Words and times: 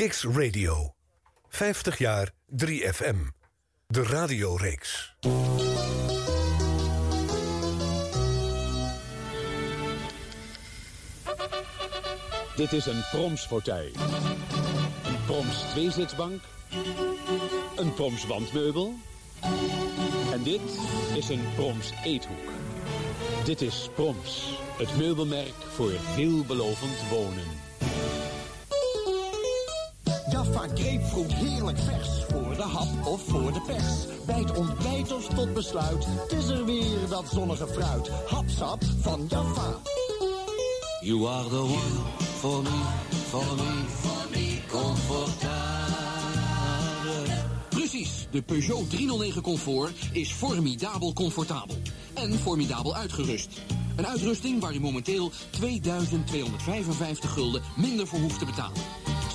Kicks 0.00 0.24
Radio. 0.24 0.94
50 1.48 1.98
jaar 1.98 2.30
3FM. 2.56 3.16
De 3.86 4.02
radioreeks. 4.02 5.16
Dit 12.56 12.72
is 12.72 12.86
een 12.86 13.02
Proms 13.10 13.46
fauteuil. 13.46 13.92
Een 15.04 15.24
Proms 15.26 15.60
tweezitsbank. 15.70 16.42
Een 17.76 17.94
Proms 17.94 18.26
wandmeubel. 18.26 18.94
En 20.32 20.42
dit 20.42 20.78
is 21.14 21.28
een 21.28 21.44
Proms 21.54 21.92
eethoek. 22.04 22.50
Dit 23.44 23.60
is 23.60 23.90
Proms, 23.94 24.58
het 24.78 24.96
meubelmerk 24.96 25.54
voor 25.74 25.90
veelbelovend 25.90 27.08
wonen. 27.10 27.69
Jaffa 30.44 30.68
grapefruit 30.74 31.32
heerlijk 31.32 31.78
vers. 31.78 32.08
Voor 32.28 32.56
de 32.56 32.62
hap 32.62 33.06
of 33.06 33.22
voor 33.26 33.52
de 33.52 33.60
pers. 33.66 34.24
Bij 34.26 34.38
het 34.38 34.56
ontbijt 34.56 35.12
of 35.12 35.26
tot 35.26 35.54
besluit. 35.54 36.06
Het 36.06 36.32
is 36.32 36.48
er 36.48 36.64
weer 36.64 37.08
dat 37.08 37.24
zonnige 37.32 37.66
fruit. 37.66 38.10
Hapsap 38.26 38.82
van 39.00 39.26
Jaffa. 39.28 39.76
You 41.00 41.26
are 41.26 41.48
the 41.48 41.60
one 41.60 42.00
for 42.38 42.62
me, 42.62 42.82
for 43.28 43.44
me, 43.56 43.84
for 44.00 44.26
me, 44.30 44.58
comfortabele. 44.68 45.50
Precies, 47.68 48.26
de 48.30 48.42
Peugeot 48.42 48.90
309 48.90 49.42
Comfort 49.42 49.92
is 50.12 50.32
formidabel 50.32 51.12
comfortabel. 51.12 51.76
En 52.14 52.38
formidabel 52.38 52.96
uitgerust. 52.96 53.48
Een 53.96 54.06
uitrusting 54.06 54.60
waar 54.60 54.74
u 54.74 54.80
momenteel 54.80 55.30
2255 55.50 57.32
gulden 57.32 57.62
minder 57.76 58.06
voor 58.06 58.18
hoeft 58.18 58.38
te 58.38 58.44
betalen. 58.44 58.82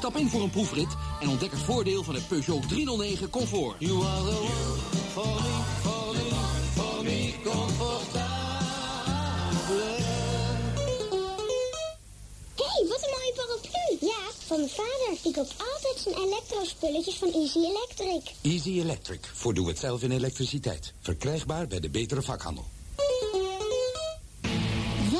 Stap 0.05 0.17
in 0.17 0.29
voor 0.29 0.41
een 0.41 0.49
proefrit 0.49 0.95
en 1.21 1.29
ontdek 1.29 1.51
het 1.51 1.59
voordeel 1.59 2.03
van 2.03 2.13
het 2.15 2.27
Peugeot 2.27 2.69
309 2.69 3.29
Comfort. 3.29 3.75
You 3.79 4.05
are 4.05 4.23
the 4.23 4.37
one 4.37 4.49
for 5.13 5.41
me, 5.41 5.63
for 5.81 6.13
me, 6.13 6.29
for 6.75 7.03
me, 7.03 7.33
comfortabele. 7.43 8.23
Hey, 12.55 12.87
wat 12.87 13.01
een 13.03 13.09
mooie 13.11 13.33
paraplu. 13.35 14.07
Ja, 14.07 14.31
van 14.45 14.57
mijn 14.57 14.69
vader. 14.69 15.17
Die 15.23 15.33
koopt 15.33 15.55
altijd 15.57 15.97
zijn 15.97 16.15
elektrospulletjes 16.15 17.15
van 17.15 17.31
Easy 17.31 17.57
Electric. 17.57 18.35
Easy 18.41 18.79
Electric, 18.79 19.29
voor 19.33 19.53
doe 19.53 19.67
het 19.67 19.79
zelf 19.79 20.01
in 20.01 20.11
elektriciteit. 20.11 20.93
Verkrijgbaar 20.99 21.67
bij 21.67 21.79
de 21.79 21.89
betere 21.89 22.21
vakhandel. 22.21 22.65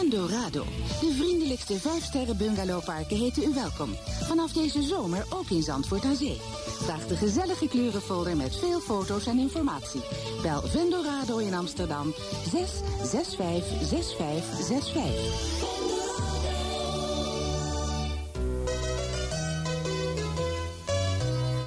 Vendorado. 0.09 0.63
De 1.01 1.13
vriendelijkste 1.17 1.79
5-sterren 1.79 2.37
bungalowparken 2.37 3.17
heten 3.17 3.43
u 3.43 3.53
welkom. 3.53 3.95
Vanaf 4.23 4.51
deze 4.51 4.81
zomer 4.81 5.25
ook 5.29 5.49
in 5.49 5.61
Zandvoort 5.61 6.03
aan 6.05 6.15
Zee. 6.15 6.37
Vraag 6.67 7.07
de 7.07 7.15
gezellige 7.15 7.67
kleurenfolder 7.67 8.37
met 8.37 8.55
veel 8.55 8.79
foto's 8.79 9.25
en 9.25 9.39
informatie. 9.39 10.01
Bel 10.41 10.61
Vendorado 10.61 11.37
in 11.37 11.53
Amsterdam 11.53 12.13
6 12.51 12.71
65 13.01 13.87
65 13.87 14.55
65. 14.55 16.04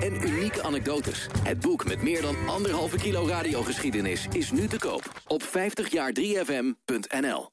en 0.00 0.28
unieke 0.28 0.62
anekdotes. 0.62 1.26
Het 1.42 1.60
boek 1.60 1.84
met 1.84 2.02
meer 2.02 2.22
dan 2.22 2.36
anderhalve 2.46 2.96
kilo 2.96 3.26
radiogeschiedenis 3.26 4.26
is 4.32 4.50
nu 4.50 4.66
te 4.66 4.78
koop 4.78 5.22
op 5.26 5.42
50jaar3fm.nl. 5.42 7.50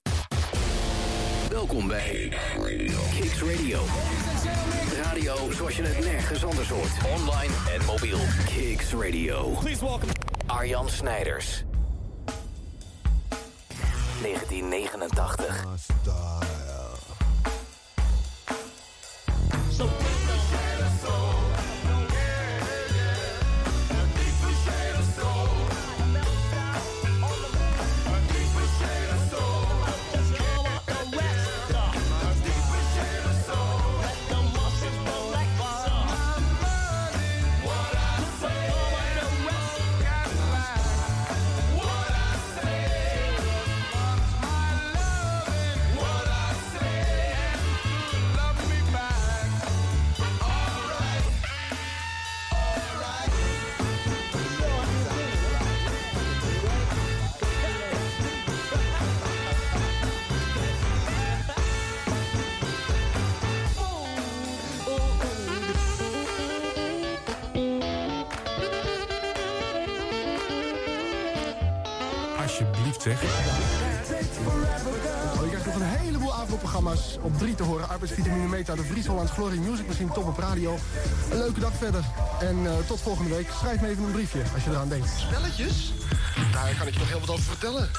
Welkom 1.49 1.87
bij 1.87 2.33
Kicks 3.19 3.41
Radio. 3.41 3.81
Radio 5.03 5.51
zoals 5.51 5.75
je 5.75 5.83
het 5.83 6.05
nergens 6.05 6.45
anders 6.45 6.69
hoort. 6.69 6.91
Online 7.19 7.53
en 7.73 7.85
mobiel. 7.85 8.19
Kicks 8.45 8.93
Radio. 8.93 9.49
Please 9.59 9.85
welcome 9.85 10.11
Arjan 10.45 10.89
Snijders. 10.89 11.63
1989. 14.21 16.52
Zeg. 73.03 73.21
Oh, 75.35 75.43
je 75.43 75.49
krijgt 75.49 75.65
nog 75.65 75.75
een 75.75 75.81
heleboel 75.81 76.33
avondprogramma's 76.33 77.17
op 77.21 77.37
3 77.37 77.55
te 77.55 77.63
horen. 77.63 77.89
Arbeidsvitamine 77.89 78.47
Meta, 78.47 78.75
de 78.75 78.83
Vries 78.83 79.05
Hollands 79.05 79.31
Glory 79.31 79.57
Music 79.57 79.87
Machine, 79.87 80.11
top 80.11 80.27
op 80.27 80.37
radio. 80.37 80.77
Een 81.31 81.37
leuke 81.37 81.59
dag 81.59 81.73
verder. 81.73 82.03
En 82.39 82.65
eh, 82.65 82.71
tot 82.87 83.01
volgende 83.01 83.35
week. 83.35 83.47
Schrijf 83.59 83.81
me 83.81 83.87
even 83.87 84.03
een 84.03 84.11
briefje 84.11 84.41
als 84.53 84.63
je 84.63 84.69
eraan 84.69 84.89
denkt. 84.89 85.09
Spelletjes? 85.17 85.93
Daar 86.51 86.75
kan 86.77 86.87
ik 86.87 86.93
je 86.93 86.99
nog 86.99 87.09
heel 87.09 87.19
wat 87.19 87.29
over 87.29 87.43
vertellen. 87.43 87.89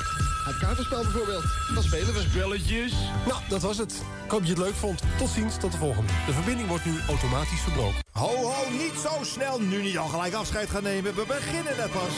Het 0.45 0.59
kaartenspel 0.59 1.03
bijvoorbeeld. 1.03 1.45
Dan 1.75 1.83
spelen 1.83 2.15
we. 2.15 2.21
Spelletjes. 2.21 2.93
Nou, 3.27 3.41
dat 3.49 3.63
was 3.63 3.79
het. 3.79 3.93
Ik 4.25 4.31
hoop 4.31 4.41
dat 4.41 4.49
je 4.49 4.55
het 4.55 4.63
leuk 4.63 4.75
vond. 4.75 5.03
Tot 5.19 5.29
ziens, 5.29 5.57
tot 5.57 5.73
de 5.73 5.79
volgende. 5.79 6.13
De 6.27 6.33
verbinding 6.33 6.69
wordt 6.69 6.85
nu 6.85 6.99
automatisch 7.09 7.61
verbroken. 7.61 8.05
Ho, 8.13 8.35
ho, 8.37 8.71
niet 8.71 8.95
zo 9.03 9.25
snel. 9.25 9.61
Nu 9.61 9.83
niet 9.83 9.99
al 9.99 10.09
gelijk 10.09 10.35
afscheid 10.35 10.71
gaan 10.71 10.83
nemen. 10.83 11.15
We 11.15 11.25
beginnen 11.27 11.77
net 11.77 11.91
pas. 11.91 12.15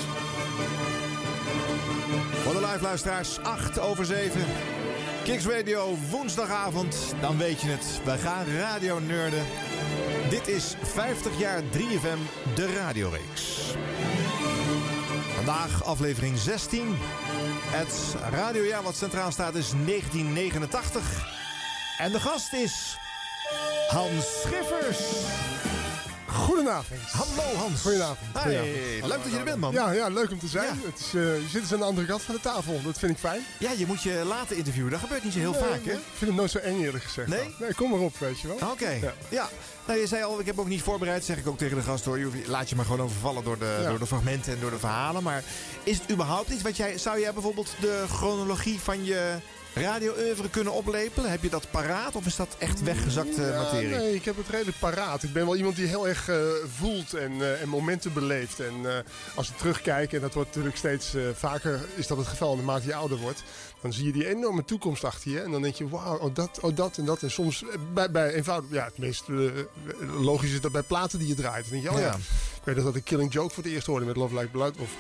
Voor 2.43 2.53
de 2.53 2.67
live 2.67 2.83
luisteraars, 2.83 3.39
8 3.39 3.79
over 3.79 4.05
7. 4.05 4.41
Kicks 5.25 5.47
Radio, 5.47 5.97
woensdagavond. 6.11 7.15
Dan 7.21 7.39
weet 7.39 7.61
je 7.61 7.69
het. 7.69 8.01
Wij 8.05 8.19
gaan 8.19 8.47
radio 8.59 8.99
nerden. 8.99 9.45
Dit 10.31 10.49
is 10.49 10.75
50 10.83 11.39
jaar 11.39 11.63
3FM, 11.63 12.19
de 12.55 12.73
radioreeks. 12.75 13.75
Vandaag 15.35 15.85
aflevering 15.85 16.39
16. 16.39 16.97
Het 17.67 18.17
radiojaar 18.31 18.83
wat 18.83 18.97
centraal 18.97 19.31
staat 19.31 19.55
is 19.55 19.71
1989. 19.71 21.35
En 21.99 22.13
de 22.13 22.21
gast 22.21 22.53
is 22.53 22.99
Hans 23.89 24.41
Schiffers. 24.43 24.99
Goedenavond. 26.37 27.01
Hallo 27.11 27.55
Hans. 27.57 27.81
Goedenavond. 27.81 28.19
Hey, 28.33 28.43
Goedenavond. 28.43 29.07
leuk 29.13 29.23
dat 29.23 29.33
je 29.33 29.39
er 29.39 29.45
bent 29.45 29.61
man. 29.61 29.73
Ja, 29.73 29.91
ja 29.93 30.09
leuk 30.09 30.31
om 30.31 30.39
te 30.39 30.47
zijn. 30.49 30.65
Ja. 30.65 30.87
Het 30.91 30.99
is, 30.99 31.07
eh, 31.07 31.23
je 31.23 31.49
zit 31.51 31.61
dus 31.63 31.73
aan 31.73 31.79
de 31.79 31.85
andere 31.85 32.07
kant 32.07 32.23
van 32.23 32.35
de 32.35 32.41
tafel. 32.41 32.81
Dat 32.85 32.99
vind 32.99 33.13
ik 33.13 33.19
fijn. 33.19 33.41
Ja, 33.59 33.71
je 33.77 33.87
moet 33.87 34.03
je 34.03 34.23
laten 34.27 34.57
interviewen. 34.57 34.91
Dat 34.91 35.01
gebeurt 35.01 35.25
niet 35.25 35.33
zo 35.33 35.39
heel 35.39 35.51
Nee, 35.51 35.61
vaak 35.61 35.85
hè? 35.85 35.93
Ik 35.93 35.99
vind 36.17 36.31
het 36.31 36.35
nooit 36.35 36.51
zo 36.51 36.59
eng 36.59 36.81
eerlijk 36.83 37.05
gezegd. 37.05 37.29
Nee? 37.29 37.55
Nee, 37.59 37.75
kom 37.75 37.91
maar 37.91 38.01
op, 38.01 38.19
weet 38.19 38.41
je 38.41 38.47
wel. 38.49 38.71
Oké, 38.71 38.91
Ja. 38.91 39.13
ja. 39.29 39.49
Nou, 39.87 39.99
je 39.99 40.07
zei 40.07 40.23
al, 40.25 40.41
ik 40.41 40.47
heb 40.47 40.59
ook 40.59 40.69
niet 40.69 40.83
voorbereid, 40.83 41.25
zeg 41.25 41.37
ik 41.37 41.47
ook 41.47 41.59
tegen 41.59 41.77
de 41.77 41.83
gast 41.83 42.05
hoor. 42.05 42.19
Je 42.19 42.31
laat 42.47 42.69
je 42.69 42.77
maar 42.77 42.85
gewoon 42.85 43.01
overvallen 43.01 43.45
door 43.45 43.59
de, 43.59 43.79
Ja. 43.83 43.89
door 43.89 43.99
de 43.99 44.07
fragmenten 44.07 44.53
en 44.53 44.61
door 44.61 44.71
de 44.71 44.79
verhalen. 44.79 45.23
Maar 45.23 45.43
is 45.83 45.99
het 45.99 46.11
überhaupt 46.11 46.49
iets 46.51 46.63
wat 46.63 46.77
jij. 46.77 46.99
Zou 46.99 47.21
jij 47.21 47.33
bijvoorbeeld 47.33 47.71
de 47.81 48.05
chronologie 48.11 48.81
van 48.81 49.05
je 49.05 49.35
radio-oeuvre 49.77 50.51
kunnen 50.51 50.73
oplepelen? 50.73 51.31
Heb 51.31 51.43
je 51.43 51.49
dat 51.49 51.71
paraat 51.71 52.17
of 52.17 52.27
is 52.27 52.37
dat 52.37 52.57
echt 52.59 52.83
weggezakte 52.83 53.43
Ja, 53.43 53.63
materie? 53.63 53.89
nee, 53.89 54.15
ik 54.15 54.25
heb 54.25 54.37
het 54.37 54.49
redelijk 54.49 54.79
paraat. 54.79 55.23
Ik 55.23 55.33
ben 55.33 55.45
wel 55.45 55.57
iemand 55.57 55.77
die 55.77 55.87
heel 55.87 56.09
erg 56.09 56.29
eh, 56.29 56.37
voelt 56.77 57.15
en, 57.15 57.33
eh, 57.41 57.63
en 57.63 57.69
momenten 57.69 58.13
beleeft. 58.13 58.61
En 58.61 58.75
eh, 58.85 58.95
als 59.35 59.49
we 59.49 59.55
terugkijken, 59.55 60.17
en 60.17 60.23
dat 60.23 60.35
wordt 60.35 60.49
natuurlijk 60.49 60.77
steeds 60.77 61.15
eh, 61.15 61.23
vaker, 61.35 61.81
is 61.95 62.07
dat 62.07 62.19
het 62.19 62.27
geval 62.27 62.57
naarmate 62.57 62.87
je 62.87 62.95
ouder 62.95 63.19
wordt. 63.19 63.43
Dan 63.81 63.93
zie 63.93 64.07
je 64.07 64.13
die 64.13 64.29
enorme 64.29 64.65
toekomst 64.65 65.05
achter 65.05 65.31
je. 65.31 65.41
En 65.41 65.51
dan 65.51 65.63
denk 65.63 65.75
je, 65.75 65.89
wauw, 65.89 66.19
oh 66.19 66.35
dat, 66.35 66.59
oh 66.61 66.77
dat 66.77 66.97
en 66.99 67.05
dat. 67.05 67.23
En 67.23 67.31
soms 67.31 67.63
eh, 67.63 67.69
bij, 67.95 68.11
bij 68.11 68.33
eenvoudig, 68.33 68.71
ja, 68.71 68.85
het 68.85 68.99
meest 68.99 69.25
eh, 69.29 69.37
logisch 70.21 70.53
is 70.53 70.61
dat 70.61 70.73
bij 70.73 70.83
platen 70.83 71.19
die 71.19 71.29
je 71.29 71.35
draait. 71.35 71.63
Dan 71.63 71.73
denk 71.73 71.83
je, 71.83 71.91
oh 71.91 71.99
ja. 71.99 72.07
Ja. 72.07 72.15
Ik 72.57 72.63
weet 72.65 72.77
nog 72.77 72.85
dat 72.85 72.97
ik 72.97 73.05
Killing 73.05 73.33
Joke 73.33 73.55
voor 73.55 73.63
het 73.63 73.73
eerst 73.73 73.87
hoorde 73.87 74.07
met 74.07 74.17
Love 74.17 74.35
Like 74.35 74.49
Blood. 74.49 74.77
Of, 74.79 74.91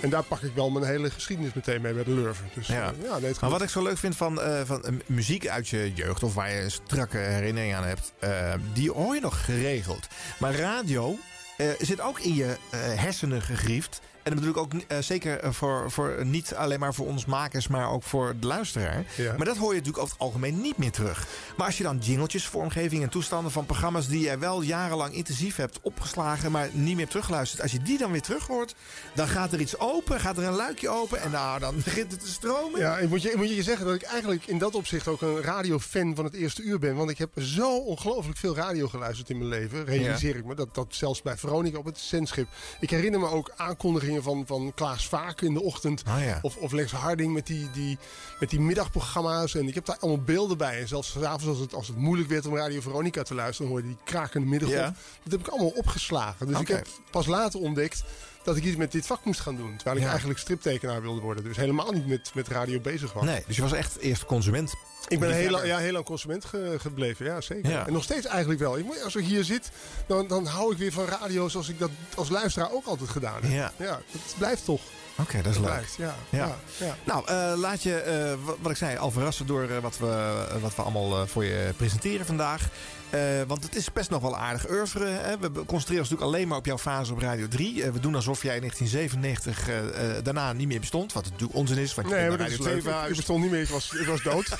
en 0.00 0.10
daar 0.10 0.22
pak 0.22 0.42
ik 0.42 0.54
wel 0.54 0.70
mijn 0.70 0.84
hele 0.84 1.10
geschiedenis 1.10 1.52
meteen 1.52 1.80
mee 1.80 1.92
bij 1.92 2.04
de 2.04 2.10
Lurven. 2.10 2.48
Dus 2.54 2.66
Ja. 2.66 2.74
ja, 2.74 2.92
ja 3.02 3.18
nee, 3.18 3.34
Maar 3.40 3.50
wat 3.50 3.62
ik 3.62 3.68
zo 3.68 3.82
leuk 3.82 3.98
vind 3.98 4.16
van, 4.16 4.40
eh, 4.40 4.60
van 4.64 4.84
eh, 4.84 4.92
muziek 5.06 5.48
uit 5.48 5.68
je 5.68 5.92
jeugd, 5.94 6.22
of 6.22 6.34
waar 6.34 6.50
je 6.52 6.60
een 6.60 6.70
strakke 6.70 7.18
herinnering 7.18 7.74
aan 7.74 7.84
hebt, 7.84 8.12
eh, 8.18 8.52
die 8.72 8.90
hoor 8.92 9.14
je 9.14 9.20
nog 9.20 9.44
geregeld. 9.44 10.06
Maar 10.38 10.54
radio 10.54 11.18
eh, 11.56 11.66
zit 11.78 12.00
ook 12.00 12.20
in 12.20 12.34
je 12.34 12.56
eh, 12.70 12.80
hersenen 12.80 13.42
gegriefd. 13.42 14.00
En 14.26 14.32
dat 14.32 14.40
bedoel 14.40 14.64
ik 14.64 14.74
ook 14.74 14.82
eh, 14.82 14.98
zeker 14.98 15.38
eh, 15.38 15.50
voor, 15.50 15.90
voor 15.90 16.24
niet 16.24 16.54
alleen 16.54 16.80
maar 16.80 16.94
voor 16.94 17.06
ons 17.06 17.24
makers, 17.24 17.68
maar 17.68 17.90
ook 17.90 18.02
voor 18.02 18.34
de 18.40 18.46
luisteraar. 18.46 19.04
Ja. 19.16 19.34
Maar 19.36 19.46
dat 19.46 19.56
hoor 19.56 19.68
je 19.68 19.78
natuurlijk 19.78 20.02
over 20.02 20.12
het 20.12 20.22
algemeen 20.22 20.60
niet 20.60 20.76
meer 20.76 20.90
terug. 20.90 21.26
Maar 21.56 21.66
als 21.66 21.78
je 21.78 21.82
dan 21.82 21.98
jingletjes, 21.98 22.46
vormgeving 22.46 23.02
en 23.02 23.08
toestanden 23.08 23.52
van 23.52 23.66
programma's 23.66 24.08
die 24.08 24.20
jij 24.20 24.38
wel 24.38 24.62
jarenlang 24.62 25.14
intensief 25.14 25.56
hebt 25.56 25.78
opgeslagen, 25.82 26.52
maar 26.52 26.68
niet 26.72 26.96
meer 26.96 27.08
teruggeluisterd. 27.08 27.62
Als 27.62 27.72
je 27.72 27.82
die 27.82 27.98
dan 27.98 28.12
weer 28.12 28.22
terug 28.22 28.46
hoort, 28.46 28.74
dan 29.14 29.28
gaat 29.28 29.52
er 29.52 29.60
iets 29.60 29.78
open, 29.78 30.20
gaat 30.20 30.36
er 30.36 30.44
een 30.44 30.54
luikje 30.54 30.88
open 30.88 31.20
en 31.20 31.30
nou, 31.30 31.60
dan 31.60 31.74
begint 31.84 32.10
het 32.10 32.20
te 32.20 32.28
stromen. 32.28 32.80
Ja, 32.80 32.98
ik 32.98 33.08
moet, 33.08 33.22
je, 33.22 33.34
moet 33.36 33.54
je 33.54 33.62
zeggen 33.62 33.86
dat 33.86 33.94
ik 33.94 34.02
eigenlijk 34.02 34.46
in 34.46 34.58
dat 34.58 34.74
opzicht 34.74 35.08
ook 35.08 35.22
een 35.22 35.42
radiofan 35.42 36.14
van 36.14 36.24
het 36.24 36.34
eerste 36.34 36.62
uur 36.62 36.78
ben. 36.78 36.96
Want 36.96 37.10
ik 37.10 37.18
heb 37.18 37.30
zo 37.38 37.76
ongelooflijk 37.78 38.38
veel 38.38 38.56
radio 38.56 38.88
geluisterd 38.88 39.30
in 39.30 39.38
mijn 39.38 39.50
leven. 39.50 39.84
Realiseer 39.84 40.36
ik 40.36 40.44
me. 40.44 40.54
Dat, 40.54 40.74
dat 40.74 40.86
zelfs 40.88 41.22
bij 41.22 41.36
Veronica 41.36 41.78
op 41.78 41.84
het 41.84 41.98
zendschip. 41.98 42.48
Ik 42.80 42.90
herinner 42.90 43.20
me 43.20 43.26
ook 43.26 43.52
aankondigingen 43.56 44.15
van, 44.22 44.46
van 44.46 44.72
Klaas 44.74 45.08
Vaak 45.08 45.40
in 45.40 45.54
de 45.54 45.62
ochtend. 45.62 46.02
Ah, 46.06 46.24
ja. 46.24 46.38
Of, 46.42 46.56
of 46.56 46.72
Lex 46.72 46.92
Harding 46.92 47.32
met 47.32 47.46
die, 47.46 47.70
die, 47.70 47.98
met 48.40 48.50
die 48.50 48.60
middagprogramma's. 48.60 49.54
En 49.54 49.68
ik 49.68 49.74
heb 49.74 49.84
daar 49.84 49.96
allemaal 50.00 50.24
beelden 50.24 50.58
bij. 50.58 50.80
En 50.80 50.88
zelfs 50.88 51.10
s'avonds 51.10 51.46
als 51.46 51.58
het, 51.58 51.74
als 51.74 51.86
het 51.86 51.96
moeilijk 51.96 52.28
werd 52.28 52.46
om 52.46 52.56
Radio 52.56 52.80
Veronica 52.80 53.22
te 53.22 53.34
luisteren... 53.34 53.70
dan 53.70 53.80
hoor 53.80 53.88
je 53.88 53.94
die 53.94 54.04
krakende 54.04 54.46
middengolf. 54.46 54.80
Ja. 54.80 54.94
Dat 55.22 55.32
heb 55.32 55.40
ik 55.40 55.48
allemaal 55.48 55.72
opgeslagen. 55.76 56.46
Dus 56.46 56.60
ik 56.60 56.68
heb 56.68 56.86
pas 57.10 57.26
later 57.26 57.60
ontdekt 57.60 58.04
dat 58.46 58.56
ik 58.56 58.64
iets 58.64 58.76
met 58.76 58.92
dit 58.92 59.06
vak 59.06 59.24
moest 59.24 59.40
gaan 59.40 59.56
doen. 59.56 59.74
Terwijl 59.76 59.96
ik 59.96 60.02
Ja. 60.02 60.08
eigenlijk 60.08 60.38
striptekenaar 60.38 61.02
wilde 61.02 61.20
worden. 61.20 61.44
Dus 61.44 61.56
helemaal 61.56 61.92
niet 61.92 62.06
met, 62.06 62.30
met 62.34 62.48
radio 62.48 62.80
bezig 62.80 63.12
was. 63.12 63.24
Nee, 63.24 63.42
dus 63.46 63.56
je 63.56 63.62
was 63.62 63.72
echt 63.72 63.96
eerst 63.98 64.24
consument. 64.24 64.74
Ik 65.08 65.20
ben 65.20 65.32
heel, 65.34 65.50
lang- 65.50 65.66
ja, 65.66 65.78
heel 65.78 65.92
lang 65.92 66.04
consument 66.04 66.44
ge- 66.44 66.76
gebleven, 66.80 67.26
ja 67.26 67.40
zeker. 67.40 67.70
Ja. 67.70 67.86
En 67.86 67.92
nog 67.92 68.02
steeds 68.02 68.26
eigenlijk 68.26 68.60
wel. 68.60 68.78
Ik, 68.78 68.84
moet- 68.84 69.02
als 69.04 69.16
ik 69.16 69.24
hier 69.24 69.44
zit, 69.44 69.70
dan, 70.06 70.26
dan 70.26 70.46
hou 70.46 70.72
ik 70.72 70.78
weer 70.78 70.92
van 70.92 71.04
radio 71.04 71.48
zoals 71.48 71.68
ik 71.68 71.78
dat 71.78 71.90
als 72.14 72.28
luisteraar 72.28 72.72
ook 72.72 72.86
altijd 72.86 73.10
gedaan 73.10 73.42
heb. 73.42 73.50
Ja. 73.52 73.72
ja 73.86 74.00
dat 74.12 74.34
blijft 74.38 74.64
toch. 74.64 74.80
Oké, 75.18 75.42
dat 75.42 75.52
is 75.52 75.58
leuk. 75.58 75.66
Blijft, 75.66 75.94
ja. 75.94 76.14
Ja. 76.30 76.38
Ja. 76.38 76.56
ja. 76.86 76.96
Nou, 77.04 77.26
eh, 77.28 77.52
laat 77.60 77.82
je, 77.82 77.94
eh, 77.96 78.34
wat, 78.44 78.56
wat 78.60 78.70
ik 78.70 78.76
zei, 78.76 78.96
al 78.96 79.10
verrassen 79.10 79.46
door 79.46 79.62
eh, 79.62 79.78
wat, 79.78 79.98
we, 79.98 80.44
wat 80.60 80.74
we 80.74 80.82
allemaal 80.82 81.26
voor 81.26 81.44
je 81.44 81.72
presenteren 81.76 82.26
vandaag. 82.26 82.68
Eh, 83.10 83.20
want 83.46 83.62
het 83.62 83.76
is 83.76 83.92
best 83.92 84.10
nog 84.10 84.22
wel 84.22 84.36
aardig 84.36 84.70
oeuvre. 84.70 85.06
Hè? 85.06 85.38
We 85.38 85.50
concentreren 85.50 86.02
ons 86.02 86.10
natuurlijk 86.10 86.22
alleen 86.22 86.48
maar 86.48 86.58
op 86.58 86.66
jouw 86.66 86.78
fase 86.78 87.12
op 87.12 87.18
Radio 87.18 87.48
3. 87.48 87.82
Eh, 87.82 87.90
we 87.90 88.00
doen 88.00 88.14
alsof 88.14 88.42
jij 88.42 88.54
in 88.54 88.60
1997 88.60 89.68
eh, 89.68 90.24
daarna 90.24 90.52
niet 90.52 90.68
meer 90.68 90.80
bestond. 90.80 91.12
Wat 91.12 91.24
natuurlijk 91.24 91.54
onzin 91.54 91.76
is, 91.78 91.94
want 91.94 92.08
je 92.08 92.14
Nee, 92.14 92.28
maar 92.28 92.38
dat 92.38 92.46
is 92.46 92.56
Radio 92.56 92.80
2 92.80 92.94
leuk. 92.94 93.08
Ik, 93.10 93.16
bestond 93.16 93.42
niet 93.42 93.50
meer, 93.50 93.60
ik 93.60 93.68
was, 93.68 93.92
ik 93.92 94.06
was 94.06 94.22
dood. 94.22 94.48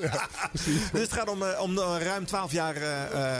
ja. 0.00 0.28
Dus 0.92 1.02
het 1.02 1.12
gaat 1.12 1.28
om, 1.28 1.42
om 1.42 1.78
ruim 1.78 2.26
12 2.26 2.52
jaar 2.52 2.76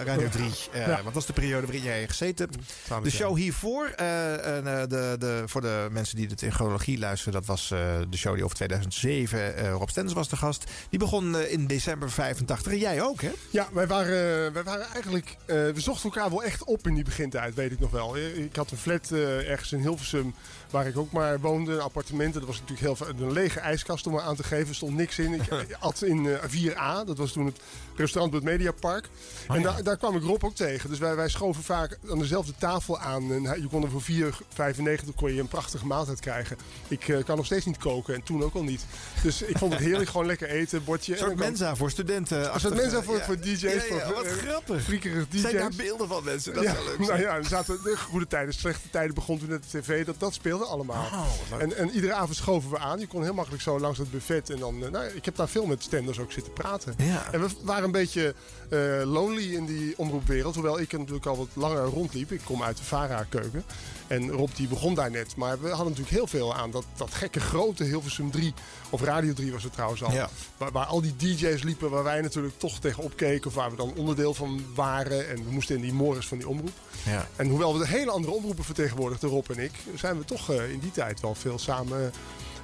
Radio 0.04 0.28
3. 0.28 0.50
Eh, 0.72 0.86
Ja. 0.86 0.92
Want 1.02 1.04
dat 1.04 1.16
is 1.16 1.26
de 1.26 1.32
periode 1.32 1.66
waarin 1.66 1.82
jij 1.84 2.08
gezeten 2.08 2.48
hebt. 2.50 2.64
Twaalf 2.84 3.02
De 3.04 3.10
jaar. 3.10 3.18
show 3.18 3.36
hiervoor, 3.36 3.92
de, 3.96 5.16
de, 5.18 5.42
voor 5.46 5.60
de 5.60 5.88
mensen 5.90 6.16
die 6.16 6.26
het 6.26 6.42
in 6.42 6.52
chronologie 6.52 6.98
luisteren, 6.98 7.32
dat 7.32 7.46
was 7.46 7.68
de 8.10 8.16
show 8.16 8.34
die 8.34 8.44
over 8.44 8.56
2007. 8.56 9.56
eh 9.56 9.70
Rob 9.72 9.88
Stens 9.88 10.12
was 10.12 10.28
de 10.28 10.36
gast. 10.36 10.64
Die 10.88 10.98
begon 10.98 11.38
in 11.38 11.66
december 11.66 12.10
85. 12.10 12.72
En 12.72 12.78
jij 12.78 13.02
ook, 13.02 13.20
hè? 13.22 13.30
Ja, 13.50 13.68
wij 13.72 13.86
waren, 13.86 14.49
eh, 14.50 14.54
wij 14.54 14.62
waren 14.64 14.86
eigenlijk. 14.92 15.36
eh, 15.46 15.56
we 15.56 15.72
zochten 15.80 16.10
elkaar 16.10 16.30
wel 16.30 16.42
echt 16.42 16.64
op 16.64 16.86
in 16.86 16.94
die 16.94 17.04
begintijd, 17.04 17.54
weet 17.54 17.72
ik 17.72 17.80
nog 17.80 17.90
wel. 17.90 18.16
Eh, 18.16 18.36
Ik 18.38 18.56
had 18.56 18.70
een 18.70 18.76
flat 18.76 19.10
ergens 19.10 19.72
in 19.72 19.80
Hilversum 19.80 20.34
waar 20.70 20.86
ik 20.86 20.98
ook 20.98 21.12
maar 21.12 21.40
woonde, 21.40 21.72
een 21.72 21.80
appartement. 21.80 22.34
Dat 22.34 22.44
was 22.44 22.60
natuurlijk 22.60 22.98
heel 22.98 23.06
een 23.08 23.32
lege 23.32 23.60
ijskast 23.60 24.06
om 24.06 24.12
me 24.12 24.20
aan 24.20 24.36
te 24.36 24.42
geven. 24.42 24.68
Er 24.68 24.74
stond 24.74 24.96
niks 24.96 25.18
in. 25.18 25.34
Ik 25.34 25.46
eh, 25.50 25.58
at 25.80 26.02
in 26.02 26.26
eh, 26.26 26.42
4A, 26.70 27.06
dat 27.06 27.18
was 27.18 27.32
toen 27.32 27.46
het 27.46 27.60
restaurant 27.96 28.32
bij 28.32 28.40
het 28.40 28.58
Mediapark. 28.58 29.08
Oh, 29.48 29.56
en 29.56 29.62
ja. 29.62 29.72
daar, 29.72 29.82
daar 29.82 29.96
kwam 29.96 30.16
ik 30.16 30.22
Rob 30.22 30.44
ook 30.44 30.54
tegen. 30.54 30.90
Dus 30.90 30.98
wij, 30.98 31.16
wij 31.16 31.28
schoven 31.28 31.62
vaak 31.62 31.98
aan 32.10 32.18
dezelfde 32.18 32.52
tafel 32.58 32.98
aan. 32.98 33.32
En 33.32 33.44
hij- 33.44 33.58
je 33.58 33.66
kon 33.66 33.82
er 33.82 33.90
voor 33.90 34.02
4,95 34.02 35.14
kon 35.16 35.34
je 35.34 35.40
een 35.40 35.48
prachtige 35.48 35.86
maaltijd 35.86 36.20
krijgen. 36.20 36.56
Ik 36.88 37.08
eh, 37.08 37.24
kan 37.24 37.36
nog 37.36 37.46
steeds 37.46 37.66
niet 37.66 37.78
koken 37.78 38.14
en 38.14 38.22
toen 38.22 38.42
ook 38.42 38.54
al 38.54 38.62
niet. 38.62 38.84
Dus 39.22 39.42
ik 39.42 39.58
vond 39.58 39.72
het 39.72 39.82
heerlijk, 39.82 40.10
gewoon 40.10 40.26
lekker 40.26 40.48
eten, 40.48 40.84
bordje. 40.84 41.12
Een 41.12 41.18
en 41.18 41.24
soort 41.24 41.38
mensa 41.38 41.76
voor 41.76 41.90
studenten. 41.90 42.54
Een 42.54 42.60
soort 42.60 42.74
mensa 42.74 43.02
voor, 43.02 43.16
Ja. 43.16 43.24
voor 43.24 43.40
DJ's. 43.40 43.60
Ja, 43.60 43.80
voor, 43.80 44.14
wat 44.14 44.24
eh, 44.24 44.32
grappig. 44.32 44.84
DJ's. 44.84 45.40
Zijn 45.40 45.56
daar 45.56 45.72
beelden 45.76 46.08
van 46.08 46.24
mensen? 46.24 46.54
Dat 46.54 46.62
ja, 46.62 46.72
leuk 46.84 46.98
nou 46.98 47.20
ja, 47.20 47.36
er 47.36 47.44
zaten 47.44 47.80
de 47.82 47.96
goede 47.96 48.26
tijden, 48.26 48.54
slechte 48.54 48.90
tijden 48.90 49.14
begon 49.14 49.38
toen 49.38 49.48
net 49.48 49.64
de 49.70 49.80
tv. 49.80 50.04
Dat, 50.06 50.14
dat 50.18 50.34
speelde 50.34 50.59
allemaal. 50.66 51.04
Oh, 51.04 51.60
en, 51.60 51.76
en 51.76 51.90
iedere 51.90 52.12
avond 52.12 52.36
schoven 52.36 52.70
we 52.70 52.78
aan. 52.78 52.98
Je 52.98 53.06
kon 53.06 53.22
heel 53.22 53.34
makkelijk 53.34 53.62
zo 53.62 53.80
langs 53.80 53.98
het 53.98 54.10
buffet. 54.10 54.50
En 54.50 54.58
dan, 54.58 54.84
eh, 54.84 54.90
nou, 54.90 55.04
ik 55.04 55.24
heb 55.24 55.36
daar 55.36 55.48
veel 55.48 55.66
met 55.66 55.82
stenders 55.82 56.18
ook 56.18 56.32
zitten 56.32 56.52
praten. 56.52 56.94
Ja. 56.98 57.32
En 57.32 57.40
we 57.40 57.48
waren 57.62 57.84
een 57.84 57.90
beetje 57.90 58.34
eh, 58.70 58.78
lonely 59.04 59.54
in 59.54 59.66
die 59.66 59.94
omroepwereld. 59.96 60.54
Hoewel 60.54 60.80
ik 60.80 60.92
natuurlijk 60.92 61.26
al 61.26 61.36
wat 61.36 61.48
langer 61.52 61.84
rondliep. 61.84 62.32
Ik 62.32 62.40
kom 62.44 62.62
uit 62.62 62.76
de 62.76 62.84
VARA-keuken. 62.84 63.64
En 64.10 64.30
Rob 64.30 64.50
die 64.56 64.68
begon 64.68 64.94
daar 64.94 65.10
net. 65.10 65.36
Maar 65.36 65.60
we 65.60 65.68
hadden 65.68 65.88
natuurlijk 65.88 66.16
heel 66.16 66.26
veel 66.26 66.54
aan 66.54 66.70
dat, 66.70 66.84
dat 66.96 67.14
gekke 67.14 67.40
grote 67.40 67.84
Hilversum 67.84 68.30
3. 68.30 68.54
Of 68.90 69.02
Radio 69.02 69.32
3 69.32 69.52
was 69.52 69.62
het 69.62 69.72
trouwens 69.72 70.02
al. 70.02 70.12
Ja. 70.12 70.28
Waar, 70.56 70.72
waar 70.72 70.86
al 70.86 71.00
die 71.00 71.16
DJ's 71.16 71.62
liepen. 71.62 71.90
Waar 71.90 72.04
wij 72.04 72.20
natuurlijk 72.20 72.58
toch 72.58 72.78
tegen 72.78 73.02
opkeken. 73.02 73.46
Of 73.46 73.54
waar 73.54 73.70
we 73.70 73.76
dan 73.76 73.92
onderdeel 73.96 74.34
van 74.34 74.64
waren. 74.74 75.28
En 75.28 75.44
we 75.44 75.50
moesten 75.50 75.76
in 75.76 75.82
die 75.82 75.92
morgens 75.92 76.26
van 76.26 76.38
die 76.38 76.48
omroep. 76.48 76.78
Ja. 77.04 77.28
En 77.36 77.48
hoewel 77.48 77.72
we 77.72 77.78
de 77.78 77.88
hele 77.88 78.10
andere 78.10 78.32
omroepen 78.32 78.64
vertegenwoordigden, 78.64 79.30
Rob 79.30 79.50
en 79.50 79.58
ik, 79.58 79.72
zijn 79.94 80.18
we 80.18 80.24
toch 80.24 80.50
eh, 80.50 80.70
in 80.70 80.78
die 80.78 80.92
tijd 80.92 81.20
wel 81.20 81.34
veel 81.34 81.58
samen 81.58 82.12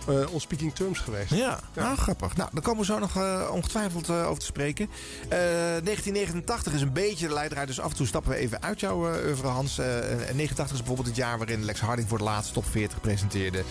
eh 0.08 0.32
on 0.32 0.40
speaking 0.40 0.74
terms 0.74 0.98
geweest. 0.98 1.34
Ja, 1.34 1.60
nou 1.74 1.96
grappig. 1.96 2.36
Nou, 2.36 2.50
daar 2.52 2.62
komen 2.62 2.80
we 2.80 2.86
zo 2.86 2.98
nog 2.98 3.16
eh, 3.16 3.48
ongetwijfeld 3.52 4.08
eh, 4.08 4.28
over 4.28 4.38
te 4.38 4.46
spreken. 4.46 4.88
Eh, 5.22 5.38
1989 5.38 6.72
is 6.72 6.80
een 6.80 6.92
beetje 6.92 7.28
de 7.28 7.34
leidraad, 7.34 7.66
dus 7.66 7.80
af 7.80 7.90
en 7.90 7.96
toe 7.96 8.06
stappen 8.06 8.30
we 8.30 8.36
even 8.36 8.62
uit 8.62 8.80
jouw 8.80 9.14
uh, 9.14 9.24
oeuvre, 9.26 9.46
Hans. 9.46 9.78
Eh, 9.78 10.28
en 10.28 10.36
89 10.36 10.64
is 10.64 10.76
bijvoorbeeld 10.76 11.06
het 11.06 11.16
jaar 11.16 11.38
waarin 11.38 11.64
Lex 11.64 11.80
Harding 11.80 12.08
voor 12.08 12.18
de 12.18 12.24
laatste 12.24 12.52
top 12.52 12.64
40 12.70 13.00
presenteerde. 13.00 13.62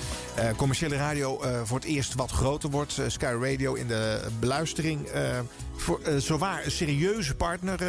Commerciële 0.58 0.96
radio 0.96 1.42
voor 1.64 1.78
het 1.78 1.88
eerst 1.88 2.16
wat 2.16 2.32
groter 2.32 2.70
wordt. 2.70 3.00
Sky 3.08 3.36
Radio 3.42 3.74
in 3.74 3.88
de 3.88 4.22
beluistering 4.40 5.10
voor, 5.76 6.00
zowaar 6.18 6.66
een 6.66 6.72
serieuze 6.72 7.36
partner 7.36 7.80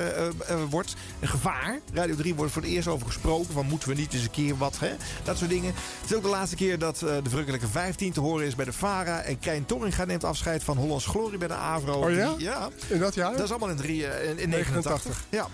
wordt. 0.70 0.94
Een 1.20 1.28
gevaar. 1.28 1.80
Radio 1.92 2.14
3 2.14 2.34
wordt 2.34 2.52
voor 2.52 2.62
het 2.62 2.70
eerst 2.70 2.88
over 2.88 3.06
gesproken. 3.06 3.52
Van 3.52 3.66
moeten 3.66 3.88
we 3.88 3.94
niet 3.94 4.12
eens 4.12 4.22
een 4.22 4.30
keer 4.30 4.56
wat, 4.56 4.78
hè? 4.78 4.92
Dat 5.24 5.36
soort 5.38 5.50
dingen. 5.50 5.74
Het 6.00 6.10
is 6.10 6.16
ook 6.16 6.22
de 6.22 6.28
laatste 6.28 6.56
keer 6.56 6.78
dat 6.78 6.98
de 6.98 7.20
verrukkelijke 7.28 7.68
15 7.68 8.12
te 8.12 8.20
horen 8.20 8.35
is 8.42 8.54
bij 8.54 8.64
de 8.64 8.72
VARA. 8.72 9.22
En 9.22 9.38
Kein 9.38 9.66
Torringa 9.66 10.04
neemt 10.04 10.24
afscheid 10.24 10.64
van 10.64 10.76
Hollands 10.76 11.06
Glorie 11.06 11.38
bij 11.38 11.48
de 11.48 11.54
AVRO. 11.54 11.92
Oh 12.04 12.10
ja? 12.14 12.32
Die- 12.34 12.44
ja. 12.46 12.68
In 12.88 12.98
dat 12.98 13.14
jaar? 13.14 13.32
Dat 13.32 13.40
is 13.44 13.50
allemaal 13.50 13.68
in, 13.68 13.76
drie, 13.76 14.06
eh, 14.06 14.30
in, 14.30 14.38
in 14.38 14.48
89. 14.48 15.24
Ja. 15.28 15.46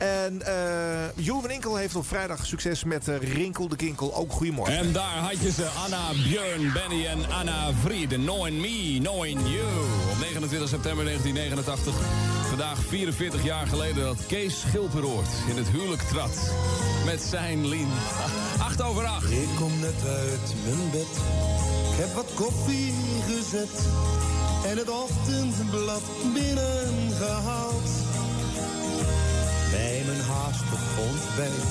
En 0.00 0.42
eh 0.42 1.24
Jeroen 1.24 1.40
van 1.40 1.50
Inkel 1.50 1.76
heeft 1.76 1.94
op 1.94 2.06
vrijdag 2.06 2.46
succes 2.46 2.84
met 2.84 3.08
eh, 3.08 3.18
Rinkel 3.34 3.68
de 3.68 3.76
Kinkel. 3.76 4.14
Ook 4.14 4.32
goedemorgen. 4.32 4.76
En 4.76 4.92
daar 4.92 5.16
had 5.16 5.38
je 5.40 5.52
ze, 5.52 5.66
Anna, 5.84 6.10
Björn, 6.28 6.72
Benny 6.72 7.06
en 7.06 7.30
Anna 7.30 7.72
Vrienden. 7.82 8.20
Knowing 8.20 8.60
me, 8.60 8.98
knowing 8.98 9.40
you. 9.40 9.66
Op 10.10 10.18
29 10.20 10.68
september 10.68 11.04
1989. 11.04 11.94
Vandaag 12.48 12.78
44 12.88 13.44
jaar 13.44 13.66
geleden 13.66 14.04
dat 14.04 14.26
Kees 14.26 14.60
Schilperoort 14.60 15.28
in 15.48 15.56
het 15.56 15.68
huwelijk 15.68 16.02
trad. 16.02 16.52
Met 17.04 17.20
zijn 17.20 17.68
Lien. 17.68 17.88
8 18.68 18.82
over 18.82 19.04
8. 19.04 19.30
Ik 19.30 19.48
kom 19.58 19.80
net 19.80 20.04
uit 20.06 20.54
mijn 20.64 20.90
bed. 20.90 21.16
Ik 21.92 21.96
heb 21.98 22.14
wat 22.14 22.34
koffie 22.34 22.94
gezet. 23.26 23.86
En 24.66 24.76
het 24.76 24.90
ochtendblad 24.90 26.02
binnengehaald. 26.34 28.09
Haastig 30.50 30.98
ontbijt 30.98 31.70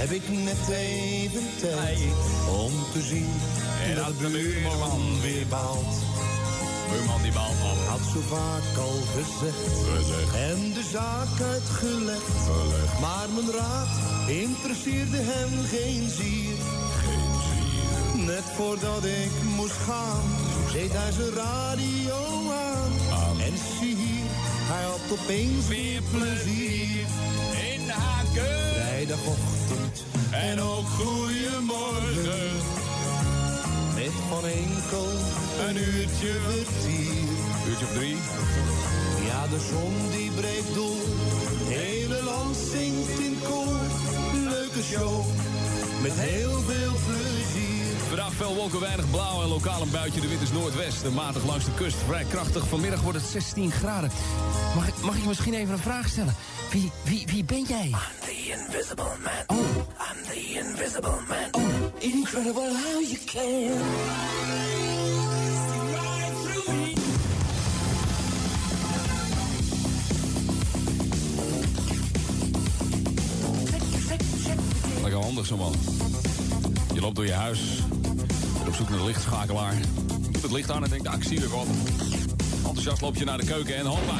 heb 0.00 0.10
ik 0.10 0.28
net 0.28 0.68
even 0.68 1.46
tijd 1.60 2.20
om 2.62 2.72
te 2.92 3.02
zien 3.02 3.32
En 3.88 3.94
dat 3.94 4.04
dat 4.04 4.18
de 4.18 4.24
de 4.24 4.30
buurman 4.30 5.20
weer 5.20 5.46
baalt. 5.46 5.94
Buurman 6.90 7.22
die 7.22 7.32
baalt 7.32 7.60
al. 7.62 7.78
Had 7.88 8.00
zo 8.12 8.20
vaak 8.20 8.76
al 8.86 8.98
gezegd 9.16 9.66
en 10.34 10.72
de 10.72 10.84
zaak 10.92 11.40
uitgelegd. 11.52 12.38
Maar 13.00 13.28
mijn 13.34 13.50
raad 13.50 13.92
interesseerde 14.28 15.20
hem 15.20 15.50
geen 15.74 16.10
zier. 16.10 16.56
Net 18.26 18.44
voordat 18.56 19.04
ik 19.04 19.34
moest 19.56 19.80
gaan, 19.86 20.24
deed 20.72 20.92
hij 20.92 21.12
zijn 21.12 21.32
radio 21.34 22.50
aan. 22.52 22.92
opeens 25.10 25.68
weer 25.68 26.02
plezier. 26.10 27.06
Haken. 27.90 28.72
Vrijdagochtend 28.74 30.04
En 30.30 30.60
ook 30.60 30.86
goeiemorgen. 30.86 32.50
met 33.94 34.12
van 34.28 34.44
enkel 34.44 35.08
Een 35.68 35.76
uurtje 35.76 36.32
vertier. 36.48 37.28
Uurtje 37.68 37.86
of 37.86 37.92
drie. 37.92 38.16
Ja, 39.26 39.46
de 39.46 39.60
zon 39.70 40.10
die 40.10 40.30
breekt 40.30 40.74
door. 40.74 41.02
Hele 41.68 42.22
land 42.22 42.56
zingt 42.56 43.18
in 43.18 43.38
koor. 43.42 43.80
Leuke 44.50 44.82
show 44.82 45.24
met 46.02 46.12
heel 46.14 46.60
veel 46.60 46.92
plezier. 47.06 47.67
Vandaag 48.08 48.32
veel 48.32 48.54
wolken, 48.54 48.80
weinig 48.80 49.10
blauw 49.10 49.42
en 49.42 49.48
lokaal 49.48 49.82
een 49.82 49.90
buitje. 49.90 50.20
De 50.20 50.28
wind 50.28 50.40
is 50.40 50.52
noordwest, 50.52 51.10
matig 51.10 51.44
langs 51.44 51.64
de 51.64 51.70
kust. 51.74 51.96
Vrij 52.06 52.24
krachtig. 52.24 52.68
Vanmiddag 52.68 53.00
wordt 53.00 53.18
het 53.18 53.28
16 53.28 53.70
graden. 53.70 54.10
Mag 54.74 54.88
ik, 54.88 54.94
mag 55.02 55.14
ik 55.14 55.20
je 55.22 55.28
misschien 55.28 55.54
even 55.54 55.72
een 55.72 55.78
vraag 55.78 56.08
stellen? 56.08 56.34
Wie, 56.70 56.92
wie, 57.04 57.26
wie 57.26 57.44
ben 57.44 57.62
jij? 57.62 57.86
I'm 57.86 57.96
the 58.20 58.52
invisible 58.58 59.04
man. 59.04 59.58
Oh. 59.58 59.58
I'm 59.58 60.22
the 60.28 60.58
invisible 60.58 61.18
man. 61.28 61.48
Oh. 61.50 61.62
Incredible 61.98 62.72
how 62.72 63.02
you 63.02 63.18
can. 63.24 63.76
Lekker 75.02 75.20
handig 75.20 75.46
zo 75.46 75.56
man. 75.56 75.74
Je 76.94 77.00
loopt 77.00 77.16
door 77.16 77.26
je 77.26 77.32
huis. 77.32 77.60
Op 78.68 78.74
zoek 78.74 78.88
naar 78.88 78.98
de 78.98 79.04
lichtschakelaar. 79.04 79.74
Doet 80.30 80.42
het 80.42 80.52
licht 80.52 80.70
aan 80.70 80.84
en 80.84 80.90
denkt, 80.90 81.06
ah, 81.06 81.14
ik 81.14 81.22
zie 81.22 81.42
er 81.42 81.48
wat. 81.48 81.66
Enthousiast 82.56 83.00
loop 83.00 83.16
je 83.16 83.24
naar 83.24 83.38
de 83.38 83.46
keuken 83.46 83.76
en 83.76 83.86
hoppa. 83.86 84.14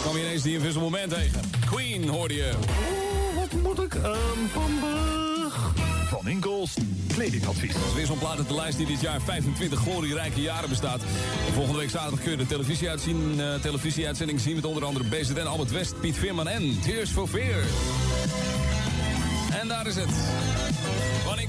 Kwam 0.00 0.16
je 0.16 0.22
ineens 0.22 0.42
die 0.42 0.54
Invisible 0.54 0.90
Man 0.90 1.08
tegen. 1.08 1.40
Queen 1.66 2.08
hoorde 2.08 2.34
je. 2.34 2.52
Oh, 2.60 3.40
wat 3.40 3.62
moet 3.62 3.78
ik 3.78 3.96
aan 4.04 4.48
vandaag? 4.52 5.72
Van 6.08 6.28
Inkels, 6.28 6.74
kledingadvies. 7.08 7.74
Het 7.74 7.86
is 7.86 7.94
weer 7.94 8.06
zo'n 8.06 8.18
plaat 8.18 8.38
uit 8.38 8.48
de 8.48 8.54
lijst 8.54 8.76
die 8.76 8.86
dit 8.86 9.00
jaar 9.00 9.20
25 9.20 9.80
glorierijke 9.80 10.40
jaren 10.40 10.68
bestaat. 10.68 11.00
En 11.46 11.52
volgende 11.52 11.78
week 11.78 11.90
zaterdag 11.90 12.20
kun 12.20 12.30
je 12.30 12.36
de 12.36 12.46
televisieuitzien, 12.46 13.40
eh, 13.40 13.54
televisieuitzending 13.54 14.40
zien... 14.40 14.54
met 14.54 14.64
onder 14.64 14.84
andere 14.84 15.04
BZN, 15.04 15.46
Albert 15.46 15.70
West, 15.70 16.00
Piet 16.00 16.16
Veerman 16.16 16.48
en 16.48 16.80
Tears 16.80 17.10
for. 17.10 17.28
En 19.60 19.68
daar 19.68 19.86
is 19.86 19.94
het. 19.94 20.10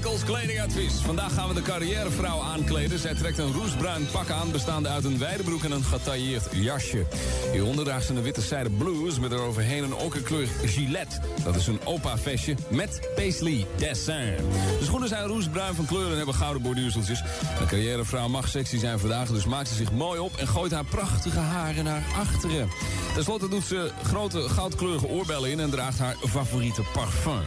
Kledingadvies. 0.04 0.94
Vandaag 0.94 1.34
gaan 1.34 1.48
we 1.48 1.54
de 1.54 1.62
carrièrevrouw 1.62 2.40
aankleden. 2.42 2.98
Zij 2.98 3.14
trekt 3.14 3.38
een 3.38 3.52
roestbruin 3.52 4.06
pak 4.12 4.30
aan, 4.30 4.50
bestaande 4.50 4.88
uit 4.88 5.04
een 5.04 5.18
wijde 5.18 5.42
broek 5.42 5.64
en 5.64 5.72
een 5.72 5.84
getailleerd 5.84 6.48
jasje. 6.52 7.06
Hieronder 7.52 7.84
draagt 7.84 8.06
ze 8.06 8.14
een 8.14 8.22
witte 8.22 8.40
zijde 8.40 8.70
blouse 8.70 9.20
met 9.20 9.32
eroverheen 9.32 9.82
een 9.82 9.94
okerkleur 9.94 10.46
gilet. 10.64 11.20
Dat 11.44 11.56
is 11.56 11.66
een 11.66 11.80
opa-vestje 11.84 12.54
met 12.68 13.08
paisley 13.14 13.66
dessin. 13.76 14.34
De 14.78 14.84
schoenen 14.84 15.08
zijn 15.08 15.26
roestbruin 15.26 15.74
van 15.74 15.86
kleur 15.86 16.10
en 16.10 16.16
hebben 16.16 16.34
gouden 16.34 16.62
borduurseltjes. 16.62 17.22
De 17.58 17.66
carrièrevrouw 17.66 18.28
mag 18.28 18.48
sexy 18.48 18.78
zijn 18.78 18.98
vandaag, 18.98 19.28
dus 19.28 19.44
maakt 19.44 19.68
ze 19.68 19.74
zich 19.74 19.92
mooi 19.92 20.20
op... 20.20 20.36
en 20.36 20.48
gooit 20.48 20.72
haar 20.72 20.84
prachtige 20.84 21.38
haren 21.38 21.84
naar 21.84 22.04
achteren. 22.16 22.68
Ten 23.14 23.24
slotte 23.24 23.48
doet 23.48 23.64
ze 23.64 23.90
grote 24.02 24.48
goudkleurige 24.48 25.08
oorbellen 25.08 25.50
in... 25.50 25.60
en 25.60 25.70
draagt 25.70 25.98
haar 25.98 26.16
favoriete 26.28 26.82
parfum. 26.92 27.42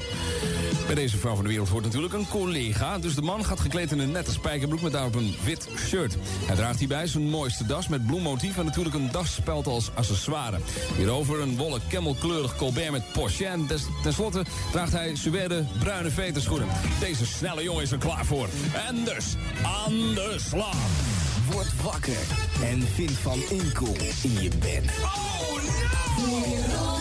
Bij 0.87 0.95
deze 0.95 1.17
vrouw 1.17 1.35
van 1.35 1.43
de 1.43 1.49
wereld 1.49 1.69
hoort 1.69 1.83
natuurlijk 1.83 2.13
een 2.13 2.27
collega. 2.27 2.99
Dus 2.99 3.15
de 3.15 3.21
man 3.21 3.45
gaat 3.45 3.59
gekleed 3.59 3.91
in 3.91 3.99
een 3.99 4.11
nette 4.11 4.31
spijkerbroek 4.31 4.81
met 4.81 4.91
daarop 4.91 5.15
een 5.15 5.35
wit 5.43 5.67
shirt. 5.77 6.17
Hij 6.45 6.55
draagt 6.55 6.79
hierbij 6.79 7.07
zijn 7.07 7.29
mooiste 7.29 7.65
das 7.65 7.87
met 7.87 8.05
bloemmotief... 8.05 8.57
en 8.57 8.65
natuurlijk 8.65 8.95
een 8.95 9.11
dasspeld 9.11 9.67
als 9.67 9.91
accessoire. 9.93 10.57
Hierover 10.97 11.41
een 11.41 11.57
wollen 11.57 11.81
camelkleurig 11.89 12.55
colbert 12.55 12.91
met 12.91 13.11
Porsche. 13.13 13.45
En 13.45 13.67
des, 13.67 13.81
tenslotte 14.03 14.45
draagt 14.71 14.91
hij 14.91 15.15
suède 15.15 15.65
bruine 15.79 16.09
veterschoenen. 16.09 16.67
Deze 16.99 17.25
snelle 17.25 17.63
jongen 17.63 17.83
is 17.83 17.91
er 17.91 17.97
klaar 17.97 18.25
voor. 18.25 18.47
En 18.87 19.03
dus 19.03 19.35
aan 19.63 19.93
de 19.93 20.35
slag. 20.49 20.75
Word 21.51 21.81
wakker 21.81 22.17
en 22.63 22.81
vind 22.93 23.11
Van 23.11 23.39
Inkel 23.49 23.95
in 24.23 24.41
je 24.41 24.49
bed. 24.59 24.91
Hard 25.01 26.96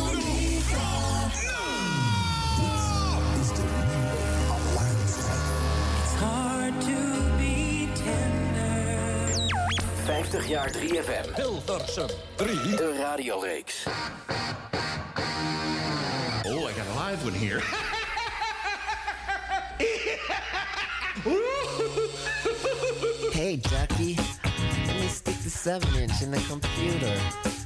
50 10.06 10.48
jaar 10.48 10.70
3FM. 10.70 11.34
Hilversum 11.34 12.08
3. 12.36 12.76
De 12.76 12.96
radioreeks. 12.98 13.86
Oh, 16.46 16.68
I 16.68 16.72
got 16.72 16.86
a 16.86 16.94
live 16.94 17.24
one 17.24 17.34
here. 17.34 17.60
Hey, 23.32 23.56
Jackie, 23.56 24.16
let 24.86 24.96
me 24.96 25.08
stick 25.08 25.36
the 25.42 25.50
7 25.50 25.96
inch 25.96 26.22
in 26.22 26.30
the 26.30 26.40
computer. 26.48 27.65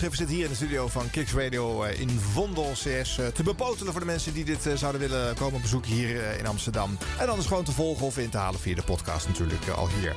Landschrift 0.00 0.18
zit 0.28 0.36
hier 0.36 0.44
in 0.44 0.50
de 0.50 0.56
studio 0.56 0.88
van 0.88 1.10
Kicks 1.10 1.32
Radio 1.32 1.82
eh, 1.82 2.00
in 2.00 2.10
Vondel 2.10 2.70
CS. 2.72 3.18
eh, 3.18 3.26
Te 3.26 3.42
bepotelen 3.42 3.92
voor 3.92 4.00
de 4.00 4.06
mensen 4.06 4.32
die 4.34 4.44
dit 4.44 4.66
eh, 4.66 4.74
zouden 4.76 5.00
willen 5.00 5.34
komen 5.34 5.60
bezoeken 5.60 5.90
hier 5.90 6.38
in 6.38 6.46
Amsterdam. 6.46 6.98
En 7.18 7.26
is 7.38 7.46
gewoon 7.46 7.64
te 7.64 7.72
volgen 7.72 8.06
of 8.06 8.18
in 8.18 8.30
te 8.30 8.36
halen 8.38 8.60
via 8.60 8.74
de 8.74 8.82
podcast 8.82 9.26
natuurlijk 9.28 9.68
al 9.68 9.88
hier. 9.88 10.14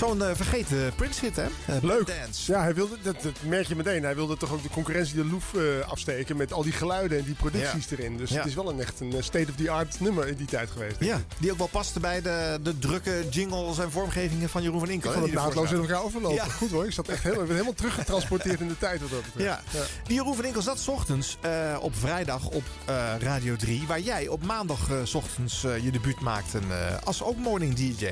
Zo'n 0.00 0.22
eh, 0.22 0.30
vergeten 0.34 0.92
Prince 0.96 1.24
hit, 1.24 1.36
hè? 1.36 1.42
Eh, 1.42 1.82
Leuk. 1.82 2.06
Dance. 2.06 2.52
Ja, 2.52 2.62
hij 2.62 2.74
wilde, 2.74 2.96
dat, 3.02 3.22
dat 3.22 3.32
merk 3.42 3.66
je 3.66 3.76
meteen. 3.76 4.02
Hij 4.02 4.14
wilde 4.14 4.36
toch 4.36 4.52
ook 4.52 4.62
de 4.62 4.68
concurrentie 4.68 5.14
de 5.14 5.24
loef 5.24 5.54
eh, 5.54 5.88
afsteken 5.88 6.36
met 6.36 6.52
al 6.52 6.62
die 6.62 6.72
geluiden 6.72 7.18
en 7.18 7.24
die 7.24 7.34
producties 7.34 7.90
erin. 7.90 8.16
Dus 8.16 8.30
het 8.30 8.46
is 8.46 8.54
wel 8.54 8.68
een 8.70 8.80
echt 8.80 9.00
een 9.00 9.12
eh, 9.12 9.22
state-of-the-art 9.22 10.00
nummer 10.00 10.28
in 10.28 10.34
die 10.34 10.46
tijd 10.46 10.70
geweest. 10.70 10.96
Ja, 10.98 11.16
ik. 11.16 11.22
die 11.38 11.52
ook 11.52 11.58
wel 11.58 11.66
paste 11.66 12.00
bij 12.00 12.22
de, 12.22 12.58
de 12.62 12.78
drukke 12.78 13.24
jingles 13.30 13.78
en 13.78 13.90
vormgevingen 13.90 14.48
van 14.48 14.62
Jeroen 14.62 14.78
van 14.78 14.88
Ik 14.88 14.94
Inkel. 14.94 15.12
vond 15.12 15.24
hè, 15.24 15.30
het 15.30 15.40
naadloos 15.40 15.70
in 15.70 15.78
elkaar 15.80 16.02
overlopen. 16.02 16.36
Ja. 16.36 16.44
Goed 16.44 16.70
hoor, 16.70 16.84
ik 16.84 16.92
zat 16.92 17.08
echt 17.08 17.24
ik 17.24 17.34
ben 17.34 17.48
helemaal 17.48 17.72
teruggetransporteerd 17.74 18.60
in 18.60 18.68
de 18.68 18.78
tijd 18.78 19.00
wat 19.00 19.10
dat 19.10 19.22
betreft. 19.24 19.62
Ja. 19.72 19.80
Die 20.06 20.14
Jeroen 20.16 20.34
van 20.34 20.44
Inkel 20.44 20.62
zat 20.62 20.78
's 20.80 20.88
ochtends 20.88 21.36
eh, 21.40 21.76
op 21.80 21.96
vrijdag 21.96 22.46
op 22.48 22.62
eh, 22.84 22.94
Radio 23.18 23.56
3... 23.56 23.84
waar 23.86 24.00
jij 24.00 24.28
op 24.28 24.44
maandag 24.44 24.90
eh, 24.90 25.14
ochtends 25.14 25.64
eh, 25.64 25.84
je 25.84 25.90
debuut 25.90 26.20
maakte 26.20 26.58
eh, 26.58 26.96
als 27.04 27.22
ook 27.22 27.36
morning 27.36 27.74
DJ. 27.74 28.08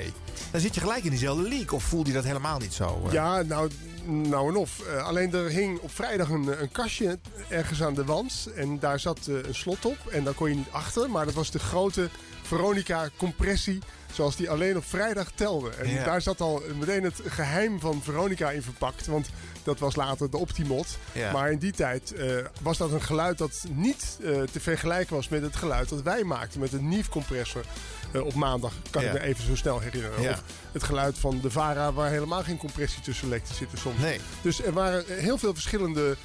Dan 0.50 0.60
zit 0.60 0.74
je 0.74 0.80
gelijk 0.80 1.04
in 1.04 1.10
diezelfde 1.10 1.48
league 1.48 1.77
of 1.78 1.84
voelde 1.84 2.08
je 2.08 2.14
dat 2.14 2.24
helemaal 2.24 2.58
niet 2.58 2.74
zo? 2.74 3.02
eh? 3.06 3.12
Ja, 3.12 3.42
nou, 3.42 3.70
nou 4.04 4.48
en 4.48 4.56
of. 4.56 4.80
Eh, 4.80 5.06
alleen 5.06 5.34
er 5.34 5.48
hing 5.48 5.78
op 5.78 5.90
vrijdag 5.90 6.28
een, 6.28 6.60
een 6.62 6.70
kastje 6.72 7.18
ergens 7.48 7.82
aan 7.82 7.94
de 7.94 8.04
wand. 8.04 8.48
En 8.56 8.78
daar 8.78 9.00
zat 9.00 9.18
eh, 9.26 9.34
een 9.34 9.54
slot 9.54 9.84
op. 9.84 9.96
En 10.10 10.24
daar 10.24 10.34
kon 10.34 10.48
je 10.48 10.54
niet 10.54 10.70
achter. 10.70 11.10
Maar 11.10 11.24
dat 11.24 11.34
was 11.34 11.50
de 11.50 11.58
grote 11.58 12.08
Veronica 12.48 13.08
compressie. 13.16 13.78
Zoals 14.12 14.36
die 14.36 14.50
alleen 14.50 14.76
op 14.76 14.84
vrijdag 14.84 15.30
telde. 15.34 15.70
En 15.70 16.04
daar 16.04 16.22
zat 16.22 16.40
al 16.40 16.62
meteen 16.78 17.02
het 17.02 17.20
geheim 17.26 17.80
van 17.80 18.02
Veronica 18.02 18.50
in 18.50 18.62
verpakt. 18.62 19.06
Want 19.06 19.28
dat 19.62 19.78
was 19.78 19.96
later 19.96 20.30
de 20.30 20.36
Optimot. 20.36 20.98
Maar 21.32 21.50
in 21.50 21.58
die 21.58 21.72
tijd 21.72 22.12
eh, 22.12 22.36
was 22.60 22.78
dat 22.78 22.92
een 22.92 23.02
geluid 23.02 23.38
dat 23.38 23.64
niet 23.70 24.18
eh, 24.22 24.42
te 24.42 24.60
vergelijken 24.60 25.14
was 25.14 25.28
met 25.28 25.42
het 25.42 25.56
geluid 25.56 25.88
dat 25.88 26.02
wij 26.02 26.24
maakten. 26.24 26.60
Met 26.60 26.72
een 26.72 26.88
Neve 26.88 27.10
compressor 27.10 27.64
eh, 28.12 28.24
op 28.24 28.34
maandag. 28.34 28.72
Kan 28.90 29.02
ik 29.02 29.12
me 29.12 29.20
even 29.20 29.44
zo 29.44 29.56
snel 29.56 29.80
herinneren. 29.80 30.30
Of 30.30 30.42
het 30.72 30.82
geluid 30.82 31.18
van 31.18 31.38
de 31.42 31.50
Vara 31.50 31.92
waar 31.92 32.10
helemaal 32.10 32.42
geen 32.42 32.58
compressie 32.58 33.02
tussen 33.02 33.28
leek 33.28 33.44
te 33.44 33.54
zitten 33.54 33.78
soms. 33.78 34.00
Nee. 34.00 34.20
Dus 34.42 34.62
er 34.62 34.72
waren 34.72 35.04
heel 35.06 35.38
veel 35.38 35.54
verschillende 35.54 36.16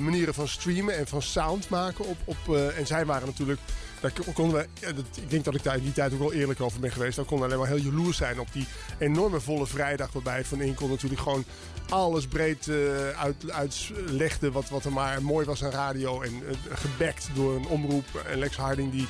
manieren 0.00 0.34
van 0.34 0.48
streamen 0.48 0.96
en 0.96 1.06
van 1.06 1.22
sound 1.22 1.68
maken. 1.68 2.04
Op, 2.04 2.16
op, 2.24 2.56
en 2.56 2.86
zij 2.86 3.06
waren 3.06 3.26
natuurlijk... 3.26 3.60
Daar 4.02 4.12
konden 4.34 4.58
we, 4.58 4.66
ja, 4.86 4.92
dat, 4.92 5.04
ik 5.14 5.30
denk 5.30 5.44
dat 5.44 5.54
ik 5.54 5.62
daar 5.62 5.76
in 5.76 5.82
die 5.82 5.92
tijd 5.92 6.12
ook 6.12 6.18
wel 6.18 6.32
eerlijk 6.32 6.60
over 6.60 6.80
ben 6.80 6.92
geweest. 6.92 7.16
Konden 7.16 7.38
we 7.38 7.44
alleen 7.44 7.58
maar 7.58 7.76
heel 7.78 7.90
jaloers 7.90 8.16
zijn 8.16 8.40
op 8.40 8.52
die 8.52 8.66
enorme 8.98 9.40
volle 9.40 9.66
vrijdag. 9.66 10.12
Waarbij 10.12 10.44
Van 10.44 10.60
Inkel 10.60 10.88
natuurlijk 10.88 11.20
gewoon 11.20 11.44
alles 11.88 12.26
breed 12.26 12.68
eh, 12.68 12.76
uit, 13.10 13.50
uitlegde. 13.50 14.50
Wat, 14.52 14.68
wat 14.68 14.84
er 14.84 14.92
maar 14.92 15.22
mooi 15.22 15.46
was 15.46 15.64
aan 15.64 15.70
radio. 15.70 16.20
En 16.22 16.32
eh, 16.48 16.54
gebackt 16.78 17.28
door 17.34 17.54
een 17.56 17.66
omroep. 17.66 18.06
En 18.30 18.38
Lex 18.38 18.56
Harding 18.56 18.92
die 18.92 19.06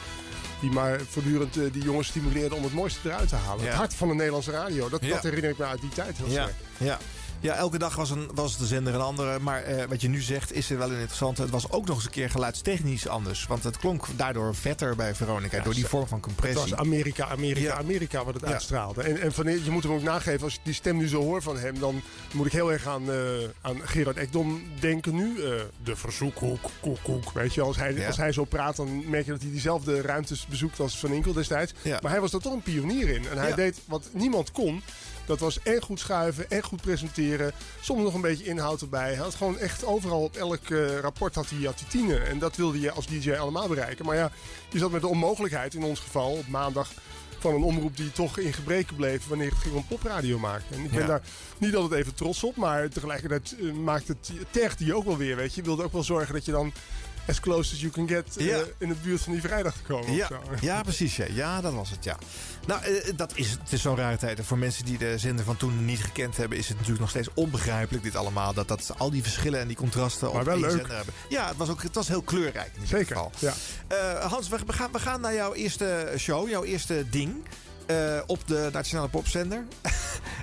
die 0.61 0.71
maar 0.71 1.01
voortdurend 1.09 1.57
eh, 1.57 1.73
die 1.73 1.83
jongens 1.83 2.09
stimuleerde 2.09 2.55
om 2.55 2.63
het 2.63 2.73
mooiste 2.73 3.09
eruit 3.09 3.29
te 3.29 3.35
halen. 3.37 3.65
Ja. 3.65 3.69
Het 3.71 3.79
hart 3.79 3.95
van 3.95 4.09
de 4.09 4.15
Nederlandse 4.15 4.51
radio. 4.51 4.89
Dat, 4.89 5.05
Ja. 5.05 5.09
dat 5.15 5.23
herinner 5.23 5.51
ik 5.51 5.59
me 5.59 5.65
uit 5.65 5.81
die 5.81 5.91
tijd 5.91 6.17
heel 6.17 6.27
Ja, 6.29 6.43
sterk. 6.43 6.55
ja. 6.79 6.99
Ja, 7.43 7.55
elke 7.55 7.79
dag 7.79 7.95
was, 7.97 8.11
een, 8.11 8.31
was 8.35 8.57
de 8.57 8.67
zender 8.67 8.95
een 8.95 9.01
andere. 9.01 9.39
Maar 9.39 9.63
eh, 9.63 9.85
wat 9.89 10.01
je 10.01 10.09
nu 10.09 10.21
zegt 10.21 10.53
is 10.53 10.71
er 10.71 10.79
wel 10.79 10.89
een 10.91 10.95
interessant. 10.99 11.39
Het 11.39 11.51
was 11.51 11.71
ook 11.71 11.87
nog 11.87 11.97
eens 11.97 12.05
een 12.05 12.11
keer 12.11 12.31
geluidstechnisch 12.31 13.09
anders. 13.09 13.47
Want 13.47 13.65
het 13.65 13.77
klonk 13.77 14.07
daardoor 14.17 14.55
vetter 14.55 14.97
bij 14.97 15.15
Veronica. 15.15 15.63
door 15.63 15.75
die 15.75 15.87
vorm 15.87 16.07
van 16.07 16.17
Het 16.19 16.27
compressie. 16.27 16.71
was 16.71 16.79
Amerika, 16.79 17.27
Amerika, 17.29 17.61
Ja. 17.67 17.75
Amerika 17.79 18.25
wat 18.25 18.35
het 18.35 18.45
uitstraalde. 18.45 19.03
En, 19.03 19.21
en 19.21 19.33
van, 19.33 19.65
je 19.65 19.71
moet 19.71 19.83
hem 19.83 19.93
ook 19.93 20.03
nageven, 20.03 20.43
als 20.45 20.55
ik 20.55 20.61
die 20.63 20.75
stem 20.75 20.97
nu 20.97 21.09
zo 21.09 21.23
hoor 21.23 21.43
van 21.43 21.59
hem... 21.59 21.79
dan 21.79 22.03
moet 22.33 22.47
ik 22.47 22.53
heel 22.53 22.73
erg 22.73 22.87
aan, 22.87 23.11
eh, 23.11 23.17
aan 23.61 23.81
Gerard 23.85 24.17
Ekdom 24.17 24.63
denken 24.81 25.15
nu. 25.15 25.43
Eh, 25.43 25.51
de 25.85 25.97
verzoekhoek, 25.97 26.71
koek, 26.81 26.99
koek. 27.03 27.33
Weet 27.33 27.55
je, 27.55 27.61
als 27.63 27.77
hij, 27.77 28.07
als 28.07 28.17
hij 28.17 28.33
zo 28.33 28.45
praat, 28.45 28.77
dan 28.77 29.11
merk 29.11 29.25
je 29.25 29.31
dat 29.31 29.41
hij 29.43 29.51
diezelfde 29.51 30.01
ruimtes 30.01 30.47
bezoekt 30.47 30.81
als 30.81 30.99
Van 30.99 31.13
Inkel 31.13 31.33
destijds. 31.33 31.73
Maar 32.03 32.11
hij 32.11 32.21
was 32.21 32.31
daar 32.31 32.41
toch 32.41 32.53
een 32.53 32.63
pionier 32.63 33.09
in. 33.09 33.29
En 33.29 33.39
hij 33.39 33.55
deed 33.55 33.81
wat 33.85 34.09
niemand 34.13 34.53
kon. 34.53 34.83
Dat 35.27 35.39
was 35.41 35.63
en 35.63 35.83
goed 35.83 36.01
schuiven, 36.01 36.51
en 36.51 36.63
goed 36.63 36.81
presenteren. 36.81 37.53
Soms 37.81 38.03
nog 38.03 38.15
een 38.15 38.21
beetje 38.21 38.45
inhoud 38.45 38.81
erbij. 38.81 39.07
Hij 39.09 39.17
had 39.17 39.35
gewoon 39.35 39.59
echt 39.59 39.85
overal 39.85 40.23
op 40.23 40.37
elk 40.37 40.71
eh, 40.71 40.99
rapport 40.99 41.35
had 41.35 41.51
hij, 41.51 41.65
had 41.67 41.81
hij 41.81 41.89
tienen. 41.89 42.27
En 42.27 42.39
dat 42.39 42.57
wilde 42.57 42.81
je 42.81 42.91
als 42.93 43.07
DJ 43.07 43.33
allemaal 43.33 43.69
bereiken. 43.69 44.05
Maar 44.07 44.17
ja, 44.17 44.31
je 44.71 44.79
zat 44.79 44.91
met 44.91 45.01
de 45.01 45.07
onmogelijkheid 45.09 45.75
in 45.75 45.83
ons 45.83 46.01
geval 46.01 46.31
op 46.33 46.47
maandag 46.49 46.91
van 47.39 47.55
een 47.55 47.63
omroep 47.63 47.97
die 47.97 48.13
toch 48.13 48.39
in 48.39 48.53
gebreken 48.53 48.97
bleef 48.97 49.27
wanneer 49.29 49.49
het 49.51 49.59
ging 49.59 49.75
om 49.75 49.87
popradio 49.87 50.39
maken. 50.39 50.65
En 50.71 50.85
ik 50.85 50.91
ben 50.91 51.01
Ja. 51.01 51.07
daar 51.07 51.23
niet 51.59 51.75
altijd 51.77 52.01
even 52.01 52.15
trots 52.15 52.45
op, 52.45 52.57
maar 52.57 52.89
tegelijkertijd 52.89 53.57
eh, 53.61 53.73
maakt 53.73 54.09
het, 54.09 54.31
tergt 54.51 54.79
die 54.79 54.95
ook 54.95 55.05
wel 55.05 55.17
weer, 55.17 55.37
weet 55.37 55.55
je. 55.55 55.61
Je 55.61 55.67
wilde 55.67 55.83
ook 55.85 55.93
wel 55.93 56.03
zorgen 56.03 56.35
dat 56.35 56.45
je 56.45 56.53
dan 56.53 56.73
as 57.29 57.41
close 57.41 57.73
as 57.75 57.81
you 57.81 57.93
can 57.93 58.09
get 58.09 58.37
eh, 58.37 58.57
in 58.79 58.89
de 58.89 58.95
buurt 59.03 59.21
van 59.23 59.33
die 59.33 59.41
vrijdag 59.41 59.75
te 59.75 59.83
komen. 59.83 60.15
Ja, 60.15 60.29
ja, 60.61 60.83
precies. 60.83 61.17
Ja. 61.17 61.25
ja, 61.31 61.61
dat 61.61 61.73
was 61.73 61.91
het. 61.91 62.05
Ja. 62.05 62.17
Nou, 62.67 62.83
eh, 62.85 63.13
dat 63.17 63.33
is, 63.35 63.51
het 63.51 63.73
is 63.73 63.83
zo'n 63.83 63.97
rare 63.97 64.17
tijd. 64.17 64.39
En 64.39 64.45
voor 64.45 64.59
mensen 64.59 64.85
die 64.85 64.99
de 64.99 65.19
zender 65.19 65.45
van 65.45 65.57
toen 65.57 65.85
niet 65.85 66.03
gekend 66.05 66.37
hebben, 66.37 66.59
is 66.59 66.65
het 66.65 66.75
natuurlijk 66.77 67.01
nog 67.01 67.11
steeds 67.11 67.29
onbegrijpelijk, 67.35 68.05
dit 68.05 68.17
allemaal. 68.17 68.55
Dat, 68.55 68.69
dat 68.69 68.93
al 68.99 69.11
die 69.11 69.23
verschillen 69.23 69.61
en 69.61 69.67
die 69.67 69.77
contrasten 69.77 70.29
Maar 70.31 70.41
op 70.41 70.47
wel 70.47 70.59
leuk. 70.59 70.71
zender 70.71 70.97
hebben. 70.97 71.15
Ja, 71.29 71.49
het 71.49 71.57
was, 71.57 71.69
ook, 71.69 71.83
het 71.83 71.95
was 71.95 72.09
heel 72.09 72.23
kleurrijk 72.23 72.67
in 72.75 72.83
ieder 72.83 72.99
Zeker, 72.99 73.17
geval. 73.17 73.33
ja. 73.39 73.55
Eh, 73.87 74.31
Hans, 74.31 74.49
we, 74.49 74.59
we 74.67 74.73
gaan, 74.73 74.93
we 74.93 74.99
gaan 74.99 75.21
naar 75.21 75.35
jouw 75.35 75.55
eerste 75.55 76.15
show, 76.19 76.49
jouw 76.49 76.65
eerste 76.65 77.05
ding. 77.11 77.45
Eh, 77.93 78.23
op 78.27 78.47
de 78.49 78.69
Nationale 78.73 79.09
Popzender. 79.09 79.65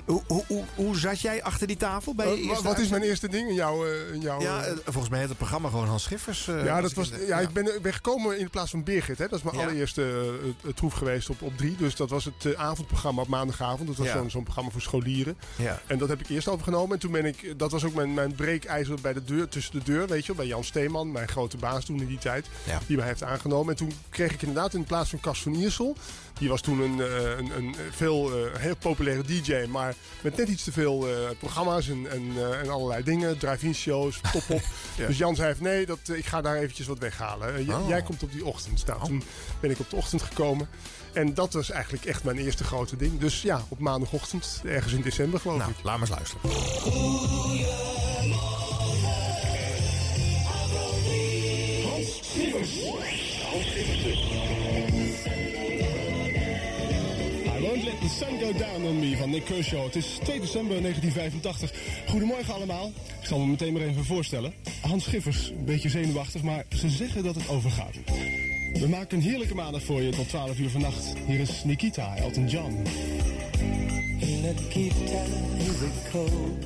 hoe, 0.06 0.22
hoe, 0.26 0.44
hoe, 0.46 0.64
hoe 0.74 0.96
zat 0.98 1.20
jij 1.20 1.42
achter 1.42 1.66
die 1.66 1.76
tafel 1.76 2.14
bij 2.14 2.26
je 2.26 2.42
wa- 2.42 2.48
eerste 2.48 2.64
wat 2.64 2.78
is 2.78 2.88
mijn 2.88 3.02
eerste 3.02 3.28
ding 3.28 3.48
in 3.48 3.54
jouw... 3.54 3.86
eh, 3.86 4.12
in 4.12 4.20
jouw 4.20 4.40
Ja, 4.40 4.64
eh, 4.64 4.72
volgens 4.84 5.08
mij 5.08 5.18
heet 5.18 5.28
het 5.28 5.36
programma 5.38 5.68
gewoon 5.68 5.86
Hans 5.86 6.02
Schiffers. 6.02 6.44
ja, 6.44 6.80
dat 6.80 6.90
ik 6.90 6.96
was, 6.96 7.10
de- 7.10 7.24
ja, 7.28 7.38
Ik, 7.40 7.50
ben, 7.52 7.74
ik 7.76 7.82
ben 7.82 7.92
gekomen 7.92 8.38
in 8.38 8.50
plaats 8.50 8.70
van 8.70 8.82
Birgit. 8.84 9.18
Hè. 9.18 9.28
Dat 9.28 9.38
is 9.38 9.44
mijn 9.44 9.56
Ja. 9.56 9.62
allereerste 9.62 10.32
troef 10.74 10.92
geweest 10.94 11.30
op, 11.30 11.42
op 11.42 11.56
drie. 11.56 11.76
Dus 11.76 11.96
dat 11.96 12.10
was 12.10 12.24
het 12.24 12.56
avondprogramma 12.56 13.22
op 13.22 13.28
maandagavond. 13.28 13.86
Dat 13.96 14.06
was 14.06 14.32
zo'n 14.32 14.42
programma 14.42 14.70
voor 14.70 14.80
scholieren. 14.80 15.36
Ja. 15.56 15.80
En 15.86 15.98
dat 15.98 16.08
heb 16.08 16.20
ik 16.20 16.28
eerst 16.28 16.48
overgenomen. 16.48 16.92
En 16.94 16.98
toen 17.00 17.12
ben 17.12 17.24
ik, 17.24 17.54
dat 17.58 17.70
was 17.70 17.84
ook 17.84 17.94
mijn, 17.94 18.14
mijn 18.14 18.34
breekijzer 18.34 19.00
bij 19.00 19.12
de 19.12 19.24
deur, 19.24 19.48
tussen 19.48 19.72
de 19.72 19.84
deur, 19.84 20.06
weet 20.06 20.20
je 20.20 20.26
wel. 20.26 20.36
Bij 20.36 20.46
Jan 20.46 20.64
Steeman, 20.64 21.12
mijn 21.12 21.28
grote 21.28 21.56
baas 21.56 21.84
toen 21.84 22.00
in 22.00 22.06
die 22.06 22.18
tijd. 22.18 22.46
Die 22.86 22.96
mij 22.96 23.06
heeft 23.06 23.22
aangenomen. 23.22 23.70
En 23.70 23.76
toen 23.76 23.92
kreeg 24.08 24.32
ik 24.32 24.42
inderdaad 24.42 24.74
in 24.74 24.84
plaats 24.84 25.10
van 25.10 25.20
Cas 25.20 25.42
van 25.42 25.54
Iersel. 25.54 25.96
Die 26.40 26.48
was 26.48 26.60
toen 26.60 26.80
een, 26.80 27.00
eh, 27.00 27.38
een, 27.38 27.56
een 27.56 27.74
veel, 27.90 28.30
eh, 28.46 28.60
heel 28.60 28.76
populaire 28.76 29.22
DJ. 29.22 29.66
Maar 29.68 29.94
met 30.20 30.36
net 30.36 30.48
iets 30.48 30.64
te 30.64 30.72
veel 30.72 31.08
eh, 31.08 31.14
programma's 31.38 31.88
en, 31.88 32.10
en, 32.10 32.32
en 32.62 32.68
allerlei 32.68 33.02
dingen. 33.04 33.38
Drive-in 33.38 33.74
shows, 33.74 34.20
top-op. 34.32 34.62
Ja. 34.96 35.06
Dus 35.06 35.18
Jan 35.18 35.34
zei 35.34 35.54
nee, 35.58 35.86
dat, 35.86 35.98
ik 36.12 36.26
ga 36.26 36.40
daar 36.40 36.56
eventjes 36.56 36.86
wat 36.86 36.98
weghalen. 36.98 37.64
J- 37.64 37.70
Oh. 37.70 37.88
Jij 37.88 38.02
komt 38.02 38.22
op 38.22 38.32
die 38.32 38.44
ochtend. 38.44 38.86
Nou, 38.86 39.04
toen 39.04 39.22
ben 39.60 39.70
ik 39.70 39.78
op 39.78 39.90
de 39.90 39.96
ochtend 39.96 40.22
gekomen. 40.22 40.68
En 41.12 41.34
dat 41.34 41.52
was 41.52 41.70
eigenlijk 41.70 42.04
echt 42.04 42.24
mijn 42.24 42.38
eerste 42.38 42.64
grote 42.64 42.96
ding. 42.96 43.18
Dus 43.20 43.42
ja, 43.42 43.64
op 43.68 43.78
maandagochtend, 43.78 44.60
ergens 44.64 44.92
in 44.92 45.02
december 45.02 45.40
geloof 45.40 45.58
Nou, 45.58 45.70
ik. 45.70 45.76
laat 45.82 45.98
maar 45.98 46.08
eens 46.08 46.16
luisteren. 46.18 47.50
Won't 57.70 57.84
let 57.84 58.00
the 58.00 58.08
sun 58.08 58.38
go 58.38 58.52
down 58.52 58.86
on 58.86 59.00
me 59.00 59.16
van 59.16 59.30
Nick 59.30 59.44
Kershaw. 59.44 59.84
Het 59.84 59.96
is 59.96 60.18
2 60.22 60.40
december 60.40 60.82
1985. 60.82 61.72
Goedemorgen 62.08 62.54
allemaal. 62.54 62.92
Ik 63.20 63.26
zal 63.26 63.38
me 63.38 63.46
meteen 63.46 63.72
maar 63.72 63.82
even 63.82 64.04
voorstellen. 64.04 64.54
Hans 64.80 65.04
Schiffers, 65.04 65.48
een 65.48 65.64
beetje 65.64 65.88
zenuwachtig, 65.88 66.42
maar 66.42 66.64
ze 66.76 66.88
zeggen 66.88 67.22
dat 67.22 67.34
het 67.34 67.48
overgaat. 67.48 67.94
We 68.72 68.86
maken 68.88 69.16
een 69.16 69.24
heerlijke 69.24 69.54
maandag 69.54 69.82
voor 69.82 70.02
je 70.02 70.10
tot 70.10 70.28
12 70.28 70.58
uur 70.58 70.70
vannacht. 70.70 71.12
Hier 71.26 71.40
is 71.40 71.64
Nikita, 71.64 72.16
Elton 72.16 72.48
John. 72.48 72.82
Nikita 74.42 75.22
is 75.58 75.82
a 75.82 76.10
cold. 76.10 76.64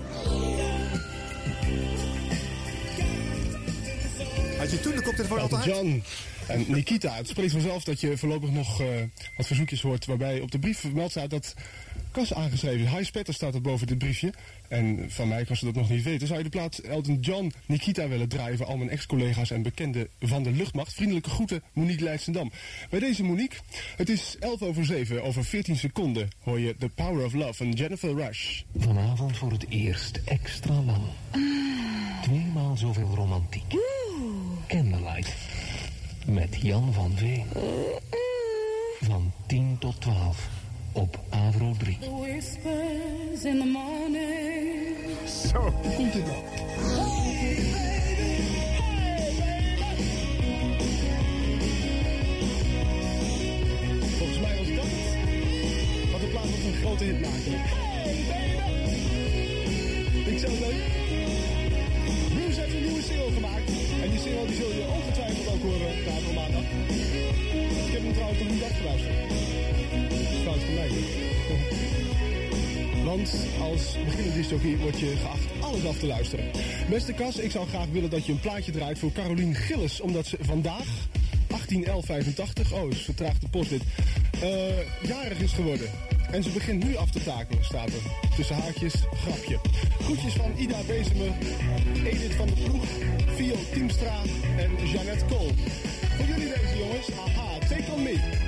Had 4.59 4.71
je 4.71 4.81
toen 4.81 4.95
de 4.95 5.03
koptelefoon 5.03 5.39
Elton 5.39 5.59
altijd? 5.59 5.77
John 5.77 6.03
en 6.47 6.65
Nikita. 6.69 7.15
Het 7.15 7.29
spreekt 7.29 7.53
vanzelf 7.53 7.85
dat 7.85 8.01
je 8.01 8.17
voorlopig 8.17 8.51
nog 8.51 8.81
eh, 8.81 8.87
wat 9.37 9.47
verzoekjes 9.47 9.83
hoort... 9.83 10.07
waarbij 10.07 10.41
op 10.41 10.51
de 10.51 10.59
brief 10.59 10.79
vermeld 10.79 11.11
staat 11.11 11.31
dat 11.31 11.55
Kas 12.11 12.35
aangeschreven 12.35 12.87
is. 12.87 12.91
Hi 12.93 13.05
Spetter 13.05 13.35
staat 13.35 13.55
er 13.55 13.61
boven 13.61 13.87
dit 13.87 13.99
briefje. 13.99 14.33
En 14.69 15.11
van 15.11 15.29
mij 15.29 15.45
kan 15.45 15.57
ze 15.57 15.65
dat 15.65 15.75
nog 15.75 15.91
niet 15.91 16.03
weten. 16.03 16.27
Zou 16.27 16.39
je 16.39 16.45
de 16.45 16.51
plaat 16.51 16.79
Elton 16.79 17.19
John 17.21 17.53
Nikita 17.67 18.09
willen 18.09 18.29
draaien... 18.29 18.57
voor 18.57 18.67
al 18.67 18.77
mijn 18.77 18.91
ex-collega's 18.91 19.51
en 19.51 19.63
bekenden 19.63 20.09
van 20.21 20.43
de 20.43 20.51
luchtmacht? 20.51 20.95
Vriendelijke 20.95 21.31
groeten, 21.31 21.63
Monique 21.73 22.05
Leidsendam. 22.05 22.53
Bij 22.91 23.01
deze 23.01 23.23
Monique, 23.23 23.59
het 23.97 24.09
is 24.09 24.37
11 24.41 24.63
over 24.63 24.85
7. 24.85 25.23
Over 25.23 25.45
14 25.45 25.77
seconden 25.77 26.29
hoor 26.39 26.61
je 26.61 26.77
The 26.77 26.89
Power 26.89 27.25
of 27.25 27.33
Love 27.33 27.55
van 27.55 27.73
Jennifer 27.73 28.15
Rush. 28.15 28.63
Vanavond 28.77 29.37
voor 29.37 29.51
het 29.51 29.67
eerst 29.69 30.21
extra 30.25 30.75
lang. 30.75 31.03
Tweemaal 32.23 32.77
zoveel 32.77 33.13
romantiek. 33.15 33.75
Candlelight. 34.69 35.33
Met 36.25 36.57
Jan 36.63 36.93
van 36.93 37.13
Veen. 37.15 37.45
Van 39.01 39.33
10 39.47 39.77
tot 39.79 40.01
12 40.01 40.49
op 40.93 41.19
Avro 41.29 41.73
3. 41.79 41.99
The 42.01 42.11
whispers 42.11 43.45
in 43.45 43.59
the 43.59 43.71
morning. 43.73 44.97
Zo, 45.53 45.73
komt 45.97 46.13
dit 46.13 46.27
nou? 46.27 46.43
Volgens 54.19 54.39
mij 54.41 54.57
was 54.57 54.67
dat 54.69 54.77
wat 56.13 56.21
de 56.21 56.27
plaat 56.27 56.51
was 56.51 56.65
een 56.65 56.75
grote 56.75 57.05
hit 57.05 57.21
maakte. 57.21 57.51
Hey 57.51 58.15
baby! 58.29 60.31
Ik 60.31 60.39
zou 60.39 60.53
het 60.53 60.61
leuk. 60.61 60.83
Bruce 62.35 62.61
heeft 62.61 62.75
een 62.75 62.83
nieuwe 62.83 63.03
single 63.03 63.33
gemaakt. 63.33 63.71
En 64.05 64.11
die 64.11 64.19
single 64.19 64.47
die 64.47 64.57
zul 64.57 64.73
je 64.73 64.87
ongetwijfeld 64.89 65.47
ook 65.49 65.63
horen 65.63 65.95
na 66.07 66.33
maandag. 66.35 66.63
Ik 67.87 67.93
heb 67.93 68.03
hem 68.03 68.13
trouwens 68.13 68.43
nog 68.43 68.51
niet 68.53 68.63
afgeluisterd. 68.63 69.15
Fout 70.45 70.59
van 70.59 70.75
mij. 70.75 70.89
Want 73.09 73.37
als 73.61 73.97
beginnende 74.05 74.37
disjockey 74.39 74.77
word 74.77 74.99
je 74.99 75.17
geacht 75.17 75.47
alles 75.61 75.87
af 75.87 75.99
te 75.99 76.07
luisteren. 76.07 76.45
Beste 76.91 77.13
Kas, 77.13 77.37
ik 77.37 77.51
zou 77.51 77.69
graag 77.69 77.87
willen 77.93 78.11
dat 78.11 78.27
je 78.27 78.33
een 78.33 78.41
plaatje 78.41 78.73
draait 78.73 78.99
voor 78.99 79.13
Carolien 79.13 79.55
Gillis. 79.55 80.01
Omdat 80.01 80.27
ze 80.27 80.37
vandaag, 80.41 80.87
181185, 81.47 82.73
oh, 82.73 82.91
is 82.91 83.07
de 83.41 83.49
post 83.51 83.71
dit, 83.71 83.83
eh, 84.41 85.09
jarig 85.09 85.39
is 85.39 85.53
geworden. 85.53 85.91
En 86.35 86.43
ze 86.43 86.51
begint 86.51 86.85
nu 86.85 86.97
af 86.97 87.11
te 87.11 87.23
takelen, 87.25 87.65
staat 87.65 87.87
er. 87.89 88.01
Tussen 88.37 88.57
haakjes, 88.57 88.95
grapje. 89.25 89.59
Groetjes 90.01 90.35
van 90.35 90.53
Ida 90.57 90.79
Bezemer, 90.87 91.33
Edith 92.05 92.37
van 92.37 92.47
der 92.47 92.57
Ploeg, 92.57 92.85
Vio 93.37 93.57
Tiemstra 93.73 94.21
en 94.59 94.89
Jeannette 94.89 95.25
Kool. 95.25 95.53
Voor 96.17 96.27
jullie 96.27 96.49
deze 96.49 96.79
jongens, 96.79 97.11
aha, 97.13 97.59
take 97.59 97.93
on 97.93 98.03
me. 98.03 98.43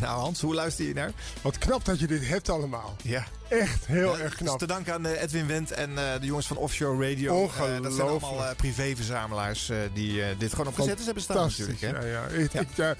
Nou 0.00 0.20
Hans, 0.20 0.40
hoe 0.40 0.54
luister 0.54 0.84
je 0.84 0.94
naar? 0.94 1.10
Wat 1.42 1.58
knap 1.58 1.84
dat 1.84 1.98
je 2.00 2.06
dit 2.06 2.28
hebt 2.28 2.48
allemaal. 2.48 2.96
Ja. 3.02 3.24
Echt 3.48 3.86
heel 3.86 4.16
Ja, 4.16 4.22
erg 4.22 4.34
knap. 4.34 4.58
te 4.58 4.66
danken 4.66 4.92
aan 4.92 5.06
eh, 5.06 5.22
Edwin 5.22 5.46
Wendt 5.46 5.70
en 5.70 5.98
eh, 5.98 6.20
de 6.20 6.26
jongens 6.26 6.46
van 6.46 6.56
Offshore 6.56 7.08
Radio. 7.10 7.32
Eh, 7.42 7.46
dat 7.48 7.54
zijn 7.56 7.76
Ongelooflijk. 7.84 8.22
allemaal 8.22 8.44
eh, 8.48 8.56
privéverzamelaars 8.56 9.68
eh, 9.68 9.76
die 9.92 10.22
eh, 10.22 10.28
dit 10.38 10.50
gewoon 10.50 10.66
op 10.66 10.74
cassette 10.74 11.02
hebben 11.04 11.22
staan 11.22 11.36
Fantastisch, 11.36 11.66
natuurlijk. 11.66 12.02
Hè? 12.04 12.10
Ja, 12.10 12.26
ja. 12.28 12.42
Ik, 12.42 12.52
Ik, 12.52 12.68
ja, 12.74 12.94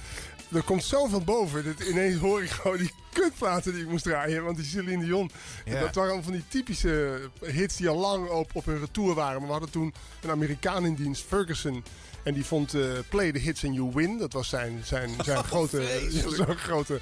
er 0.52 0.62
komt 0.62 0.85
zoveel 0.85 1.20
boven. 1.20 1.64
Dat 1.64 1.88
ineens 1.88 2.20
hoor 2.20 2.42
ik 2.42 2.50
gewoon 2.50 2.76
die 2.76 2.92
kutplaten 3.12 3.72
die 3.72 3.82
ik 3.82 3.88
moest 3.88 4.04
draaien. 4.04 4.44
Want 4.44 4.56
die 4.56 4.66
Celine 4.66 5.04
Dion, 5.04 5.30
Ja. 5.64 5.72
dat 5.80 5.94
waren 5.94 6.00
allemaal 6.12 6.22
van 6.22 6.32
die 6.32 6.44
typische 6.48 7.20
hits 7.40 7.76
die 7.76 7.88
al 7.88 7.96
lang 7.98 8.28
op, 8.28 8.50
op 8.54 8.64
hun 8.64 8.78
retour 8.80 9.14
waren. 9.14 9.37
Maar 9.38 9.46
we 9.46 9.52
hadden 9.52 9.70
toen 9.70 9.94
een 10.22 10.30
Amerikaan 10.30 10.87
in 10.87 10.94
dienst, 10.94 11.24
Ferguson. 11.28 11.85
En 12.27 12.35
die 12.35 12.45
vond 12.45 12.75
eh, 12.75 12.83
Play 13.09 13.33
the 13.33 13.39
Hits 13.39 13.65
and 13.65 13.75
You 13.75 13.91
Win. 13.95 14.19
Dat 14.19 14.33
was 14.33 14.49
zijn, 14.49 14.81
zijn, 14.85 15.11
zijn 15.25 15.45
grote, 15.45 15.83
zo'n 16.37 16.57
grote 16.57 17.01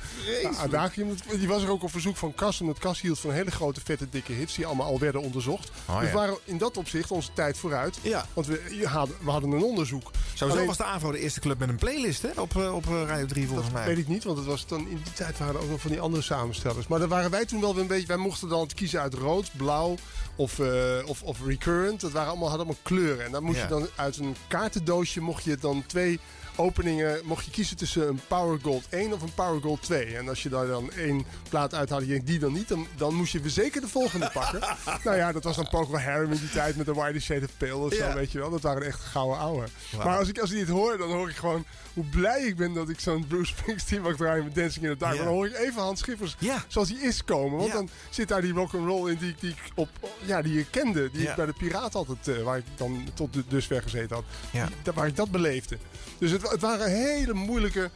adagium. 0.59 1.09
Dat- 1.09 1.39
Die 1.39 1.49
was 1.49 1.63
er 1.63 1.71
ook 1.71 1.83
op 1.83 1.91
verzoek 1.91 2.17
van 2.17 2.35
Cas. 2.35 2.61
Omdat 2.61 2.79
Cas 2.79 3.01
hield 3.01 3.19
van 3.19 3.31
hele 3.31 3.51
grote, 3.51 3.81
vette, 3.85 4.09
dikke 4.11 4.33
hits. 4.33 4.55
Die 4.55 4.67
allemaal 4.67 4.87
al 4.87 4.99
werden 4.99 5.21
onderzocht. 5.21 5.71
Oh, 5.89 5.99
dus 6.01 6.09
ja. 6.09 6.15
waren 6.15 6.39
in 6.45 6.59
dat 6.59 6.77
opzicht 6.77 7.11
onze 7.11 7.31
tijd 7.35 7.59
vooruit. 7.59 7.99
Ja. 8.03 8.27
Want 8.33 8.47
we, 8.47 8.81
hadden, 8.85 9.17
we 9.21 9.31
hadden 9.31 9.51
een 9.53 9.63
onderzoek. 9.63 10.11
Sowieso 10.35 10.45
Alleen- 10.57 10.67
was 10.67 10.77
de 10.77 10.85
AVRO 10.85 11.11
de 11.13 11.19
eerste 11.19 11.41
club 11.41 11.59
met 11.59 11.69
een 11.69 11.77
playlist 11.77 12.23
hè? 12.23 12.41
Op, 12.41 12.57
eh, 12.57 12.75
op 12.75 12.87
eh, 12.87 13.03
Radio 13.07 13.27
3 13.27 13.47
volgens 13.47 13.71
mij. 13.71 13.87
Weet 13.87 13.99
ik 13.99 14.09
niet, 14.09 14.25
want 14.25 14.37
het 14.39 14.47
was 14.47 14.67
dan 14.67 14.81
in 14.89 15.01
die 15.05 15.13
tijd 15.13 15.39
waren 15.39 15.55
er 15.55 15.61
ook 15.61 15.71
nog 15.71 15.81
van 15.81 15.91
die 15.91 16.01
andere 16.01 16.23
samenstellers. 16.23 16.87
Maar 16.87 16.99
daar 16.99 17.09
waren 17.09 17.31
wij 17.31 17.45
toen 17.45 17.61
wel 17.61 17.73
weer 17.73 17.83
een 17.83 17.89
beetje. 17.89 18.07
Wij 18.07 18.17
mochten 18.17 18.49
dan 18.49 18.69
kiezen 18.75 19.01
uit 19.01 19.15
rood, 19.15 19.51
blauw 19.57 19.95
of, 20.37 20.61
of, 21.07 21.23
of 21.23 21.39
recurrent. 21.45 22.01
Dat 22.01 22.13
waren 22.13 22.29
allemaal, 22.29 22.49
hadden 22.49 22.67
allemaal 22.67 22.83
kleuren. 22.85 23.25
En 23.25 23.33
dan 23.33 23.43
moest 23.43 23.57
Ja. 23.57 23.63
je 23.63 23.69
dan 23.69 23.87
uit 23.97 24.17
een 24.17 24.37
kaartendoosje 24.49 25.14
mocht 25.21 25.45
je 25.45 25.57
dan 25.57 25.85
twee 25.87 26.21
openingen. 26.57 27.21
Mocht 27.25 27.45
je 27.45 27.51
kiezen 27.51 27.77
tussen 27.77 28.09
een 28.09 28.21
Power 28.29 28.59
Gold 28.63 28.85
1 28.89 29.13
of 29.13 29.23
een 29.23 29.35
Power 29.35 29.61
Gold 29.61 29.83
2. 29.83 30.17
En 30.17 30.29
als 30.29 30.43
je 30.43 30.49
daar 30.49 30.67
dan 30.67 30.91
één 30.93 31.25
plaat 31.49 31.75
uithaalde, 31.75 32.05
je 32.07 32.11
denkt 32.13 32.27
die 32.27 32.39
dan 32.39 32.53
niet, 32.53 32.69
dan, 32.69 32.87
dan 32.97 33.15
moest 33.15 33.33
je 33.33 33.41
weer 33.41 33.51
zeker 33.51 33.81
de 33.81 33.89
volgende 33.89 34.31
pakken. 34.33 34.61
nou 35.05 35.17
ja, 35.17 35.33
dat 35.33 35.45
was 35.45 35.57
dan 35.57 35.69
Procol 35.69 35.99
Harum 36.01 36.33
in 36.33 36.39
die 36.39 36.51
tijd 36.51 36.77
met 36.77 36.87
de 36.87 36.95
Wide 36.95 37.21
Shade 37.21 37.45
of 37.45 37.57
Pale 37.57 37.75
of 37.77 37.93
zo, 37.95 38.05
Ja. 38.05 38.15
weet 38.15 38.33
je 38.33 38.39
wel. 38.39 38.51
Dat 38.51 38.61
waren 38.61 38.83
echt 38.87 39.01
gouden 39.01 39.39
ouwe. 39.39 39.65
Maar 39.97 40.19
als 40.19 40.29
ik, 40.29 40.39
als 40.39 40.51
ik 40.51 40.59
dit 40.59 40.69
hoor, 40.69 40.99
dan 40.99 41.11
hoor 41.11 41.29
ik 41.29 41.37
gewoon 41.37 41.65
hoe 41.95 42.05
blij 42.05 42.43
ik 42.43 42.57
ben 42.57 42.73
dat 42.73 42.89
ik 42.89 43.01
zo'n 43.01 43.27
Bruce 43.27 43.55
Springsteen 43.57 44.03
mag 44.03 44.17
draaien 44.17 44.45
met 44.45 44.55
Dancing 44.55 44.85
in 44.85 44.91
the 44.91 44.97
Dark. 44.97 45.13
Ja. 45.13 45.19
Maar 45.19 45.27
dan 45.29 45.35
hoor 45.37 45.47
ik 45.47 45.57
even 45.57 45.83
Hans 45.83 46.01
Schippers 46.01 46.37
Ja. 46.39 46.65
zoals 46.69 46.89
hij 46.89 46.99
is 46.99 47.25
komen. 47.25 47.59
Want 47.59 47.69
Ja. 47.71 47.75
dan 47.75 47.89
zit 48.11 48.29
daar 48.29 48.41
die 48.41 48.53
rock'n'roll 48.53 49.11
in 49.11 49.17
die, 49.19 49.29
ik- 49.29 49.41
die, 49.41 49.51
ik 49.51 49.57
op, 49.75 49.89
ja, 50.25 50.43
die 50.43 50.59
ik 50.59 50.67
kende. 50.71 51.11
Die 51.11 51.29
ik 51.29 51.35
bij 51.35 51.47
de 51.47 51.53
Piraat 51.53 51.95
altijd, 51.95 52.29
eh, 52.29 52.43
waar 52.43 52.59
ik 52.59 52.65
dan 52.77 53.09
tot 53.15 53.37
dusver 53.49 53.83
gezeten 53.83 54.17
had. 54.17 54.95
Waar 54.95 55.07
ik 55.07 55.17
dat 55.17 55.31
beleefde. 55.31 55.79
Dus 56.19 56.31
het, 56.31 56.51
het 56.51 56.61
waren 56.61 56.91
hele 56.91 57.33
moeilijke... 57.35 57.91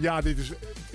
Ja, 0.00 0.20
dit 0.20 0.38
is 0.38 0.48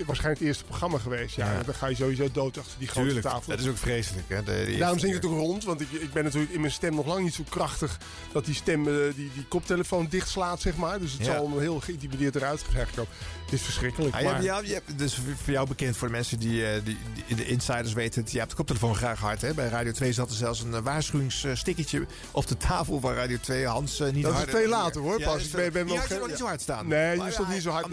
waarschijnlijk 0.06 0.38
het 0.38 0.48
eerste 0.48 0.64
programma 0.64 0.98
geweest. 0.98 1.36
Ja, 1.36 1.52
Ja. 1.52 1.62
dan 1.62 1.74
ga 1.74 1.86
je 1.86 1.94
sowieso 1.94 2.28
dood 2.32 2.58
achter 2.58 2.78
die 2.78 2.88
grote 2.88 3.06
Tuurlijk, 3.06 3.26
tafel. 3.26 3.50
dat 3.50 3.60
is 3.60 3.68
ook 3.68 3.76
vreselijk. 3.76 4.28
Hè? 4.28 4.42
De, 4.42 4.76
Daarom 4.78 4.98
zingt 4.98 5.18
keer. 5.20 5.28
het 5.30 5.38
ook 5.38 5.44
rond, 5.46 5.64
want 5.64 5.80
ik, 5.80 5.90
ik 5.92 6.12
ben 6.12 6.24
natuurlijk 6.24 6.52
in 6.52 6.60
mijn 6.60 6.72
stem 6.72 6.94
nog 6.94 7.06
lang 7.06 7.22
niet 7.24 7.34
zo 7.34 7.42
krachtig 7.48 7.98
dat 8.32 8.44
die 8.44 8.54
stem 8.54 8.88
eh, 8.88 8.94
die, 9.14 9.30
die 9.34 9.44
koptelefoon 9.48 10.06
dichtslaat, 10.10 10.60
zeg 10.60 10.76
maar. 10.76 10.98
Dus 11.00 11.12
het 11.12 11.26
Ja. 11.26 11.34
zal 11.34 11.58
heel 11.58 11.80
geïntimideerd 11.80 12.36
eruit 12.36 12.62
gezegd 12.62 12.94
komen. 12.94 13.12
Het 13.44 13.52
is 13.52 13.62
verschrikkelijk. 13.62 14.14
Ah, 14.14 14.20
je 14.20 14.26
maar... 14.26 14.34
hebt- 14.34 14.46
ja, 14.46 14.60
je 14.64 14.72
hebt- 14.72 14.98
dus 14.98 15.14
voor 15.14 15.52
jou 15.52 15.68
bekend, 15.68 15.96
voor 15.96 16.06
de 16.08 16.14
mensen 16.14 16.38
die, 16.38 16.66
eh, 16.66 16.80
die, 16.84 16.98
die- 17.26 17.36
de 17.36 17.46
insiders 17.46 17.92
weten. 17.92 18.24
Je 18.30 18.38
hebt 18.38 18.50
de 18.50 18.56
koptelefoon 18.56 18.94
graag 18.96 19.18
hard. 19.20 19.40
Hè? 19.40 19.54
Bij 19.54 19.68
Radio 19.68 19.92
2 19.92 20.12
zat 20.12 20.30
er 20.30 20.36
zelfs 20.36 20.60
een 20.62 20.74
eh, 20.74 20.80
waarschuwingsstickertje 20.82 22.06
op 22.30 22.46
de 22.46 22.56
tafel 22.56 23.00
van 23.00 23.14
Radio 23.14 23.36
2. 23.40 23.66
Hans, 23.66 23.98
niet 24.12 24.22
Dat 24.22 24.38
is 24.38 24.44
twee 24.44 24.68
later 24.68 25.00
hoor, 25.00 25.18
Ja, 25.18 25.26
pas. 25.32 25.44
ik 25.44 25.52
ben, 25.52 25.72
ben 25.72 25.88
geen- 26.00 26.18
nog 26.18 26.28
niet 26.28 26.36
zo 26.38 26.44
hard 26.46 26.60
staan. 26.60 26.88
Nee, 26.88 27.16
je 27.22 27.30
stond 27.30 27.48
ja, 27.48 27.54
niet 27.54 27.62
zo 27.62 27.70
hard. 27.70 27.88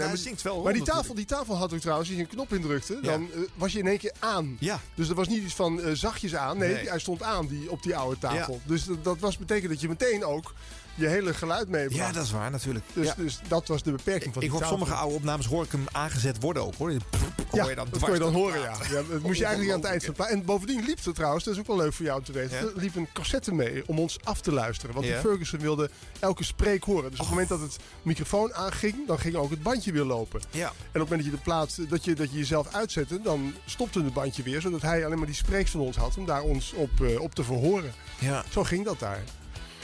maar 0.63 0.73
die 0.73 0.83
rond 0.83 0.96
tafel, 0.97 1.15
die 1.15 1.25
tafel 1.25 1.55
had 1.55 1.73
ook 1.73 1.79
trouwens, 1.79 2.07
als 2.09 2.17
je 2.17 2.23
een 2.23 2.29
knop 2.29 2.53
indrukte, 2.53 2.93
Ja. 3.01 3.01
dan 3.11 3.27
eh, 3.33 3.39
was 3.55 3.71
je 3.73 3.79
in 3.79 3.87
één 3.87 3.97
keer 3.97 4.13
aan. 4.19 4.57
Ja. 4.59 4.79
Dus 4.95 5.09
er 5.09 5.15
was 5.15 5.27
niet 5.27 5.43
iets 5.43 5.55
van 5.55 5.81
eh, 5.81 5.91
zachtjes 5.93 6.35
aan. 6.35 6.57
Nee, 6.57 6.73
Nee. 6.73 6.89
hij 6.89 6.99
stond 6.99 7.23
aan 7.23 7.47
die, 7.47 7.71
op 7.71 7.83
die 7.83 7.95
oude 7.95 8.19
tafel. 8.19 8.53
Ja. 8.53 8.59
Dus 8.69 8.83
dat, 8.85 9.03
dat 9.03 9.19
was 9.19 9.37
betekent 9.37 9.71
dat 9.71 9.81
je 9.81 9.87
meteen 9.87 10.25
ook 10.25 10.53
je 10.97 11.07
hele 11.07 11.33
geluid 11.33 11.69
meebracht. 11.69 11.95
Ja, 12.07 12.11
dat 12.11 12.23
is 12.23 12.31
waar 12.31 12.51
natuurlijk. 12.51 12.85
Dus, 12.93 13.05
Ja. 13.07 13.13
dus 13.17 13.39
dat 13.47 13.67
was 13.67 13.83
de 13.83 13.91
beperking 13.91 14.33
van 14.33 14.43
Ik 14.43 14.49
die 14.49 14.57
hoor 14.59 14.67
sommige 14.67 14.93
oude 14.93 15.15
opnames 15.15 15.45
hoor 15.45 15.63
ik 15.63 15.71
hem 15.71 15.85
aangezet 15.91 16.41
worden 16.41 16.63
ook 16.65 16.75
hoor. 16.75 16.91
Ja, 16.91 16.97
Hoor 17.49 17.69
je 17.69 17.75
dan 17.75 17.87
dat 17.91 17.99
kon 17.99 18.13
je 18.13 18.19
dan 18.19 18.33
horen, 18.33 18.53
de 18.53 18.93
ja. 18.93 19.01
Dat 19.09 19.21
moest 19.21 19.37
je 19.37 19.45
eigenlijk 19.45 19.73
aan 19.75 19.81
het 19.81 19.89
eind 19.89 20.05
de 20.05 20.11
plaat. 20.11 20.29
En 20.29 20.45
bovendien 20.45 20.83
liep 20.85 20.99
er 21.05 21.13
trouwens, 21.13 21.43
dat 21.43 21.53
is 21.53 21.59
ook 21.59 21.67
wel 21.67 21.77
leuk 21.77 21.93
voor 21.93 22.05
jou 22.05 22.17
om 22.19 22.25
te 22.25 22.31
weten. 22.31 22.57
Ja. 22.57 22.71
Liep 22.75 22.95
een 22.95 23.07
cassette 23.13 23.53
mee 23.53 23.83
om 23.87 23.99
ons 23.99 24.17
af 24.23 24.41
te 24.41 24.51
luisteren. 24.51 24.95
Want 24.95 25.05
die 25.07 25.15
Ferguson 25.15 25.59
wilde 25.59 25.89
elke 26.19 26.43
spreek 26.43 26.83
horen. 26.83 27.09
Dus 27.11 27.19
op 27.19 27.25
het 27.25 27.29
moment 27.29 27.49
dat 27.49 27.59
het 27.61 27.77
microfoon 28.01 28.53
aanging, 28.53 29.07
dan 29.07 29.19
ging 29.19 29.35
ook 29.35 29.49
het 29.49 29.63
bandje 29.63 29.91
weer 29.91 30.03
lopen. 30.03 30.41
Ja. 30.51 30.65
En 30.67 30.71
op 30.71 30.75
het 30.91 30.93
moment 30.93 31.21
dat 31.21 31.25
je 31.25 31.31
de 31.31 31.37
plaat, 31.43 31.89
dat 31.89 32.05
je, 32.05 32.13
dat 32.15 32.31
je 32.31 32.37
jezelf 32.37 32.73
uitzette, 32.73 33.21
dan 33.21 33.53
stopte 33.65 34.03
het 34.03 34.13
bandje 34.13 34.43
weer. 34.43 34.61
Zodat 34.61 34.81
hij 34.81 35.05
alleen 35.05 35.17
maar 35.17 35.27
die 35.27 35.35
spreeks 35.35 35.71
van 35.71 35.79
ons 35.79 35.95
had 35.95 36.17
om 36.17 36.25
daar 36.25 36.41
ons 36.41 36.73
op, 36.73 37.01
eh, 37.01 37.19
op 37.21 37.35
te 37.35 37.43
verhoren. 37.43 37.93
Ja. 38.19 38.43
Zo 38.49 38.63
ging 38.63 38.85
dat 38.85 38.99
daar. 38.99 39.23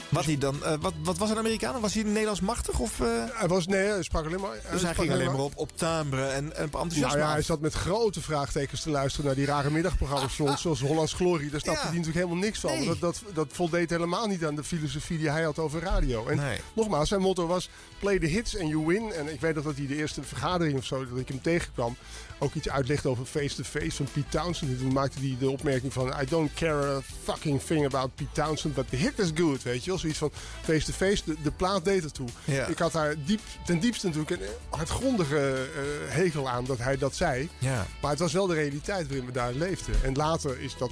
Wat, 0.08 0.24
hij 0.24 0.38
dan, 0.38 0.64
eh, 0.64 0.72
wat, 0.80 0.92
wat 1.02 1.18
was 1.18 1.30
een 1.30 1.36
Amerikaan? 1.38 1.80
Was 1.80 1.94
hij 1.94 2.02
Nederlands 2.02 2.40
machtig? 2.40 2.78
Of, 2.78 3.00
eh, 3.00 3.06
Hij 3.32 3.48
was, 3.48 3.66
nee, 3.66 3.86
hij 3.86 4.02
sprak 4.02 4.24
alleen 4.26 4.40
maar... 4.40 4.56
dus 4.72 4.82
hij 4.82 4.94
ging 4.94 5.12
alleen 5.12 5.26
maar 5.32 5.40
op, 5.40 5.52
op 5.56 5.76
timbre 5.76 6.24
en, 6.26 6.56
en 6.56 6.64
op 6.64 6.72
enthousiasme 6.74 7.06
Nou 7.06 7.18
ja, 7.18 7.30
hij 7.32 7.42
zat 7.42 7.60
met 7.60 7.72
grote 7.74 8.20
vraagtekens 8.20 8.80
te 8.82 8.90
luisteren 8.90 9.26
naar 9.26 9.34
die 9.34 9.46
rare 9.46 9.70
middagprogramma's 9.70 10.40
ons, 10.40 10.60
zoals 10.60 10.80
Hollands 10.80 11.12
Glorie. 11.12 11.50
Daar 11.50 11.60
snapte 11.60 11.80
Ja. 11.80 11.86
hij 11.88 11.96
natuurlijk 11.98 12.24
helemaal 12.24 12.44
niks 12.44 12.58
van. 12.60 12.70
Nee. 12.70 12.86
Dat, 12.86 13.00
dat, 13.00 13.22
dat 13.34 13.46
voldeed 13.50 13.90
helemaal 13.90 14.26
niet 14.26 14.44
aan 14.44 14.54
de 14.56 14.64
filosofie 14.64 15.18
die 15.18 15.30
hij 15.30 15.42
had 15.42 15.58
over 15.58 15.80
radio. 15.80 16.26
En 16.26 16.36
Nee. 16.36 16.58
nogmaals, 16.74 17.08
zijn 17.08 17.20
motto 17.20 17.46
was 17.46 17.68
play 17.98 18.18
the 18.18 18.26
hits 18.26 18.58
and 18.58 18.68
you 18.68 18.86
win. 18.86 19.12
En 19.12 19.32
ik 19.32 19.40
weet 19.40 19.54
nog 19.54 19.64
dat 19.64 19.76
hij 19.76 19.86
de 19.86 19.96
eerste 19.96 20.22
vergadering 20.22 20.78
of 20.78 20.84
zo, 20.84 21.08
dat 21.08 21.18
ik 21.18 21.28
hem 21.28 21.42
tegenkwam, 21.42 21.96
ook 22.38 22.54
iets 22.54 22.68
uitlegde 22.68 23.08
over 23.08 23.24
face-to-face 23.24 23.90
van 23.96 24.06
Pete 24.12 24.28
Townsend. 24.38 24.70
En 24.70 24.78
toen 24.78 24.92
maakte 24.92 25.18
hij 25.18 25.36
de 25.38 25.50
opmerking 25.50 25.92
van, 25.92 26.08
I 26.22 26.24
don't 26.28 26.54
care 26.54 26.94
a 26.96 27.00
fucking 27.22 27.62
thing 27.62 27.84
about 27.86 28.14
Pete 28.14 28.32
Townsend, 28.32 28.74
but 28.74 28.88
the 28.90 28.96
hit 28.96 29.18
is 29.18 29.30
good, 29.34 29.62
weet 29.62 29.84
je 29.84 29.90
wel. 29.90 29.98
Zoiets 29.98 30.18
van 30.18 30.32
face-to-face, 30.62 31.22
de, 31.24 31.36
de 31.42 31.50
plaat 31.50 31.84
deed 31.84 32.04
ertoe. 32.04 32.28
Ja. 32.44 32.66
Ik 32.66 32.78
had 32.78 32.92
daar 32.92 33.14
diep, 33.24 33.40
ten 33.66 33.78
diepste 33.80 34.06
natuurlijk 34.06 34.40
een 34.42 34.48
hardgrondige 34.70 35.38
eh, 35.74 36.14
hekel 36.14 36.48
aan 36.48 36.64
dat 36.64 36.78
hij 36.78 36.98
dat 36.98 37.14
zei. 37.16 37.48
Ja. 37.58 37.86
Maar 38.00 38.10
het 38.10 38.20
was 38.20 38.32
wel 38.32 38.46
de 38.46 38.54
realiteit 38.54 39.06
waarin 39.08 39.26
we 39.26 39.32
daar 39.32 39.52
leefden. 39.52 39.94
En 40.02 40.14
later 40.14 40.60
is 40.60 40.76
dat, 40.78 40.90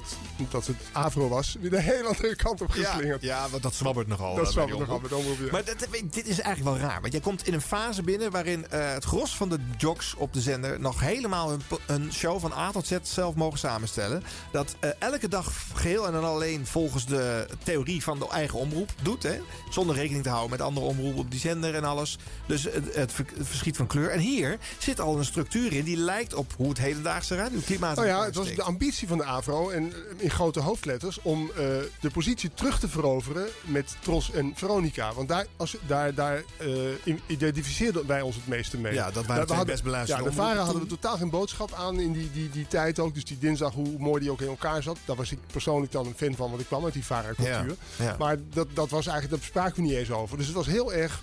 dat 0.50 0.66
het 0.66 0.76
Avro 0.92 1.28
was, 1.28 1.56
weer 1.60 1.70
de 1.70 1.80
hele 1.80 2.08
andere 2.08 2.36
kant 2.36 2.60
op 2.60 2.74
Ja, 2.74 2.84
geslingerd. 2.90 3.22
ja, 3.22 3.48
want 3.48 3.62
dat 3.62 3.74
zwabbert 3.74 4.06
nogal. 4.08 4.34
Dat 4.34 4.46
eh, 4.46 4.52
zwabbert 4.52 4.78
die 4.78 4.86
nogal 4.86 5.00
met 5.02 5.12
omroep. 5.12 5.30
omroep, 5.32 5.46
ja. 5.46 5.52
Maar 5.52 5.64
dat, 5.64 5.88
dit 6.12 6.26
is 6.26 6.40
eigenlijk 6.40 6.78
wel 6.78 6.88
raar. 6.88 7.00
Want 7.00 7.12
jij 7.12 7.22
komt 7.22 7.46
in 7.46 7.54
een 7.54 7.60
fase 7.60 8.02
binnen 8.02 8.30
waarin 8.30 8.68
eh, 8.68 8.92
het 8.92 9.04
gros 9.04 9.36
van 9.36 9.48
de 9.48 9.58
jocks 9.78 10.14
op 10.14 10.32
de 10.32 10.40
zender 10.40 10.80
nog 10.80 11.00
helemaal 11.00 11.41
een, 11.50 11.60
een 11.86 12.12
show 12.12 12.40
van 12.40 12.52
A 12.52 12.70
tot 12.70 12.86
Z 12.86 12.96
zelf 13.02 13.34
mogen 13.34 13.58
samenstellen. 13.58 14.22
Dat 14.52 14.74
eh, 14.80 14.90
elke 14.98 15.28
dag 15.28 15.52
geheel 15.74 16.06
en 16.06 16.12
dan 16.12 16.24
alleen 16.24 16.66
volgens 16.66 17.06
de 17.06 17.46
theorie 17.64 18.02
van 18.02 18.18
de 18.18 18.28
eigen 18.28 18.58
omroep 18.58 18.90
doet. 19.02 19.22
Hè? 19.22 19.40
Zonder 19.70 19.96
rekening 19.96 20.22
te 20.22 20.28
houden 20.28 20.50
met 20.50 20.60
andere 20.60 20.86
omroepen 20.86 21.18
op 21.20 21.30
die 21.30 21.40
zender 21.40 21.74
en 21.74 21.84
alles. 21.84 22.18
Dus 22.46 22.62
het, 22.64 22.94
het, 22.94 23.12
ver- 23.12 23.26
het 23.36 23.46
verschiet 23.48 23.76
van 23.76 23.86
kleur. 23.86 24.10
En 24.10 24.18
hier 24.20 24.58
zit 24.78 25.00
al 25.00 25.18
een 25.18 25.24
structuur 25.24 25.72
in 25.72 25.84
die 25.84 25.96
lijkt 25.96 26.34
op 26.34 26.52
hoe 26.56 26.68
het 26.68 26.78
hedendaagse 26.78 27.36
radioklimaat 27.36 27.96
Nou 27.96 28.08
in 28.08 28.14
ja, 28.14 28.24
het 28.24 28.34
was 28.34 28.54
de 28.54 28.62
ambitie 28.62 29.08
van 29.08 29.18
de 29.18 29.24
AVRO 29.24 29.70
en 29.70 29.92
in 30.16 30.30
grote 30.30 30.60
hoofdletters 30.60 31.18
om 31.22 31.50
eh, 31.50 31.54
de 32.00 32.10
positie 32.12 32.50
terug 32.54 32.78
te 32.80 32.88
veroveren 32.88 33.46
met 33.64 33.96
Tros 34.00 34.30
en 34.32 34.52
Veronica. 34.54 35.12
Want 35.14 35.28
daar, 35.28 35.46
als, 35.56 35.76
daar, 35.86 36.14
daar 36.14 36.42
eh, 36.58 36.68
in- 37.04 37.20
identificeerden 37.26 38.06
wij 38.06 38.20
ons 38.20 38.34
het 38.36 38.46
meeste 38.46 38.76
mee. 38.78 38.92
Ja, 38.94 39.04
dat 39.04 39.14
waren 39.14 39.26
Daar- 39.26 39.36
twee 39.44 39.56
hadden- 39.56 39.66
best 39.74 39.82
beluisterde 39.84 40.22
Ja, 40.24 40.28
de 40.30 40.34
VARA 40.36 40.62
hadden 40.64 40.82
we 40.82 40.88
totaal 40.88 41.16
geen 41.22 41.30
boodschap 41.30 41.72
aan 41.72 42.00
in 42.00 42.12
die, 42.12 42.30
die, 42.32 42.50
die 42.50 42.66
tijd 42.68 42.98
ook. 42.98 43.14
Dus 43.14 43.24
die 43.24 43.38
dinsdag, 43.38 43.72
hoe 43.72 43.98
mooi 43.98 44.20
die 44.20 44.30
ook 44.30 44.40
in 44.40 44.48
elkaar 44.48 44.82
zat. 44.82 44.96
Daar 45.04 45.16
was 45.16 45.32
ik 45.32 45.38
persoonlijk 45.52 45.92
dan 45.92 46.06
een 46.06 46.14
fan 46.16 46.34
van, 46.34 46.48
want 46.48 46.60
ik 46.60 46.66
kwam 46.66 46.84
uit 46.84 46.92
die 46.92 47.04
VARA-cultuur. 47.04 47.76
Ja, 47.98 48.04
ja. 48.04 48.16
Maar 48.18 48.36
dat, 48.52 48.66
dat 48.74 48.90
was 48.90 49.06
eigenlijk, 49.06 49.40
daar 49.40 49.48
spraken 49.50 49.74
we 49.74 49.82
niet 49.88 49.92
eens 49.98 50.10
over. 50.10 50.36
Dus 50.36 50.46
het 50.46 50.54
was 50.54 50.66
heel 50.66 50.92
erg. 50.92 51.22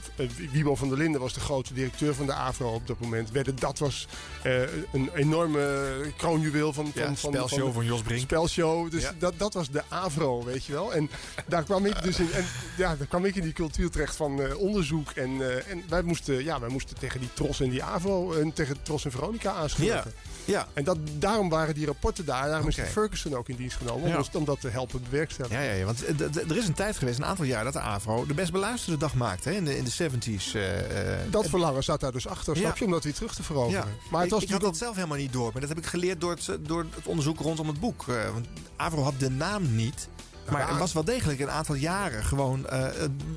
Wiebo 0.52 0.76
van 0.76 0.90
der 0.90 0.98
Linden 0.98 1.22
was 1.22 1.34
de 1.34 1.40
grote 1.40 1.74
directeur 1.74 2.16
van 2.16 2.26
de 2.26 2.34
AVRO 2.34 2.74
op 2.74 2.88
dat 2.88 3.00
moment. 3.00 3.32
Werden- 3.32 3.56
Dat 3.60 3.80
was 3.80 4.08
eh, 4.44 4.62
een 4.94 5.10
enorme 5.16 5.90
kroonjuweel 6.18 6.74
van, 6.74 6.92
van, 6.94 7.02
Ja, 7.02 7.16
van, 7.16 7.34
spelshow 7.34 7.74
van 7.74 7.86
Jos 7.86 8.02
Brink. 8.02 8.22
Spelshow. 8.22 8.92
Dus 8.92 9.12
dat, 9.20 9.34
dat 9.38 9.54
was 9.54 9.70
de 9.70 9.84
AVRO, 9.90 10.44
weet 10.44 10.66
je 10.66 10.74
wel. 10.74 10.94
En 10.94 11.10
daar 11.48 11.64
kwam 11.64 11.86
ik 11.86 12.04
dus 12.04 12.20
in. 12.20 12.32
En 12.32 12.46
ja, 12.78 12.96
daar 12.96 13.08
kwam 13.08 13.26
ik 13.26 13.36
in 13.36 13.44
die 13.44 13.54
cultuur 13.54 13.90
terecht 13.90 14.16
van 14.16 14.42
eh, 14.42 14.58
onderzoek. 14.58 15.10
En, 15.12 15.64
en 15.68 15.84
wij 15.90 16.02
moesten, 16.02 16.44
ja, 16.44 16.60
wij 16.60 16.70
moesten 16.70 16.98
tegen 17.00 17.20
die 17.20 17.30
Tros 17.34 17.60
en 17.60 17.70
die 17.70 17.84
AVRO 17.84 18.34
en 18.34 18.54
tegen 18.54 18.82
Tros 18.82 19.06
en 19.06 19.12
Veronica 19.12 19.52
aanschrijven. 19.96 20.22
Ja. 20.46 20.68
En 20.74 20.84
dat, 20.84 20.98
daarom 21.18 21.50
waren 21.50 21.74
die 21.74 21.86
rapporten 21.86 22.26
daar. 22.26 22.48
Daarom 22.48 22.68
is 22.68 22.76
Ferguson 22.76 23.36
ook 23.36 23.50
in 23.50 23.56
dienst 23.56 23.78
genomen. 23.78 24.04
Om, 24.04 24.24
Ja. 24.40 24.46
dat 24.46 24.62
te 24.62 24.68
helpen 24.70 25.04
bewerkstelligen. 25.04 25.58
Ja, 25.62 25.64
ja, 25.64 25.74
ja, 25.74 25.86
want 25.86 26.06
eh, 26.06 26.50
er 26.50 26.58
is 26.58 26.68
een 26.68 26.74
tijd 26.74 26.98
geweest, 26.98 27.18
een 27.20 27.26
aantal 27.26 27.46
jaar, 27.46 27.64
dat 27.64 27.74
de 27.74 27.80
AVRO 27.80 28.26
de 28.26 28.34
best 28.34 28.52
beluisterde 28.52 28.98
dag 29.00 29.14
maakte 29.14 29.50
hè, 29.50 29.56
in 29.56 29.66
de, 29.66 29.78
in 29.78 29.84
de 29.84 29.92
70s. 29.92 30.56
eh, 30.56 31.14
eh. 31.14 31.32
Dat 31.32 31.48
verlangen 31.50 31.84
zat 31.84 32.00
daar 32.00 32.12
dus 32.12 32.28
achter, 32.28 32.56
Ja. 32.56 32.62
snap 32.62 32.78
je? 32.78 32.86
Om 32.86 32.92
dat 32.92 33.04
weer 33.04 33.14
terug 33.14 33.36
te 33.36 33.44
veroveren. 33.44 33.86
Ja. 33.88 34.10
Maar 34.12 34.22
het 34.22 34.32
was 34.32 34.40
ik, 34.42 34.48
ik 34.48 34.54
had 34.54 34.62
dat 34.62 34.78
zelf 34.78 34.96
helemaal 34.96 35.18
niet 35.18 35.34
door, 35.34 35.52
maar 35.52 35.62
dat 35.62 35.70
heb 35.70 35.78
ik 35.78 35.86
geleerd 35.86 36.22
door 36.22 36.32
het, 36.32 36.50
door 36.62 36.86
het 36.96 37.06
onderzoek 37.06 37.40
rondom 37.40 37.68
het 37.68 37.80
boek. 37.80 38.04
Want 38.34 38.48
AVRO 38.76 39.02
had 39.04 39.20
de 39.20 39.30
naam 39.30 39.76
niet. 39.76 40.08
Maar 40.52 40.70
het 40.70 40.78
was 40.78 40.94
wel 40.94 41.04
degelijk 41.04 41.40
een 41.40 41.50
aantal 41.52 41.76
jaren 41.76 42.24
gewoon 42.24 42.68
eh, 42.68 42.88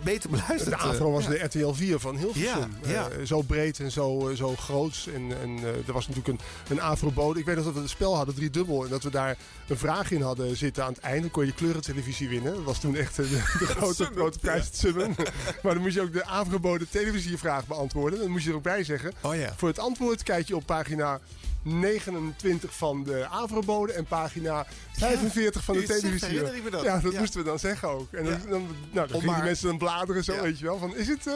beter 0.03 0.31
beluisterd. 0.31 0.71
De 0.71 0.77
AVRO 0.77 1.11
was 1.13 1.25
Ja. 1.25 1.31
de 1.31 1.39
RTL 1.39 1.73
4 1.73 1.99
van 1.99 2.17
Hilversum. 2.17 2.75
Ja, 2.83 2.91
ja. 2.93 3.09
Eh, 3.09 3.27
zo 3.27 3.41
breed 3.43 3.81
en 3.81 3.91
zo, 3.91 4.29
eh, 4.29 4.37
zo 4.37 4.57
groots. 4.57 5.07
En, 5.07 5.41
en 5.43 5.59
eh, 5.59 5.87
er 5.87 5.93
was 5.93 6.09
natuurlijk 6.09 6.41
een, 6.41 6.47
een 6.77 6.83
AVRO-bode. 6.83 7.39
Ik 7.39 7.45
weet 7.45 7.57
nog 7.57 7.65
dat 7.65 7.75
we 7.75 7.81
het 7.81 7.91
spel 7.91 8.17
hadden, 8.17 8.35
drie 8.35 8.51
dubbel. 8.51 8.85
En 8.85 8.91
dat 8.91 9.03
we 9.03 9.11
daar 9.11 9.37
een 9.69 9.79
vraag 9.79 10.11
in 10.11 10.23
hadden 10.23 10.57
zitten 10.57 10.85
aan 10.85 10.93
het 10.93 11.01
einde. 11.03 11.31
Kon 11.31 11.45
je 11.45 11.51
de 11.51 11.57
kleurentelevisie 11.57 12.29
winnen. 12.29 12.55
Dat 12.55 12.65
was 12.65 12.81
toen 12.81 12.97
echt 12.97 13.19
eh, 13.19 13.31
de, 13.31 13.37
de 13.59 13.67
grote, 13.67 14.05
grote 14.15 14.39
prijs, 14.39 14.65
het 14.67 14.77
summen. 14.77 15.15
maar 15.63 15.75
dan 15.75 15.83
moest 15.83 15.95
je 15.95 16.01
ook 16.03 16.13
de 16.13 16.25
AVRO-bode 16.25 16.89
televisievraag 16.89 17.67
beantwoorden. 17.67 18.19
Dan 18.19 18.31
moest 18.31 18.45
je 18.45 18.51
er 18.51 18.57
ook 18.57 18.63
bij 18.63 18.85
zeggen. 18.85 19.13
Oh 19.21 19.35
ja. 19.37 19.53
Voor 19.57 19.69
het 19.69 19.79
antwoord 19.79 20.23
kijk 20.23 20.49
je 20.49 20.57
op 20.57 20.67
pagina 20.67 21.21
29 21.63 22.75
van 22.77 23.05
de 23.05 23.27
AVRO-bode 23.31 23.93
en 23.93 24.05
pagina 24.05 24.67
45 24.93 25.65
van 25.65 25.75
de 25.75 25.87
zegt, 25.87 26.01
televisie. 26.01 26.63
me 26.63 26.71
dat. 26.71 26.83
Ja, 26.83 26.99
dat 26.99 27.13
Ja. 27.13 27.19
moesten 27.19 27.41
we 27.41 27.47
dan 27.47 27.59
zeggen 27.59 27.89
ook. 27.89 28.13
En 28.13 28.25
dan, 28.25 28.33
Ja. 28.33 28.39
dan, 28.49 28.67
nou, 28.91 29.09
dan 29.09 29.21
gingen 29.21 29.35
die 29.35 29.45
mensen 29.45 29.67
dan 29.69 29.79
bladeren 29.79 30.25
zo, 30.25 30.43
weet 30.43 30.59
je 30.59 30.65
wel. 30.65 30.79
Van, 30.79 30.97
is 30.97 31.09
het 31.09 31.27
eh, 31.27 31.35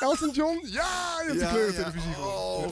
Elton 0.00 0.30
John? 0.30 0.58
Ja, 0.66 1.20
je 1.20 1.26
hebt 1.26 1.40
de 1.40 1.46
kleurentelevisie. 1.46 2.16
Oh, 2.18 2.66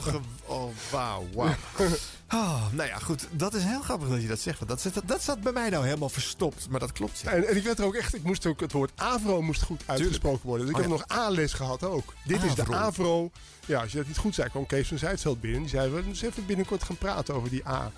oh, 0.46 0.70
wauw, 0.90 1.26
wauw. 1.34 1.54
Oh, 2.32 2.72
nou 2.72 2.88
ja, 2.88 2.98
goed. 2.98 3.26
Dat 3.30 3.54
is 3.54 3.64
heel 3.64 3.80
grappig 3.80 4.08
dat 4.08 4.22
je 4.22 4.28
dat 4.28 4.40
zegt. 4.40 4.58
Want 4.58 4.70
dat, 4.70 4.80
zit, 4.80 5.08
dat 5.08 5.22
zat 5.22 5.40
bij 5.40 5.52
mij 5.52 5.68
nou 5.68 5.84
helemaal 5.84 6.08
verstopt. 6.08 6.68
Maar 6.68 6.80
dat 6.80 6.92
klopt, 6.92 7.20
ja. 7.20 7.30
En, 7.30 7.48
en 7.48 7.56
ik 7.56 7.62
werd 7.62 7.78
er 7.78 7.84
ook 7.84 7.94
echt, 7.94 8.14
ik 8.14 8.22
moest 8.22 8.46
ook, 8.46 8.60
het 8.60 8.72
woord 8.72 8.92
AVRO 8.96 9.42
moest 9.42 9.62
goed 9.62 9.82
uitgesproken 9.86 10.46
worden. 10.46 10.66
Dus 10.66 10.74
ik 10.74 10.82
Oh, 10.82 10.90
heb 10.90 10.98
ja. 10.98 11.04
nog 11.16 11.26
A-les 11.26 11.52
gehad 11.52 11.84
ook. 11.84 12.14
Dit 12.24 12.42
is 12.42 12.54
de 12.54 12.74
AVRO. 12.74 13.30
Ja, 13.66 13.80
als 13.80 13.92
je 13.92 13.98
dat 13.98 14.06
niet 14.06 14.16
goed 14.16 14.34
zei, 14.34 14.48
kwam 14.48 14.66
Kees 14.66 14.88
van 14.88 14.98
Zijdsveld 14.98 15.40
binnen. 15.40 15.60
Die 15.60 15.70
zei, 15.70 15.90
we 15.90 16.02
moeten 16.04 16.28
even 16.28 16.46
binnenkort 16.46 16.82
gaan 16.82 16.96
praten 16.96 17.34
over 17.34 17.50
die 17.50 17.66
A. 17.66 17.90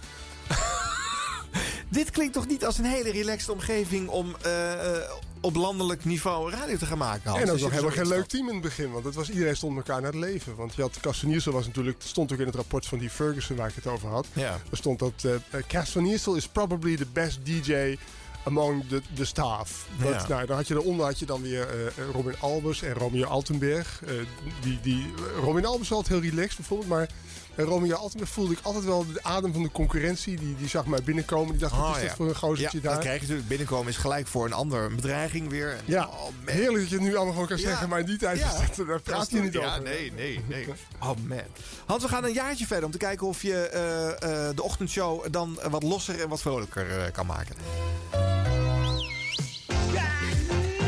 Dit 1.88 2.11
klinkt 2.11 2.33
toch 2.33 2.47
niet 2.47 2.64
als 2.64 2.79
een 2.79 2.85
hele 2.85 3.11
relaxed 3.11 3.49
omgeving 3.49 4.09
om 4.09 4.37
eh, 4.42 4.97
eh, 4.97 5.11
op 5.44 5.57
landelijk 5.57 6.04
niveau 6.04 6.50
radio 6.50 6.76
te 6.76 6.87
gaan 6.87 6.98
maken? 6.98 7.30
Hans? 7.30 7.40
en 7.40 7.46
dat 7.46 7.52
Als 7.52 7.62
was 7.62 7.70
nog 7.70 7.80
helemaal 7.80 8.04
geen 8.04 8.16
leuk 8.16 8.26
team 8.26 8.48
in 8.48 8.54
het 8.54 8.62
begin. 8.62 8.90
Want 8.92 9.04
het 9.04 9.14
was, 9.14 9.30
iedereen 9.30 9.57
stond 9.57 9.76
elkaar 9.76 10.00
naar 10.00 10.12
het 10.12 10.20
leven. 10.20 10.57
Want 10.57 10.74
je 10.74 10.83
had 10.83 11.00
Cas 11.00 11.24
was 11.44 11.66
natuurlijk, 11.66 12.00
dat 12.00 12.09
stond 12.09 12.33
ook 12.33 12.38
in 12.38 12.46
het 12.46 12.54
rapport 12.54 12.87
van 12.87 12.98
die 12.98 13.11
Ferguson 13.11 13.57
waar 13.57 13.68
ik 13.68 13.74
het 13.74 13.87
over 13.87 14.09
had. 14.09 14.26
Ja. 14.33 14.61
Er 14.70 14.76
stond 14.76 14.98
dat 14.98 15.12
eh 15.24 15.35
eh, 15.35 15.66
Cas 15.66 15.90
van 15.90 16.04
Iersel 16.04 16.35
is 16.35 16.48
probably 16.48 16.96
the 16.96 17.07
best 17.12 17.38
DJ 17.46 17.96
among 18.44 18.85
the, 18.88 19.02
the 19.14 19.24
staff. 19.24 19.87
Dat, 19.98 20.12
Ja. 20.12 20.28
nou, 20.28 20.46
dan 20.46 20.57
had 20.57 20.68
je 20.68 20.74
daaronder 20.74 21.07
had 21.07 21.18
je 21.18 21.26
dan 21.26 21.42
weer 21.42 21.68
eh, 21.68 21.87
eh, 21.87 21.92
Robin 22.12 22.35
Albers 22.40 22.83
en 22.83 22.92
Romeo 22.92 23.24
Altenberg. 23.24 24.00
Eh, 24.07 24.12
die, 24.61 24.78
die, 24.83 25.12
Robin 25.40 25.64
Albers 25.64 25.88
was 25.88 25.98
altijd 25.98 26.20
heel 26.20 26.30
relaxed 26.30 26.57
bijvoorbeeld, 26.57 26.88
maar 26.88 27.09
en 27.56 27.64
Romeo 27.64 28.10
voelde 28.22 28.52
ik 28.52 28.58
altijd 28.62 28.84
wel 28.84 29.06
de 29.12 29.22
adem 29.22 29.52
van 29.52 29.62
de 29.62 29.70
concurrentie. 29.72 30.36
Die, 30.38 30.56
die 30.56 30.68
zag 30.68 30.86
mij 30.86 31.02
binnenkomen. 31.04 31.50
Die 31.50 31.60
dacht, 31.60 31.76
wat 31.76 31.84
Oh, 31.88 31.94
is 31.96 32.02
ja. 32.02 32.06
dat 32.08 32.16
voor 32.16 32.28
een 32.28 32.36
gozertje 32.36 32.76
ja, 32.78 32.82
daar? 32.84 32.92
dan 32.92 33.02
krijg 33.02 33.16
je 33.16 33.20
natuurlijk 33.22 33.48
binnenkomen 33.48 33.88
is 33.88 33.96
gelijk 33.96 34.26
voor 34.26 34.44
een 34.44 34.52
ander 34.52 34.82
een 34.84 34.96
bedreiging 34.96 35.48
weer. 35.50 35.70
En- 35.70 35.78
Ja, 35.84 36.06
oh, 36.06 36.28
heerlijk 36.44 36.78
dat 36.80 36.88
je 36.88 36.94
het 36.96 37.04
nu 37.04 37.14
allemaal 37.14 37.32
gewoon 37.32 37.48
kan 37.48 37.56
Ja. 37.56 37.62
zeggen. 37.62 37.88
Maar 37.88 37.98
in 38.00 38.06
die 38.06 38.18
tijd, 38.18 38.38
Ja. 38.38 38.50
dat- 38.76 38.86
daar 38.86 39.00
praat 39.00 39.30
je 39.30 39.40
niet 39.40 39.52
ja, 39.52 39.66
over. 39.68 39.82
nee, 39.82 40.12
nee, 40.12 40.40
nee. 40.48 40.68
Oh 41.00 41.10
man. 41.28 41.38
Hans, 41.86 42.02
we 42.02 42.08
gaan 42.08 42.24
een 42.24 42.32
jaartje 42.32 42.66
verder 42.66 42.84
om 42.84 42.90
te 42.90 42.98
kijken 42.98 43.26
of 43.26 43.42
je 43.42 43.68
eh, 43.68 44.48
eh, 44.48 44.56
de 44.56 44.62
ochtendshow 44.62 45.24
dan 45.30 45.58
wat 45.70 45.82
losser 45.82 46.20
en 46.20 46.28
wat 46.28 46.40
vrolijker 46.40 46.98
eh, 46.98 47.12
kan 47.12 47.26
maken. 47.26 47.56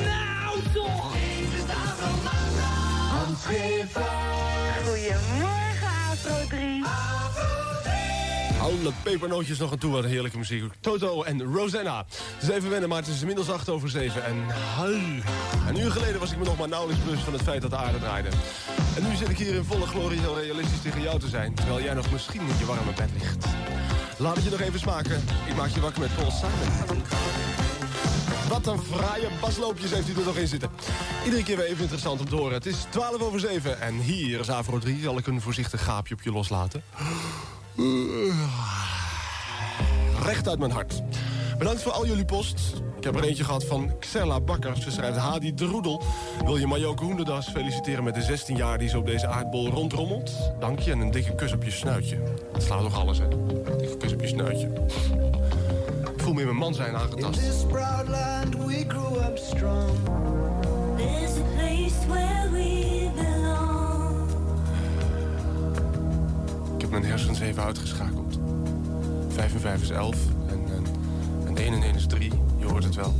Nou 0.04 0.58
toch! 0.74 1.14
Goedemorgen, 3.46 5.45
Afro 6.26 6.46
3. 6.48 6.84
Alle 8.60 8.92
pepernootjes 9.02 9.58
nog 9.58 9.72
aan 9.72 9.78
toe, 9.78 9.92
wat 9.92 10.04
heerlijke 10.04 10.38
muziek. 10.38 10.72
Toto 10.80 11.22
en 11.22 11.42
Rosanna. 11.42 12.06
Het 12.34 12.42
is 12.42 12.48
even 12.48 12.70
wennen, 12.70 12.88
maar 12.88 12.98
het 12.98 13.06
is 13.06 13.20
inmiddels 13.20 13.50
8 13.50 13.68
over 13.68 13.88
7. 13.88 14.24
En. 14.24 14.36
Een 15.68 15.78
uur 15.78 15.90
geleden 15.90 16.20
was 16.20 16.32
ik 16.32 16.38
me 16.38 16.44
nog 16.44 16.58
maar 16.58 16.68
nauwelijks 16.68 17.04
bewust 17.04 17.22
van 17.22 17.32
het 17.32 17.42
feit 17.42 17.62
dat 17.62 17.70
de 17.70 17.76
aarde 17.76 17.98
draaide. 17.98 18.28
En 18.96 19.08
nu 19.08 19.16
zit 19.16 19.28
ik 19.28 19.38
hier 19.38 19.54
in 19.54 19.64
volle 19.64 19.86
glorie 19.86 20.20
heel 20.20 20.40
realistisch 20.40 20.82
tegen 20.82 21.02
jou 21.02 21.18
te 21.18 21.28
zijn... 21.28 21.54
terwijl 21.54 21.82
jij 21.82 21.94
nog 21.94 22.10
misschien 22.10 22.40
in 22.40 22.58
je 22.58 22.64
warme 22.64 22.92
bed 22.96 23.10
ligt. 23.18 23.46
Laat 24.18 24.34
het 24.34 24.44
je 24.44 24.50
nog 24.50 24.60
even 24.60 24.78
smaken. 24.78 25.24
Ik 25.46 25.56
maak 25.56 25.68
je 25.68 25.80
wakker 25.80 26.00
met 26.00 26.14
Paul 26.14 26.30
Simon. 26.30 27.02
Wat 28.48 28.66
een 28.66 28.78
fraaie 28.78 29.28
basloopjes 29.40 29.90
heeft 29.90 30.08
u 30.08 30.14
er 30.18 30.24
nog 30.24 30.36
in 30.36 30.48
zitten. 30.48 30.70
Iedere 31.24 31.42
keer 31.42 31.56
weer 31.56 31.66
even 31.66 31.80
interessant 31.80 32.20
om 32.20 32.28
te 32.28 32.34
horen. 32.34 32.52
Het 32.52 32.66
is 32.66 32.86
12 32.90 33.22
over 33.22 33.40
7 33.40 33.80
en 33.80 33.94
hier 33.94 34.40
is 34.40 34.50
Avro 34.50 34.78
3. 34.78 35.00
Zal 35.02 35.18
ik 35.18 35.26
een 35.26 35.40
voorzichtig 35.40 35.84
gaapje 35.84 36.14
op 36.14 36.22
je 36.22 36.32
loslaten? 36.32 36.82
Recht 40.22 40.48
uit 40.48 40.58
mijn 40.58 40.70
hart. 40.70 41.02
Bedankt 41.58 41.82
voor 41.82 41.92
al 41.92 42.06
jullie 42.06 42.24
post. 42.24 42.82
Ik 42.96 43.04
heb 43.04 43.16
er 43.16 43.24
eentje 43.24 43.44
gehad 43.44 43.64
van 43.64 43.98
Xella 43.98 44.40
Bakker. 44.40 44.76
Ze 44.76 44.90
schrijft 44.90 45.18
Hadi 45.18 45.54
Droedel. 45.54 46.02
Wil 46.44 46.56
je 46.56 46.66
Majoke 46.66 47.04
Hoenderdas 47.04 47.48
feliciteren 47.48 48.04
met 48.04 48.14
de 48.14 48.22
16 48.22 48.56
jaar 48.56 48.78
die 48.78 48.88
ze 48.88 48.98
op 48.98 49.06
deze 49.06 49.26
aardbol 49.26 49.68
rondrommelt? 49.68 50.32
Dank 50.60 50.78
je 50.78 50.92
en 50.92 51.00
een 51.00 51.10
dikke 51.10 51.34
kus 51.34 51.52
op 51.52 51.64
je 51.64 51.70
snuitje. 51.70 52.18
Dat 52.52 52.62
slaat 52.62 52.80
toch 52.80 52.98
alles, 52.98 53.18
hè? 53.18 53.28
Dikke 53.76 53.96
kus 53.96 54.12
op 54.12 54.20
je 54.20 54.28
snuitje. 54.28 54.72
Ik 56.26 56.32
voel 56.32 56.44
me 56.44 56.50
in 56.50 56.56
mijn 56.56 56.64
man 56.66 56.74
zijn 56.74 56.96
aangetast. 56.96 57.40
this 57.40 57.64
proud 57.64 58.08
land 58.08 58.56
we 58.56 58.84
grew 58.88 59.16
up 59.16 59.38
strong. 59.38 59.90
There's 60.96 61.36
a 61.36 61.42
place 61.56 62.06
where 62.08 62.50
we 62.50 63.08
belong. 63.14 64.28
Ik 66.74 66.80
heb 66.80 66.90
mijn 66.90 67.04
hersens 67.04 67.40
even 67.40 67.62
uitgeschakeld. 67.62 68.38
5 69.28 69.54
en 69.54 69.60
5 69.60 69.82
is 69.82 69.90
11 69.90 70.16
en, 70.48 70.64
en, 70.74 70.84
en 71.46 71.56
1 71.56 71.72
en 71.72 71.82
1 71.82 71.94
is 71.94 72.06
3. 72.06 72.32
Je 72.58 72.66
hoort 72.66 72.84
het 72.84 72.94
wel. 72.94 73.14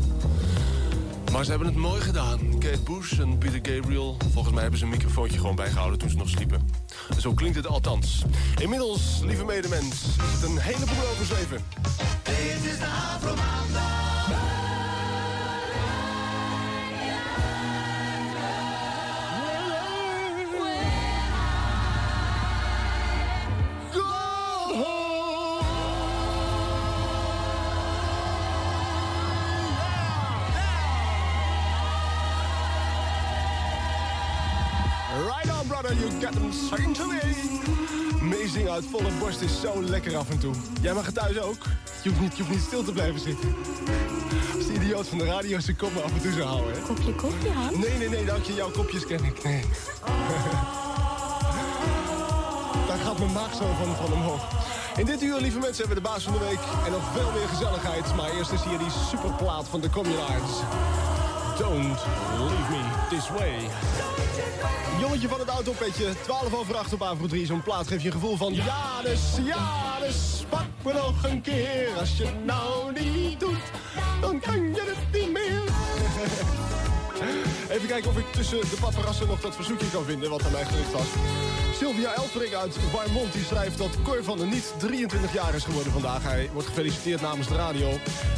Maar 1.33 1.45
ze 1.45 1.51
hebben 1.51 1.69
het 1.69 1.77
mooi 1.77 2.01
gedaan. 2.01 2.59
Kate 2.59 2.81
Bush 2.81 3.19
en 3.19 3.39
Peter 3.39 3.75
Gabriel. 3.75 4.17
Volgens 4.33 4.53
mij 4.53 4.63
hebben 4.63 4.79
ze 4.79 4.85
een 4.85 4.91
microfoontje 4.91 5.39
gewoon 5.39 5.57
bijgehouden 5.57 5.99
toen 5.99 6.11
ze 6.11 6.17
nog 6.17 6.29
sliepen. 6.29 6.69
Zo 7.19 7.35
klinkt 7.35 7.57
het 7.57 7.67
althans. 7.67 8.25
Inmiddels, 8.61 9.21
lieve 9.25 9.45
medemens, 9.45 10.03
is 10.03 10.41
het 10.41 10.43
een 10.43 10.59
heleboel 10.59 11.09
over 11.11 11.27
7. 11.27 11.65
Dit 12.23 12.73
is 12.73 12.79
de 12.79 12.87
Afro. 13.15 13.35
Swinging 36.67 36.97
to 36.97 37.07
me. 37.07 37.21
Meezingen 38.21 38.73
uit 38.73 38.85
volle 38.91 39.11
borst 39.19 39.41
is 39.41 39.61
zo 39.61 39.83
lekker 39.83 40.17
af 40.17 40.31
en 40.31 40.39
toe. 40.39 40.55
Jij 40.81 40.95
mag 40.95 41.07
het 41.07 41.15
thuis 41.15 41.39
ook. 41.39 41.63
Je 42.03 42.09
hoeft 42.09 42.21
niet, 42.21 42.37
je 42.37 42.43
hoeft 42.43 42.55
niet 42.55 42.65
stil 42.67 42.85
te 42.85 42.93
blijven 42.93 43.21
zitten. 43.21 43.55
Als 44.55 44.67
de 44.67 44.73
idioot 44.73 45.09
van 45.09 45.19
de 45.19 45.25
radio 45.25 45.61
zijn 45.61 45.77
kop 45.77 45.95
maar 45.95 46.03
af 46.03 46.13
en 46.13 46.21
toe 46.21 46.33
zou 46.33 46.45
houden, 46.45 46.73
hè? 46.73 46.81
Kopje 46.81 47.15
koffie, 47.15 47.51
Hans? 47.51 47.77
Nee, 47.77 47.99
nee, 47.99 48.09
nee, 48.09 48.25
dank 48.25 48.45
je. 48.45 48.55
Jouw 48.55 48.71
kopjes 48.71 49.07
ken 49.07 49.25
ik. 49.25 49.45
Nee. 49.45 49.61
Daar 52.89 52.99
gaat 52.99 53.19
mijn 53.19 53.33
maag 53.33 53.55
zo 53.55 53.65
van, 53.83 53.97
van 53.97 54.13
omhoog. 54.13 54.49
In 54.97 55.05
dit 55.05 55.23
uur, 55.23 55.41
lieve 55.41 55.59
mensen, 55.59 55.87
hebben 55.87 55.97
we 55.97 56.03
de 56.03 56.09
baas 56.09 56.23
van 56.23 56.33
de 56.33 56.39
week. 56.39 56.61
En 56.87 56.93
nog 56.93 57.03
veel 57.15 57.31
meer 57.33 57.49
gezelligheid. 57.49 58.15
Maar 58.15 58.31
eerst 58.31 58.53
is 58.53 58.65
hier 58.65 58.79
die 58.79 58.91
superplaat 59.11 59.69
van 59.69 59.81
de 59.81 59.91
Communards. 59.91 60.53
Don't 61.59 61.97
leave 62.39 62.71
me 62.71 62.83
this 63.11 63.29
way. 63.31 63.69
Jongetje 65.01 65.29
van 65.29 65.39
het 65.39 65.49
autopetje, 65.49 66.13
12 66.23 66.55
over 66.55 66.77
8 66.77 66.93
op 66.93 67.03
Avro 67.03 67.27
3. 67.27 67.47
Zo'n 67.47 67.63
plaat 67.63 67.89
geeft 67.89 68.01
je 68.01 68.07
een 68.07 68.15
gevoel 68.15 68.37
van... 68.37 68.55
Ja, 68.55 69.03
dus, 69.03 69.21
ja, 69.45 69.99
dus, 70.01 70.45
pak 70.49 70.65
me 70.83 70.93
nog 70.93 71.25
een 71.25 71.41
keer. 71.41 71.89
Als 71.99 72.17
je 72.17 72.25
het 72.25 72.45
nou 72.45 72.93
niet 73.01 73.41
doet, 73.41 73.71
dan 74.21 74.41
kan 74.41 74.63
je 74.63 74.95
het 74.97 75.21
niet 75.21 75.33
meer. 75.33 76.56
Even 77.71 77.89
kijken 77.89 78.11
of 78.11 78.19
ik 78.19 78.33
tussen 78.33 78.61
de 78.61 78.77
paparazzen 78.81 79.27
nog 79.27 79.41
dat 79.41 79.55
verzoekje 79.55 79.91
kan 79.91 80.05
vinden... 80.05 80.31
wat 80.31 80.45
aan 80.45 80.53
mij 80.53 80.65
gericht 80.65 80.93
was. 80.93 81.07
Sylvia 81.79 82.15
Elfring 82.15 82.55
uit 82.55 82.77
Warmond 82.93 83.33
die 83.33 83.45
schrijft 83.45 83.79
dat 83.79 84.03
Cor 84.03 84.25
van 84.25 84.39
der 84.39 84.47
Niet 84.47 84.75
23 84.79 85.33
jaar 85.33 85.55
is 85.55 85.65
geworden 85.65 85.93
vandaag. 85.93 86.23
Hij 86.23 86.51
wordt 86.53 86.69
gefeliciteerd 86.69 87.21
namens 87.21 87.49
de 87.49 87.55
radio. 87.55 87.91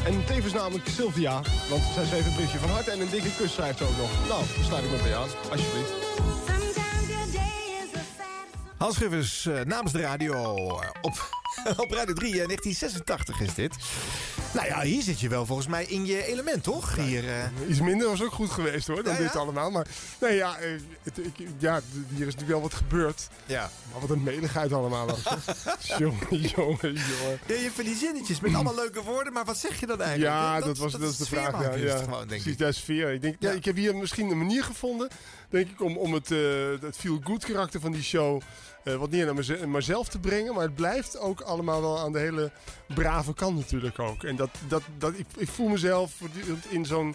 En 0.04 0.24
tevens 0.24 0.52
namelijk 0.52 0.88
Sylvia, 0.88 1.40
want 1.68 1.82
zij 1.94 2.04
schreef 2.04 2.26
een 2.26 2.34
briefje 2.34 2.58
van 2.58 2.70
harte... 2.70 2.90
en 2.90 3.00
een 3.00 3.10
dikke 3.10 3.34
kus 3.36 3.52
schrijft 3.52 3.78
ze 3.78 3.84
ook 3.84 3.96
nog. 3.96 4.10
Nou, 4.28 4.42
sluit 4.62 4.84
ik 4.84 4.90
me 4.90 4.96
bij 5.02 5.16
aan, 5.16 5.28
alsjeblieft. 5.50 6.38
Hans 8.78 8.94
Schiffers 8.94 9.46
eh, 9.46 9.60
namens 9.64 9.92
de 9.92 10.00
radio 10.00 10.34
eh, 10.80 10.88
op 11.02 11.38
Op 11.76 11.90
Radio 11.90 12.14
3, 12.14 12.40
eh, 12.40 12.46
1986 12.46 13.40
is 13.40 13.54
dit. 13.54 13.76
Nou 14.52 14.66
ja, 14.66 14.80
hier 14.80 15.02
zit 15.02 15.20
je 15.20 15.28
wel 15.28 15.46
volgens 15.46 15.68
mij 15.68 15.84
in 15.84 16.06
je 16.06 16.26
element, 16.26 16.62
toch? 16.62 16.96
Hier, 16.96 17.28
eh, 17.28 17.68
Iets 17.68 17.80
minder 17.80 18.08
was 18.08 18.22
ook 18.22 18.32
goed 18.32 18.50
geweest 18.50 18.86
hoor, 18.86 19.02
dan 19.02 19.14
Ja, 19.14 19.18
dit 19.18 19.36
allemaal. 19.36 19.70
Maar 19.70 19.86
nee, 20.20 20.36
ja, 20.36 20.58
eh, 20.58 20.70
het, 21.02 21.18
ik, 21.18 21.46
ja, 21.58 21.80
hier 22.08 22.26
is 22.26 22.34
natuurlijk 22.34 22.48
wel 22.48 22.60
wat 22.60 22.74
gebeurd. 22.74 23.28
Ja. 23.46 23.70
Maar 23.92 24.00
wat 24.00 24.10
een 24.10 24.22
meligheid 24.22 24.72
allemaal 24.72 25.06
was. 25.06 25.22
jongen, 25.98 26.26
jongen, 26.30 26.78
jongen. 26.80 27.40
Ja, 27.46 27.54
je 27.54 27.62
hebt 27.62 27.74
van 27.74 27.84
die 27.84 27.96
zinnetjes 27.96 28.40
met 28.40 28.54
allemaal 28.54 28.74
leuke 28.74 29.02
woorden, 29.02 29.32
maar 29.32 29.44
wat 29.44 29.58
zeg 29.58 29.80
je 29.80 29.86
dan 29.86 30.00
eigenlijk? 30.00 30.32
Ja, 30.32 30.60
dat, 30.60 30.78
was, 30.78 30.92
dat, 30.92 31.10
is 31.10 31.16
de 31.16 31.26
vraag. 31.26 31.62
Ja, 31.62 31.74
ja. 31.74 31.96
gewoon, 31.96 32.28
denk 32.28 32.44
ik. 32.44 32.72
sfeer. 32.72 33.12
Ik, 33.12 33.22
denk, 33.22 33.36
ja. 33.38 33.50
ik 33.50 33.64
heb 33.64 33.76
hier 33.76 33.96
misschien 33.96 34.30
een 34.30 34.38
manier 34.38 34.64
gevonden, 34.64 35.08
denk 35.48 35.68
ik, 35.68 35.82
om, 35.82 35.96
om 35.96 36.12
het, 36.14 36.30
eh, 36.30 36.38
het 36.80 36.96
feel-good 36.96 37.44
karakter 37.44 37.80
van 37.80 37.92
die 37.92 38.02
show 38.02 38.36
eh, 38.36 38.46
wat 38.82 39.10
neer 39.10 39.24
naar 39.24 39.34
meze- 39.34 39.66
mezelf 39.66 40.08
te 40.08 40.18
brengen. 40.18 40.54
Maar 40.54 40.62
het 40.62 40.74
blijft 40.74 41.18
ook 41.18 41.40
allemaal 41.40 41.80
wel 41.80 41.98
aan 41.98 42.12
de 42.12 42.18
hele 42.18 42.50
brave 42.94 43.34
kant 43.34 43.56
natuurlijk 43.56 43.98
ook. 43.98 44.24
En 44.24 44.36
dat, 44.36 44.50
dat, 44.68 44.82
dat, 44.98 45.12
ik, 45.16 45.26
ik 45.36 45.48
voel 45.48 45.68
mezelf 45.68 46.12
voortdurend 46.12 46.64
in 46.70 46.84
zo'n 46.86 47.14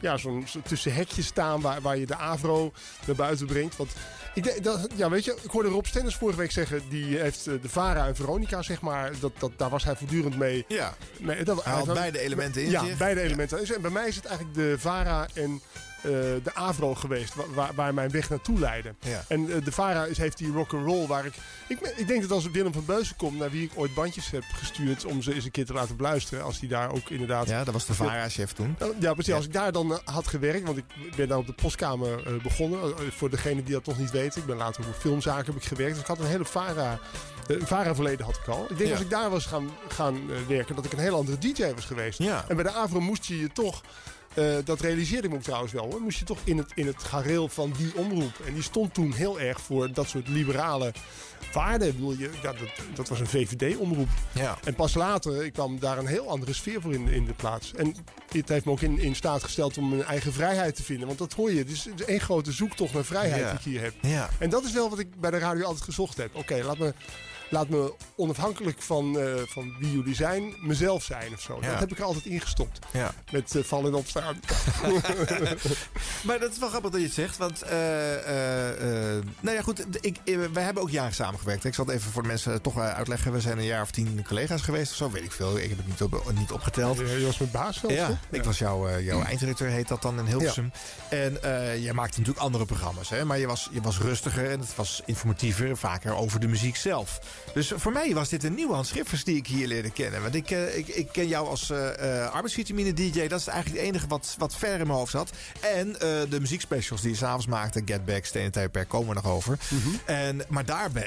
ja, 0.00 0.16
zo'n 0.16 0.44
zo 0.48 0.60
tussen 0.64 0.94
hekjes 0.94 1.26
staan 1.26 1.60
waar, 1.60 1.80
waar 1.80 1.96
je 1.96 2.06
de 2.06 2.16
Avro 2.16 2.72
naar 3.06 3.16
buiten 3.16 3.46
brengt. 3.46 3.76
Want 3.76 3.90
ik, 4.34 4.42
denk 4.44 4.64
dat, 4.64 4.88
ja, 4.96 5.10
weet 5.10 5.24
je, 5.24 5.38
ik 5.42 5.50
hoorde 5.50 5.68
Rob 5.68 5.84
Stenders 5.84 6.14
vorige 6.16 6.38
week 6.38 6.50
zeggen, 6.50 6.82
die 6.88 7.18
heeft 7.18 7.46
eh, 7.46 7.54
de 7.62 7.68
Vara 7.68 8.06
en 8.06 8.16
Veronica, 8.16 8.62
zeg 8.62 8.80
maar, 8.80 9.10
dat, 9.20 9.32
dat, 9.38 9.50
daar 9.56 9.70
was 9.70 9.84
hij 9.84 9.96
voortdurend 9.96 10.38
mee. 10.38 10.64
Ja. 10.68 10.94
mee 11.20 11.44
dat, 11.44 11.64
Hij 11.64 11.72
had 11.72 11.92
beide 11.94 12.18
elementen 12.18 12.62
in 12.64 12.70
Ja, 12.70 12.84
zich. 12.84 12.96
beide 12.98 13.20
elementen. 13.20 13.74
En 13.74 13.80
bij 13.82 13.90
mij 13.90 14.08
is 14.08 14.16
het 14.16 14.24
eigenlijk 14.24 14.56
de 14.56 14.74
Vara 14.78 15.26
en 15.34 15.60
eh, 15.72 15.91
de 16.02 16.50
Avro 16.54 16.94
geweest, 16.94 17.34
wa- 17.34 17.44
waar, 17.54 17.70
waar 17.74 17.94
mijn 17.94 18.10
weg 18.10 18.30
naartoe 18.30 18.58
leidde. 18.58 18.94
Ja. 19.00 19.24
En 19.28 19.52
eh, 19.52 19.64
de 19.64 19.72
Vara 19.72 20.04
is, 20.04 20.18
heeft 20.18 20.38
die 20.38 20.52
rock 20.52 20.72
and 20.74 20.86
roll 20.86 21.06
waar 21.06 21.26
ik, 21.26 21.32
ik. 21.68 21.92
Ik 21.96 22.06
denk 22.06 22.20
dat 22.22 22.30
als 22.30 22.50
Willem 22.50 22.72
van 22.72 22.84
Beuzen 22.84 23.16
komt, 23.16 23.38
naar 23.38 23.50
wie 23.50 23.62
ik 23.64 23.70
ooit 23.74 23.94
bandjes 23.94 24.30
heb 24.30 24.44
gestuurd 24.54 25.04
om 25.04 25.22
ze 25.22 25.34
eens 25.34 25.44
een 25.44 25.50
keer 25.50 25.66
te 25.66 25.72
laten 25.72 25.96
beluisteren, 25.96 26.44
als 26.44 26.58
die 26.60 26.68
daar 26.68 26.90
ook 26.92 27.10
inderdaad. 27.10 27.48
Ja, 27.48 27.64
dat 27.64 27.72
was 27.74 27.86
de 27.86 27.94
VARA-chef 27.94 28.52
toen. 28.52 28.76
Ja, 29.00 29.12
precies. 29.14 29.34
Als 29.34 29.44
ik 29.44 29.52
daar 29.52 29.72
dan 29.72 29.92
eh, 29.92 29.98
had 30.04 30.26
gewerkt, 30.26 30.66
want 30.66 30.78
ik 30.78 30.84
ben 31.16 31.28
dan 31.28 31.38
op 31.38 31.46
de 31.46 31.52
postkamer 31.52 32.26
eh, 32.26 32.42
begonnen. 32.42 32.80
eh, 32.82 32.88
voor 33.10 33.30
degene 33.30 33.62
die 33.62 33.72
dat 33.74 33.86
nog 33.86 33.98
niet 33.98 34.10
weten. 34.10 34.40
Ik 34.40 34.46
ben 34.46 34.56
later 34.56 34.86
op 34.86 34.94
filmzaken 34.94 35.46
heb 35.46 35.56
ik 35.62 35.68
gewerkt. 35.68 35.92
Dus 35.92 36.00
ik 36.02 36.06
had 36.08 36.18
een 36.18 36.26
hele 36.26 36.44
Vara, 36.44 36.98
eh, 37.48 37.56
een 37.60 37.66
Vara 37.66 37.94
verleden 37.94 38.26
had 38.26 38.36
ik 38.36 38.48
al. 38.48 38.62
Ik 38.68 38.76
denk 38.76 38.88
Ja. 38.90 38.94
als 38.96 39.04
ik 39.04 39.10
daar 39.10 39.30
was 39.30 39.46
gaan, 39.46 39.70
gaan 39.88 40.14
eh, 40.30 40.36
werken, 40.48 40.74
dat 40.76 40.84
ik 40.84 40.92
een 40.92 40.98
heel 40.98 41.16
andere 41.16 41.38
DJ 41.38 41.72
was 41.74 41.84
geweest. 41.84 42.18
Ja. 42.18 42.44
En 42.48 42.54
bij 42.56 42.64
de 42.64 42.72
Avro 42.72 43.00
moest 43.00 43.24
je 43.24 43.38
je 43.40 43.52
toch, 43.52 43.82
eh, 44.34 44.44
dat 44.64 44.80
realiseerde 44.80 45.24
ik 45.26 45.30
me 45.30 45.36
ook 45.36 45.42
trouwens 45.42 45.72
wel 45.72 45.84
hoor, 45.90 46.00
moest 46.00 46.18
je 46.18 46.24
toch 46.24 46.38
in 46.44 46.58
het, 46.58 46.72
in 46.74 46.86
het 46.86 47.02
gareel 47.02 47.48
van 47.48 47.72
die 47.76 47.96
omroep. 47.96 48.40
En 48.46 48.54
die 48.54 48.62
stond 48.62 48.94
toen 48.94 49.12
heel 49.12 49.40
erg 49.40 49.60
voor 49.60 49.92
dat 49.92 50.08
soort 50.08 50.28
liberale 50.28 50.92
waarden. 51.52 51.92
Bedoel, 51.94 52.12
je, 52.12 52.30
ja, 52.42 52.52
dat, 52.52 52.68
dat 52.94 53.08
was 53.08 53.20
een 53.20 53.26
VVD-omroep. 53.26 54.08
Ja. 54.32 54.58
En 54.64 54.74
pas 54.74 54.94
later 54.94 55.44
ik 55.44 55.52
kwam 55.52 55.78
daar 55.78 55.98
een 55.98 56.06
heel 56.06 56.28
andere 56.28 56.52
sfeer 56.52 56.80
voor 56.80 56.92
in, 56.94 57.08
in 57.08 57.24
de 57.24 57.32
plaats. 57.34 57.72
En 57.74 57.94
het 58.32 58.48
heeft 58.48 58.64
me 58.64 58.70
ook 58.70 58.80
in, 58.80 58.98
in 58.98 59.14
staat 59.14 59.42
gesteld 59.44 59.78
om 59.78 59.88
mijn 59.88 60.04
eigen 60.04 60.32
vrijheid 60.32 60.76
te 60.76 60.82
vinden. 60.82 61.06
Want 61.06 61.18
dat 61.18 61.32
hoor 61.32 61.52
je. 61.52 61.58
Het 61.58 61.70
is, 61.70 61.84
het 61.84 62.00
is 62.00 62.06
één 62.06 62.20
grote 62.20 62.52
zoektocht 62.52 62.94
naar 62.94 63.04
vrijheid 63.04 63.40
Ja. 63.40 63.46
die 63.50 63.58
ik 63.58 63.64
hier 63.64 63.80
heb. 63.80 63.94
Ja. 64.00 64.28
En 64.38 64.50
dat 64.50 64.64
is 64.64 64.72
wel 64.72 64.90
wat 64.90 64.98
ik 64.98 65.20
bij 65.20 65.30
de 65.30 65.38
radio 65.38 65.64
altijd 65.64 65.84
gezocht 65.84 66.16
heb. 66.16 66.34
Oké, 66.34 66.62
laat 66.64 66.78
me... 66.78 66.94
Laat 67.52 67.68
me 67.68 67.92
onafhankelijk 68.16 68.82
van, 68.82 69.18
eh, 69.18 69.24
van 69.46 69.74
wie 69.78 69.92
jullie 69.92 70.14
zijn, 70.14 70.54
mezelf 70.60 71.02
zijn 71.04 71.32
of 71.32 71.40
zo. 71.40 71.58
Ja. 71.60 71.70
Dat 71.70 71.80
heb 71.80 71.90
ik 71.92 71.98
er 71.98 72.04
altijd 72.04 72.26
ingestopt. 72.26 72.78
Ja. 72.92 73.14
Met 73.30 73.56
eh, 73.56 73.62
vallen 73.62 73.90
en 73.92 73.98
opstaan. 73.98 74.40
Maar 76.26 76.38
dat 76.38 76.52
is 76.52 76.58
wel 76.58 76.68
grappig 76.68 76.90
dat 76.90 77.00
je 77.00 77.06
het 77.06 77.14
zegt, 77.14 77.36
want... 77.36 77.62
eh, 77.62 77.70
nou 79.40 79.56
ja, 79.56 79.62
goed, 79.62 79.86
ik, 80.06 80.16
wij 80.52 80.62
hebben 80.62 80.82
ook 80.82 80.90
jaren 80.90 81.14
samengewerkt. 81.14 81.64
Ik 81.64 81.74
zal 81.74 81.86
het 81.86 81.94
even 81.94 82.12
voor 82.12 82.22
de 82.22 82.28
mensen 82.28 82.62
toch 82.62 82.78
uitleggen. 82.78 83.32
We 83.32 83.40
zijn 83.40 83.58
een 83.58 83.64
jaar 83.64 83.82
of 83.82 83.90
tien 83.90 84.24
collega's 84.26 84.62
geweest 84.62 84.90
of 84.90 84.96
zo, 84.96 85.10
weet 85.10 85.24
ik 85.24 85.32
veel. 85.32 85.58
Ik 85.58 85.68
heb 85.68 85.78
het 85.78 85.86
niet, 85.86 86.02
op, 86.02 86.32
niet 86.34 86.52
opgeteld. 86.52 86.98
Je 86.98 87.24
was 87.24 87.38
mijn 87.38 87.50
baas 87.50 87.78
zelfs, 87.78 87.94
Ja, 87.94 88.06
hè? 88.06 88.36
ik 88.36 88.44
was 88.44 88.58
jouw, 88.58 89.00
jouw 89.00 89.22
eindredacteur, 89.22 89.68
heet 89.68 89.88
dat 89.88 90.02
dan 90.02 90.18
in 90.18 90.24
Hilversum. 90.26 90.72
En 91.08 91.38
jij 91.80 91.92
maakte 91.92 92.18
natuurlijk 92.18 92.44
andere 92.44 92.64
programma's, 92.64 93.08
hè? 93.08 93.24
maar 93.24 93.38
je 93.38 93.46
was, 93.46 93.68
je 93.72 93.80
was 93.80 93.98
rustiger 93.98 94.50
en 94.50 94.60
het 94.60 94.74
was 94.74 95.02
informatiever, 95.06 95.76
vaker 95.76 96.14
over 96.14 96.40
de 96.40 96.48
muziek 96.48 96.76
zelf. 96.76 97.20
Dus 97.54 97.72
voor 97.76 97.92
mij 97.92 98.14
was 98.14 98.28
dit 98.28 98.44
een 98.44 98.54
nieuwe 98.54 98.74
Hans 98.74 98.88
Schiffers 98.88 99.24
die 99.24 99.36
ik 99.36 99.46
hier 99.46 99.66
leerde 99.66 99.90
kennen. 99.90 100.22
Want 100.22 100.34
ik, 100.34 100.50
eh, 100.50 100.76
ik, 100.76 100.88
ik 100.88 101.08
ken 101.12 101.28
jou 101.28 101.48
als 101.48 101.70
eh 101.70 102.20
eh, 102.24 102.30
arbeidsvitamine-dj, 102.32 103.26
dat 103.28 103.40
is 103.40 103.46
eigenlijk 103.46 103.80
het 103.80 103.88
enige 103.88 104.06
wat, 104.06 104.34
wat 104.38 104.56
ver 104.56 104.72
in 104.80 104.86
mijn 104.86 104.98
hoofd 104.98 105.10
zat. 105.10 105.30
En 105.60 106.00
eh, 106.00 106.08
de 106.28 106.40
muziekspecials 106.40 107.00
die 107.00 107.10
je 107.10 107.16
s'avonds 107.16 107.46
maakte, 107.46 107.82
Get 107.84 108.04
Back, 108.04 108.24
Stenen 108.24 108.52
Tijdperk, 108.52 108.88
komen 108.88 109.08
we 109.08 109.14
nog 109.14 109.26
over. 109.26 109.58
en, 110.04 110.40
maar 110.48 110.64
daar 110.64 110.90
ben, 110.90 111.04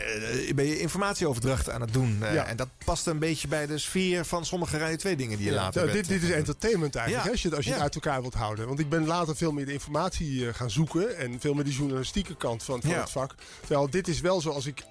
ben 0.55 0.65
je 0.65 0.79
informatieoverdracht 0.79 1.69
aan 1.69 1.81
het 1.81 1.93
doen. 1.93 2.17
Ja. 2.19 2.45
En 2.45 2.55
dat 2.57 2.67
past 2.85 3.07
een 3.07 3.19
beetje 3.19 3.47
bij 3.47 3.65
de 3.65 3.77
sfeer 3.77 4.25
van 4.25 4.45
sommige 4.45 4.77
Radio 4.77 4.95
2 4.95 5.15
dingen 5.15 5.37
die 5.37 5.45
je 5.45 5.51
Ja, 5.53 5.57
later 5.61 5.81
bent, 5.85 5.93
dit, 5.93 6.07
dit 6.07 6.23
is 6.29 6.35
entertainment 6.35 6.95
eigenlijk, 6.95 7.25
Ja. 7.25 7.31
als 7.31 7.41
je, 7.41 7.47
het- 7.47 7.57
als 7.57 7.65
je 7.65 7.71
het 7.71 7.81
uit 7.81 7.95
elkaar 7.95 8.21
wilt 8.21 8.33
houden. 8.33 8.67
Want 8.67 8.79
ik 8.79 8.89
ben 8.89 9.05
later 9.05 9.35
veel 9.35 9.51
meer 9.51 9.65
de 9.65 9.73
informatie 9.73 10.53
gaan 10.53 10.71
zoeken. 10.71 11.17
En 11.17 11.39
veel 11.39 11.53
meer 11.53 11.63
de 11.63 11.71
journalistieke 11.73 12.35
kant 12.35 12.63
van, 12.63 12.81
van 12.81 12.91
het 12.91 13.09
vak. 13.11 13.35
Terwijl 13.59 13.89
dit 13.89 14.07
is 14.07 14.21
wel 14.21 14.41
zoals 14.41 14.65
ik- 14.65 14.83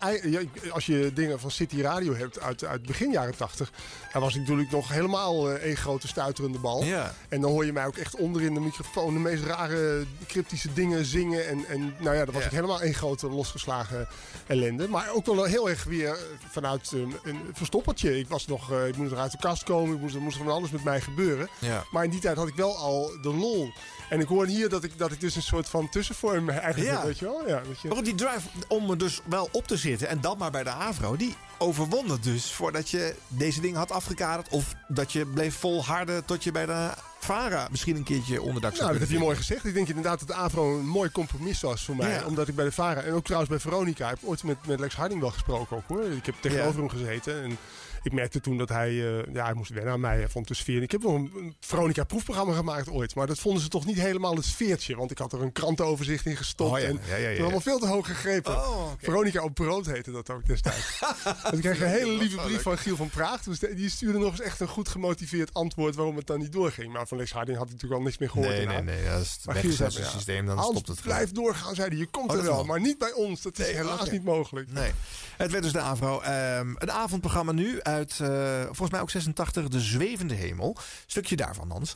Als 0.73 0.87
je 0.87 1.11
dingen 1.15 1.34
van 1.39 1.51
City 1.51 1.83
Radio 1.83 2.15
hebt 2.15 2.41
uit, 2.41 2.65
uit 2.65 2.87
begin 2.87 3.11
jaren 3.11 3.37
tachtig... 3.37 3.73
Dan 4.13 4.23
was 4.23 4.35
ik 4.35 4.41
natuurlijk 4.41 4.71
nog 4.71 4.89
helemaal 4.89 5.51
eh, 5.51 5.63
één 5.63 5.77
grote 5.77 6.09
stuiterende 6.09 6.59
bal. 6.59 6.85
Ja. 6.85 7.15
En 7.29 7.41
dan 7.41 7.51
hoor 7.51 7.65
je 7.67 7.73
mij 7.73 7.87
ook 7.87 7.97
echt 7.97 8.17
onder 8.17 8.43
in 8.43 8.55
de 8.55 8.61
microfoon... 8.61 9.15
de 9.15 9.21
meest 9.21 9.45
rare 9.45 10.05
cryptische 10.27 10.73
dingen 10.73 11.05
zingen. 11.05 11.49
En, 11.49 11.65
en 11.67 11.95
nou 11.99 12.17
ja, 12.17 12.25
dat 12.25 12.35
was 12.35 12.43
Ja. 12.43 12.49
ik 12.49 12.55
helemaal 12.55 12.81
één 12.81 12.95
grote 12.95 13.29
losgeslagen 13.29 14.09
ellende. 14.47 14.89
Maar 14.89 15.11
ook 15.15 15.27
wel 15.27 15.45
heel 15.45 15.69
erg 15.69 15.85
weer 15.85 16.09
eh, 16.09 16.17
vanuit 16.51 16.93
eh, 16.93 17.01
een 17.23 17.41
verstoppertje. 17.53 18.19
Ik 18.19 18.29
was 18.29 18.47
nog... 18.47 18.73
eh, 18.73 18.87
ik 18.87 18.97
moest 18.97 19.11
nog 19.11 19.21
uit 19.21 19.33
de 19.33 19.39
kast 19.39 19.65
komen. 19.65 19.95
Ik 19.95 20.01
moest, 20.01 20.15
er 20.15 20.21
moest 20.21 20.37
van 20.37 20.49
alles 20.49 20.71
met 20.71 20.85
mij 20.85 21.01
gebeuren. 21.01 21.49
Ja. 21.59 21.85
Maar 21.91 22.05
in 22.05 22.11
die 22.11 22.21
tijd 22.21 22.37
had 22.37 22.49
ik 22.49 22.55
wel 22.55 22.77
al 22.77 23.11
de 23.23 23.35
lol. 23.35 23.73
En 24.15 24.21
ik 24.21 24.29
hoor 24.29 24.47
hier 24.47 24.69
dat 24.69 24.85
ik, 24.85 24.99
dat 24.99 25.13
ik 25.13 25.21
dus 25.21 25.37
een 25.37 25.43
soort 25.43 25.69
van 25.69 25.89
tussenvorm 25.89 26.49
eigenlijk 26.49 26.91
Ja. 26.91 27.05
weet 27.05 27.19
je 27.19 27.25
wel? 27.25 27.49
Ja, 27.49 27.63
dat 27.69 27.81
je... 27.81 27.89
Maar 27.89 27.97
goed, 27.97 28.07
die 28.07 28.15
drive 28.15 28.49
om 28.69 28.91
er 28.91 28.99
dus 28.99 29.21
wel 29.25 29.49
op 29.53 29.67
te 29.67 29.77
zitten 29.77 30.09
en 30.09 30.21
dan 30.21 30.39
maar 30.39 30.51
bij 30.51 30.63
de 30.63 30.71
Avro, 30.71 31.17
die 31.17 31.35
overwon 31.59 32.11
het 32.11 32.23
dus 32.23 32.53
voordat 32.53 32.91
je 32.91 33.15
deze 33.29 33.61
dingen 33.61 33.79
had 33.79 33.91
afgekaderd. 33.91 34.49
Of 34.49 34.75
dat 34.89 35.13
je 35.13 35.27
bleef 35.27 35.55
volharden 35.55 36.25
tot 36.25 36.45
je 36.45 36.53
bij 36.53 36.67
de 36.67 36.91
Vara 37.19 37.69
misschien 37.71 37.97
een 37.97 38.05
keertje 38.05 38.43
onderdak 38.43 38.71
zou 38.71 38.83
Nou, 38.83 38.99
dat 38.99 39.09
heb 39.09 39.19
je 39.19 39.25
mooi 39.25 39.37
gezegd. 39.37 39.65
Ik 39.65 39.75
denk 39.75 39.89
inderdaad 39.89 40.19
dat 40.19 40.29
de 40.29 40.35
AVRO 40.35 40.79
een 40.79 40.87
mooi 40.87 41.11
compromis 41.11 41.61
was 41.61 41.85
voor 41.85 41.97
mij. 41.97 42.11
Ja. 42.11 42.27
Omdat 42.27 42.49
ik 42.49 42.55
bij 42.55 42.65
de 42.65 42.73
VARA 42.73 43.01
en 43.01 43.13
ook 43.13 43.25
trouwens 43.25 43.51
bij 43.51 43.61
Veronica... 43.61 44.09
heb 44.09 44.19
ooit 44.23 44.43
met, 44.43 44.67
met 44.67 44.81
Lex 44.81 44.95
Harding 44.95 45.21
wel 45.21 45.31
gesproken 45.31 45.77
ook 45.77 45.89
hoor. 45.89 46.05
Ik 46.05 46.27
heb 46.27 46.35
tegenover 46.41 46.81
hem 46.81 46.89
gezeten 46.89 47.43
en... 47.43 47.59
Ik 48.05 48.13
merkte 48.13 48.41
toen 48.41 48.59
dat 48.59 48.69
hij, 48.69 48.89
eh, 48.89 49.33
ja, 49.33 49.45
hij 49.45 49.55
moest 49.55 49.71
wennen 49.71 49.93
aan 49.93 50.01
mij. 50.01 50.17
Hij 50.17 50.29
vond 50.29 50.49
de 50.49 50.55
sfeer. 50.55 50.83
Ik 50.83 50.91
heb 50.91 51.03
wel 51.03 51.15
een, 51.15 51.33
een 51.37 51.57
Veronica 51.61 52.05
proefprogramma 52.05 52.53
gemaakt 52.55 52.91
ooit. 52.91 53.15
Maar 53.15 53.27
dat 53.27 53.39
vonden 53.39 53.63
ze 53.63 53.69
toch 53.69 53.87
niet 53.87 54.01
helemaal 54.01 54.35
het 54.35 54.45
sfeertje. 54.45 54.97
Want 54.97 55.11
ik 55.11 55.19
had 55.19 55.33
er 55.33 55.43
een 55.43 55.53
krantenoverzicht 55.53 56.27
in 56.27 56.37
gestopt. 56.37 56.73
Oh 56.73 56.79
ja, 56.79 56.87
en 56.87 57.01
ja, 57.09 57.17
ja, 57.17 57.41
allemaal 57.43 57.61
veel 57.61 57.79
te 57.79 57.87
hoog 57.87 58.07
gegrepen. 58.07 58.53
Oh. 58.53 58.93
Veronica 58.99 59.43
op 59.43 59.55
brood 59.55 59.87
heette 59.87 60.11
dat 60.11 60.31
ook 60.31 60.47
destijds. 60.47 61.01
Ik 61.53 61.61
kreeg 61.61 61.81
een 61.81 61.89
hele 61.89 62.17
lieve 62.17 62.37
brief 62.37 62.63
van 62.63 62.79
Giel 62.79 62.97
van 62.97 63.09
Praag. 63.09 63.43
Dus 63.43 63.59
die 63.59 63.91
stuurde 63.91 64.19
nog 64.19 64.31
eens 64.31 64.41
echt 64.41 64.61
een 64.61 64.69
goed 64.69 64.89
gemotiveerd 64.89 65.55
antwoord 65.55 65.95
waarom 65.95 66.17
het 66.17 66.27
dan 66.27 66.39
niet 66.39 66.53
doorging. 66.53 66.93
Maar 66.93 67.07
van 67.07 67.19
Lex 67.19 67.33
Harding 67.33 67.59
had 67.59 67.67
ik 67.67 67.73
natuurlijk 67.73 68.01
al 68.01 68.07
niks 68.07 68.19
meer 68.19 68.31
gehoord. 68.31 68.49
Nee, 68.49 68.67
nee, 68.67 68.83
nee. 68.83 69.05
Dat 69.05 69.21
is 69.65 69.79
het 69.79 69.93
systeem, 69.93 70.47
dan 70.47 70.63
stopt 70.63 70.89
het 70.89 71.03
blijf 71.03 71.33
doorgaan, 71.33 71.75
zei 71.75 71.89
hij. 71.89 71.99
Je 71.99 72.07
komt 72.07 72.31
Oh, 72.31 72.37
er 72.37 72.43
wel, 72.43 72.55
wel. 72.55 72.65
maar 72.65 72.81
niet 72.81 72.99
bij 72.99 73.13
ons. 73.13 73.43
Dat 73.43 73.59
is 73.59 73.67
Nee, 73.67 73.75
helaas 73.75 74.11
niet 74.11 74.25
mogelijk. 74.25 74.73
Nee. 74.73 74.91
Het 75.37 75.51
werd 75.51 75.63
dus 75.63 75.73
de 75.73 75.81
Avro. 75.81 76.21
Ehm, 76.21 76.75
een 76.79 76.91
avondprogramma 76.91 77.53
nu 77.53 77.79
uit, 77.95 78.19
eh, 78.21 78.63
volgens 78.65 78.91
mij 78.91 79.01
ook 79.01 79.11
86, 79.11 79.69
De 79.69 79.81
Zwevende 79.81 80.35
Hemel. 80.35 80.77
Stukje 81.07 81.37
daarvan, 81.37 81.71
Hans. 81.71 81.95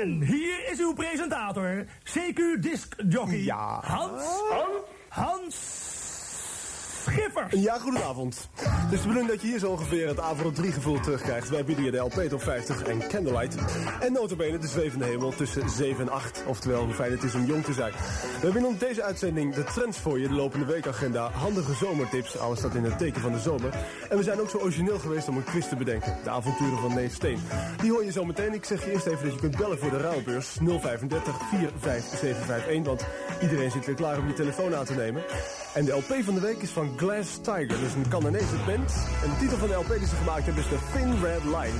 En 0.00 0.22
hier 0.22 0.70
is 0.72 0.78
uw 0.78 0.94
presentator, 0.94 1.84
CQ 2.04 2.62
Disc 2.62 2.94
Jockey. 3.08 3.42
Ja. 3.42 3.80
Hans. 3.84 4.24
Hans. 5.08 5.56
Schiffers. 7.06 7.62
Ja, 7.62 7.78
goedenavond. 7.78 8.48
Het 8.54 8.92
is 8.92 9.00
de 9.00 9.06
bedoeling 9.06 9.28
dat 9.28 9.42
je 9.42 9.48
hier 9.48 9.58
zo 9.58 9.70
ongeveer 9.70 10.08
het 10.08 10.20
Avro 10.20 10.50
3 10.50 10.72
gevoel 10.72 11.00
terugkrijgt. 11.00 11.48
Wij 11.48 11.64
bieden 11.64 11.84
je 11.84 11.90
de 11.90 11.96
LP 11.96 12.12
Top 12.12 12.42
50 12.42 12.82
en 12.82 13.08
Candlelight. 13.08 13.54
En 14.00 14.12
notabene 14.12 14.58
de 14.58 14.66
zwevende 14.66 15.04
hemel 15.04 15.30
tussen 15.30 15.70
7 15.70 16.00
en 16.00 16.12
8. 16.12 16.42
Oftewel, 16.46 16.84
hoe 16.84 16.94
fijn 16.94 17.10
het 17.10 17.22
is 17.22 17.34
om 17.34 17.44
jong 17.44 17.64
te 17.64 17.72
zijn. 17.72 17.92
We 17.92 18.40
hebben 18.40 18.66
in 18.66 18.76
deze 18.78 19.02
uitzending 19.02 19.54
de 19.54 19.64
trends 19.64 19.98
voor 19.98 20.18
je, 20.20 20.28
de 20.28 20.34
lopende 20.34 20.66
weekagenda, 20.66 21.30
handige 21.30 21.74
zomertips, 21.74 22.38
alles 22.38 22.58
staat 22.58 22.74
in 22.74 22.84
het 22.84 22.98
teken 22.98 23.20
van 23.20 23.32
de 23.32 23.38
zomer. 23.38 23.74
En 24.08 24.16
we 24.16 24.22
zijn 24.22 24.40
ook 24.40 24.50
zo 24.50 24.58
origineel 24.58 24.98
geweest 24.98 25.28
om 25.28 25.36
een 25.36 25.44
quiz 25.44 25.68
te 25.68 25.76
bedenken. 25.76 26.16
De 26.24 26.30
avonturen 26.30 26.78
van 26.78 26.94
Neef 26.94 27.14
Steen. 27.14 27.38
Die 27.80 27.90
hoor 27.90 28.04
je 28.04 28.12
zo 28.12 28.24
meteen. 28.24 28.54
Ik 28.54 28.64
zeg 28.64 28.84
je 28.84 28.92
eerst 28.92 29.06
even 29.06 29.24
dat 29.24 29.34
je 29.34 29.40
kunt 29.40 29.56
bellen 29.56 29.78
voor 29.78 29.90
de 29.90 29.98
ruilbeurs 29.98 30.56
035 30.60 31.36
45751. 31.50 32.84
Want 32.84 33.06
iedereen 33.42 33.70
zit 33.70 33.86
weer 33.86 33.94
klaar 33.94 34.18
om 34.18 34.26
je 34.26 34.32
telefoon 34.32 34.74
aan 34.74 34.84
te 34.84 34.94
nemen. 34.94 35.22
En 35.74 35.84
de 35.84 35.92
LP 35.92 36.14
van 36.24 36.34
de 36.34 36.40
week 36.40 36.62
is 36.62 36.70
van 36.70 36.98
Glass 36.98 37.38
Tiger, 37.40 37.68
dus 37.68 37.94
een 37.94 38.08
Canadese 38.08 38.56
band. 38.66 38.92
En 39.22 39.30
de 39.30 39.36
titel 39.38 39.58
van 39.58 39.68
de 39.68 39.74
LP 39.74 39.88
die 39.98 40.06
ze 40.06 40.14
gemaakt 40.14 40.44
hebben 40.44 40.62
is 40.62 40.68
The 40.68 40.78
Thin 40.92 41.22
Red 41.22 41.44
Line. 41.44 41.78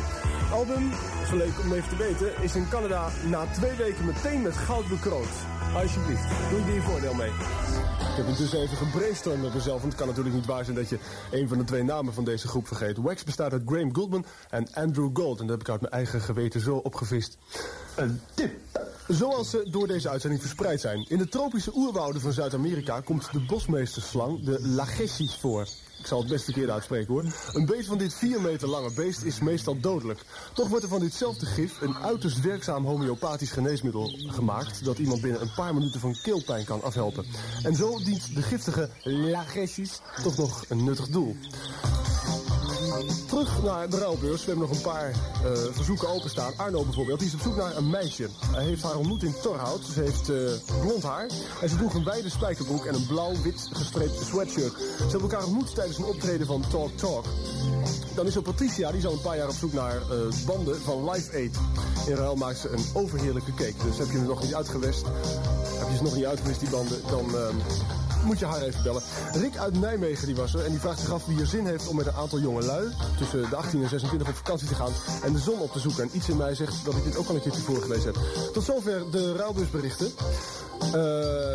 Album, 0.52 0.90
zo 1.28 1.36
leuk 1.36 1.60
om 1.64 1.72
even 1.72 1.88
te 1.88 1.96
weten, 1.96 2.42
is 2.42 2.56
in 2.56 2.68
Canada 2.68 3.08
na 3.26 3.46
twee 3.46 3.76
weken 3.76 4.04
meteen 4.04 4.42
met 4.42 4.56
goud 4.56 4.88
bekroond. 4.88 5.59
Alsjeblieft, 5.74 6.50
doe 6.50 6.60
je 6.60 6.72
je 6.72 6.80
voordeel 6.80 7.14
mee. 7.14 7.30
heb 8.16 8.26
intussen 8.26 8.60
even 8.60 8.76
gebrainstormd 8.76 9.42
met 9.42 9.54
mezelf. 9.54 9.80
Want 9.80 9.92
het 9.92 9.94
kan 9.94 10.06
natuurlijk 10.06 10.34
niet 10.34 10.46
waar 10.46 10.64
zijn 10.64 10.76
dat 10.76 10.88
je 10.88 10.98
een 11.30 11.48
van 11.48 11.58
de 11.58 11.64
twee 11.64 11.82
namen 11.82 12.14
van 12.14 12.24
deze 12.24 12.48
groep 12.48 12.66
vergeet. 12.66 12.96
Wax 12.96 13.24
bestaat 13.24 13.52
uit 13.52 13.62
Graham 13.66 13.94
Goldman 13.94 14.24
en 14.48 14.72
Andrew 14.72 15.10
Gold. 15.12 15.40
En 15.40 15.46
dat 15.46 15.56
heb 15.58 15.66
ik 15.66 15.72
uit 15.72 15.80
mijn 15.80 15.92
eigen 15.92 16.20
geweten 16.20 16.60
zo 16.60 16.76
opgevist. 16.76 17.38
Een 17.96 18.20
tip. 18.34 18.52
Zoals 19.08 19.50
ze 19.50 19.68
door 19.70 19.86
deze 19.86 20.08
uitzending 20.08 20.42
verspreid 20.42 20.80
zijn. 20.80 21.06
In 21.08 21.18
de 21.18 21.28
tropische 21.28 21.76
oerwouden 21.76 22.20
van 22.20 22.32
Zuid-Amerika 22.32 23.00
komt 23.00 23.32
de 23.32 23.40
bosmeesterslang, 23.40 24.44
de 24.44 24.68
lagessis, 24.68 25.36
voor. 25.36 25.66
Ik 26.00 26.06
zal 26.06 26.18
het 26.18 26.28
best 26.28 26.44
verkeerd 26.44 26.70
uitspreken 26.70 27.12
hoor. 27.12 27.24
Een 27.52 27.66
beest 27.66 27.88
van 27.88 27.98
dit 27.98 28.14
4 28.14 28.40
meter 28.40 28.68
lange 28.68 28.92
beest 28.92 29.22
is 29.22 29.40
meestal 29.40 29.80
dodelijk. 29.80 30.20
Toch 30.52 30.68
wordt 30.68 30.84
er 30.84 30.90
van 30.90 31.00
ditzelfde 31.00 31.46
gif 31.46 31.80
een 31.80 31.94
uiterst 31.94 32.40
werkzaam 32.40 32.84
homeopathisch 32.84 33.50
geneesmiddel 33.50 34.14
gemaakt... 34.26 34.84
dat 34.84 34.98
iemand 34.98 35.20
binnen 35.20 35.40
een 35.40 35.52
paar 35.54 35.74
minuten 35.74 36.00
van 36.00 36.16
keelpijn 36.22 36.64
kan 36.64 36.82
afhelpen. 36.82 37.24
En 37.62 37.74
zo 37.74 37.98
dient 37.98 38.34
de 38.34 38.42
giftige 38.42 38.90
lagessis 39.02 40.00
toch 40.22 40.36
nog 40.36 40.64
een 40.68 40.84
nuttig 40.84 41.08
doel. 41.08 41.36
Terug 43.26 43.62
naar 43.62 43.90
de 43.90 43.98
ruilbeurs. 43.98 44.44
We 44.44 44.50
hebben 44.50 44.68
nog 44.68 44.76
een 44.76 44.82
paar 44.82 45.10
eh, 45.10 45.52
verzoeken 45.70 46.08
openstaan. 46.08 46.52
Arno 46.56 46.84
bijvoorbeeld, 46.84 47.18
die 47.18 47.28
is 47.28 47.34
op 47.34 47.40
zoek 47.40 47.56
naar 47.56 47.76
een 47.76 47.90
meisje. 47.90 48.28
Hij 48.52 48.64
heeft 48.64 48.82
haar 48.82 48.96
ontmoet 48.96 49.22
in 49.22 49.34
Torhout. 49.42 49.84
Ze 49.94 50.00
heeft 50.00 50.28
eh, 50.28 50.80
blond 50.80 51.02
haar. 51.02 51.28
En 51.62 51.68
ze 51.68 51.76
droeg 51.76 51.94
een 51.94 52.04
wijde 52.04 52.30
spijkerbroek 52.30 52.84
en 52.84 52.94
een 52.94 53.06
blauw-wit 53.06 53.68
gestreept 53.72 54.20
sweatshirt. 54.24 54.72
Ze 54.96 55.02
hebben 55.02 55.20
elkaar 55.20 55.44
ontmoet 55.44 55.74
tijdens 55.74 55.98
een 55.98 56.04
optreden 56.04 56.46
van 56.46 56.64
Talk 56.70 56.96
Talk. 56.96 57.24
Dan 58.14 58.26
is 58.26 58.36
er 58.36 58.42
Patricia, 58.42 58.88
die 58.88 58.98
is 58.98 59.06
al 59.06 59.12
een 59.12 59.20
paar 59.20 59.36
jaar 59.36 59.48
op 59.48 59.54
zoek 59.54 59.72
naar 59.72 59.96
eh, 59.96 60.46
banden 60.46 60.80
van 60.80 61.10
Live 61.10 61.32
Aid. 61.32 61.56
In 62.06 62.14
ruil 62.14 62.36
maakt 62.36 62.58
ze 62.58 62.68
een 62.68 62.84
overheerlijke 62.92 63.54
cake. 63.54 63.84
Dus 63.84 63.98
heb 63.98 64.10
je 64.10 64.16
hem 64.16 64.26
nog 64.26 64.42
niet 64.42 64.54
uitgewest, 64.54 65.02
heb 65.78 65.88
je 65.90 65.96
ze 65.96 66.02
nog 66.02 66.14
niet 66.14 66.24
uitgewist, 66.24 66.60
die 66.60 66.70
banden, 66.70 67.00
dan... 67.10 67.34
moet 68.24 68.38
je 68.38 68.46
haar 68.46 68.62
even 68.62 68.82
bellen. 68.82 69.02
Rick 69.32 69.56
uit 69.56 69.80
Nijmegen 69.80 70.26
die 70.26 70.36
was 70.36 70.54
er 70.54 70.64
en 70.64 70.70
die 70.70 70.80
vraagt 70.80 71.00
zich 71.00 71.12
af 71.12 71.26
wie 71.26 71.40
er 71.40 71.46
zin 71.46 71.66
heeft 71.66 71.88
om 71.88 71.96
met 71.96 72.06
een 72.06 72.14
aantal 72.14 72.38
jonge 72.38 72.62
lui 72.62 72.88
tussen 73.18 73.50
de 73.50 73.56
18 73.56 73.82
en 73.82 73.88
26 73.88 74.28
op 74.28 74.34
vakantie 74.34 74.68
te 74.68 74.74
gaan 74.74 74.92
en 75.22 75.32
de 75.32 75.38
zon 75.38 75.58
op 75.60 75.72
te 75.72 75.78
zoeken. 75.78 76.02
En 76.02 76.10
iets 76.12 76.28
in 76.28 76.36
mij 76.36 76.54
zegt 76.54 76.84
dat 76.84 76.94
ik 76.94 77.04
dit 77.04 77.16
ook 77.16 77.28
al 77.28 77.34
een 77.34 77.40
keertje 77.40 77.62
voorgelezen 77.62 78.12
heb. 78.12 78.18
Tot 78.52 78.64
zover 78.64 79.10
de 79.10 79.36
rouwbusberichten. 79.36 80.12
Eh, 80.80 80.90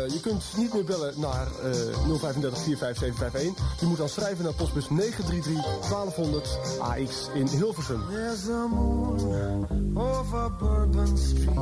je 0.08 0.18
kunt 0.22 0.44
niet 0.56 0.74
meer 0.74 0.84
bellen 0.84 1.14
naar 1.16 1.46
eh 1.46 1.70
035 2.18 2.62
45751. 2.62 3.80
Je 3.80 3.86
moet 3.86 3.98
dan 3.98 4.08
schrijven 4.08 4.44
naar 4.44 4.54
postbus 4.54 4.90
933 4.90 5.88
1200 5.88 6.58
AX 6.78 7.28
in 7.34 7.46
Hilversum. 7.46 8.00
There's 8.08 8.48
a 8.48 8.66
moon 8.66 9.68
over 9.94 10.52
Bourbon 10.56 11.18
Street 11.18 11.54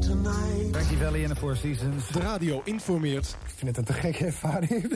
tonight. 0.00 0.56
En 0.76 1.28
de 1.28 1.36
Four 1.36 1.56
Seasons. 1.56 2.08
De 2.12 2.20
radio 2.20 2.60
informeert. 2.64 3.36
Ik 3.44 3.52
vind 3.56 3.76
het 3.76 3.76
een 3.76 3.94
te 3.94 3.95
gekke 3.96 4.24
ervaring. 4.26 4.84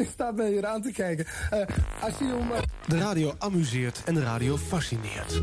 Ik 0.00 0.08
sta 0.12 0.30
me 0.30 0.46
hier 0.48 0.66
aan 0.66 0.82
te 0.82 0.92
kijken. 0.92 1.26
Eh, 1.50 1.60
als 2.00 2.12
je 2.18 2.24
hem... 2.24 2.52
eh, 2.52 2.58
De 2.86 2.98
radio 2.98 3.34
amuseert 3.38 4.02
en 4.04 4.14
de 4.14 4.22
radio 4.22 4.56
fascineert. 4.56 5.42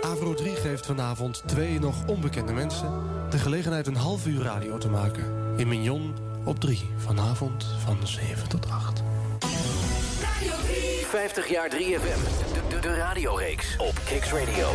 Avro 0.00 0.34
3 0.34 0.56
geeft 0.56 0.86
vanavond 0.86 1.42
twee 1.46 1.78
nog 1.80 2.06
onbekende 2.06 2.52
mensen... 2.52 3.02
de 3.30 3.38
gelegenheid 3.38 3.86
een 3.86 3.96
half 3.96 4.26
uur 4.26 4.42
radio 4.42 4.78
te 4.78 4.88
maken. 4.88 5.24
In 5.56 5.68
Mignon 5.68 6.14
op 6.44 6.60
3, 6.60 6.80
vanavond 6.96 7.66
van 7.84 7.98
7 8.06 8.48
tot 8.48 8.70
8. 8.70 9.02
50 11.08 11.48
jaar 11.48 11.70
3FM. 11.70 11.74
De, 12.52 12.60
de, 12.68 12.78
de 12.80 12.94
radioreeks 12.94 13.76
op 13.78 13.94
Kicks 14.04 14.32
Radio. 14.32 14.68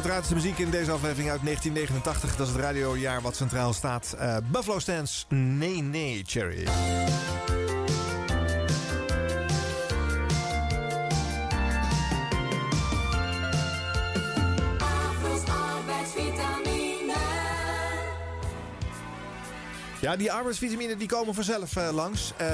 Uiteraard 0.00 0.24
is 0.24 0.30
de 0.30 0.34
muziek 0.34 0.58
in 0.58 0.70
deze 0.70 0.90
aflevering 0.90 1.30
uit 1.30 1.42
1989. 1.42 2.36
Dat 2.36 2.46
is 2.46 2.52
het 2.52 2.62
radiojaar 2.62 3.20
wat 3.20 3.36
centraal 3.36 3.72
staat. 3.72 4.14
Eh, 4.18 4.36
Buffalo 4.50 4.78
Stance, 4.78 5.24
Nee 5.28 5.82
Nee 5.82 6.22
Cherry. 6.26 6.66
Ja, 20.10 20.16
die 20.16 20.32
arbeidsvitamine 20.32 20.96
die 20.96 21.08
komen 21.08 21.34
vanzelf 21.34 21.76
eh, 21.76 21.88
langs. 21.92 22.32
Eh, 22.36 22.46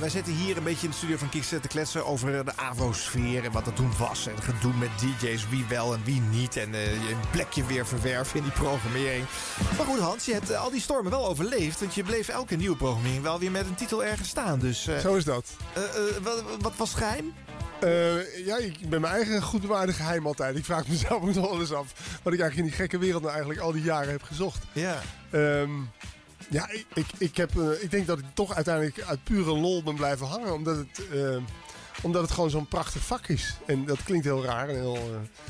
wij 0.00 0.08
zitten 0.08 0.32
hier 0.32 0.56
een 0.56 0.62
beetje 0.62 0.84
in 0.84 0.90
de 0.90 0.96
studio 0.96 1.16
van 1.16 1.28
Kicks 1.28 1.48
te 1.48 1.60
kletsen 1.68 2.06
over 2.06 2.44
de 2.44 2.56
Avro-sfeer 2.56 3.44
en 3.44 3.52
wat 3.52 3.64
dat 3.64 3.76
toen 3.76 3.92
was. 3.98 4.26
En 4.26 4.42
gedoe 4.42 4.72
met 4.74 4.88
DJ's, 4.98 5.48
wie 5.48 5.64
wel 5.68 5.94
en 5.94 6.00
wie 6.04 6.20
niet. 6.20 6.56
En 6.56 6.74
eh, 6.74 6.92
je 6.92 7.10
een 7.12 7.30
plekje 7.30 7.64
weer 7.66 7.86
verwerven 7.86 8.36
in 8.36 8.42
die 8.42 8.52
programmering. 8.52 9.24
Maar 9.76 9.86
goed, 9.86 9.98
Hans, 9.98 10.24
je 10.24 10.32
hebt 10.32 10.50
eh, 10.50 10.60
al 10.62 10.70
die 10.70 10.80
stormen 10.80 11.10
wel 11.10 11.26
overleefd. 11.28 11.80
Want 11.80 11.94
je 11.94 12.02
bleef 12.02 12.28
elke 12.28 12.56
nieuwe 12.56 12.76
programmering 12.76 13.22
wel 13.22 13.38
weer 13.38 13.50
met 13.50 13.66
een 13.66 13.74
titel 13.74 14.04
ergens 14.04 14.28
staan. 14.28 14.58
Dus, 14.58 14.86
eh, 14.86 14.98
Zo 14.98 15.14
is 15.14 15.24
dat. 15.24 15.46
eh, 15.72 15.82
eh, 15.82 15.90
wat, 16.22 16.42
wat 16.60 16.72
was 16.76 16.88
het 16.88 16.98
geheim? 16.98 17.32
Eh, 17.80 18.46
ja, 18.46 18.56
ik 18.56 18.88
ben 18.88 19.00
mijn 19.00 19.12
eigen 19.14 19.42
goed 19.42 19.60
bewaarde 19.60 19.92
geheim 19.92 20.26
altijd. 20.26 20.56
Ik 20.56 20.64
vraag 20.64 20.86
mezelf 20.88 21.22
ook 21.22 21.34
nog 21.34 21.50
wel 21.50 21.60
eens 21.60 21.72
af 21.72 21.86
wat 22.22 22.32
ik 22.32 22.40
eigenlijk 22.40 22.56
in 22.56 22.64
die 22.64 22.72
gekke 22.72 22.98
wereld 22.98 23.20
nou 23.22 23.32
eigenlijk 23.34 23.64
al 23.64 23.72
die 23.72 23.82
jaren 23.82 24.10
heb 24.10 24.22
gezocht. 24.22 24.64
Ja. 24.72 25.02
Ehm, 25.30 25.70
ja, 26.48 26.68
ik, 26.70 26.86
ik, 26.94 27.06
ik, 27.18 27.36
heb, 27.36 27.58
eh, 27.58 27.82
ik 27.82 27.90
denk 27.90 28.06
dat 28.06 28.18
ik 28.18 28.24
toch 28.34 28.54
uiteindelijk 28.54 29.02
uit 29.02 29.24
pure 29.24 29.54
lol 29.56 29.82
ben 29.82 29.94
blijven 29.94 30.26
hangen. 30.26 30.52
Omdat 30.52 30.76
het, 30.76 31.08
eh, 31.12 31.36
omdat 32.02 32.22
het 32.22 32.30
gewoon 32.30 32.50
zo'n 32.50 32.68
prachtig 32.68 33.02
vak 33.02 33.26
is. 33.28 33.54
En 33.66 33.84
dat 33.84 34.02
klinkt 34.02 34.24
heel 34.24 34.44
raar 34.44 34.68
en 34.68 34.74
heel... 34.74 34.96
eh, 34.96 35.44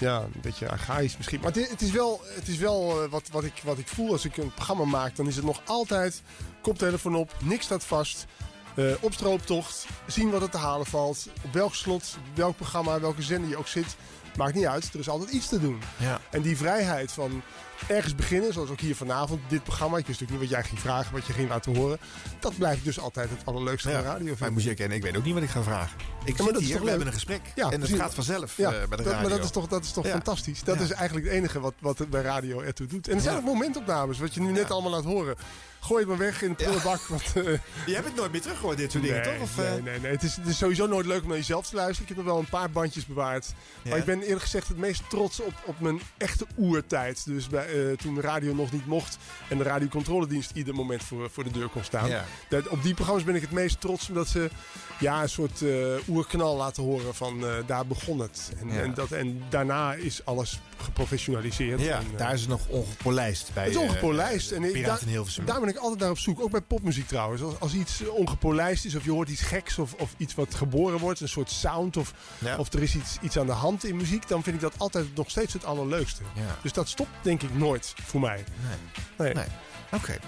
ja, 0.00 0.20
een 0.20 0.40
beetje 0.40 0.68
archaïs 0.70 1.16
misschien. 1.16 1.40
Maar 1.40 1.52
het, 1.52 1.70
het 1.70 1.82
is 1.82 1.90
wel, 1.90 2.20
het 2.24 2.48
is 2.48 2.56
wel 2.56 3.08
wat, 3.08 3.28
wat, 3.32 3.44
ik, 3.44 3.60
wat 3.64 3.78
ik 3.78 3.88
voel 3.88 4.12
als 4.12 4.24
ik 4.24 4.36
een 4.36 4.54
programma 4.54 4.84
maak. 4.84 5.16
Dan 5.16 5.26
is 5.26 5.36
het 5.36 5.44
nog 5.44 5.60
altijd 5.64 6.22
koptelefoon 6.62 7.14
op, 7.14 7.32
niks 7.42 7.64
staat 7.64 7.84
vast. 7.84 8.26
eh 8.74 8.92
op 9.00 9.12
strooptocht, 9.12 9.86
zien 10.06 10.30
wat 10.30 10.42
er 10.42 10.50
te 10.50 10.56
halen 10.58 10.86
valt. 10.86 11.28
Op 11.44 11.52
welk 11.52 11.74
slot, 11.74 12.16
welk 12.34 12.56
programma, 12.56 13.00
welke 13.00 13.22
zender 13.22 13.50
je 13.50 13.56
ook 13.56 13.66
zit. 13.68 13.96
Maakt 14.36 14.54
niet 14.54 14.66
uit, 14.66 14.92
er 14.92 14.98
is 15.00 15.08
altijd 15.08 15.30
iets 15.30 15.48
te 15.48 15.60
doen. 15.60 15.80
Ja. 15.96 16.20
En 16.30 16.42
die 16.42 16.56
vrijheid 16.56 17.12
van 17.12 17.42
ergens 17.88 18.14
beginnen, 18.14 18.52
zoals 18.52 18.70
ook 18.70 18.80
hier 18.80 18.96
vanavond, 18.96 19.40
dit 19.48 19.62
programma. 19.62 19.98
Ik 19.98 20.06
wist 20.06 20.20
natuurlijk 20.20 20.40
niet 20.40 20.50
wat 20.50 20.60
jij 20.60 20.68
ging 20.70 20.80
vragen, 20.80 21.12
wat 21.12 21.26
je 21.26 21.32
ging 21.32 21.48
laten 21.48 21.76
horen. 21.76 21.98
Dat 22.40 22.56
blijft 22.58 22.84
dus 22.84 23.00
altijd 23.00 23.30
het 23.30 23.40
allerleukste 23.44 23.90
Ja, 23.90 23.96
aan 23.96 24.02
radio. 24.02 24.34
maar 24.38 24.52
moet 24.52 24.62
je 24.62 24.74
ik 24.74 25.02
weet 25.02 25.16
ook 25.16 25.24
niet 25.24 25.34
wat 25.34 25.42
ik 25.42 25.48
ga 25.48 25.62
vragen. 25.62 25.96
Ik 26.24 26.36
maar 26.38 26.44
zit 26.44 26.52
dat 26.52 26.60
is 26.62 26.66
hier, 26.66 26.76
toch 26.76 26.78
we 26.78 26.78
leuk? 26.78 26.88
hebben 26.88 27.06
een 27.06 27.12
gesprek. 27.12 27.40
Ja, 27.54 27.70
en 27.70 27.80
het 27.80 27.90
gaat 27.90 28.14
vanzelf 28.14 28.56
Ja, 28.56 28.70
bij 28.70 28.80
de 28.80 28.88
dat, 28.88 28.98
radio. 29.06 29.20
maar 29.20 29.30
dat 29.30 29.44
is 29.44 29.50
toch, 29.50 29.68
dat 29.68 29.84
is 29.84 29.92
toch 29.92 30.06
fantastisch. 30.06 30.62
Dat 30.62 30.80
is 30.80 30.90
eigenlijk 30.90 31.26
het 31.26 31.34
enige 31.36 31.60
wat, 31.60 31.74
wat 31.78 32.08
bij 32.10 32.22
radio 32.22 32.60
ertoe 32.60 32.86
doet. 32.86 33.08
En 33.08 33.14
er 33.16 33.20
zijn 33.22 33.36
ook 33.36 33.44
momentopnames, 33.44 34.18
wat 34.18 34.34
je 34.34 34.40
nu 34.40 34.52
net 34.52 34.70
allemaal 34.70 34.90
laat 34.90 35.04
horen. 35.04 35.36
Gooi 35.84 36.00
het 36.00 36.08
maar 36.08 36.18
weg 36.18 36.42
in 36.42 36.48
de 36.48 36.54
prullenbak. 36.54 37.00
Want, 37.06 37.22
eh, 37.34 37.42
Je 37.86 37.94
hebt 37.94 38.06
het 38.06 38.14
nooit 38.14 38.32
meer 38.32 38.40
teruggehoord, 38.40 38.76
dit 38.76 38.90
soort 38.92 39.04
dingen, 39.04 39.22
nee, 39.22 39.32
toch? 39.34 39.42
Of, 39.42 39.56
nee, 39.56 39.66
eh? 39.66 39.82
nee, 39.82 40.00
nee. 40.00 40.10
Het 40.10 40.22
is, 40.22 40.36
het 40.36 40.46
is 40.46 40.58
sowieso 40.58 40.86
nooit 40.86 41.06
leuk 41.06 41.22
om 41.22 41.28
naar 41.28 41.36
jezelf 41.36 41.66
te 41.68 41.74
luisteren. 41.76 42.02
Ik 42.10 42.16
heb 42.16 42.24
nog 42.24 42.34
wel 42.34 42.38
een 42.42 42.48
paar 42.48 42.70
bandjes 42.70 43.06
bewaard. 43.06 43.46
Ja. 43.82 43.90
Maar 43.90 43.98
ik 43.98 44.04
ben 44.04 44.22
eerlijk 44.22 44.42
gezegd 44.42 44.68
het 44.68 44.76
meest 44.76 45.02
trots 45.10 45.40
op, 45.40 45.52
op 45.64 45.80
mijn 45.80 46.00
echte 46.16 46.46
oertijd. 46.56 47.24
Dus 47.24 47.48
bij, 47.48 47.66
eh, 47.66 47.96
toen 47.96 48.14
de 48.14 48.20
radio 48.20 48.54
nog 48.54 48.72
niet 48.72 48.86
mocht 48.86 49.18
en 49.48 49.58
de 49.58 49.64
radiocontroledienst 49.64 50.50
ieder 50.54 50.74
moment 50.74 51.02
voor, 51.04 51.30
voor 51.30 51.44
de 51.44 51.50
deur 51.50 51.68
kon 51.68 51.84
staan. 51.84 52.08
Ja. 52.08 52.24
Dat, 52.48 52.68
op 52.68 52.82
die 52.82 52.94
programma's 52.94 53.24
ben 53.24 53.34
ik 53.34 53.42
het 53.42 53.50
meest 53.50 53.80
trots 53.80 54.08
omdat 54.08 54.28
ze 54.28 54.50
ja, 54.98 55.22
een 55.22 55.28
soort 55.28 55.62
oerknal 56.08 56.56
laten 56.56 56.82
horen 56.82 57.14
van 57.14 57.44
daar 57.66 57.86
begon 57.86 58.18
het. 58.18 58.52
En, 58.60 58.68
Ja. 58.68 58.80
en, 58.80 58.94
dat, 58.94 59.10
en 59.12 59.42
daarna 59.48 59.94
is 59.94 60.24
alles 60.24 60.60
geprofessionaliseerd. 60.76 61.80
Ja, 61.80 61.98
En, 61.98 62.06
daar 62.16 62.32
is 62.34 62.40
het 62.40 62.48
nog 62.48 62.66
ongepolijst 62.68 63.50
bij. 63.54 63.64
het 63.64 63.72
is 63.72 63.78
ongepolijst. 63.78 64.50
en 64.50 64.64
ik, 64.64 64.86
Hilversum. 65.06 65.44
daar 65.44 65.60
ben 65.60 65.68
ik 65.68 65.73
altijd 65.78 66.00
naar 66.00 66.10
op 66.10 66.18
zoek. 66.18 66.40
Ook 66.40 66.50
bij 66.50 66.60
popmuziek 66.60 67.08
trouwens. 67.08 67.42
Als, 67.42 67.54
als 67.60 67.74
iets 67.74 68.08
ongepolijst 68.08 68.84
is 68.84 68.94
of 68.94 69.04
je 69.04 69.10
hoort 69.10 69.28
iets 69.28 69.42
geks 69.42 69.78
of, 69.78 69.92
of 69.92 70.14
iets 70.16 70.34
wat 70.34 70.54
geboren 70.54 70.98
wordt. 70.98 71.20
Een 71.20 71.28
soort 71.28 71.50
sound 71.50 71.96
of, 71.96 72.12
Ja. 72.38 72.56
of 72.56 72.72
er 72.72 72.82
is 72.82 72.94
iets, 72.94 73.16
iets 73.20 73.38
aan 73.38 73.46
de 73.46 73.52
hand 73.52 73.84
in 73.84 73.96
muziek. 73.96 74.28
Dan 74.28 74.42
vind 74.42 74.56
ik 74.56 74.62
dat 74.62 74.74
altijd 74.78 75.16
nog 75.16 75.30
steeds 75.30 75.52
het 75.52 75.64
allerleukste. 75.64 76.22
Ja. 76.34 76.42
Dus 76.62 76.72
dat 76.72 76.88
stopt 76.88 77.10
denk 77.22 77.42
ik 77.42 77.54
nooit 77.54 77.94
voor 78.04 78.20
mij. 78.20 78.44
Nee. 78.68 78.78
Nee. 79.18 79.34
Nee. 79.34 79.44
Oké. 79.92 80.18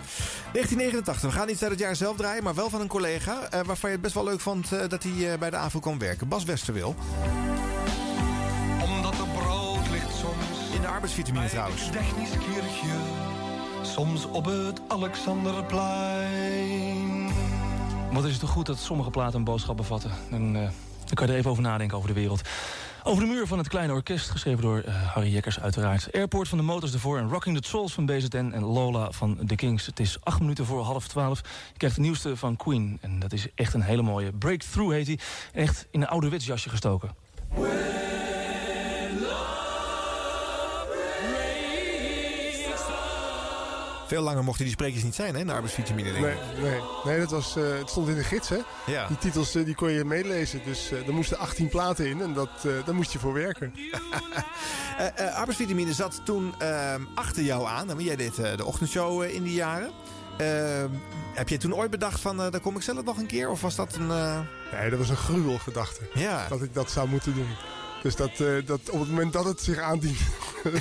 1989. 0.52 1.30
We 1.30 1.36
gaan 1.38 1.46
niet 1.46 1.62
uit 1.62 1.70
het 1.70 1.80
jaar 1.80 1.96
zelf 1.96 2.16
draaien, 2.16 2.42
maar 2.44 2.54
wel 2.54 2.70
van 2.70 2.80
een 2.80 2.86
collega. 2.88 3.48
eh, 3.50 3.60
waarvan 3.64 3.88
je 3.90 3.94
het 3.96 4.00
best 4.04 4.14
wel 4.14 4.24
leuk 4.24 4.40
vond 4.40 4.72
eh, 4.72 4.88
dat 4.88 5.02
hij 5.02 5.32
eh, 5.32 5.38
bij 5.38 5.50
de 5.50 5.56
AVO 5.56 5.80
kwam 5.80 5.98
werken. 5.98 6.28
Bas 6.28 6.44
Westerwil. 6.44 6.94
Omdat 8.82 9.14
er 9.18 9.26
brood 9.42 9.88
ligt 9.90 10.14
soms 10.20 10.74
In 10.74 10.80
de 10.80 10.86
arbeidsvitamine 10.86 11.48
trouwens. 11.48 11.82
het 11.82 11.92
technisch 11.92 12.30
kirchje. 12.30 12.94
Soms 13.96 14.26
op 14.26 14.44
het 14.44 14.80
Alexanderplein. 14.88 17.28
Wat 18.12 18.24
is 18.24 18.30
het 18.30 18.40
toch 18.40 18.50
goed 18.50 18.66
dat 18.66 18.78
sommige 18.78 19.10
platen 19.10 19.38
een 19.38 19.44
boodschap 19.44 19.76
bevatten. 19.76 20.10
En, 20.30 20.56
eh, 20.56 20.62
dan 21.04 21.14
kan 21.14 21.26
je 21.26 21.32
er 21.32 21.38
even 21.38 21.50
over 21.50 21.62
nadenken 21.62 21.96
over 21.96 22.08
de 22.08 22.14
wereld. 22.14 22.40
Over 23.04 23.22
de 23.22 23.28
muur 23.28 23.46
van 23.46 23.58
het 23.58 23.68
kleine 23.68 23.92
orkest, 23.92 24.30
geschreven 24.30 24.62
door 24.62 24.78
eh, 24.78 24.94
Harry 24.94 25.32
Jekkers 25.32 25.60
uiteraard. 25.60 26.08
Airport 26.12 26.48
van 26.48 26.58
de 26.58 26.64
Motors 26.64 26.92
ervoor 26.92 27.18
en 27.18 27.28
Rocking 27.28 27.60
the 27.60 27.68
Souls 27.68 27.92
van 27.92 28.06
BZN 28.06 28.50
en 28.54 28.64
Lola 28.64 29.10
van 29.10 29.38
The 29.46 29.54
Kings. 29.54 29.86
Het 29.86 30.00
is 30.00 30.18
acht 30.22 30.40
minuten 30.40 30.64
voor 30.64 30.82
half 30.82 31.08
twaalf. 31.08 31.40
Je 31.72 31.78
krijgt 31.78 31.96
de 31.96 32.02
nieuwste 32.02 32.36
van 32.36 32.56
Queen 32.56 32.98
en 33.00 33.18
dat 33.18 33.32
is 33.32 33.46
echt 33.54 33.74
een 33.74 33.82
hele 33.82 34.02
mooie. 34.02 34.32
Breakthrough 34.32 34.92
heet 34.92 35.06
hij. 35.06 35.18
Echt 35.52 35.86
in 35.90 36.00
een 36.00 36.08
ouderwets 36.08 36.46
jasje 36.46 36.68
gestoken. 36.68 37.10
Veel 44.06 44.22
langer 44.22 44.44
mochten 44.44 44.64
die 44.64 44.72
spreekjes 44.72 45.02
niet 45.02 45.14
zijn, 45.14 45.34
hè, 45.34 45.44
de 45.44 45.52
arbeidsvitamine. 45.52 46.10
Nee, 46.12 46.34
nee, 46.62 46.80
nee 47.04 47.18
dat 47.18 47.30
was, 47.30 47.56
eh, 47.56 47.78
het 47.78 47.90
stond 47.90 48.08
in 48.08 48.14
de 48.14 48.24
gids, 48.24 48.48
hè? 48.48 48.58
Ja. 48.86 49.06
Die 49.06 49.18
titels 49.18 49.54
eh, 49.54 49.64
die 49.64 49.74
kon 49.74 49.90
je 49.92 50.04
meelezen. 50.04 50.60
Dus 50.64 50.90
eh, 50.90 51.06
er 51.06 51.12
moesten 51.12 51.38
18 51.38 51.68
platen 51.68 52.06
in 52.08 52.20
en 52.22 52.32
dat, 52.34 52.48
eh, 52.62 52.72
daar 52.84 52.94
moest 52.94 53.12
je 53.12 53.18
voor 53.18 53.32
werken. 53.32 53.74
Arbeidsvitamine 55.34 55.92
zat 55.92 56.20
toen 56.24 56.54
ehm, 56.58 57.00
achter 57.14 57.42
jou 57.42 57.66
aan. 57.66 57.86
want 57.86 58.02
Jij 58.02 58.16
deed 58.16 58.38
eh, 58.38 58.56
de 58.56 58.64
ochtendshow 58.64 59.22
in 59.22 59.42
die 59.42 59.54
jaren. 59.54 59.90
Ehm, 60.38 60.88
heb 61.34 61.48
jij 61.48 61.58
toen 61.58 61.74
ooit 61.74 61.90
bedacht 61.90 62.20
van, 62.20 62.36
daar 62.36 62.60
kom 62.60 62.76
ik 62.76 62.82
zelf 62.82 63.04
nog 63.04 63.16
een 63.18 63.26
keer? 63.26 63.48
Of 63.50 63.60
was 63.60 63.74
dat 63.74 63.94
een... 63.94 64.10
eh, 64.10 64.38
Nee, 64.80 64.90
dat 64.90 64.98
was 64.98 65.08
een 65.08 65.16
gruwelgedachte. 65.16 66.00
Ja. 66.14 66.46
Dat 66.48 66.62
ik 66.62 66.74
dat 66.74 66.90
zou 66.90 67.08
moeten 67.08 67.34
doen. 67.34 67.48
Dus 68.06 68.16
dat, 68.16 68.40
eh, 68.40 68.66
dat 68.66 68.90
op 68.90 69.00
het 69.00 69.08
moment 69.08 69.32
dat 69.32 69.44
het 69.44 69.60
zich 69.60 69.78
aandient, 69.78 70.18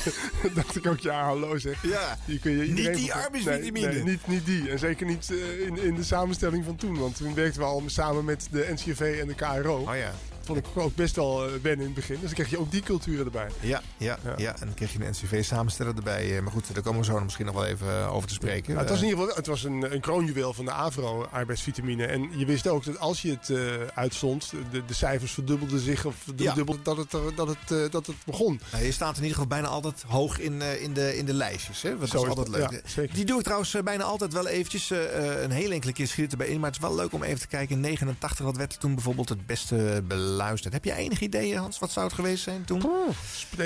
dacht 0.56 0.76
ik 0.76 0.88
ook, 0.88 1.00
ja, 1.00 1.24
hallo 1.24 1.58
zeg. 1.58 1.82
Ja. 1.82 2.18
Hier 2.26 2.40
kun 2.40 2.52
je 2.52 2.72
Niet 2.72 2.94
die 2.94 3.14
arbeidsvitamine. 3.14 3.88
Nee, 3.88 3.96
nee, 3.96 4.04
niet, 4.04 4.28
niet 4.28 4.46
die. 4.46 4.70
En 4.70 4.80
zeker 4.80 5.06
niet 5.06 5.32
eh, 5.32 5.60
in, 5.60 5.78
in 5.78 5.96
de 5.96 6.04
samenstelling 6.04 6.66
van 6.66 6.76
toen. 6.76 6.98
Want 6.98 7.16
toen 7.16 7.34
werkten 7.34 7.62
we 7.62 7.68
al 7.68 7.84
samen 7.86 8.26
met 8.26 8.48
de 8.52 8.68
NCRV 8.74 9.18
en 9.22 9.28
de 9.28 9.36
KRO. 9.36 9.78
Oh 9.78 9.96
ja. 9.96 10.12
Vond 10.46 10.60
ik 10.60 10.66
ook 10.78 10.96
best 10.96 11.16
wel 11.16 11.46
eh, 11.46 11.52
wennen 11.62 11.80
in 11.80 11.86
het 11.86 11.94
begin. 11.94 12.16
Dus 12.16 12.24
dan 12.26 12.34
kreeg 12.34 12.50
je 12.50 12.60
ook 12.60 12.72
die 12.72 12.82
culturen 12.82 13.26
erbij. 13.26 13.48
Ja, 13.60 13.82
ja, 13.98 14.18
ja. 14.38 14.54
en 14.60 14.66
dan 14.66 14.74
kreeg 14.74 14.94
je 14.94 15.00
een 15.06 15.10
NCV-samensteller 15.12 15.96
erbij. 15.96 16.36
Eh, 16.36 16.42
Maar 16.42 16.52
goed, 16.52 16.74
daar 16.74 16.84
komen 16.84 17.00
we 17.00 17.06
zo 17.06 17.20
misschien 17.20 17.46
nog 17.46 17.56
wel 17.56 17.66
even 17.66 17.88
eh, 17.88 18.14
over 18.16 18.28
te 18.28 18.34
spreken. 18.34 18.74
Nou, 18.74 18.80
het 18.80 18.90
was 18.90 18.98
in 19.00 19.04
Eh, 19.06 19.10
ieder 19.10 19.20
geval 19.24 19.38
het 19.38 19.48
was 19.48 19.64
een, 19.64 19.94
een 19.94 20.02
kroonjuweel 20.02 20.54
van 20.54 20.66
de 20.66 20.72
Avro, 20.72 21.24
arbeidsvitamine. 21.32 22.06
En 22.06 22.30
je 22.40 22.46
wist 22.46 22.68
ook 22.68 22.84
dat 22.86 23.00
als 23.00 23.22
je 23.22 23.30
het 23.30 23.50
eh, 23.50 23.58
uitstond, 23.94 24.52
de, 24.72 24.86
de 24.86 24.94
cijfers 24.94 25.32
verdubbelden 25.32 25.80
zich 25.80 26.06
of 26.06 26.16
verdubbelden, 26.16 26.84
dat, 26.84 26.98
het, 26.98 27.12
dat, 27.36 27.48
het, 27.48 27.72
eh, 27.72 27.92
dat 27.92 28.08
het 28.08 28.16
begon. 28.26 28.60
nou, 28.72 28.84
je 28.84 28.92
staat 28.92 29.10
in 29.18 29.22
ieder 29.22 29.34
geval 29.34 29.48
bijna 29.50 29.68
altijd 29.68 30.04
hoog 30.08 30.40
in, 30.40 30.62
eh, 30.62 30.82
in, 30.82 30.94
de, 30.94 31.18
in 31.18 31.26
de 31.26 31.34
lijstjes. 31.34 31.82
Hè? 31.82 31.90
Dat 31.98 32.02
is 32.08 32.14
is 32.14 32.26
altijd 32.28 32.48
leuk. 32.48 32.82
ja. 32.96 33.02
Die 33.14 33.26
doe 33.26 33.38
ik 33.38 33.44
trouwens 33.44 33.74
eh, 33.74 33.82
bijna 33.84 34.04
altijd 34.04 34.34
wel 34.34 34.48
eventjes. 34.48 34.92
eh, 34.92 35.34
eh, 35.36 35.42
een 35.42 35.52
hele 35.52 35.74
enkele 35.74 35.94
keer 35.94 36.08
schiet 36.08 36.32
erbij 36.32 36.48
in. 36.48 36.60
Maar 36.60 36.72
het 36.72 36.80
is 36.82 36.88
wel 36.88 36.96
leuk 36.96 37.14
om 37.14 37.24
even 37.24 37.40
te 37.40 37.48
kijken. 37.48 37.76
In 37.76 37.82
89, 37.82 38.46
wat 38.46 38.58
werd 38.58 38.74
er 38.74 38.80
toen 38.80 38.94
bijvoorbeeld 38.96 39.30
het 39.30 39.46
beste 39.46 40.04
beluisterd? 40.38 40.74
Heb 40.74 40.86
je 40.86 40.94
enig 40.94 41.20
idee, 41.20 41.58
Hans? 41.58 41.80
Wat 41.80 41.92
zou 41.92 42.06
het 42.06 42.16
geweest 42.16 42.44
zijn 42.44 42.66
toen? 42.66 42.84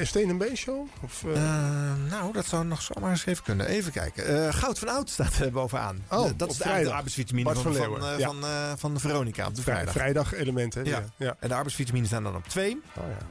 Steen 0.04 0.30
en 0.30 0.38
Been 0.38 0.58
Show? 0.58 0.88
Of, 1.04 1.24
eh, 1.24 1.32
Eh, 1.32 1.96
nou, 2.10 2.34
dat 2.34 2.46
zou 2.46 2.66
nog 2.66 2.82
zomaar 2.82 3.12
eens 3.12 3.26
even 3.26 3.44
kunnen. 3.44 3.68
Even 3.68 3.92
kijken. 3.92 4.46
Eh, 4.48 4.54
Goud 4.54 4.80
van 4.80 4.88
Oud 4.88 5.10
staat 5.10 5.38
er 5.40 5.52
bovenaan. 5.52 6.04
Oh, 6.10 6.30
dat 6.38 6.42
op 6.42 6.50
is 6.50 6.58
de, 6.58 6.64
de 6.84 6.92
arbeidsvitamine 6.92 7.54
van, 7.54 7.64
van 7.64 7.74
van, 7.74 8.18
ja. 8.18 8.78
van, 8.78 9.00
Veronica 9.00 9.48
op 9.48 9.56
de 9.56 9.62
vrij- 9.62 9.74
vrijdag. 9.76 9.94
vrijdag 9.94 10.34
element, 10.34 10.74
hè? 10.74 10.82
Ja. 10.82 11.04
ja. 11.18 11.36
En 11.40 11.48
de 11.48 11.54
arbeidsvitamine 11.56 12.06
staan 12.06 12.24
dan 12.24 12.36
op 12.36 12.48
twee. 12.48 12.82
Oh, 12.96 13.04
ja. 13.20 13.26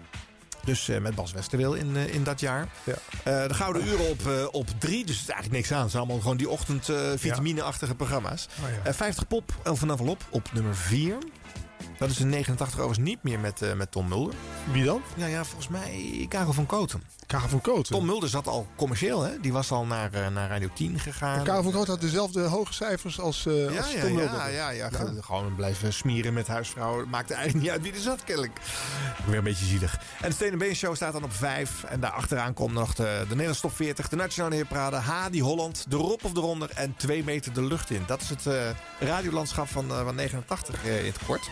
Dus 0.64 0.86
met 1.00 1.14
Bas 1.14 1.32
Westerwil 1.32 1.74
in, 1.74 1.96
in 1.96 2.24
dat 2.24 2.40
jaar. 2.40 2.68
Ja. 2.84 2.94
De 3.48 3.54
Gouden 3.54 3.86
Uren 3.86 4.08
op, 4.08 4.48
op 4.52 4.68
drie. 4.78 5.04
Dus 5.04 5.14
het 5.14 5.24
is 5.28 5.32
eigenlijk 5.32 5.60
niks 5.60 5.72
aan. 5.72 5.80
Het 5.82 5.90
zijn 5.90 6.02
allemaal 6.02 6.20
gewoon 6.20 6.36
die 6.36 6.48
ochtend 6.48 6.88
eh, 6.88 6.96
vitamine-achtige 7.16 7.94
programma's. 7.94 8.48
Oh, 8.64 8.68
ja. 8.70 8.90
Eh, 8.90 8.94
50 8.94 9.26
pop, 9.26 9.54
Elf 9.62 9.78
van 9.78 9.90
Envelop 9.90 10.24
op 10.30 10.52
nummer 10.52 10.76
4. 10.76 11.16
Dat 11.98 12.10
is 12.10 12.20
in 12.20 12.28
89 12.28 12.78
overigens 12.78 13.08
niet 13.08 13.22
meer 13.22 13.38
met, 13.38 13.62
eh, 13.62 13.72
met 13.72 13.90
Tom 13.90 14.08
Mulder. 14.08 14.34
Wie 14.72 14.84
dan? 14.84 15.02
Ja, 15.16 15.26
ja, 15.26 15.44
volgens 15.44 15.68
mij 15.68 16.26
Karel 16.28 16.52
van 16.52 16.66
Koten. 16.66 17.02
Karel 17.26 17.48
van 17.48 17.60
Koten. 17.60 17.94
Tom 17.94 18.06
Mulder 18.06 18.28
zat 18.28 18.46
al 18.46 18.66
commercieel, 18.76 19.22
hè? 19.22 19.40
Die 19.40 19.52
was 19.52 19.70
al 19.70 19.84
naar, 19.84 20.12
eh, 20.12 20.28
naar 20.28 20.48
Radio 20.48 20.68
10 20.74 20.98
gegaan. 20.98 21.44
Karel 21.44 21.62
van 21.62 21.72
Koten 21.72 21.90
had 21.90 22.00
dezelfde 22.00 22.42
hoge 22.42 22.72
cijfers 22.72 23.20
als, 23.20 23.42
ja, 23.42 23.50
als 23.80 23.92
ja, 23.92 24.00
Tom 24.00 24.08
ja, 24.10 24.14
Mulder. 24.14 24.52
ja, 24.52 24.70
ja, 24.70 24.88
ge- 24.90 25.18
Gewoon 25.20 25.54
blijven 25.54 25.92
smieren 25.92 26.32
met 26.32 26.46
huisvrouwen. 26.46 27.08
Maakte 27.08 27.34
eigenlijk 27.34 27.64
niet 27.64 27.72
uit 27.74 27.82
wie 27.82 27.92
er 27.92 28.00
zat, 28.00 28.24
kennelijk. 28.24 28.60
Weer 29.26 29.36
een 29.38 29.44
beetje 29.44 29.64
zielig. 29.64 29.98
En 30.20 30.28
de 30.28 30.34
Steen 30.34 30.58
Been 30.58 30.74
Show 30.76 30.94
staat 30.94 31.12
dan 31.12 31.24
op 31.24 31.32
5. 31.32 31.84
En 31.84 32.00
daar 32.00 32.10
achteraan 32.10 32.54
komt 32.54 32.72
nog 32.72 32.94
de, 32.94 33.02
de 33.20 33.26
Nederlandse 33.28 33.62
top 33.62 33.74
40, 33.76 34.08
de 34.08 34.16
Nationale 34.16 34.54
Heerparade, 34.54 34.96
Hadi 34.96 35.40
Holland, 35.42 35.84
de 35.88 35.96
Rob 35.96 36.24
of 36.24 36.32
de 36.32 36.40
Ronder 36.40 36.70
en 36.74 36.94
2 36.96 37.24
meter 37.24 37.52
de 37.52 37.62
lucht 37.62 37.90
in. 37.90 38.02
Dat 38.06 38.20
is 38.20 38.28
het 38.28 38.46
radiolandschap 39.00 39.68
van, 39.68 39.88
van 39.88 40.14
89 40.14 40.84
eh, 40.84 40.98
in 40.98 41.04
het 41.12 41.18
kort. 41.26 41.48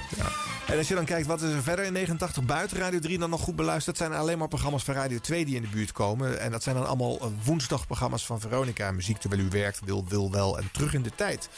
En 0.66 0.78
als 0.78 0.88
je 0.88 0.94
dan 0.94 1.04
kijkt 1.04 1.26
wat 1.26 1.42
is 1.42 1.52
er 1.52 1.62
verder 1.62 1.84
in 1.84 1.92
89 1.92 2.44
buiten 2.44 2.78
Radio 2.78 2.98
3 2.98 3.18
dan 3.18 3.30
nog 3.30 3.40
goed 3.40 3.56
beluisterd, 3.56 3.96
zijn 3.96 4.12
alleen 4.12 4.38
maar 4.38 4.48
programma's 4.48 4.84
van 4.84 4.94
Radio 4.94 5.18
2 5.18 5.44
die 5.44 5.56
in 5.56 5.62
de 5.62 5.68
buurt 5.68 5.92
komen. 5.92 6.40
En 6.40 6.50
dat 6.50 6.62
zijn 6.62 6.76
dan 6.76 6.86
allemaal 6.86 7.18
eh, 7.20 7.26
woensdagprogramma's 7.44 8.26
van 8.26 8.40
Veronica. 8.40 8.92
Muziek 8.92 9.18
terwijl 9.18 9.42
u 9.42 9.48
werkt, 9.48 9.80
wil, 9.84 10.04
wil 10.08 10.30
wel 10.30 10.58
en 10.58 10.68
terug 10.72 10.94
in 10.94 11.02
de 11.02 11.12
tijd. 11.14 11.48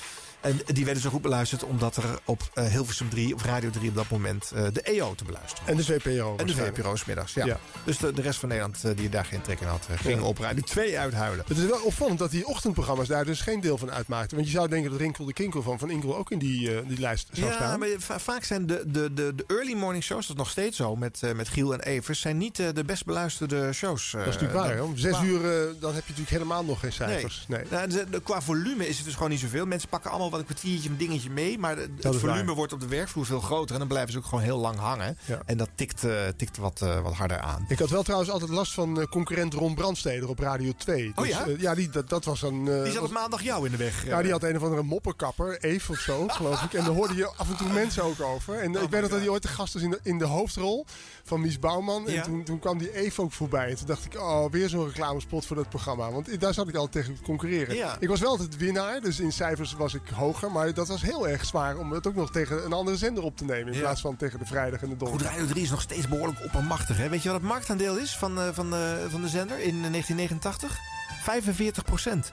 En 0.41 0.61
die 0.67 0.85
werden 0.85 1.03
zo 1.03 1.11
goed 1.11 1.23
beluisterd 1.23 1.65
omdat 1.65 1.97
er 1.97 2.05
op 2.25 2.51
eh, 2.55 2.65
Hilversum 2.67 3.09
3 3.09 3.35
of 3.35 3.45
Radio 3.45 3.71
3 3.71 3.89
op 3.89 3.95
dat 3.95 4.09
moment 4.11 4.51
eh, 4.55 4.63
de 4.73 4.83
EO 4.83 5.15
te 5.15 5.25
beluisteren. 5.25 5.65
was. 5.65 5.71
En 5.71 5.77
de 5.77 6.01
VPRO 6.01 6.37
En 6.37 6.47
de. 6.47 6.55
VPRO's 6.55 7.05
middags, 7.05 7.35
ja. 7.35 7.45
Ja. 7.47 7.59
Dus 7.85 7.99
de, 7.99 8.13
de 8.13 8.23
rest 8.23 8.39
van 8.39 8.49
Nederland 8.49 8.85
eh, 8.85 8.97
die 8.97 9.09
daar 9.09 9.25
geen 9.25 9.41
trek 9.41 9.61
in 9.61 9.67
had, 9.67 9.87
ging 9.95 10.21
Ja. 10.21 10.27
op 10.27 10.39
Radio 10.39 10.63
2 10.63 10.99
uithuilen. 10.99 11.45
Het 11.49 11.57
is 11.59 11.65
wel 11.65 11.81
opvallend 11.83 12.19
dat 12.19 12.31
die 12.31 12.47
ochtendprogramma's 12.47 13.07
daar 13.09 13.25
dus 13.25 13.41
geen 13.41 13.61
deel 13.61 13.79
van 13.79 13.91
uitmaakten. 13.91 14.37
Want 14.37 14.49
je 14.49 14.55
zou 14.57 14.69
denken 14.69 14.91
dat 14.91 15.01
Rinkel 15.01 15.25
de 15.25 15.33
Kinkel 15.33 15.63
van 15.63 15.79
Van 15.79 15.91
Inkel 15.91 16.17
ook 16.17 16.31
in 16.31 16.39
die, 16.39 16.87
die 16.87 16.99
lijst 17.01 17.29
zou 17.33 17.47
Ja, 17.47 17.53
staan. 17.53 17.79
maar 17.79 17.89
va- 17.99 18.19
vaak 18.19 18.45
zijn 18.45 18.67
de, 18.67 18.83
de, 18.87 19.13
de, 19.15 19.33
de 19.35 19.45
early 19.47 19.73
morning 19.75 20.05
shows, 20.05 20.27
dat 20.27 20.37
is 20.37 20.43
nog 20.43 20.51
steeds 20.51 20.77
zo, 20.77 20.97
met, 20.97 21.21
met 21.35 21.49
Giel 21.49 21.73
en 21.73 21.81
Evers, 21.81 22.21
zijn 22.21 22.37
niet 22.39 22.57
de 22.57 22.85
best 22.87 23.05
beluisterde 23.05 23.73
shows. 23.73 24.11
Dat 24.11 24.21
is 24.21 24.27
natuurlijk 24.27 24.53
waar. 24.61 24.75
hè? 24.75 24.83
Om 24.83 24.97
zes 24.97 25.21
uur 25.23 25.41
dan 25.81 25.95
heb 25.95 26.03
je 26.07 26.09
natuurlijk 26.11 26.31
helemaal 26.31 26.65
nog 26.65 26.81
geen 26.81 26.93
cijfers. 26.93 27.45
Nee. 27.49 27.63
Nou, 27.71 27.89
de- 27.89 28.07
de- 28.11 28.21
qua 28.23 28.41
volume 28.43 28.89
is 28.89 28.97
het 28.97 29.05
dus 29.05 29.15
gewoon 29.15 29.31
niet 29.31 29.41
zoveel. 29.41 29.67
Mensen 29.67 29.89
pakken 29.89 30.11
allemaal 30.11 30.28
wel 30.31 30.41
een 30.41 30.47
kwartiertje, 30.47 30.89
een 30.89 30.97
dingetje 30.97 31.31
mee. 31.31 31.59
Maar 31.59 31.77
het 31.77 31.91
volume 32.01 32.45
waar. 32.45 32.55
wordt 32.55 32.73
op 32.73 32.81
de 32.81 32.89
werkvloer 32.89 33.27
veel 33.27 33.41
groter. 33.41 33.73
En 33.73 33.79
dan 33.79 33.89
blijven 33.89 34.13
ze 34.13 34.19
ook 34.19 34.25
gewoon 34.25 34.45
heel 34.45 34.59
lang 34.59 34.79
hangen. 34.79 35.19
Ja. 35.25 35.43
En 35.47 35.57
dat 35.57 35.69
tikt, 35.75 36.05
eh, 36.05 36.27
tikt 36.37 36.57
wat, 36.57 36.83
eh, 36.83 37.01
wat 37.01 37.15
harder 37.15 37.41
aan. 37.41 37.65
Ik 37.69 37.79
had 37.79 37.91
wel 37.91 38.03
trouwens 38.03 38.31
altijd 38.31 38.51
last 38.51 38.75
van 38.75 39.01
eh, 39.01 39.07
concurrent 39.07 39.55
Ron 39.55 39.75
Brandsteder 39.75 40.29
op 40.29 40.39
Radio 40.39 40.73
2. 40.77 41.13
Oh 41.15 41.27
ja? 41.27 41.45
ja, 41.59 41.75
die, 41.75 41.89
dat, 41.89 42.09
dat 42.09 42.25
was 42.25 42.43
een... 42.43 42.65
Die 42.65 42.93
zat 42.93 43.03
op 43.03 43.11
maandag 43.11 43.43
jou 43.43 43.65
in 43.65 43.71
de 43.71 43.77
weg. 43.77 44.07
Ja, 44.07 44.23
die 44.23 44.31
had 44.31 44.43
een 44.43 44.57
of 44.57 44.63
andere 44.63 44.83
moppenkapper, 44.83 45.59
Eve 45.61 45.93
of 45.93 45.99
zo, 45.99 46.29
geloof 46.39 46.63
ik. 46.63 46.73
En 46.73 46.85
daar 46.85 46.95
hoorde 46.95 47.15
je 47.15 47.33
af 47.37 47.51
en 47.51 47.57
toe 47.57 47.73
mensen 47.73 48.03
ook 48.03 48.21
over. 48.21 48.59
En 48.59 48.77
eh, 48.77 48.83
ik 48.83 48.91
weet 48.91 49.01
dat 49.01 49.11
hij 49.11 49.29
ooit 49.29 49.43
de 49.43 49.49
gast 49.49 49.73
was 49.73 49.83
in 49.83 49.91
de, 49.91 50.01
in 50.03 50.19
de 50.19 50.25
hoofdrol 50.25 50.87
van 51.25 51.41
Mies 51.41 51.59
Bouwman. 51.59 52.09
En 52.09 52.23
toen, 52.23 52.45
toen 52.45 52.59
kwam 52.59 52.79
die 52.79 52.95
Eve 52.95 53.23
ook 53.23 53.33
voorbij. 53.33 53.69
En 53.69 53.77
toen 53.77 53.87
dacht 53.87 54.05
ik, 54.05 54.21
oh, 54.21 54.51
weer 54.51 54.69
zo'n 54.69 54.87
reclamespot 54.87 55.47
voor 55.47 55.57
dat 55.57 55.69
programma. 55.69 56.11
Want 56.11 56.41
daar 56.41 56.55
zat 56.55 56.69
ik 56.69 56.75
altijd 56.75 56.93
tegen 56.93 57.15
te 57.15 57.23
concurreren. 57.23 57.77
Ja. 57.77 57.97
Ik 58.01 58.09
was 58.09 58.21
wel 58.21 58.31
altijd 58.31 58.57
winnaar, 58.57 59.01
dus 59.01 59.21
in 59.21 59.33
cijfers 59.33 59.73
was 59.73 59.95
ik 59.95 60.03
hoger. 60.19 60.53
Maar 60.53 60.75
dat 60.75 60.89
was 60.89 61.03
heel 61.03 61.29
erg 61.29 61.45
zwaar 61.45 61.77
om 61.77 61.93
het 61.93 62.07
ook 62.07 62.15
nog 62.15 62.31
tegen 62.31 62.65
een 62.65 62.73
andere 62.73 62.97
zender 62.97 63.23
op 63.23 63.37
te 63.37 63.45
nemen. 63.45 63.73
In 63.73 63.81
plaats 63.81 64.01
van 64.01 64.17
tegen 64.17 64.39
de 64.39 64.47
vrijdag 64.47 64.83
en 64.83 64.89
de 64.89 64.95
Goed, 64.99 65.01
donderdag. 65.01 65.33
Radio 65.33 65.47
3 65.47 65.63
is 65.63 65.71
nog 65.71 65.81
steeds 65.81 66.09
behoorlijk 66.09 66.45
oppermachtig. 66.45 66.97
Hè? 66.97 67.09
Weet 67.09 67.23
je 67.23 67.29
wat 67.31 67.41
het 67.41 67.49
marktaandeel 67.49 67.97
is 67.97 68.17
van, 68.17 68.41
eh, 68.41 68.49
van, 68.53 68.75
eh, 68.75 68.81
van 69.09 69.21
de 69.21 69.29
zender 69.29 69.59
in 69.59 69.85
eh, 69.85 69.91
1989? 69.91 70.79
45 71.23 71.85
procent. 71.85 72.33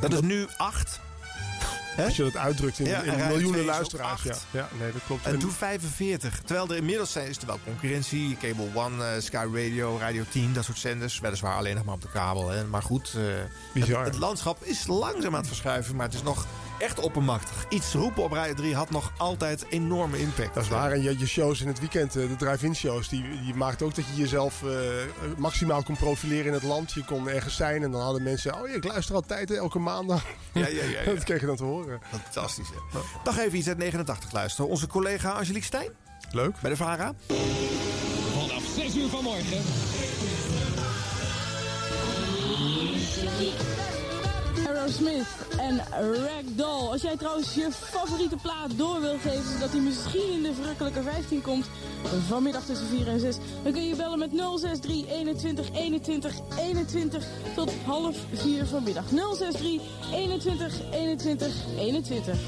Dat 0.00 0.12
is 0.12 0.20
nu 0.20 0.46
8. 0.56 1.00
Als 1.98 2.16
je 2.16 2.22
dat 2.22 2.36
uitdrukt 2.36 2.78
in, 2.78 2.86
Ja, 2.86 3.02
in 3.02 3.08
en 3.08 3.18
Radio 3.18 3.24
2 3.24 3.36
miljoenen 3.36 3.64
luisteraars. 3.64 4.22
Ja. 4.22 4.34
ja, 4.50 4.68
nee, 4.80 4.92
dat 4.92 5.00
klopt. 5.06 5.26
En 5.26 5.38
toen 5.38 5.50
45. 5.50 6.40
Terwijl 6.44 6.68
er 6.68 6.76
inmiddels 6.76 7.12
zijn, 7.12 7.28
is 7.28 7.38
er 7.38 7.46
wel 7.46 7.58
concurrentie. 7.64 8.36
Cable 8.40 8.68
One, 8.74 9.04
eh, 9.04 9.20
Sky 9.20 9.46
Radio, 9.52 9.98
Radio 9.98 10.24
10, 10.30 10.52
dat 10.52 10.64
soort 10.64 10.78
zenders. 10.78 11.18
Weliswaar 11.18 11.56
alleen 11.56 11.74
nog 11.74 11.84
maar 11.84 11.94
op 11.94 12.02
de 12.02 12.10
kabel. 12.12 12.48
Hè. 12.50 12.64
Maar 12.64 12.82
goed, 12.82 13.14
eh, 13.16 13.22
Bizar. 13.74 14.04
het, 14.04 14.12
het 14.12 14.18
landschap 14.22 14.64
is 14.64 14.86
langzaam 14.86 15.32
aan 15.32 15.38
het 15.40 15.48
verschuiven. 15.48 15.96
Maar 15.96 16.06
het 16.06 16.14
is 16.14 16.22
nog 16.22 16.46
echt 16.80 16.98
oppermachtig. 16.98 17.64
Iets 17.68 17.94
roepen 17.94 18.22
op 18.22 18.32
Radio 18.32 18.54
3 18.54 18.74
had 18.74 18.90
nog 18.90 19.12
altijd 19.16 19.66
enorme 19.68 20.18
impact. 20.18 20.54
Dat 20.54 20.62
is 20.62 20.68
waar. 20.68 20.92
En 20.92 21.02
je, 21.02 21.18
je 21.18 21.26
shows 21.26 21.60
in 21.60 21.66
het 21.66 21.78
weekend, 21.78 22.16
eh, 22.16 22.28
de 22.28 22.36
drive-in 22.36 22.74
shows, 22.74 23.08
die, 23.08 23.24
die 23.44 23.54
maakten 23.54 23.86
ook 23.86 23.94
dat 23.94 24.04
je 24.06 24.14
jezelf 24.14 24.62
eh, 24.62 24.70
maximaal 25.36 25.82
kon 25.82 25.96
profileren 25.96 26.46
in 26.46 26.52
het 26.52 26.62
land. 26.62 26.92
Je 26.92 27.04
kon 27.04 27.28
ergens 27.28 27.56
zijn 27.56 27.82
en 27.82 27.90
dan 27.90 28.00
hadden 28.00 28.22
mensen, 28.22 28.54
oh 28.60 28.68
ja, 28.68 28.74
ik 28.74 28.84
luister 28.84 29.14
altijd 29.14 29.50
elke 29.50 29.78
maandag. 29.78 30.24
Ja, 30.52 30.66
ja, 30.66 30.82
ja, 30.82 31.00
ja. 31.04 31.14
dat 31.14 31.24
kreeg 31.24 31.40
je 31.40 31.46
dan 31.46 31.56
te 31.56 31.64
horen. 31.64 32.00
Fantastisch. 32.10 32.68
Hè? 32.68 32.98
Nog 33.24 33.38
even 33.38 33.58
iets 33.58 33.68
uit 33.68 33.78
89 33.78 34.32
luisteren. 34.32 34.70
Onze 34.70 34.86
collega 34.86 35.30
Angelique 35.30 35.64
Stijn. 35.64 35.90
Leuk. 36.30 36.60
Bij 36.60 36.70
de 36.70 36.76
VARA. 36.76 37.14
Vanaf 38.32 38.62
6 38.76 38.96
uur 38.96 39.08
vanmorgen. 39.08 39.62
Aerosmith 44.90 45.26
en 45.58 45.80
Ragdoll. 46.24 46.88
Als 46.90 47.02
jij 47.02 47.16
trouwens 47.16 47.54
je 47.54 47.68
favoriete 47.72 48.36
plaat 48.36 48.78
door 48.78 49.00
wilt 49.00 49.20
geven, 49.20 49.52
zodat 49.52 49.70
hij 49.70 49.80
misschien 49.80 50.32
in 50.32 50.42
de 50.42 50.54
verrukkelijke 50.54 51.02
15 51.02 51.42
komt, 51.42 51.66
vanmiddag 52.28 52.64
tussen 52.64 52.86
4 52.86 53.08
en 53.08 53.20
6, 53.20 53.36
dan 53.62 53.72
kun 53.72 53.88
je 53.88 53.96
bellen 53.96 54.18
met 54.18 54.30
063 54.32 55.08
21 55.08 55.70
21 55.72 56.34
21 56.58 57.24
tot 57.54 57.72
half 57.84 58.16
4 58.32 58.66
vanmiddag. 58.66 59.04
063 59.08 59.80
21 60.12 60.80
21 60.92 61.54
21. 61.78 62.38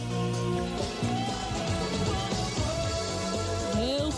Heel 3.76 4.12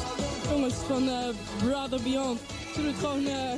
jongens 0.51 0.75
van 0.75 1.09
eh, 1.09 1.29
Brother 1.59 2.03
Beyond. 2.03 2.41
Zullen 2.75 2.91
het 2.91 2.99
gewoon 2.99 3.27
eh, 3.27 3.53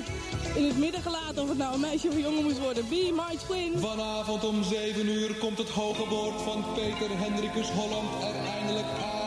in 0.56 0.64
het 0.64 0.78
midden 0.78 1.02
gelaten 1.02 1.42
of 1.42 1.48
het 1.48 1.58
nou 1.58 1.74
een 1.74 1.80
meisje 1.80 2.08
of 2.08 2.14
een 2.14 2.20
jongen 2.20 2.42
moest 2.42 2.58
worden. 2.58 2.88
Be 2.88 3.12
my 3.12 3.36
twin. 3.36 3.72
Vanavond 3.78 4.44
om 4.44 4.62
7 4.62 5.08
uur 5.08 5.34
komt 5.34 5.58
het 5.58 5.68
hoge 5.68 6.08
woord 6.08 6.42
van 6.42 6.64
Peter 6.74 7.18
Hendrikus 7.18 7.70
Holland 7.70 8.22
er 8.22 8.34
eindelijk 8.34 8.86
uit. 8.86 9.25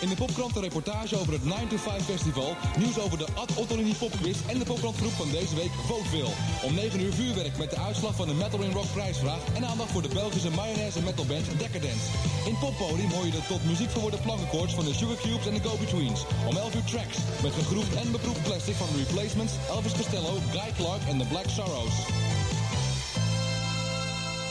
In 0.00 0.08
de 0.08 0.14
popkrant 0.14 0.56
een 0.56 0.62
reportage 0.62 1.18
over 1.18 1.32
het 1.32 1.44
9 1.44 1.68
to 1.68 1.76
5 1.76 2.04
festival. 2.04 2.56
Nieuws 2.78 2.98
over 2.98 3.18
de 3.18 3.26
Ad 3.34 3.54
Ottolini 3.54 3.94
popquiz 3.94 4.38
en 4.46 4.58
de 4.58 4.64
popkrantgroep 4.64 5.12
van 5.12 5.30
deze 5.30 5.54
week 5.54 5.72
Vootville. 5.86 6.32
Om 6.62 6.74
9 6.74 7.00
uur 7.00 7.12
vuurwerk 7.12 7.58
met 7.58 7.70
de 7.70 7.78
uitslag 7.78 8.14
van 8.14 8.28
de 8.28 8.34
Metal 8.34 8.62
in 8.62 8.72
Rock 8.72 8.92
prijsvraag. 8.92 9.42
En 9.54 9.66
aandacht 9.66 9.90
voor 9.90 10.02
de 10.02 10.14
Belgische 10.14 10.50
mayonaise 10.50 11.02
metalband 11.02 11.46
Decadence. 11.58 12.06
In 12.46 12.58
poppodium 12.58 13.10
hoor 13.10 13.24
je 13.24 13.30
de 13.30 13.46
tot 13.48 13.64
muziek 13.64 13.90
verwoorde 13.90 14.18
plankenkoorts 14.26 14.74
van 14.74 14.84
de 14.84 14.94
Sugar 14.94 15.16
Cubes 15.16 15.46
en 15.46 15.54
de 15.54 15.62
Go-Betweens. 15.68 16.20
Om 16.48 16.56
11 16.56 16.74
uur 16.74 16.84
tracks 16.84 17.16
met 17.42 17.52
gegroefd 17.52 17.94
en 17.94 18.12
beproefd 18.12 18.42
plastic 18.42 18.74
van 18.74 18.88
Replacements, 18.96 19.52
Elvis 19.68 19.96
Costello, 19.96 20.34
Guy 20.50 20.72
Clark 20.76 21.02
en 21.08 21.18
The 21.18 21.26
Black 21.26 21.48
Sorrows. 21.48 21.94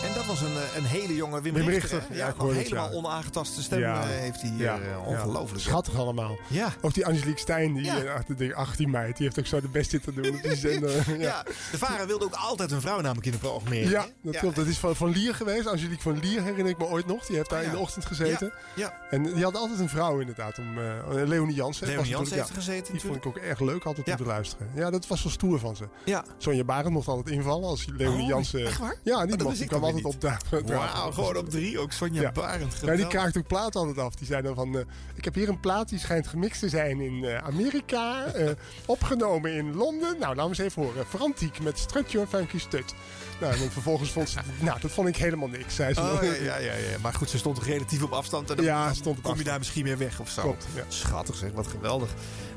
En 0.03 0.13
dat 0.15 0.25
was 0.25 0.41
een, 0.41 0.55
eh, 0.55 0.75
een 0.77 0.83
hele 0.85 1.15
jonge 1.15 1.41
Wim, 1.41 1.53
Wim 1.53 1.67
Richter. 1.67 1.97
Richter, 1.99 2.15
ja, 2.17 2.33
helemaal 2.37 2.89
ja. 2.89 2.95
onaangetaste 2.95 3.61
stem 3.63 3.79
Ja. 3.79 4.01
eh, 4.01 4.07
heeft 4.09 4.41
hij 4.41 4.49
hier. 4.49 4.67
Eh, 4.67 5.07
ongelooflijk. 5.07 5.61
Schattig 5.63 5.95
allemaal. 5.95 6.37
Ja. 6.47 6.73
Ook 6.81 6.93
die 6.93 7.05
Angelique 7.05 7.39
Stijn, 7.39 7.73
die 7.73 7.83
Ja. 7.83 8.01
eh, 8.03 8.13
achter 8.13 8.37
de 8.37 8.55
18 8.55 8.89
mei, 8.89 9.13
die 9.13 9.23
heeft 9.25 9.39
ook 9.39 9.45
zo 9.45 9.61
de 9.61 9.67
best 9.67 9.89
zitten 9.89 10.13
doen 10.15 10.29
op 10.35 10.41
die 10.43 10.55
zender. 10.67 11.03
ja. 11.07 11.15
Ja, 11.17 11.43
de 11.71 11.77
Vara 11.77 12.05
wilde 12.05 12.25
ook 12.25 12.33
altijd 12.35 12.71
een 12.71 12.81
vrouw 12.81 12.99
namelijk 13.01 13.25
in 13.25 13.31
de 13.31 13.37
programmering. 13.37 13.89
Ja, 13.89 14.05
dat 14.21 14.37
klopt. 14.37 14.55
Dat 14.55 14.65
is 14.65 14.77
van, 14.77 14.95
van 14.95 15.09
Lier 15.09 15.35
geweest. 15.35 15.67
Angelique 15.67 16.01
van 16.01 16.19
Lier 16.19 16.41
herinner 16.43 16.67
ik 16.71 16.77
me 16.77 16.85
ooit 16.85 17.05
nog. 17.07 17.25
Die 17.25 17.35
heeft 17.35 17.49
daar 17.49 17.59
Oh, 17.59 17.65
in 17.65 17.71
de 17.71 17.77
ochtend 17.77 18.05
gezeten. 18.05 18.51
Ja. 18.75 18.93
En 19.09 19.23
die 19.33 19.43
had 19.43 19.55
altijd 19.55 19.79
een 19.79 19.89
vrouw 19.89 20.19
inderdaad. 20.19 20.57
Om, 20.59 20.77
eh 20.79 21.23
Leonie 21.27 21.55
Jansen. 21.55 21.87
Leonie 21.87 22.09
Jansen 22.11 22.37
heeft 22.37 22.49
gezeten 22.53 22.91
Die 22.93 23.01
vond 23.01 23.15
ik 23.15 23.25
ook 23.25 23.37
erg 23.37 23.59
leuk 23.59 23.83
altijd 23.83 24.07
om 24.09 24.15
te 24.15 24.25
luisteren. 24.25 24.69
Ja, 24.75 24.89
dat 24.89 25.07
was 25.07 25.23
wel 25.23 25.31
stoer 25.31 25.59
van 25.59 25.75
ze. 25.75 25.87
Ja. 26.05 26.23
Sonja 26.37 26.63
Barend 26.63 26.93
mocht 26.93 27.07
altijd 27.07 27.35
invallen 27.35 27.67
als 27.69 27.85
Leonie 27.97 28.21
Oh, 28.21 28.27
Jansen... 28.27 28.65
echt 28.65 28.79
waar? 28.79 28.95
Ja, 29.03 29.25
die, 29.25 29.43
mocht, 29.43 29.61
ik 29.61 29.71
altijd 29.93 30.15
op. 30.53 30.67
Wauw, 30.67 31.11
gewoon 31.11 31.37
op 31.37 31.49
drie. 31.49 31.79
Ook 31.79 31.91
Sonja 31.91 32.21
Ja. 32.21 32.31
Barend. 32.31 32.75
Ja, 32.85 32.95
die 32.95 33.07
kraakt 33.07 33.37
ook 33.37 33.47
plaat 33.47 33.75
altijd 33.75 33.97
af. 33.97 34.15
Die 34.15 34.27
zei 34.27 34.41
dan 34.41 34.55
van, 34.55 34.77
eh, 34.77 34.81
ik 35.13 35.25
heb 35.25 35.33
hier 35.35 35.49
een 35.49 35.59
plaat 35.59 35.89
die 35.89 35.99
schijnt 35.99 36.27
gemixt 36.27 36.59
te 36.59 36.69
zijn 36.69 37.01
in 37.01 37.23
eh, 37.23 37.37
Amerika. 37.37 38.23
eh, 38.25 38.49
opgenomen 38.85 39.53
in 39.53 39.75
Londen. 39.75 40.15
Nou, 40.19 40.35
laten 40.35 40.43
we 40.43 40.47
eens 40.49 40.57
even 40.57 40.81
horen. 40.83 41.05
Frantiek 41.05 41.59
met 41.59 41.77
Strut 41.79 42.11
Your 42.11 42.27
Funky 42.27 42.59
Stut. 42.59 42.93
Nou, 43.41 43.53
en 43.53 43.71
vervolgens 43.71 44.11
vond 44.11 44.29
ze, 44.29 44.39
nou, 44.59 44.79
dat 44.79 44.91
vond 44.91 45.07
ik 45.07 45.15
helemaal 45.17 45.47
niks, 45.47 45.75
zei 45.75 45.93
ze. 45.93 46.01
Oh, 46.01 46.19
ja, 46.23 46.57
ja, 46.57 46.57
ja. 46.57 46.73
Maar 47.01 47.13
goed, 47.13 47.29
ze 47.29 47.37
stond 47.37 47.59
relatief 47.59 48.03
op 48.03 48.11
afstand. 48.11 48.49
En 48.49 48.55
dan, 48.55 48.65
Ja, 48.65 48.85
dan 48.85 48.95
stond 48.95 49.17
op 49.17 49.23
kom 49.23 49.37
je 49.37 49.43
daar 49.43 49.57
misschien 49.57 49.83
weer 49.83 49.97
weg 49.97 50.19
of 50.19 50.29
zo. 50.29 50.41
Klopt, 50.41 50.65
ja. 50.75 50.83
Schattig 50.87 51.35
zeg, 51.35 51.51
wat 51.51 51.67
geweldig. 51.67 52.09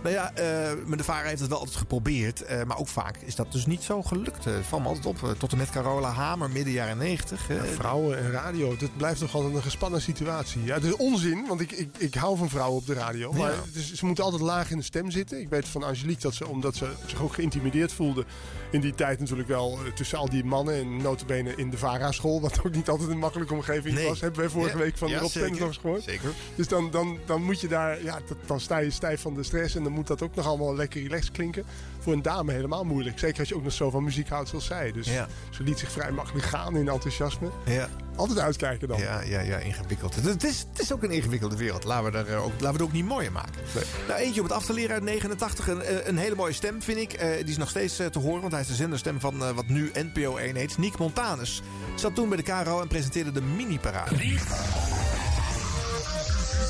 Nou 0.03 0.15
ja, 0.15 0.33
eh 0.35 0.45
mijn 0.85 0.97
de 0.97 1.05
Vara 1.05 1.29
heeft 1.29 1.41
het 1.41 1.49
wel 1.49 1.59
altijd 1.59 1.77
geprobeerd. 1.77 2.43
eh, 2.43 2.63
maar 2.65 2.79
ook 2.79 2.89
vaak 2.89 3.17
is 3.17 3.35
dat 3.35 3.53
dus 3.53 3.67
niet 3.67 3.83
zo 3.83 4.03
gelukt. 4.03 4.47
Uh, 4.47 4.55
val 4.69 4.81
me 4.81 4.87
altijd 4.89 5.07
op. 5.07 5.23
eh, 5.23 5.31
tot 5.31 5.53
en 5.53 5.59
met 5.59 5.71
Carola 5.71 6.11
Hamer, 6.11 6.51
midden 6.51 6.73
jaren 6.73 6.99
negentig. 6.99 7.49
eh. 7.51 7.57
Ja, 7.57 7.63
vrouwen 7.65 8.19
en 8.19 8.31
radio, 8.31 8.77
dat 8.77 8.97
blijft 8.97 9.21
toch 9.21 9.35
altijd 9.35 9.55
een 9.55 9.63
gespannen 9.63 10.03
situatie. 10.03 10.65
Ja, 10.65 10.75
het 10.75 10.85
is 10.85 10.97
onzin, 10.97 11.45
want 11.49 11.61
ik, 11.61 11.73
ik, 11.73 11.97
ik 11.99 12.15
hou 12.15 12.37
van 12.37 12.49
vrouwen 12.49 12.77
op 12.81 12.87
de 12.87 12.95
radio. 12.95 13.33
Maar 13.33 13.51
Ja. 13.51 13.57
het 13.67 13.75
is- 13.75 13.93
ze 13.95 14.07
moeten 14.07 14.25
altijd 14.25 14.43
laag 14.43 14.71
in 14.71 14.77
de 14.79 14.83
stem 14.85 15.11
zitten. 15.11 15.41
Ik 15.41 15.49
weet 15.49 15.69
van 15.69 15.83
Angelique 15.83 16.23
dat 16.23 16.35
ze, 16.35 16.47
omdat 16.49 16.77
ze 16.77 16.89
zich 17.07 17.23
ook 17.23 17.35
geïntimideerd 17.35 17.93
voelde... 17.93 18.25
in 18.71 18.81
die 18.81 18.95
tijd 18.95 19.21
natuurlijk 19.21 19.49
wel 19.49 19.79
eh, 19.85 19.93
tussen 19.93 20.19
al 20.19 20.29
die 20.29 20.45
mannen... 20.45 20.74
en 20.75 20.97
notabene 20.97 21.53
in 21.57 21.71
de 21.71 21.79
VARA-school... 21.79 22.41
wat 22.41 22.59
ook 22.67 22.73
niet 22.75 22.89
altijd 22.89 23.11
een 23.11 23.19
makkelijke 23.19 23.55
omgeving 23.55 23.95
Nee. 23.95 24.09
was. 24.09 24.21
Hebben 24.21 24.41
wij 24.41 24.49
vorige 24.49 24.77
Ja, 24.77 24.83
week 24.83 24.97
van 24.99 25.09
ja, 25.09 25.19
Rob. 25.19 25.29
Stenders 25.31 25.59
nog 25.59 25.69
eens 25.69 25.77
gehoord. 25.79 26.03
Zeker. 26.03 26.31
Dus 26.55 26.69
dan, 26.69 26.91
dan, 26.91 27.19
dan 27.27 27.43
moet 27.43 27.61
je 27.61 27.69
daar... 27.69 28.03
Ja, 28.03 28.19
dat- 28.29 28.37
dan 28.47 28.61
sta 28.61 28.79
je 28.79 28.91
stijf 28.91 29.21
van 29.21 29.35
de 29.35 29.43
stress... 29.43 29.75
en 29.75 29.83
dan 29.83 29.93
moet 29.93 30.07
dat 30.07 30.23
ook 30.23 30.35
nog 30.35 30.47
allemaal 30.47 30.75
lekker 30.75 31.03
relaxed 31.03 31.31
klinken. 31.33 31.65
Voor 31.99 32.13
een 32.13 32.23
dame 32.23 32.53
helemaal 32.53 32.85
moeilijk. 32.85 33.19
Zeker 33.19 33.39
als 33.39 33.49
je 33.49 33.55
ook 33.57 33.63
nog 33.63 33.73
zo 33.73 33.91
van 33.91 34.05
muziek 34.05 34.29
houdt 34.29 34.49
zoals 34.49 34.67
zij. 34.67 34.93
Dus 34.93 35.07
Ja. 35.13 35.29
ze 35.51 35.63
liet 35.63 35.79
zich 35.79 35.91
vrij 35.93 36.11
makkelijk 36.13 36.47
gaan 36.47 36.77
in 36.77 36.89
enthousiasme. 36.89 37.49
Ja. 37.65 37.89
Altijd 38.17 38.39
uitkijken 38.39 38.89
dan. 38.89 38.99
Ja, 38.99 39.21
ja, 39.21 39.41
ja, 39.41 39.57
ingewikkeld. 39.57 40.15
Het 40.15 40.45
is, 40.45 40.67
het 40.71 40.81
is 40.81 40.93
ook 40.93 41.03
een 41.03 41.11
ingewikkelde 41.11 41.57
wereld. 41.57 41.85
Laten 41.85 42.13
we, 42.13 42.19
er, 42.19 42.29
eh, 42.29 42.45
ook, 42.45 42.51
laten 42.51 42.67
we 42.67 42.73
het 42.73 42.83
ook 42.83 42.93
niet 42.93 43.05
mooier 43.05 43.33
maken. 43.33 43.63
Nou, 44.09 44.21
eentje 44.21 44.41
om 44.41 44.47
het 44.47 44.57
af 44.57 44.65
te 44.65 44.73
leren 44.73 44.95
uit 44.95 45.03
89. 45.03 45.69
Een, 45.69 45.83
eh, 45.83 46.07
een 46.07 46.17
hele 46.17 46.35
mooie 46.35 46.53
stem, 46.53 46.83
vind 46.83 46.99
ik. 46.99 47.13
Eh, 47.13 47.29
die 47.37 47.45
is 47.45 47.57
nog 47.57 47.69
steeds 47.69 47.97
te 47.97 48.19
horen, 48.19 48.41
want 48.41 48.53
hij 48.53 48.61
is 48.61 48.67
de 48.67 48.75
zenderstem 48.75 49.21
van 49.21 49.45
eh, 49.45 49.51
wat 49.51 49.69
nu 49.69 49.91
NPO 49.95 50.37
1 50.37 50.57
heet. 50.57 50.79
Nick 50.79 50.99
Montanus. 50.99 51.63
Zat 51.95 52.15
toen 52.15 52.29
bij 52.29 52.37
de 52.37 52.43
KRO 52.43 52.81
en 52.81 52.89
presenteerde 52.89 53.33
de 53.33 53.43
mini-parade. 53.43 54.17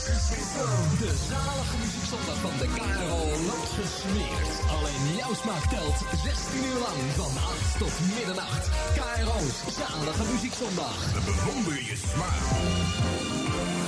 De 0.05 1.15
zalige 1.29 1.77
muziekzondag 1.81 2.37
van 2.41 2.59
de 2.59 2.69
KRO 2.77 3.19
loopt 3.47 3.73
gesmeerd. 3.81 4.49
Alleen 4.71 5.17
jouw 5.17 5.35
smaak 5.35 5.65
telt 5.71 5.99
16 6.25 6.65
uur 6.65 6.79
lang 6.87 7.01
van 7.17 7.43
8 7.43 7.79
tot 7.79 7.93
middernacht. 8.15 8.69
KRO's 8.95 9.75
zalige 9.77 10.25
muziekzondag. 10.33 11.13
We 11.13 11.21
bewonderen 11.25 11.85
je 11.85 11.97
smaak. 11.97 13.84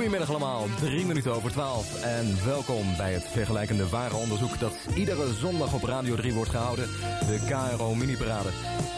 Goedemiddag 0.00 0.30
allemaal. 0.30 0.66
Drie 0.80 1.06
minuten 1.06 1.34
over 1.34 1.50
twaalf. 1.50 2.02
En 2.02 2.44
welkom 2.44 2.96
bij 2.96 3.12
het 3.12 3.24
vergelijkende 3.28 3.88
ware 3.88 4.16
onderzoek 4.16 4.58
dat 4.58 4.72
iedere 4.94 5.34
zondag 5.34 5.74
op 5.74 5.82
Radio 5.82 6.14
3 6.14 6.32
wordt 6.32 6.50
gehouden. 6.50 6.86
De 7.26 7.38
KRO 7.48 7.94
Mini 7.94 8.16
Parade. 8.16 8.48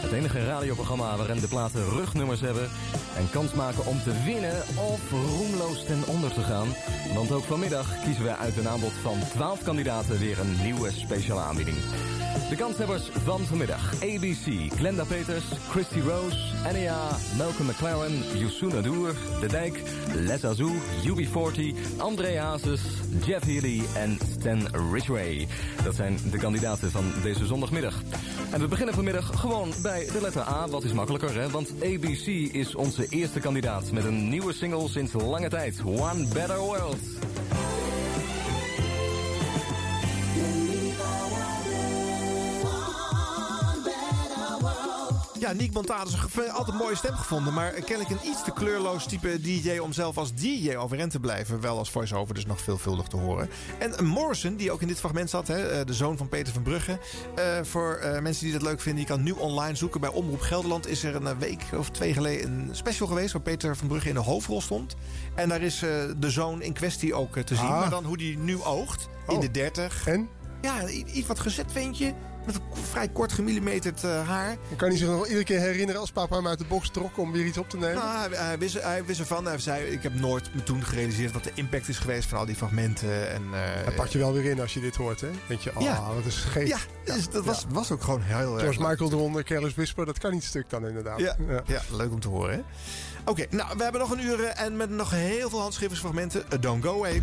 Het 0.01 0.11
enige 0.11 0.45
radioprogramma 0.45 1.17
waarin 1.17 1.39
de 1.39 1.47
platen 1.47 1.89
rugnummers 1.89 2.41
hebben. 2.41 2.69
En 3.17 3.29
kans 3.31 3.53
maken 3.53 3.85
om 3.85 4.01
te 4.03 4.23
winnen 4.25 4.61
of 4.91 5.11
roemloos 5.11 5.85
ten 5.85 6.03
onder 6.07 6.33
te 6.33 6.41
gaan. 6.41 6.67
Want 7.15 7.31
ook 7.31 7.43
vanmiddag 7.43 8.03
kiezen 8.03 8.23
we 8.23 8.35
uit 8.35 8.57
een 8.57 8.69
aanbod 8.69 8.93
van 9.01 9.19
12 9.29 9.63
kandidaten 9.63 10.19
weer 10.19 10.39
een 10.39 10.61
nieuwe 10.63 10.91
speciale 10.91 11.41
aanbieding. 11.41 11.77
De 12.49 12.55
kanshebbers 12.55 13.03
van 13.23 13.39
vanmiddag. 13.39 13.93
ABC, 13.93 14.73
Glenda 14.75 15.03
Peters, 15.03 15.43
Christy 15.69 15.99
Rose, 15.99 16.37
NEA, 16.73 17.17
Malcolm 17.37 17.67
McLaren, 17.67 18.37
Youssou 18.37 18.73
Nadour, 18.73 19.15
De 19.39 19.47
Dijk, 19.47 19.81
Les 20.13 20.45
Azou, 20.45 20.71
UB40, 21.01 21.75
André 21.97 22.39
Hazes, 22.39 22.81
Jeff 23.25 23.45
Healy 23.45 23.81
en 23.95 24.17
Stan 24.39 24.67
Ridgway. 24.91 25.47
Dat 25.83 25.95
zijn 25.95 26.17
de 26.31 26.37
kandidaten 26.37 26.91
van 26.91 27.13
deze 27.23 27.45
zondagmiddag. 27.45 28.01
En 28.51 28.59
we 28.59 28.67
beginnen 28.67 28.95
vanmiddag 28.95 29.39
gewoon 29.39 29.73
bij 29.81 30.07
de 30.11 30.21
letter 30.21 30.41
A. 30.41 30.67
Wat 30.67 30.83
is 30.83 30.93
makkelijker, 30.93 31.41
hè? 31.41 31.49
Want 31.49 31.73
ABC 31.83 32.27
is 32.53 32.75
onze 32.75 33.05
eerste 33.09 33.39
kandidaat 33.39 33.91
met 33.91 34.05
een 34.05 34.29
nieuwe 34.29 34.53
single 34.53 34.89
sinds 34.89 35.13
lange 35.13 35.49
tijd. 35.49 35.81
One 35.85 36.27
Better 36.33 36.59
World. 36.59 36.97
Nick 45.55 45.73
Montanus, 45.73 46.13
een 46.13 46.51
altijd 46.51 46.77
mooie 46.77 46.95
stem 46.95 47.13
gevonden. 47.13 47.53
Maar 47.53 47.71
kennelijk 47.71 48.09
een 48.09 48.27
iets 48.29 48.43
te 48.43 48.51
kleurloos 48.51 49.05
type 49.05 49.41
DJ 49.41 49.77
om 49.77 49.93
zelf 49.93 50.17
als 50.17 50.33
DJ 50.33 50.75
overeind 50.75 51.11
te 51.11 51.19
blijven. 51.19 51.61
Wel 51.61 51.77
als 51.77 51.89
voice-over 51.91 52.33
dus 52.33 52.45
nog 52.45 52.61
veelvuldig 52.61 53.07
te 53.07 53.17
horen. 53.17 53.49
En 53.79 54.05
Morrison, 54.05 54.55
die 54.55 54.71
ook 54.71 54.81
in 54.81 54.87
dit 54.87 54.99
fragment 54.99 55.29
zat, 55.29 55.47
hè, 55.47 55.69
eh, 55.69 55.85
de 55.85 55.93
zoon 55.93 56.17
van 56.17 56.29
Peter 56.29 56.53
van 56.53 56.61
Brugge. 56.63 56.99
Eh, 57.35 57.43
voor 57.63 57.95
eh, 57.95 58.21
mensen 58.21 58.43
die 58.43 58.53
dat 58.53 58.61
leuk 58.61 58.81
vinden, 58.81 59.01
je 59.01 59.07
kan 59.07 59.23
nu 59.23 59.31
online 59.31 59.75
zoeken. 59.75 60.01
Bij 60.01 60.09
Omroep 60.09 60.41
Gelderland 60.41 60.87
is 60.87 61.03
er 61.03 61.15
een 61.15 61.39
week 61.39 61.63
of 61.77 61.89
twee 61.89 62.13
geleden 62.13 62.51
een 62.51 62.75
special 62.75 63.07
geweest... 63.07 63.33
waar 63.33 63.41
Peter 63.41 63.75
van 63.77 63.87
Brugge 63.87 64.07
in 64.07 64.13
de 64.13 64.21
hoofdrol 64.21 64.61
stond. 64.61 64.95
En 65.35 65.49
daar 65.49 65.61
is 65.61 65.79
de 66.19 66.29
zoon 66.29 66.61
in 66.61 66.73
kwestie 66.73 67.13
ook 67.13 67.37
te 67.37 67.55
zien. 67.55 67.65
Ah. 67.65 67.79
Maar 67.79 67.89
dan 67.89 68.05
hoe 68.05 68.17
die 68.17 68.37
nu 68.37 68.61
oogt, 68.63 69.09
in 69.27 69.35
Oh. 69.35 69.41
de 69.41 69.51
30. 69.51 70.07
En? 70.07 70.29
ja, 70.61 70.87
iets 70.89 71.27
wat 71.27 71.39
gezet 71.39 71.71
ventje. 71.71 72.13
Met 72.45 72.55
een 72.55 72.61
vrij 72.91 73.07
kort 73.07 73.31
gemillimeterd 73.33 74.03
eh, 74.03 74.27
haar. 74.27 74.55
Kan 74.75 74.87
hij 74.89 74.97
zich 74.97 75.07
nog 75.07 75.25
iedere 75.25 75.43
keer 75.43 75.59
herinneren 75.59 76.01
als 76.01 76.11
papa 76.11 76.35
hem 76.35 76.47
uit 76.47 76.57
de 76.59 76.65
box 76.65 76.89
trok 76.89 77.17
om 77.17 77.31
weer 77.31 77.45
iets 77.45 77.57
op 77.57 77.69
te 77.69 77.77
nemen? 77.77 77.95
Nou, 77.95 78.33
hij, 78.33 78.45
hij, 78.45 78.57
wist, 78.57 78.81
hij 78.81 79.05
wist 79.05 79.19
ervan. 79.19 79.45
Hij 79.45 79.57
zei, 79.59 79.85
ik 79.85 80.03
heb 80.03 80.13
nooit 80.13 80.55
me 80.55 80.63
toen 80.63 80.83
gerealiseerd 80.83 81.31
wat 81.31 81.43
de 81.43 81.51
impact 81.53 81.87
is 81.87 81.97
geweest 81.97 82.29
van 82.29 82.37
al 82.37 82.45
die 82.45 82.55
fragmenten. 82.55 83.29
En, 83.31 83.43
Hij 83.51 83.93
pakt 83.95 84.11
je 84.11 84.17
wel 84.17 84.33
weer 84.33 84.45
in 84.45 84.59
als 84.61 84.73
je 84.73 84.79
dit 84.79 84.95
hoort, 84.95 85.21
hè? 85.21 85.29
Denk 85.47 85.61
je, 85.61 85.71
oh, 85.75 85.81
Ja. 85.81 86.13
wat 86.13 86.25
is 86.25 86.35
geest. 86.35 86.67
Ja, 86.67 86.77
dus 87.13 87.29
dat 87.29 87.45
was, 87.45 87.65
was 87.69 87.91
ook 87.91 88.03
gewoon 88.03 88.21
heel 88.21 88.53
erg 88.53 88.61
George 88.61 88.79
leuk. 88.79 88.89
Michael 88.89 89.11
eronder, 89.11 89.43
Careless 89.43 89.75
Whisper, 89.75 90.05
dat 90.05 90.17
kan 90.19 90.31
niet 90.31 90.43
stuk 90.43 90.69
dan 90.69 90.87
inderdaad. 90.87 91.19
Ja, 91.19 91.35
ja. 91.65 91.81
leuk 91.91 92.11
om 92.11 92.19
te 92.19 92.27
horen. 92.27 92.53
hè? 92.53 92.61
Oké, 93.25 93.45
nou, 93.49 93.77
we 93.77 93.83
hebben 93.83 94.01
nog 94.01 94.11
een 94.11 94.23
uur 94.25 94.43
eh, 94.43 94.65
en 94.65 94.77
met 94.77 94.89
nog 94.89 95.09
heel 95.11 95.49
veel 95.49 95.59
handschriftersfragmenten. 95.61 96.43
Don't 96.59 96.83
go 96.83 96.93
away. 96.95 97.21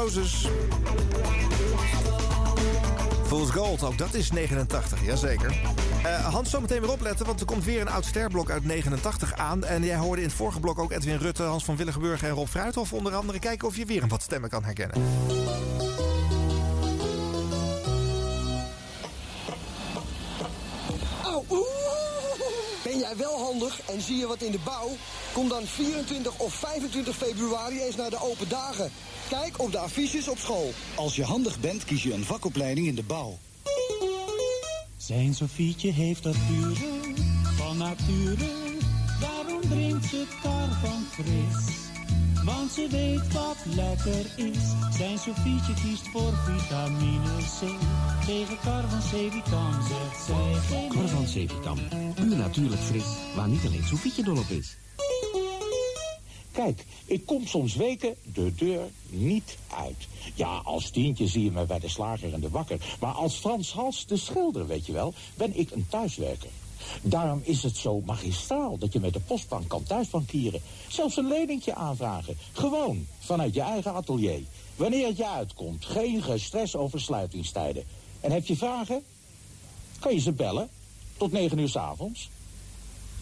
Roses. 0.00 0.46
Fool's 3.26 3.50
Gold, 3.50 3.82
ook 3.82 3.98
dat 3.98 4.14
is 4.14 4.30
89, 4.30 5.04
jazeker. 5.04 5.60
Eh 6.02 6.24
Hans, 6.26 6.50
zo 6.50 6.60
meteen 6.60 6.80
weer 6.80 6.90
opletten, 6.90 7.26
want 7.26 7.40
er 7.40 7.46
komt 7.46 7.64
weer 7.64 7.80
een 7.80 7.88
oud 7.88 8.04
sterblok 8.04 8.50
uit 8.50 8.64
89 8.64 9.34
aan. 9.36 9.64
En 9.64 9.84
jij 9.84 9.96
hoorde 9.96 10.22
in 10.22 10.28
het 10.28 10.36
vorige 10.36 10.60
blok 10.60 10.78
ook 10.78 10.92
Edwin 10.92 11.16
Rutte, 11.16 11.42
Hans 11.42 11.64
van 11.64 11.76
Willigenburg 11.76 12.22
en 12.22 12.30
Rob 12.30 12.46
Fruithof 12.46 12.92
onder 12.92 13.14
andere. 13.14 13.38
Kijken 13.38 13.68
of 13.68 13.76
je 13.76 13.84
weer 13.84 14.02
een 14.02 14.08
wat 14.08 14.22
stemmen 14.22 14.50
kan 14.50 14.64
herkennen. 14.64 15.02
En 23.68 24.00
zie 24.00 24.16
je 24.16 24.26
wat 24.26 24.42
in 24.42 24.52
de 24.52 24.58
bouw? 24.64 24.96
Kom 25.32 25.48
dan 25.48 25.66
24 25.66 26.38
of 26.38 26.54
25 26.54 27.16
februari 27.16 27.80
eens 27.80 27.96
naar 27.96 28.10
de 28.10 28.22
open 28.22 28.48
dagen. 28.48 28.92
Kijk 29.28 29.58
op 29.58 29.72
de 29.72 29.78
affiches 29.78 30.28
op 30.28 30.38
school. 30.38 30.72
Als 30.94 31.16
je 31.16 31.24
handig 31.24 31.60
bent, 31.60 31.84
kies 31.84 32.02
je 32.02 32.12
een 32.12 32.24
vakopleiding 32.24 32.86
in 32.86 32.94
de 32.94 33.02
bouw. 33.02 33.38
Zijn 34.96 35.34
Sofietje 35.34 35.92
heeft 35.92 36.22
dat 36.22 36.36
pure 36.46 37.14
van 37.56 37.76
nature. 37.76 38.48
Daarom 39.20 39.60
drinkt 39.60 40.04
ze 40.04 40.26
kar 40.42 40.68
van 40.82 41.04
fris. 41.10 41.89
Want 42.44 42.72
ze 42.72 42.86
weet 42.90 43.32
wat 43.32 43.56
lekker 43.74 44.26
is. 44.36 44.96
Zijn 44.96 45.18
Sofietje 45.18 45.74
kiest 45.74 46.08
voor 46.08 46.32
vitamine 46.44 47.36
C. 47.36 47.60
Tegen 48.26 48.58
kar 48.64 48.88
van 48.88 48.98
C-vitam 48.98 49.72
zegt 49.72 50.24
zij 50.26 50.54
geen. 50.54 52.14
Puur 52.14 52.36
natuurlijk 52.36 52.80
fris, 52.80 53.04
waar 53.34 53.48
niet 53.48 53.66
alleen 53.66 53.84
Sofietje 53.84 54.22
dol 54.22 54.38
op 54.38 54.48
is. 54.48 54.76
Kijk, 56.52 56.84
ik 57.06 57.26
kom 57.26 57.46
soms 57.46 57.74
weken 57.74 58.14
de 58.32 58.54
deur 58.54 58.88
niet 59.08 59.56
uit. 59.76 60.08
Ja, 60.34 60.60
als 60.64 60.90
tientje 60.90 61.26
zie 61.26 61.44
je 61.44 61.50
me 61.50 61.64
bij 61.66 61.78
de 61.78 61.88
slager 61.88 62.32
en 62.32 62.40
de 62.40 62.48
bakker. 62.48 62.96
Maar 63.00 63.12
als 63.12 63.34
Frans 63.34 63.72
Hals, 63.72 64.06
de 64.06 64.16
schilder, 64.16 64.66
weet 64.66 64.86
je 64.86 64.92
wel, 64.92 65.14
ben 65.34 65.58
ik 65.58 65.70
een 65.70 65.86
thuiswerker. 65.88 66.50
Daarom 67.02 67.40
is 67.44 67.62
het 67.62 67.76
zo 67.76 68.00
magistraal 68.04 68.78
dat 68.78 68.92
je 68.92 69.00
met 69.00 69.12
de 69.12 69.20
postbank 69.20 69.68
kan 69.68 69.82
thuisbankieren. 69.82 70.60
Zelfs 70.88 71.16
een 71.16 71.28
leningje 71.28 71.74
aanvragen. 71.74 72.36
Gewoon, 72.52 73.06
vanuit 73.18 73.54
je 73.54 73.60
eigen 73.60 73.92
atelier. 73.92 74.42
Wanneer 74.76 75.06
het 75.06 75.16
je 75.16 75.28
uitkomt, 75.28 75.84
geen 75.84 76.22
gestres 76.22 76.76
over 76.76 77.00
sluitingstijden. 77.00 77.84
En 78.20 78.32
heb 78.32 78.46
je 78.46 78.56
vragen? 78.56 79.02
Kan 79.98 80.14
je 80.14 80.20
ze 80.20 80.32
bellen? 80.32 80.68
Tot 81.16 81.32
9 81.32 81.58
uur 81.58 81.68
s 81.68 81.76
avonds. 81.76 82.30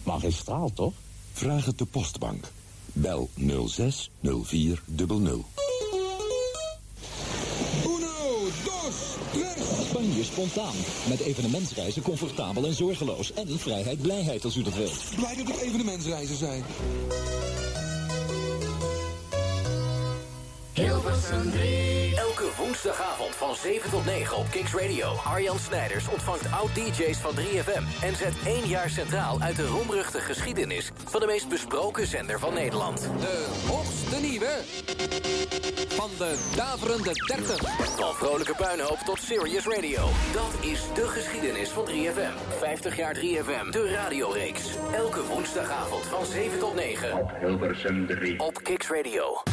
Magistraal, 0.03 0.73
toch? 0.73 0.93
Vraag 1.33 1.65
het 1.65 1.77
de 1.77 1.85
postbank. 1.85 2.51
Bel 2.93 3.29
06 3.67 4.09
04 4.21 4.83
00. 4.85 5.45
Spontaan. 10.23 10.75
Met 11.07 11.19
evenementsreizen 11.19 12.01
comfortabel 12.01 12.65
en 12.65 12.73
zorgeloos. 12.73 13.33
En 13.33 13.59
vrijheid, 13.59 14.01
blijheid 14.01 14.43
als 14.43 14.55
u 14.55 14.63
dat 14.63 14.75
wilt. 14.75 15.03
Blij 15.15 15.35
dat 15.35 15.47
het 15.47 15.61
evenementsreizen 15.61 16.37
zijn. 16.37 16.63
Hilversum 20.73 21.51
3. 21.51 22.15
Elke 22.15 22.49
woensdagavond 22.57 23.35
van 23.35 23.55
7 23.55 23.89
tot 23.89 24.05
9 24.05 24.37
op 24.37 24.45
Kicks 24.49 24.73
Radio. 24.73 25.13
Arjan 25.25 25.59
Snijders 25.59 26.07
ontvangt 26.07 26.51
oud-DJ's 26.51 27.17
van 27.17 27.33
3FM... 27.35 28.03
en 28.03 28.15
zet 28.15 28.33
één 28.45 28.67
jaar 28.67 28.89
centraal 28.89 29.41
uit 29.41 29.55
de 29.55 29.67
roemruchte 29.67 30.19
geschiedenis... 30.19 30.91
van 31.05 31.19
de 31.19 31.25
meest 31.25 31.49
besproken 31.49 32.07
zender 32.07 32.39
van 32.39 32.53
Nederland. 32.53 33.01
De 33.01 33.45
hoogste 33.67 34.27
nieuwe 34.27 34.59
van 35.87 36.09
de 36.17 36.51
daverende 36.55 37.11
30. 37.13 37.57
Van 37.95 38.13
vrolijke 38.13 38.55
puinhoop 38.55 38.97
tot 39.05 39.19
serious 39.19 39.65
radio. 39.65 40.09
Dat 40.33 40.53
is 40.61 40.83
de 40.93 41.07
geschiedenis 41.07 41.69
van 41.69 41.85
3FM. 41.87 42.57
50 42.59 42.95
jaar 42.97 43.15
3FM, 43.15 43.69
de 43.69 43.91
radioreeks. 43.91 44.63
Elke 44.93 45.25
woensdagavond 45.25 46.05
van 46.05 46.25
7 46.25 46.59
tot 46.59 46.75
9. 46.75 47.13
Op 47.19 47.31
Hilversum 47.39 48.07
3. 48.07 48.39
Op 48.39 48.63
Kicks 48.63 48.89
Radio. 48.89 49.43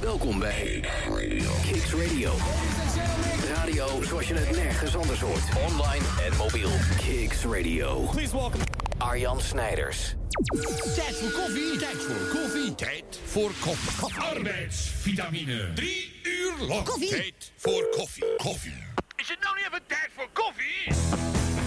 Welkom 0.00 0.38
bij 0.38 0.84
Kicks 1.66 1.94
Radio. 1.94 2.32
Radio 3.64 4.02
zoals 4.02 4.28
je 4.28 4.34
het 4.34 4.56
nergens 4.56 4.96
anders 4.96 5.20
hoort. 5.20 5.42
Online 5.68 6.04
en 6.24 6.36
mobiel. 6.36 6.70
Kicks 6.96 7.44
Radio. 7.44 8.00
Please 8.00 8.36
welcome 8.36 8.64
Arjan 8.98 9.40
Snijders. 9.40 10.14
Tijd 10.94 11.16
voor 11.16 11.30
koffie, 11.30 11.78
tijd 11.78 11.96
voor 11.96 12.40
koffie, 12.40 12.74
tijd 12.74 13.20
voor 13.24 13.50
koffie. 13.60 14.22
Arbeidsvitamine. 14.22 15.72
Drie 15.74 16.20
uur 16.22 16.66
lang. 16.66 16.84
Koffie. 16.84 17.08
Tijd 17.08 17.52
voor 17.56 17.88
koffie. 17.96 18.36
Koffie. 18.36 18.84
Is 19.16 19.28
het 19.28 19.38
nou 19.40 19.56
niet 19.56 19.66
even 19.66 19.80
tijd 19.86 20.08
voor 20.16 20.28
koffie? 20.32 21.59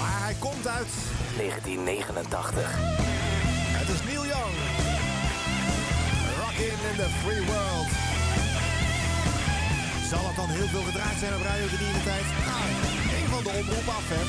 Maar 0.00 0.18
hij 0.26 0.36
komt 0.38 0.66
uit 0.78 0.92
1989. 1.36 2.74
Het 3.80 3.88
is 3.94 4.00
Neil 4.08 4.26
Young. 4.34 4.54
Rockin' 6.42 6.78
in 6.90 6.96
the 7.02 7.10
Free 7.22 7.44
World. 7.52 7.90
Zal 10.12 10.24
het 10.28 10.36
dan 10.42 10.48
heel 10.58 10.68
veel 10.74 10.82
gedraaid 10.90 11.18
zijn 11.22 11.34
op 11.38 11.42
Radio 11.50 11.66
3 11.66 11.86
in 11.90 11.96
de 11.98 12.04
tijd? 12.12 12.26
Nou, 12.50 12.64
één 13.18 13.28
van 13.34 13.42
de 13.46 13.52
omroep 13.60 13.88
af, 13.98 14.06
hè. 14.14 14.22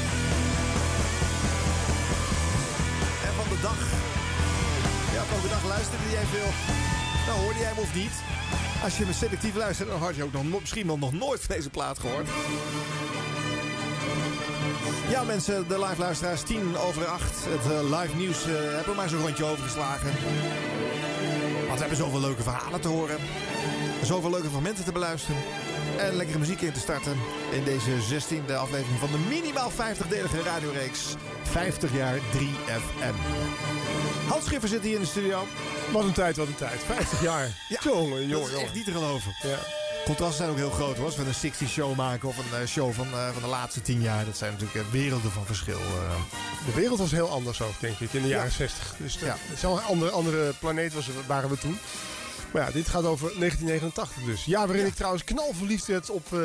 En 3.27 3.33
van 3.39 3.47
de 3.53 3.59
dag. 3.67 3.79
Ja, 5.15 5.21
welke 5.33 5.49
dag 5.55 5.63
luisterde 5.73 6.09
jij 6.17 6.25
veel? 6.35 6.51
Nou, 7.27 7.39
hoorde 7.43 7.59
jij 7.59 7.67
hem 7.73 7.77
of 7.87 7.93
niet? 7.95 8.15
Als 8.83 8.97
je 8.97 9.05
me 9.05 9.13
selectief 9.13 9.55
luistert, 9.55 9.89
dan 9.89 9.99
had 9.99 10.15
je 10.15 10.23
ook 10.23 10.31
nog, 10.33 10.43
no- 10.43 10.59
misschien 10.59 10.87
wel 10.87 10.97
nog 10.97 11.13
nooit 11.13 11.39
van 11.45 11.55
deze 11.55 11.69
plaat 11.69 11.99
gehoord. 11.99 12.27
Ja, 15.09 15.23
mensen, 15.23 15.67
de 15.67 15.79
live 15.79 15.99
luisteraars, 15.99 16.41
10 16.41 16.77
over 16.77 17.05
8. 17.05 17.23
Het 17.49 17.71
eh, 17.71 17.99
live 17.99 18.15
nieuws 18.15 18.43
eh, 18.43 18.51
hebben 18.51 18.85
we 18.85 18.93
maar 18.95 19.09
zo'n 19.09 19.21
rondje 19.21 19.45
overgeslagen. 19.45 20.11
Want 21.67 21.73
we 21.73 21.79
hebben 21.79 21.97
zoveel 21.97 22.19
leuke 22.19 22.43
verhalen 22.43 22.81
te 22.81 22.87
horen. 22.87 23.17
Zoveel 24.03 24.29
leuke 24.29 24.49
fragmenten 24.49 24.83
te 24.83 24.91
beluisteren. 24.91 25.41
En 25.97 26.15
lekkere 26.15 26.39
muziek 26.39 26.61
in 26.61 26.71
te 26.71 26.79
starten. 26.79 27.17
In 27.51 27.63
deze 27.63 27.91
16e 27.91 28.53
aflevering 28.55 28.99
van 28.99 29.11
de 29.11 29.17
minimaal 29.29 29.71
50-delige 29.71 30.41
radioreeks. 30.41 31.15
50 31.43 31.93
jaar 31.95 32.17
3FM. 32.17 33.15
Hans 34.27 34.45
Schiffer 34.45 34.69
zit 34.69 34.83
hier 34.83 34.95
in 34.95 35.01
de 35.01 35.07
studio. 35.07 35.43
Wat 35.91 36.03
een 36.03 36.13
tijd, 36.13 36.37
wat 36.37 36.47
een 36.47 36.55
tijd. 36.55 36.83
50 36.85 37.21
jaar. 37.21 37.47
Ja, 37.69 37.79
jongen, 37.83 38.27
jongen, 38.27 38.29
dat 38.29 38.41
is 38.41 38.49
jongen. 38.49 38.65
echt 38.65 38.73
niet 38.73 38.85
te 38.85 38.91
geloven. 38.91 39.35
Ja. 39.41 39.78
Contrasten 40.09 40.37
zijn 40.37 40.49
ook 40.49 40.57
heel 40.57 40.83
groot 40.83 40.95
hoor. 40.97 41.05
Als 41.05 41.15
we 41.15 41.25
een 41.25 41.33
60 41.33 41.69
show 41.69 41.95
maken 41.95 42.27
of 42.27 42.37
een 42.37 42.59
eh, 42.59 42.67
show 42.67 42.93
van, 42.93 43.07
eh, 43.07 43.29
van 43.31 43.41
de 43.41 43.47
laatste 43.47 43.81
10 43.81 44.01
jaar. 44.01 44.25
Dat 44.25 44.37
zijn 44.37 44.51
natuurlijk 44.51 44.85
eh, 44.85 44.91
werelden 44.91 45.31
van 45.31 45.45
verschil. 45.45 45.77
De 46.65 46.73
wereld 46.73 46.99
was 46.99 47.11
heel 47.11 47.29
anders 47.29 47.61
ook, 47.61 47.79
denk 47.79 47.99
ik, 47.99 48.13
in 48.13 48.21
de 48.21 48.27
jaren 48.27 48.51
60. 48.51 48.95
Dus 48.97 49.19
ja. 49.19 49.35
het 49.39 49.57
is 49.57 49.63
een 49.63 49.69
andere, 49.69 50.11
andere 50.11 50.53
planeet 50.59 50.93
was, 50.93 51.09
waren 51.27 51.49
we 51.49 51.57
toen. 51.57 51.79
Maar 52.51 52.61
ja, 52.65 52.71
dit 52.71 52.87
gaat 52.87 53.03
over 53.05 53.27
1989 53.39 54.23
dus. 54.25 54.45
Ja, 54.45 54.67
waarin 54.67 54.85
ik 54.85 54.95
trouwens 54.95 55.23
knalverliefd 55.23 55.85
werd 55.85 56.09
op, 56.09 56.33
eh, 56.33 56.39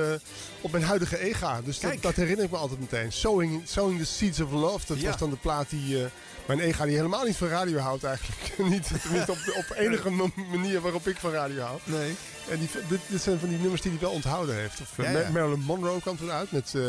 op 0.60 0.70
mijn 0.72 0.84
huidige 0.84 1.18
EGA. 1.18 1.60
Dus 1.64 1.80
dat, 1.80 1.92
dat 2.02 2.14
herinner 2.14 2.44
ik 2.44 2.50
me 2.50 2.56
altijd 2.56 2.80
meteen. 2.80 3.12
Sowing, 3.12 3.62
Sowing 3.68 3.98
the 4.00 4.06
Seeds 4.06 4.40
of 4.40 4.50
Love, 4.52 4.86
dat 4.86 5.00
Ja. 5.00 5.10
was 5.10 5.18
dan 5.18 5.30
de 5.30 5.36
plaat 5.36 5.70
die... 5.70 5.98
eh, 6.04 6.10
mijn 6.46 6.60
EGA 6.60 6.84
die 6.84 6.96
helemaal 6.96 7.24
niet 7.24 7.36
van 7.36 7.48
radio 7.48 7.78
houdt 7.78 8.04
eigenlijk. 8.04 8.58
niet, 8.74 8.90
op, 9.28 9.38
de- 9.44 9.54
op 9.68 9.76
enige 9.76 10.10
manier 10.50 10.80
waarop 10.80 11.08
ik 11.08 11.16
van 11.16 11.30
radio 11.30 11.62
hou. 11.62 11.78
Nee. 11.84 12.14
En 12.50 12.58
die, 12.58 12.68
dit, 12.88 13.00
dit 13.06 13.22
zijn 13.22 13.38
van 13.38 13.48
die 13.48 13.58
nummers 13.58 13.82
die 13.82 13.90
hij 13.90 14.00
wel 14.00 14.10
onthouden 14.10 14.54
heeft. 14.54 14.80
Of, 14.80 14.98
eh, 14.98 15.04
Ja, 15.12 15.18
ja. 15.18 15.24
Ma- 15.26 15.30
Marilyn 15.32 15.60
Monroe 15.60 16.00
kwam 16.00 16.16
toen 16.16 16.30
uit 16.30 16.52
met... 16.52 16.72
eh 16.74 16.82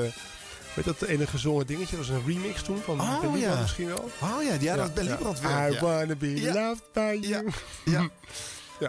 weet 0.76 0.86
dat 0.86 1.02
ene 1.02 1.28
gezongen 1.28 1.68
dingetje? 1.68 1.98
Dat 1.98 2.08
was 2.08 2.16
een 2.16 2.24
remix 2.26 2.62
toen 2.62 2.82
van 2.86 3.02
Oh, 3.02 3.22
Ben 3.22 3.40
ja. 3.40 3.62
misschien 3.62 3.88
wel. 3.88 4.10
Oh 4.22 4.44
ja, 4.44 4.58
die 4.58 4.68
hadden 4.68 4.86
het 4.86 4.94
bij 4.96 5.04
Liebrand 5.04 5.40
werk, 5.40 5.72
I 5.72 5.74
ja. 5.74 5.82
wanna 5.82 6.16
be 6.16 6.42
Ja. 6.42 6.54
loved 6.54 6.84
by 6.94 7.18
you. 7.22 7.50
Ja. 7.86 8.10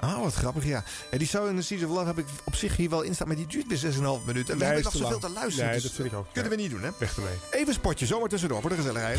Ah, 0.00 0.20
wat 0.22 0.34
grappig, 0.34 0.64
ja. 0.64 0.84
En 1.10 1.18
die 1.18 1.26
Soul 1.28 1.46
in 1.48 1.56
the 1.56 1.62
Seas 1.62 1.82
of 1.82 1.90
Love 1.90 2.06
heb 2.06 2.18
ik 2.18 2.26
op 2.44 2.54
zich 2.54 2.76
hier 2.76 2.90
wel 2.90 3.02
in 3.02 3.14
staan, 3.14 3.26
maar 3.26 3.36
die 3.36 3.46
duurt 3.46 3.66
weer 3.68 3.78
6,5 3.78 4.24
minuten. 4.26 4.52
En 4.52 4.58
we 4.58 4.64
Nee, 4.64 4.64
hebben 4.64 4.82
nog 4.82 4.92
zoveel 4.92 5.08
lang. 5.08 5.20
te 5.20 5.28
luisteren. 5.30 5.64
Nee, 5.70 5.74
dus 5.74 5.82
dat 5.82 5.92
vind 5.92 6.06
ik 6.12 6.14
ook. 6.18 6.26
Kunnen 6.32 6.50
we 6.50 6.56
niet 6.56 6.70
doen, 6.70 6.82
hè? 6.82 6.90
Weg 6.98 7.16
ermee. 7.16 7.32
Even 7.50 7.68
een 7.68 7.74
spotje, 7.74 8.06
zomaar 8.06 8.28
tussendoor 8.28 8.60
voor 8.60 8.70
de 8.70 8.76
gezelligheid. 8.76 9.18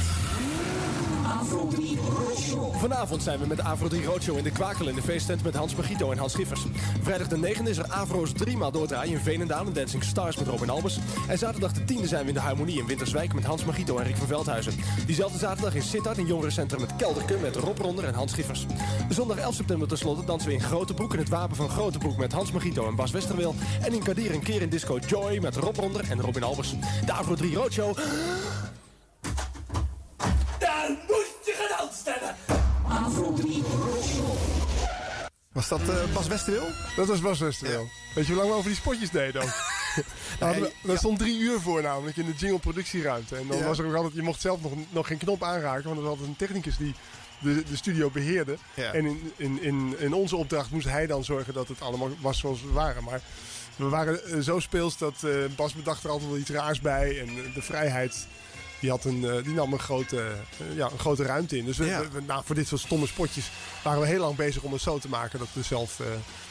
Vanavond 2.72 3.24
zijn 3.24 3.40
we 3.40 3.48
met 3.48 3.62
Avro 3.62 3.88
3 3.88 4.06
Roadshow 4.06 4.38
in 4.38 4.44
de 4.44 4.52
Kwakel 4.52 4.88
in 4.88 4.96
de 4.96 5.02
feesttent 5.02 5.44
met 5.44 5.56
Hans 5.56 5.76
Magito 5.76 6.12
en 6.12 6.18
Hans 6.18 6.32
Schiffers. 6.32 6.66
Vrijdag 7.02 7.28
de 7.28 7.56
9e 7.56 7.64
is 7.64 7.78
er 7.78 7.88
Avro's 7.88 8.32
3 8.34 8.58
maal 8.58 8.72
doordraaien 8.72 9.14
in 9.14 9.20
Veenendaal 9.20 9.66
en 9.66 9.74
Dancing 9.74 10.04
Stars 10.04 10.38
met 10.38 10.48
Robin 10.48 10.70
Albers. 10.70 11.00
En 11.28 11.38
zaterdag 11.38 11.72
de 11.72 11.82
10e 11.82 12.04
zijn 12.04 12.22
we 12.22 12.28
in 12.28 12.34
de 12.34 12.40
Harmonie 12.40 12.80
in 12.80 12.86
Winterswijk 12.88 13.34
met 13.34 13.44
Hans 13.44 13.66
Magito 13.66 13.98
en 13.98 14.04
Rick 14.04 14.16
van 14.16 14.28
Veldhuizen. 14.28 14.74
Diezelfde 15.06 15.38
zaterdag 15.38 15.76
in 15.76 15.82
Sittard 15.82 16.18
in 16.18 16.26
Jongerencentrum 16.26 16.82
met 16.82 16.96
Kelderke 16.96 17.38
met 17.42 17.56
Rob 17.56 17.78
Ronder 17.78 18.04
en 18.04 18.14
Hans 18.14 18.32
Schiffers. 18.32 18.66
Zondag 19.10 19.38
11 19.38 19.56
september 19.56 19.88
tenslotte 19.88 20.26
dansen 20.26 20.50
we 20.50 20.56
in 20.56 20.62
Grote 20.62 20.94
Broek 20.94 21.14
in 21.14 21.20
het 21.20 21.30
Wapen 21.30 21.56
van 21.56 21.70
Grote 21.70 21.98
Broek 21.98 22.18
met 22.18 22.32
Hans 22.32 22.52
Magito 22.52 22.88
en 22.88 22.96
Bas 22.96 23.12
Westerwil. 23.12 23.56
En 23.82 23.94
in 23.94 24.04
Kadir 24.04 24.34
een 24.34 24.44
keer 24.44 24.62
in 24.62 24.70
Disco 24.70 24.98
Joy 25.08 25.40
met 25.42 25.56
Rob 25.56 25.78
Ronder 25.78 26.10
en 26.10 26.22
Robin 26.22 26.44
Albers. 26.44 26.76
De 27.06 27.12
Avro 27.12 27.36
3 27.36 27.56
Roadshow. 27.56 27.98
Daar 30.60 30.90
moet 31.08 31.36
je 31.46 31.68
gedanst 31.68 32.06
hebben. 32.06 32.36
Avro 32.90 33.34
3 33.34 33.64
Was 35.52 35.68
dat 35.68 35.80
eh, 35.82 36.14
Bas 36.14 36.28
Westerwil? 36.28 36.68
Dat 36.96 37.08
was 37.08 37.20
Bas 37.22 37.40
Westerwil. 37.40 37.88
Weet 38.16 38.26
je 38.28 38.32
hoe 38.34 38.42
lang 38.42 38.52
we 38.54 38.58
over 38.58 38.70
die 38.70 38.80
spotjes 38.80 39.10
deden 39.12 39.42
we- 40.40 40.72
Daar 40.84 40.98
stond 40.98 41.20
drie 41.20 41.40
uur 41.40 41.60
voor 41.60 41.82
namelijk 41.82 42.18
in 42.18 42.26
de 42.26 42.34
jingle 42.38 42.60
productieruimte. 42.60 43.36
En 43.36 43.48
dan 43.48 43.58
Ja. 43.58 43.64
was 43.64 43.80
er 43.80 43.86
ook 43.88 43.94
altijd, 43.96 44.14
je 44.14 44.22
mocht 44.22 44.42
zelf 44.42 44.62
nog, 44.62 44.72
nog 44.90 45.08
geen 45.08 45.18
knop 45.18 45.44
aanraken, 45.44 45.84
want 45.84 45.96
er 45.98 46.02
was 46.04 46.12
altijd 46.12 46.28
een 46.30 46.36
technicus 46.36 46.78
die 46.78 46.94
de, 47.40 47.64
de 47.70 47.76
studio 47.76 48.10
beheerde. 48.10 48.58
Ja. 48.74 48.92
En 48.94 49.06
in, 49.06 49.32
in, 49.36 49.62
in, 49.64 49.96
in 50.00 50.14
onze 50.14 50.36
opdracht 50.36 50.72
moest 50.72 50.88
hij 50.88 51.08
dan 51.08 51.24
zorgen 51.24 51.54
dat 51.54 51.68
het 51.68 51.82
allemaal 51.82 52.10
was 52.22 52.40
zoals 52.40 52.62
we 52.62 52.72
waren. 52.72 53.04
Maar 53.04 53.22
we 53.76 53.90
waren 53.90 54.26
eh, 54.26 54.40
zo 54.40 54.60
speels 54.60 54.98
dat 54.98 55.24
eh, 55.24 55.32
Bas 55.56 55.74
bedacht 55.74 56.04
er 56.04 56.10
altijd 56.10 56.30
wel 56.30 56.40
iets 56.40 56.50
raars 56.50 56.82
bij. 56.82 57.20
En 57.20 57.52
de 57.54 57.62
vrijheid, 57.62 58.28
die, 58.80 58.90
had 58.90 59.04
een, 59.06 59.26
eh, 59.26 59.44
die 59.44 59.54
nam 59.54 59.74
een 59.74 59.80
grote, 59.80 60.18
eh, 60.22 60.76
ja, 60.76 60.90
een 60.92 61.00
grote 61.00 61.24
ruimte 61.24 61.58
in. 61.58 61.66
Dus 61.66 61.78
we, 61.78 61.86
Ja. 61.86 62.02
we- 62.12 62.22
nou, 62.28 62.42
voor 62.46 62.56
dit 62.56 62.68
soort 62.68 62.82
stomme 62.82 63.08
spotjes 63.08 63.52
waren 63.84 64.02
we 64.02 64.08
heel 64.08 64.22
lang 64.22 64.36
bezig 64.36 64.62
om 64.62 64.72
het 64.74 64.82
zo 64.82 64.98
te 65.00 65.10
maken 65.10 65.40
dat 65.40 65.48
we 65.54 65.62
zelf, 65.64 66.00
eh, 66.00 66.06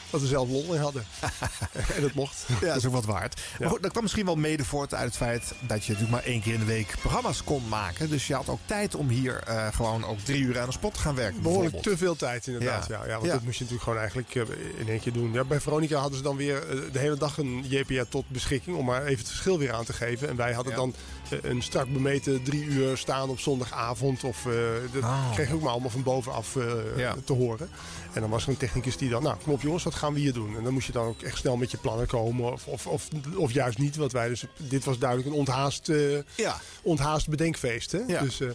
dat 0.09 0.21
we 0.21 0.27
zelf 0.27 0.49
lol 0.49 0.73
in 0.73 0.81
hadden. 0.81 1.05
en 1.95 2.01
dat 2.01 2.13
mocht. 2.13 2.45
Ja, 2.61 2.67
dat 2.67 2.75
is 2.75 2.85
ook 2.85 2.93
wat 2.93 3.05
waard. 3.05 3.41
Maar 3.59 3.69
goed, 3.69 3.81
dat 3.81 3.91
kwam 3.91 4.03
misschien 4.03 4.25
wel 4.25 4.35
mede 4.35 4.65
voort 4.65 4.93
uit 4.93 5.05
het 5.05 5.17
feit 5.17 5.53
dat 5.67 5.85
je 5.85 5.91
natuurlijk 5.93 6.09
maar 6.09 6.23
één 6.23 6.41
keer 6.41 6.53
in 6.53 6.59
de 6.59 6.65
week 6.65 6.95
programma's 6.99 7.43
kon 7.43 7.67
maken. 7.67 8.09
Dus 8.09 8.27
je 8.27 8.33
had 8.33 8.49
ook 8.49 8.59
tijd 8.65 8.95
om 8.95 9.09
hier 9.09 9.43
gewoon 9.73 10.05
ook 10.05 10.19
drie 10.19 10.41
uur 10.43 10.59
aan 10.59 10.67
een 10.67 10.73
spot 10.73 10.93
te 10.93 10.99
gaan 10.99 11.15
werken. 11.15 11.41
Behoorlijk 11.41 11.81
te 11.81 11.97
veel 11.97 12.15
tijd 12.15 12.47
inderdaad. 12.47 12.87
Ja. 12.87 13.05
Ja. 13.05 13.17
Want 13.17 13.31
dat 13.31 13.41
moest 13.43 13.57
je 13.57 13.63
natuurlijk 13.63 13.83
gewoon 13.83 13.99
eigenlijk 13.99 14.35
in 14.77 14.87
één 14.89 14.99
keer 14.99 15.13
doen. 15.13 15.33
Ja, 15.33 15.43
bij 15.43 15.59
Veronica 15.61 15.97
hadden 15.99 16.17
ze 16.17 16.23
dan 16.23 16.35
weer 16.35 16.65
de 16.91 16.99
hele 16.99 17.17
dag 17.17 17.37
een 17.37 17.65
JPR 17.67 18.01
tot 18.09 18.29
beschikking 18.29 18.77
om 18.77 18.85
maar 18.85 19.03
even 19.05 19.17
het 19.19 19.27
verschil 19.27 19.57
weer 19.59 19.73
aan 19.73 19.85
te 19.85 19.93
geven. 19.93 20.29
En 20.29 20.35
wij 20.35 20.53
hadden 20.53 20.75
dan 20.75 20.93
een 21.41 21.61
strak 21.61 21.93
bemeten 21.93 22.43
drie 22.43 22.63
uur 22.63 22.97
staan 22.97 23.29
op 23.29 23.39
zondagavond. 23.39 24.23
Of 24.23 24.45
eh, 24.45 24.53
dat 24.93 25.03
Oh. 25.03 25.33
kreeg 25.33 25.47
ik 25.47 25.53
ook 25.53 25.61
maar 25.61 25.71
allemaal 25.71 25.89
van 25.89 26.03
bovenaf 26.03 26.55
eh, 26.55 26.63
Ja. 26.97 27.15
te 27.23 27.33
horen. 27.33 27.69
En 28.13 28.21
dan 28.21 28.29
was 28.29 28.43
er 28.43 28.49
een 28.49 28.57
technicus 28.57 28.97
die 28.97 29.09
dan, 29.09 29.23
nou 29.23 29.35
kom 29.43 29.53
op 29.53 29.61
jongens, 29.61 29.83
wat 29.83 29.95
gaan 29.95 30.13
we 30.13 30.19
hier 30.19 30.33
doen? 30.33 30.55
En 30.57 30.63
dan 30.63 30.73
moest 30.73 30.87
je 30.87 30.93
dan 30.93 31.05
ook 31.07 31.21
echt 31.21 31.37
snel 31.37 31.57
met 31.57 31.71
je 31.71 31.77
plannen 31.77 32.07
komen. 32.07 32.51
Of, 32.51 32.67
of, 32.67 32.87
of, 32.87 33.07
of 33.35 33.51
juist 33.51 33.77
niet, 33.77 33.95
want 33.95 34.11
wij 34.11 34.27
dus, 34.27 34.45
dit 34.57 34.83
was 34.85 34.97
duidelijk 34.99 35.29
een 35.29 35.35
onthaast, 35.35 35.89
eh, 35.89 36.17
Ja. 36.35 36.59
onthaast 36.81 37.29
bedenkfeest. 37.29 37.91
Hè? 37.91 37.99
Ja. 38.07 38.21
Dus 38.21 38.39
eh, 38.39 38.47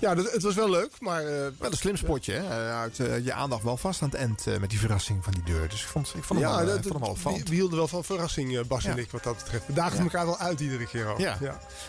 ja, 0.00 0.14
dat, 0.14 0.32
het 0.32 0.42
was 0.42 0.54
wel 0.54 0.70
leuk, 0.70 0.90
maar... 1.00 1.20
eh, 1.24 1.28
Wel 1.58 1.70
een 1.70 1.76
slim 1.76 1.96
spotje, 1.96 2.32
hè? 2.32 2.42
Hij 2.42 2.70
houdt 2.70 2.98
eh, 3.00 3.24
je 3.24 3.32
aandacht 3.32 3.62
wel 3.62 3.76
vast 3.76 4.02
aan 4.02 4.08
het 4.08 4.18
eind 4.18 4.46
eh, 4.46 4.58
met 4.58 4.70
die 4.70 4.78
verrassing 4.78 5.24
van 5.24 5.32
die 5.32 5.42
deur. 5.42 5.68
Dus 5.68 5.82
ik 5.82 5.88
vond, 5.88 6.12
ik 6.16 6.24
vond 6.24 6.40
hem 6.40 6.48
wel, 6.48 6.58
eh, 6.60 6.66
dat- 6.66 6.76
ik 6.76 6.82
vond 6.82 6.84
hem 6.94 6.98
wel 7.02 7.08
we, 7.08 7.14
opvallend. 7.14 7.48
we 7.48 7.54
hielden 7.54 7.76
wel 7.78 7.88
van 7.88 8.04
verrassing, 8.04 8.56
eh, 8.58 8.64
Bas 8.64 8.82
Ja. 8.84 8.90
en 8.90 8.98
ik, 8.98 9.10
wat 9.10 9.22
dat 9.22 9.36
betreft. 9.36 9.66
We 9.66 9.72
daagden 9.72 9.96
Ja. 9.98 10.04
elkaar 10.04 10.26
wel 10.26 10.38
uit 10.38 10.60
iedere 10.60 10.86
keer 10.86 11.06
ook. 11.06 11.18
Ja. 11.18 11.38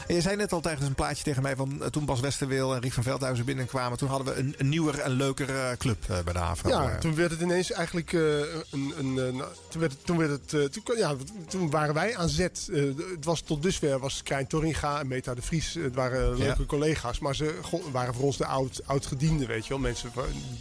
En 0.08 0.16
je 0.16 0.22
zei 0.22 0.36
net 0.36 0.54
al 0.54 0.62
tijdens 0.62 0.88
een 0.88 0.96
plaatje 0.96 1.24
tegen 1.24 1.42
mij 1.42 1.56
van 1.56 1.82
eh, 1.82 1.88
toen 1.88 2.06
Bas 2.06 2.20
Westerwil 2.20 2.74
en 2.76 2.82
Rick 2.82 2.94
van 2.94 3.04
Veldhuizen 3.04 3.46
binnenkwamen. 3.46 3.98
Toen 3.98 4.10
hadden 4.10 4.34
we 4.34 4.40
een, 4.40 4.56
een 4.58 4.70
nieuwer 4.70 5.00
en 5.00 5.12
leukere 5.12 5.54
eh, 5.70 5.78
club 5.78 5.98
eh, 6.10 6.20
bij 6.24 6.34
de 6.34 6.40
Avro. 6.40 6.70
Ja, 6.70 6.90
Eh, 6.92 6.98
toen 6.98 7.16
werd 7.16 7.32
het 7.32 7.42
ineens 7.42 7.72
eigenlijk 7.72 8.14
eh, 8.14 8.22
een. 8.22 8.94
een, 8.98 9.20
eh, 9.20 9.34
nou, 9.34 9.44
toen, 9.70 9.80
werd 9.82 9.92
het, 9.94 10.06
toen, 10.06 10.18
werd 10.18 10.32
het, 10.32 10.54
eh, 10.54 10.64
toen, 10.84 10.98
ja, 10.98 11.16
toen 11.50 11.70
waren 11.70 11.94
wij 11.94 12.18
aan 12.18 12.30
zet. 12.30 12.70
Eh, 12.74 12.84
het 13.16 13.26
was 13.26 13.42
tot 13.42 13.64
dusver 13.64 14.00
was 14.00 14.24
Krijn 14.24 14.48
Torringa 14.48 15.00
en 15.00 15.08
Meta 15.08 15.34
de 15.34 15.42
Vries. 15.42 15.74
Het 15.74 15.96
waren 15.96 16.38
leuke 16.38 16.60
Ja. 16.60 16.66
collega's, 16.68 17.20
maar 17.20 17.36
ze 17.36 17.60
go- 17.62 17.92
waren 18.02 18.14
voor 18.16 18.26
ons 18.26 18.38
de 18.38 18.46
oud, 18.46 18.82
oud-gedienden, 18.86 19.48
weet 19.48 19.64
je 19.64 19.70
wel. 19.70 19.80
Mensen 19.80 20.12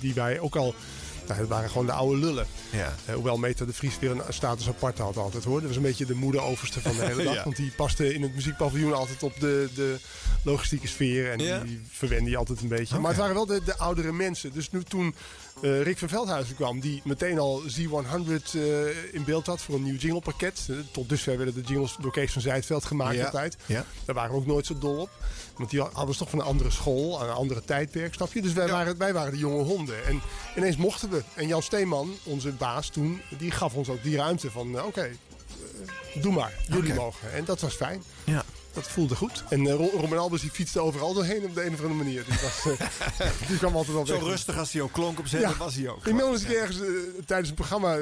die 0.00 0.14
wij 0.14 0.40
ook 0.40 0.56
al. 0.56 0.74
Nou, 1.26 1.40
het 1.42 1.50
waren 1.50 1.70
gewoon 1.70 1.86
de 1.86 1.92
oude 1.92 2.16
lullen. 2.20 2.46
ja. 2.72 2.94
Eh, 3.06 3.14
hoewel 3.14 3.36
Meta 3.38 3.64
de 3.64 3.72
Vries 3.72 3.98
weer 3.98 4.10
een 4.10 4.22
status 4.28 4.68
apart 4.68 4.98
had 4.98 5.16
altijd 5.16 5.44
hoor. 5.44 5.58
Dat 5.58 5.66
was 5.66 5.76
een 5.76 5.82
beetje 5.82 6.06
de 6.06 6.14
moeder-overste 6.14 6.80
van 6.80 6.96
de 6.96 7.04
hele 7.04 7.22
dag. 7.30 7.34
Ja. 7.34 7.44
Want 7.44 7.56
die 7.56 7.70
paste 7.76 8.14
in 8.14 8.22
het 8.22 8.34
muziekpaviljoen 8.34 8.94
altijd 8.94 9.22
op 9.22 9.40
de, 9.40 9.68
de 9.74 9.96
logistieke 10.44 10.86
sfeer. 10.88 11.30
En 11.30 11.38
Ja. 11.38 11.60
die, 11.60 11.80
verwende 11.90 12.30
je 12.30 12.36
altijd 12.36 12.60
een 12.60 12.68
beetje. 12.68 12.98
Maar 12.98 13.10
het 13.10 13.20
waren 13.20 13.34
wel 13.34 13.46
de, 13.46 13.60
de 13.64 13.76
oudere 13.78 14.12
mensen. 14.12 14.52
Dus 14.52 14.70
nu 14.70 14.82
toen 14.82 15.14
eh, 15.62 15.82
Rick 15.82 15.98
van 15.98 16.08
Veldhuizen 16.08 16.54
kwam, 16.54 16.80
die 16.80 17.00
meteen 17.04 17.38
al 17.38 17.62
Z100 17.62 18.54
eh, 18.54 19.14
in 19.14 19.24
beeld 19.24 19.46
had 19.46 19.60
voor 19.60 19.74
een 19.74 19.82
nieuw 19.82 19.96
jinglepakket. 19.96 20.68
Tot 20.90 21.08
dusver 21.08 21.36
werden 21.36 21.54
de 21.54 21.60
jingles 21.68 21.96
door 22.00 22.12
Kees 22.12 22.32
van 22.32 22.42
Zijtveld 22.42 22.84
gemaakt 22.84 23.24
altijd. 23.24 23.56
Daar 24.04 24.14
waren 24.14 24.30
we 24.30 24.36
ook 24.36 24.46
nooit 24.46 24.66
zo 24.66 24.78
dol 24.78 24.96
op. 24.96 25.10
Want 25.60 25.72
die 25.72 25.80
hadden 25.92 26.12
ze 26.14 26.20
toch 26.20 26.30
van 26.30 26.38
een 26.38 26.44
andere 26.44 26.70
school, 26.70 27.22
een 27.22 27.30
andere 27.30 27.64
tijdperk, 27.64 28.14
snap 28.14 28.32
je? 28.32 28.42
Dus 28.42 28.52
wij, 28.52 28.68
waren, 28.68 28.96
wij 28.98 29.12
waren 29.12 29.32
de 29.32 29.38
jonge 29.38 29.62
honden. 29.62 30.04
En 30.06 30.20
ineens 30.56 30.76
mochten 30.76 31.10
we. 31.10 31.22
En 31.34 31.46
Jan 31.46 31.62
Steeman, 31.62 32.14
onze 32.24 32.50
baas 32.52 32.88
toen, 32.88 33.20
die 33.38 33.50
gaf 33.50 33.74
ons 33.74 33.88
ook 33.88 34.02
die 34.02 34.16
ruimte 34.16 34.50
van... 34.50 34.78
eh, 34.78 34.84
Oké, 34.86 35.02
eh, 35.02 36.22
doe 36.22 36.32
maar, 36.32 36.52
jullie 36.68 36.94
mogen. 36.94 37.32
En 37.32 37.44
dat 37.44 37.60
was 37.60 37.74
fijn. 37.74 38.02
Ja. 38.24 38.44
Dat 38.72 38.88
voelde 38.88 39.16
goed. 39.16 39.44
En 39.48 39.70
Robin 39.70 40.18
Albers 40.18 40.42
die 40.42 40.50
fietste 40.50 40.80
overal 40.80 41.14
doorheen 41.14 41.44
op 41.44 41.54
de 41.54 41.64
een 41.64 41.72
of 41.72 41.78
andere 41.82 41.94
manier. 41.94 42.24
Die, 42.24 42.38
was, 42.42 42.78
eh, 43.18 43.30
die 43.48 43.58
kwam 43.58 43.74
altijd 43.76 43.96
wel 43.96 44.06
Zo 44.06 44.12
weg. 44.12 44.22
rustig 44.22 44.58
als 44.58 44.72
hij 44.72 44.82
ook 44.82 44.92
klonk 44.92 45.18
op 45.18 45.26
zet, 45.26 45.40
Ja. 45.40 45.48
dat 45.48 45.56
was 45.56 45.74
hij 45.74 45.88
ook. 45.88 46.06
Ik 46.06 46.20
eens 46.20 46.40
een 46.40 46.46
keer 46.48 46.60
ergens 46.60 46.80
eh, 46.80 46.86
tijdens 47.26 47.48
een 47.48 47.54
programma 47.54 47.96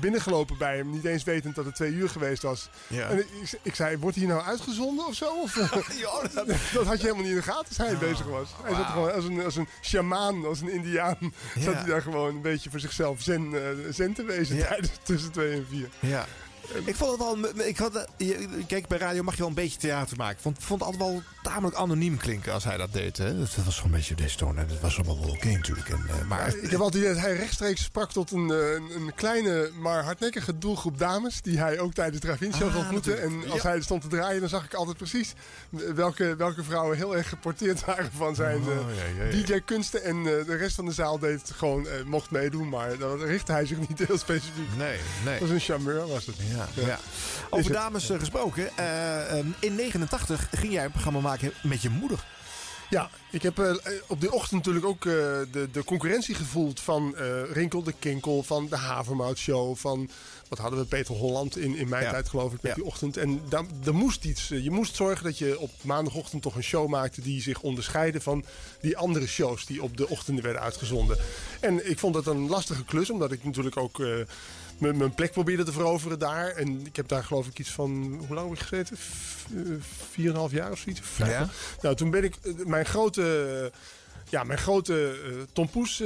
binnengelopen 0.00 0.58
bij 0.58 0.76
hem. 0.76 0.90
Niet 0.90 1.04
eens 1.04 1.24
wetend 1.24 1.54
dat 1.54 1.64
het 1.64 1.74
twee 1.74 1.92
uur 1.92 2.08
geweest 2.08 2.42
was. 2.42 2.68
Ja. 2.86 3.08
En 3.08 3.18
ik, 3.18 3.58
ik 3.62 3.74
zei, 3.74 3.96
wordt 3.96 4.16
hier 4.16 4.26
nou 4.26 4.42
uitgezonden 4.42 5.06
of 5.06 5.14
zo? 5.14 5.40
Of, 5.42 5.56
eh, 5.56 5.72
dat 6.74 6.86
had 6.86 6.96
je 7.00 7.02
helemaal 7.06 7.22
niet 7.22 7.30
in 7.30 7.36
de 7.36 7.42
gaten 7.42 7.66
als 7.68 7.76
hij 7.76 7.96
bezig 7.98 8.26
was. 8.26 8.48
Hij 8.62 8.74
zat 8.74 8.86
gewoon 8.86 9.12
als 9.12 9.24
een, 9.24 9.44
als 9.44 9.56
een 9.56 9.68
shamaan, 9.82 10.46
als 10.46 10.60
een 10.60 10.70
indiaan. 10.70 11.16
Ja. 11.54 11.62
Zat 11.62 11.74
hij 11.74 11.84
daar 11.84 12.02
gewoon 12.02 12.34
een 12.34 12.42
beetje 12.42 12.70
voor 12.70 12.80
zichzelf 12.80 13.22
zen, 13.22 13.54
zen 13.90 14.12
te 14.12 14.24
wezen 14.24 14.58
tijdens 14.58 14.90
tussen 15.02 15.32
twee 15.32 15.52
en 15.52 15.66
vier. 15.70 15.88
Ja. 16.00 16.26
Ik 16.84 16.96
vond 16.96 17.10
het 17.10 17.54
wel. 17.54 17.66
Ik 17.66 17.76
had, 17.76 18.06
eh, 18.16 18.28
kijk, 18.66 18.86
bij 18.88 18.98
radio 18.98 19.22
mag 19.22 19.32
je 19.34 19.38
wel 19.40 19.48
een 19.48 19.54
beetje 19.54 19.78
theater 19.78 20.16
maken. 20.16 20.34
Ik 20.36 20.42
vond, 20.42 20.56
vond 20.60 20.80
het 20.80 20.88
altijd 20.88 21.10
wel 21.10 21.22
tamelijk 21.42 21.76
anoniem 21.76 22.16
klinken 22.16 22.52
als 22.52 22.64
hij 22.64 22.76
dat 22.76 22.92
deed. 22.92 23.16
Hè? 23.16 23.38
Dat 23.38 23.54
was 23.64 23.76
gewoon 23.76 23.92
een 23.92 23.98
beetje 23.98 24.14
deze 24.14 24.36
toon. 24.36 24.58
en 24.58 24.68
Dat 24.68 24.80
was 24.80 24.96
allemaal 24.96 25.20
wel 25.20 25.30
oké 25.34 25.48
natuurlijk. 25.48 25.88
En, 25.88 26.00
eh, 26.08 26.26
maar 26.28 26.54
Ik 26.56 26.70
heb 26.70 26.80
altijd 26.80 27.04
dat 27.04 27.18
hij 27.18 27.36
rechtstreeks 27.36 27.82
sprak 27.82 28.12
tot 28.12 28.30
een, 28.30 28.50
eh, 28.50 28.72
een, 28.72 28.90
een 28.96 29.14
kleine, 29.14 29.70
maar 29.80 30.04
hardnekkige 30.04 30.58
doelgroep 30.58 30.98
dames. 30.98 31.42
Die 31.42 31.58
hij 31.58 31.78
ook 31.78 31.92
tijdens 31.94 32.20
de 32.20 32.26
drive 32.26 32.56
shows 32.56 32.72
Ah, 32.72 32.78
ontmoette. 32.78 33.10
natuurlijk. 33.10 33.44
En 33.44 33.50
als 33.50 33.62
Ja. 33.62 33.68
hij 33.68 33.80
stond 33.80 34.02
te 34.02 34.08
draaien, 34.08 34.40
dan 34.40 34.48
zag 34.48 34.64
ik 34.64 34.74
altijd 34.74 34.96
precies 34.96 35.32
welke, 35.94 36.36
welke 36.36 36.62
vrouwen 36.64 36.96
heel 36.96 37.16
erg 37.16 37.28
geporteerd 37.28 37.84
waren 37.84 38.10
van 38.16 38.34
zijn 38.34 38.56
Oh, 38.56 38.66
ja. 39.30 39.30
DJ-kunsten. 39.30 40.02
En 40.04 40.22
de 40.22 40.56
rest 40.56 40.74
van 40.74 40.84
de 40.84 40.92
zaal 40.92 41.18
deed 41.18 41.40
het 41.40 41.50
gewoon, 41.56 41.86
mocht 42.06 42.30
meedoen. 42.30 42.68
Maar 42.68 42.98
dan 42.98 43.20
richtte 43.22 43.52
hij 43.52 43.66
zich 43.66 43.88
niet 43.88 43.98
heel 44.06 44.18
specifiek. 44.18 44.68
nee, 44.76 44.98
nee. 45.24 45.32
Dat 45.38 45.48
was 45.48 45.50
een 45.50 45.60
charmeur, 45.60 46.06
was 46.06 46.26
het. 46.26 46.36
Ja, 46.56 46.68
ja. 46.86 46.98
Over 47.50 47.72
dames 47.72 48.10
eh, 48.10 48.18
gesproken. 48.18 48.76
eh, 48.76 49.38
eh, 49.38 49.44
in 49.60 49.74
89 49.74 50.48
ging 50.50 50.72
jij 50.72 50.84
een 50.84 50.90
programma 50.90 51.20
maken 51.20 51.52
met 51.62 51.82
je 51.82 51.90
moeder. 51.90 52.24
Ja, 52.90 53.10
ik 53.30 53.42
heb 53.42 53.58
eh, 53.58 53.74
op 54.06 54.20
die 54.20 54.32
ochtend 54.32 54.52
natuurlijk 54.64 54.86
ook 54.86 55.02
de, 55.02 55.68
de 55.72 55.84
concurrentie 55.84 56.34
gevoeld 56.34 56.80
van 56.80 57.14
Rinkel 57.52 57.82
de 57.82 57.92
Kinkel, 57.98 58.42
van 58.42 58.66
de 58.68 58.76
Havermout 58.76 59.38
Show, 59.38 59.76
van 59.76 60.10
wat 60.48 60.58
hadden 60.58 60.78
we 60.78 60.84
Peter 60.86 61.14
Holland 61.14 61.56
in, 61.58 61.76
in 61.76 61.88
mijn 61.88 62.02
Ja. 62.04 62.10
tijd 62.10 62.28
geloof 62.28 62.52
ik 62.52 62.62
met 62.62 62.70
Ja. 62.70 62.74
die 62.74 62.84
ochtend. 62.84 63.16
En 63.16 63.40
daar, 63.48 63.64
daar 63.82 63.94
moest 63.94 64.24
iets. 64.24 64.48
Je 64.48 64.70
moest 64.70 64.96
zorgen 64.96 65.24
dat 65.24 65.38
je 65.38 65.58
op 65.58 65.70
maandagochtend 65.82 66.42
toch 66.42 66.54
een 66.54 66.62
show 66.62 66.88
maakte 66.88 67.20
die 67.20 67.42
zich 67.42 67.60
onderscheidde 67.60 68.20
van 68.20 68.44
die 68.80 68.96
andere 68.96 69.26
shows 69.26 69.66
die 69.66 69.82
op 69.82 69.96
de 69.96 70.08
ochtenden 70.08 70.44
werden 70.44 70.62
uitgezonden. 70.62 71.18
En 71.60 71.90
ik 71.90 71.98
vond 71.98 72.14
dat 72.14 72.26
een 72.26 72.48
lastige 72.48 72.84
klus, 72.84 73.10
omdat 73.10 73.32
ik 73.32 73.44
natuurlijk 73.44 73.76
ook 73.76 74.02
mijn 74.78 75.14
plek 75.14 75.32
probeerde 75.32 75.64
te 75.64 75.72
veroveren 75.72 76.18
daar. 76.18 76.48
En 76.48 76.86
ik 76.86 76.96
heb 76.96 77.08
daar 77.08 77.24
geloof 77.24 77.46
ik 77.46 77.58
iets 77.58 77.70
van, 77.70 77.90
hoe 78.26 78.34
lang 78.34 78.48
heb 78.48 78.58
ik 78.58 78.64
gezeten? 78.64 78.96
Eh, 79.56 79.72
Vier 80.10 80.24
en 80.24 80.30
een 80.30 80.36
half 80.36 80.52
jaar 80.52 80.70
of 80.70 80.78
zoiets. 80.78 81.00
Vijf. 81.04 81.30
Ja. 81.30 81.48
Nou, 81.82 81.94
toen 81.94 82.10
ben 82.10 82.24
ik, 82.24 82.36
eh, 82.42 82.52
mijn 82.64 82.86
grote, 82.86 83.22
eh, 83.72 83.78
ja, 84.28 84.44
mijn 84.44 84.58
grote 84.58 85.16
Tom 85.52 85.68
Poes 85.68 86.02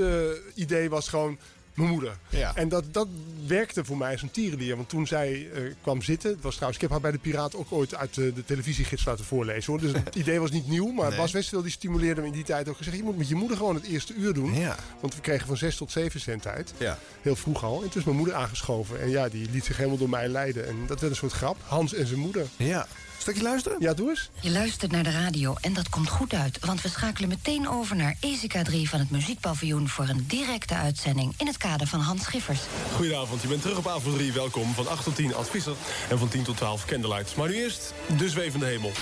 idee 0.54 0.90
was 0.90 1.08
gewoon 1.08 1.38
mijn 1.74 1.88
moeder. 1.90 2.16
Ja. 2.28 2.54
En 2.54 2.68
dat, 2.68 2.84
dat 2.90 3.08
werkte 3.46 3.84
voor 3.84 3.96
mij 3.96 4.12
als 4.12 4.22
een 4.22 4.30
tierenlier. 4.30 4.76
Want 4.76 4.88
toen 4.88 5.06
zij 5.06 5.48
eh, 5.54 5.62
kwam 5.82 6.02
zitten, 6.02 6.30
het 6.30 6.42
was 6.42 6.54
trouwens, 6.54 6.76
ik 6.82 6.82
heb 6.82 6.90
haar 6.90 7.10
bij 7.10 7.10
de 7.10 7.28
Piraat 7.28 7.54
ook 7.56 7.72
ooit 7.72 7.94
uit 7.94 8.14
de 8.14 8.44
televisiegids 8.46 9.04
laten 9.04 9.24
voorlezen. 9.24 9.72
Hoor. 9.72 9.80
Dus 9.80 9.92
het 9.92 10.14
idee 10.24 10.40
was 10.40 10.50
niet 10.50 10.68
nieuw, 10.68 10.92
maar 10.92 11.08
Nee. 11.08 11.18
Bas 11.18 11.32
Westerveld 11.32 11.62
die 11.64 11.72
stimuleerde 11.72 12.20
me 12.20 12.26
in 12.26 12.32
die 12.32 12.44
tijd 12.44 12.68
ook 12.68 12.76
gezegd, 12.76 12.96
je 12.96 13.02
moet 13.02 13.18
met 13.18 13.28
je 13.28 13.34
moeder 13.34 13.56
gewoon 13.56 13.74
het 13.74 13.84
eerste 13.84 14.14
uur 14.14 14.32
doen. 14.34 14.54
Ja. 14.54 14.76
Want 15.00 15.14
we 15.14 15.20
kregen 15.20 15.46
van 15.46 15.56
zes 15.56 15.76
tot 15.76 15.90
zeven 15.92 16.20
zendtijd. 16.20 16.72
Ja. 16.76 16.98
Heel 17.22 17.36
vroeg 17.36 17.64
al. 17.64 17.82
En 17.82 17.88
toen 17.88 17.98
is 18.00 18.04
mijn 18.04 18.16
moeder 18.16 18.34
aangeschoven. 18.34 19.00
En 19.00 19.10
ja, 19.10 19.28
die 19.28 19.50
liet 19.50 19.64
zich 19.64 19.76
helemaal 19.76 19.98
door 19.98 20.08
mij 20.08 20.28
leiden. 20.28 20.66
En 20.66 20.76
dat 20.86 21.00
werd 21.00 21.12
een 21.12 21.18
soort 21.18 21.32
grap. 21.32 21.56
Hans 21.66 21.94
en 21.94 22.06
zijn 22.06 22.20
moeder. 22.20 22.46
Ja. 22.56 22.86
Stukje 23.20 23.42
luisteren? 23.42 23.76
Ja, 23.80 23.94
doe 23.94 24.08
eens. 24.08 24.30
Je 24.40 24.50
luistert 24.50 24.92
naar 24.92 25.02
de 25.02 25.10
radio 25.10 25.54
en 25.60 25.72
dat 25.72 25.88
komt 25.88 26.08
goed 26.08 26.34
uit, 26.34 26.58
want 26.60 26.82
we 26.82 26.88
schakelen 26.88 27.28
meteen 27.28 27.68
over 27.68 27.96
naar 27.96 28.16
EZK 28.20 28.52
3 28.52 28.88
van 28.88 28.98
het 28.98 29.10
Muziekpaviljoen 29.10 29.88
voor 29.88 30.08
een 30.08 30.24
directe 30.26 30.74
uitzending 30.74 31.34
in 31.36 31.46
het 31.46 31.56
kader 31.56 31.86
van 31.86 32.00
Hans 32.00 32.22
Schiffers. 32.22 32.60
Goedenavond, 32.94 33.42
je 33.42 33.48
bent 33.48 33.62
terug 33.62 33.78
op 33.78 33.88
avond 33.88 34.16
3. 34.16 34.32
Welkom 34.32 34.74
van 34.74 34.88
8 34.88 35.04
tot 35.04 35.14
10 35.14 35.34
Advisser 35.34 35.74
en 36.10 36.18
van 36.18 36.28
10 36.28 36.42
tot 36.42 36.56
12 36.56 36.84
Candlelights. 36.84 37.34
Maar 37.34 37.48
nu 37.48 37.54
eerst 37.54 37.94
de 38.16 38.28
zwevende 38.28 38.66
hemel. 38.66 38.92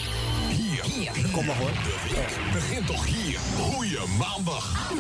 Hier. 0.49 1.11
Kom 1.33 1.45
maar 1.45 1.57
hoor. 1.57 1.71
De 1.71 2.15
week 2.15 2.53
begint 2.53 2.87
toch 2.87 3.07
hier. 3.07 3.39
Goeie 3.57 3.99
maandag. 4.19 4.93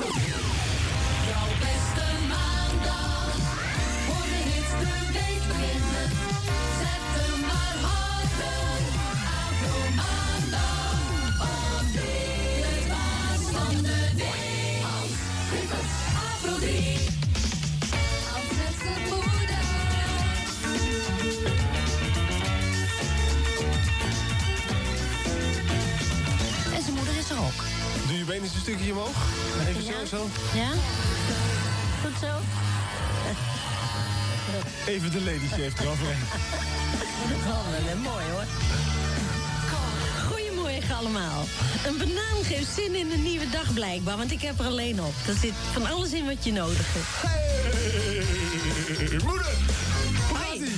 Omhoog. 28.92 29.16
Even 29.68 29.82
zo, 29.82 30.16
zo. 30.16 30.28
Ja? 30.54 30.70
Goed 32.02 32.18
zo? 32.20 32.32
Even 34.92 35.10
de 35.10 35.20
lady 35.20 35.62
heeft 35.62 35.80
eroverheen. 35.80 36.22
Oh, 37.46 37.70
wel 37.70 37.92
een 37.92 38.00
mooi 38.00 38.24
hoor. 38.30 38.44
Goedemorgen 40.26 40.96
allemaal. 40.96 41.44
Een 41.86 41.96
banaan 41.98 42.44
geeft 42.44 42.74
zin 42.74 42.94
in 42.94 43.10
een 43.10 43.22
nieuwe 43.22 43.50
dag 43.50 43.72
blijkbaar, 43.72 44.16
want 44.16 44.32
ik 44.32 44.42
heb 44.42 44.58
er 44.58 44.66
alleen 44.66 45.02
op. 45.02 45.14
Er 45.26 45.34
zit 45.40 45.54
van 45.72 45.86
alles 45.86 46.12
in 46.12 46.26
wat 46.26 46.44
je 46.44 46.52
nodig 46.52 46.86
hebt. 46.92 47.32
Hey, 47.32 49.18
moeder! 49.24 49.56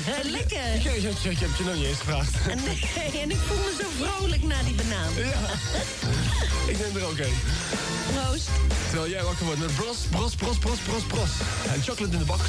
Eh, 0.06 0.30
lekker. 0.30 0.74
Ik, 0.74 0.84
ik, 0.84 1.02
ik, 1.02 1.30
ik 1.30 1.38
heb 1.38 1.48
je 1.58 1.64
nog 1.64 1.74
niet 1.74 1.84
eens 1.84 1.98
gevraagd. 1.98 2.34
En, 2.48 2.58
nee, 2.64 3.20
en 3.22 3.30
ik 3.30 3.36
voel 3.36 3.56
me 3.56 3.74
zo 3.80 4.04
vrolijk 4.04 4.42
na 4.42 4.62
die 4.62 4.74
banaan. 4.74 5.12
Ik 6.70 6.78
neem 6.78 6.96
er 6.96 7.04
ook 7.04 7.18
een. 7.18 7.34
Proost. 8.14 8.48
Terwijl 8.88 9.10
jij 9.10 9.22
wakker 9.22 9.44
wordt 9.44 9.60
met 9.60 9.74
bros, 9.74 9.96
bros, 10.10 10.34
bros, 10.34 10.58
bros, 10.58 10.78
bros, 10.78 11.02
bros. 11.02 11.30
En 11.74 11.82
chocolate 11.82 12.12
in 12.12 12.18
de 12.18 12.24
box. 12.24 12.42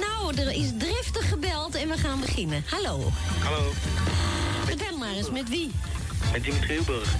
Nou, 0.00 0.36
er 0.36 0.52
is 0.52 0.68
driftig 0.78 1.28
gebeld 1.28 1.74
en 1.74 1.88
we 1.88 1.98
gaan 1.98 2.20
beginnen. 2.20 2.64
Hallo. 2.66 3.12
Hallo, 3.42 3.72
Vertel 4.64 4.96
maar 4.96 5.12
eens, 5.12 5.30
met 5.30 5.48
wie? 5.48 5.70
met 6.32 6.44
Dimitri 6.44 6.76
Uburg. 6.76 7.14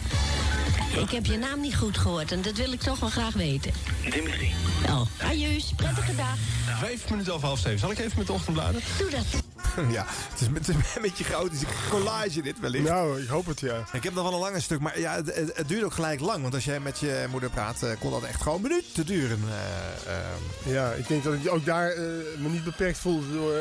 Ik 1.00 1.10
heb 1.10 1.26
je 1.26 1.36
naam 1.38 1.60
niet 1.60 1.76
goed 1.76 1.98
gehoord 1.98 2.32
en 2.32 2.42
dat 2.42 2.56
wil 2.56 2.72
ik 2.72 2.80
toch 2.80 3.00
wel 3.00 3.10
graag 3.10 3.34
weten. 3.34 3.72
Dimitri. 4.10 4.52
Oh, 4.88 5.02
ajuus, 5.18 5.72
prettige 5.76 6.14
dag. 6.14 6.36
Vijf 6.78 7.10
minuten 7.10 7.34
over 7.34 7.46
half 7.46 7.58
zeven. 7.58 7.78
Zal 7.78 7.90
ik 7.90 7.98
even 7.98 8.18
met 8.18 8.26
de 8.26 8.32
ochtendbladen? 8.32 8.80
Doe 8.98 9.10
dat. 9.10 9.24
Ja, 9.90 10.04
het 10.08 10.40
is, 10.40 10.46
het 10.54 10.68
is 10.68 10.74
een 10.96 11.02
beetje 11.02 11.24
chaotische 11.24 11.66
collage 11.90 12.42
dit 12.42 12.60
wellicht. 12.60 12.88
Nou, 12.88 13.22
ik 13.22 13.28
hoop 13.28 13.46
het, 13.46 13.60
ja. 13.60 13.84
Ik 13.92 14.02
heb 14.02 14.14
nog 14.14 14.22
wel 14.24 14.32
een 14.32 14.38
lange 14.40 14.60
stuk, 14.60 14.80
maar 14.80 15.00
ja, 15.00 15.14
het, 15.14 15.34
het, 15.34 15.56
het 15.56 15.68
duurt 15.68 15.84
ook 15.84 15.92
gelijk 15.92 16.20
lang. 16.20 16.42
Want 16.42 16.54
als 16.54 16.64
jij 16.64 16.80
met 16.80 16.98
je 16.98 17.26
moeder 17.30 17.50
praat, 17.50 17.82
eh, 17.82 17.90
kon 18.00 18.10
dat 18.10 18.22
echt 18.22 18.42
gewoon 18.42 18.60
minuten 18.62 19.06
duren. 19.06 19.40
eh, 19.48 20.14
ehm. 20.14 20.74
Ja, 20.74 20.92
ik 20.92 21.08
denk 21.08 21.24
dat 21.24 21.34
ik 21.34 21.52
ook 21.52 21.64
daar 21.64 21.90
eh, 21.90 22.02
me 22.38 22.48
niet 22.48 22.64
beperkt 22.64 22.98
voelde 22.98 23.32
door, 23.32 23.54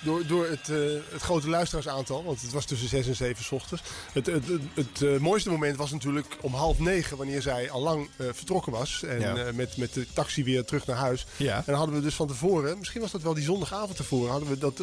door, 0.00 0.26
door 0.26 0.46
het, 0.46 0.66
het 1.12 1.22
grote 1.22 1.48
luisteraarsaantal. 1.48 2.24
Want 2.24 2.40
het 2.42 2.52
was 2.52 2.64
tussen 2.64 2.88
6 2.88 3.06
en 3.06 3.16
7 3.16 3.44
's 3.44 3.50
ochtends. 3.52 3.82
Het, 4.12 4.26
het, 4.26 4.44
het, 4.74 4.98
het, 4.98 5.20
mooiste 5.20 5.50
moment 5.50 5.76
was 5.76 5.90
natuurlijk 5.90 6.36
om 6.40 6.54
half 6.54 6.78
negen, 6.78 7.16
wanneer 7.16 7.42
zij 7.42 7.70
al 7.70 7.80
lang 7.82 8.08
vertrokken 8.32 8.72
was. 8.72 9.02
En 9.02 9.20
Ja. 9.20 9.52
met, 9.54 9.76
met 9.76 9.94
de 9.94 10.06
taxi 10.12 10.44
weer 10.44 10.64
terug 10.64 10.86
naar 10.86 10.96
huis. 10.96 11.26
Ja. 11.36 11.56
En 11.56 11.62
dan 11.66 11.74
hadden 11.74 11.94
we 11.94 12.00
dus 12.02 12.14
van 12.14 12.26
tevoren, 12.26 12.78
misschien 12.78 13.00
was 13.00 13.10
dat 13.10 13.22
wel 13.22 13.34
die 13.34 13.44
zondagavond 13.44 13.96
tevoren, 13.96 14.30
hadden 14.30 14.48
we 14.48 14.58
dat 14.58 14.82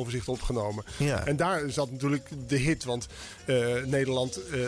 roddelbladenoverzicht 0.00 0.28
opgenomen. 0.28 0.84
Ja. 0.96 1.26
En 1.26 1.36
daar 1.36 1.70
zat 1.70 1.90
natuurlijk 1.90 2.28
de 2.48 2.56
hit. 2.56 2.84
Want 2.84 3.06
eh, 3.44 3.56
Nederland 3.86 4.40
eh, 4.50 4.60